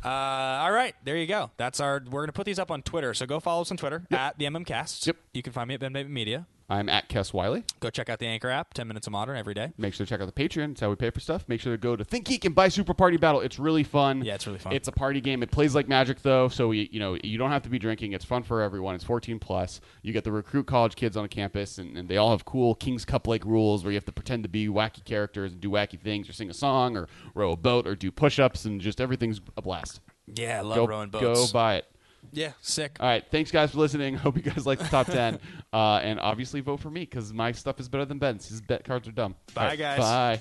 Uh, 0.04 0.08
all 0.08 0.72
right, 0.72 0.94
there 1.04 1.16
you 1.16 1.26
go. 1.26 1.50
That's 1.56 1.80
our. 1.80 2.02
We're 2.10 2.22
gonna 2.22 2.32
put 2.32 2.44
these 2.44 2.58
up 2.58 2.70
on 2.70 2.82
Twitter, 2.82 3.14
so 3.14 3.24
go 3.24 3.40
follow 3.40 3.62
us 3.62 3.70
on 3.70 3.76
Twitter 3.76 4.04
at 4.10 4.38
the 4.38 4.44
MMCast. 4.44 5.06
Yep. 5.06 5.16
You 5.32 5.42
can 5.42 5.52
find 5.52 5.68
me 5.68 5.74
at 5.74 5.80
Ben 5.80 6.12
Media. 6.12 6.46
I'm 6.68 6.88
at 6.88 7.08
Kess 7.10 7.32
Wiley. 7.34 7.64
Go 7.80 7.90
check 7.90 8.08
out 8.08 8.18
the 8.18 8.26
Anchor 8.26 8.48
app. 8.48 8.72
Ten 8.72 8.88
minutes 8.88 9.06
of 9.06 9.12
modern 9.12 9.36
every 9.36 9.52
day. 9.52 9.72
Make 9.76 9.92
sure 9.92 10.06
to 10.06 10.10
check 10.10 10.20
out 10.20 10.32
the 10.34 10.48
Patreon. 10.48 10.72
It's 10.72 10.80
how 10.80 10.88
we 10.88 10.96
pay 10.96 11.10
for 11.10 11.20
stuff. 11.20 11.44
Make 11.46 11.60
sure 11.60 11.72
to 11.72 11.78
go 11.78 11.94
to 11.94 12.04
ThinkGeek 12.04 12.44
and 12.46 12.54
buy 12.54 12.68
Super 12.68 12.94
Party 12.94 13.18
Battle. 13.18 13.40
It's 13.42 13.58
really 13.58 13.84
fun. 13.84 14.24
Yeah, 14.24 14.34
it's 14.34 14.46
really 14.46 14.58
fun. 14.58 14.72
It's 14.72 14.88
a 14.88 14.92
party 14.92 15.20
game. 15.20 15.42
It 15.42 15.50
plays 15.50 15.74
like 15.74 15.88
Magic 15.88 16.22
though, 16.22 16.48
so 16.48 16.70
you, 16.70 16.88
you 16.90 17.00
know 17.00 17.18
you 17.22 17.36
don't 17.36 17.50
have 17.50 17.62
to 17.64 17.68
be 17.68 17.78
drinking. 17.78 18.12
It's 18.14 18.24
fun 18.24 18.42
for 18.42 18.62
everyone. 18.62 18.94
It's 18.94 19.04
14 19.04 19.38
plus. 19.38 19.80
You 20.02 20.12
get 20.12 20.24
to 20.24 20.32
recruit 20.32 20.66
college 20.66 20.96
kids 20.96 21.16
on 21.16 21.24
a 21.24 21.28
campus, 21.28 21.76
and, 21.78 21.96
and 21.98 22.08
they 22.08 22.16
all 22.16 22.30
have 22.30 22.44
cool 22.44 22.74
King's 22.74 23.04
Cup 23.04 23.26
like 23.26 23.44
rules 23.44 23.84
where 23.84 23.92
you 23.92 23.96
have 23.96 24.06
to 24.06 24.12
pretend 24.12 24.42
to 24.44 24.48
be 24.48 24.68
wacky 24.68 25.04
characters 25.04 25.52
and 25.52 25.60
do 25.60 25.68
wacky 25.70 26.00
things, 26.00 26.28
or 26.28 26.32
sing 26.32 26.48
a 26.48 26.54
song, 26.54 26.96
or 26.96 27.08
row 27.34 27.52
a 27.52 27.56
boat, 27.56 27.86
or 27.86 27.94
do 27.94 28.10
push-ups, 28.10 28.64
and 28.64 28.80
just 28.80 29.00
everything's 29.00 29.40
a 29.56 29.62
blast. 29.62 30.00
Yeah, 30.26 30.60
I 30.60 30.62
love 30.62 30.76
Go, 30.76 30.86
rowing 30.86 31.10
boats. 31.10 31.22
go 31.22 31.52
buy 31.52 31.76
it. 31.76 31.86
Yeah, 32.34 32.52
sick. 32.60 32.96
All 33.00 33.06
right, 33.06 33.24
thanks 33.30 33.50
guys 33.50 33.70
for 33.70 33.78
listening. 33.78 34.14
Hope 34.24 34.36
you 34.36 34.42
guys 34.42 34.66
like 34.66 34.78
the 34.78 34.86
top 34.86 35.06
10, 35.06 35.38
uh, 35.72 36.00
and 36.02 36.18
obviously 36.20 36.60
vote 36.60 36.80
for 36.80 36.90
me 36.90 37.00
because 37.00 37.32
my 37.32 37.52
stuff 37.52 37.78
is 37.80 37.88
better 37.88 38.04
than 38.04 38.18
Ben's. 38.18 38.48
His 38.48 38.60
bet 38.60 38.84
cards 38.84 39.06
are 39.08 39.12
dumb. 39.12 39.34
Bye, 39.54 39.62
All 39.62 39.68
right, 39.68 39.78
guys. 39.78 39.98
Bye. 39.98 40.40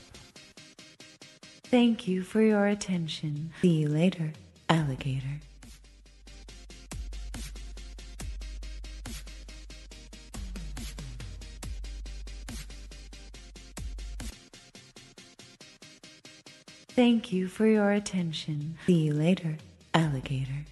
Thank 1.66 2.08
you 2.08 2.24
for 2.24 2.42
your 2.42 2.68
attention. 2.68 3.52
See 3.62 3.80
you 3.80 3.90
later, 3.90 4.34
alligator. 4.70 5.40
Thank 16.96 17.32
you 17.32 17.48
for 17.48 17.66
your 17.66 17.92
attention. 17.92 18.78
See 18.86 19.06
you 19.06 19.14
later, 19.14 19.58
alligator. 19.96 20.66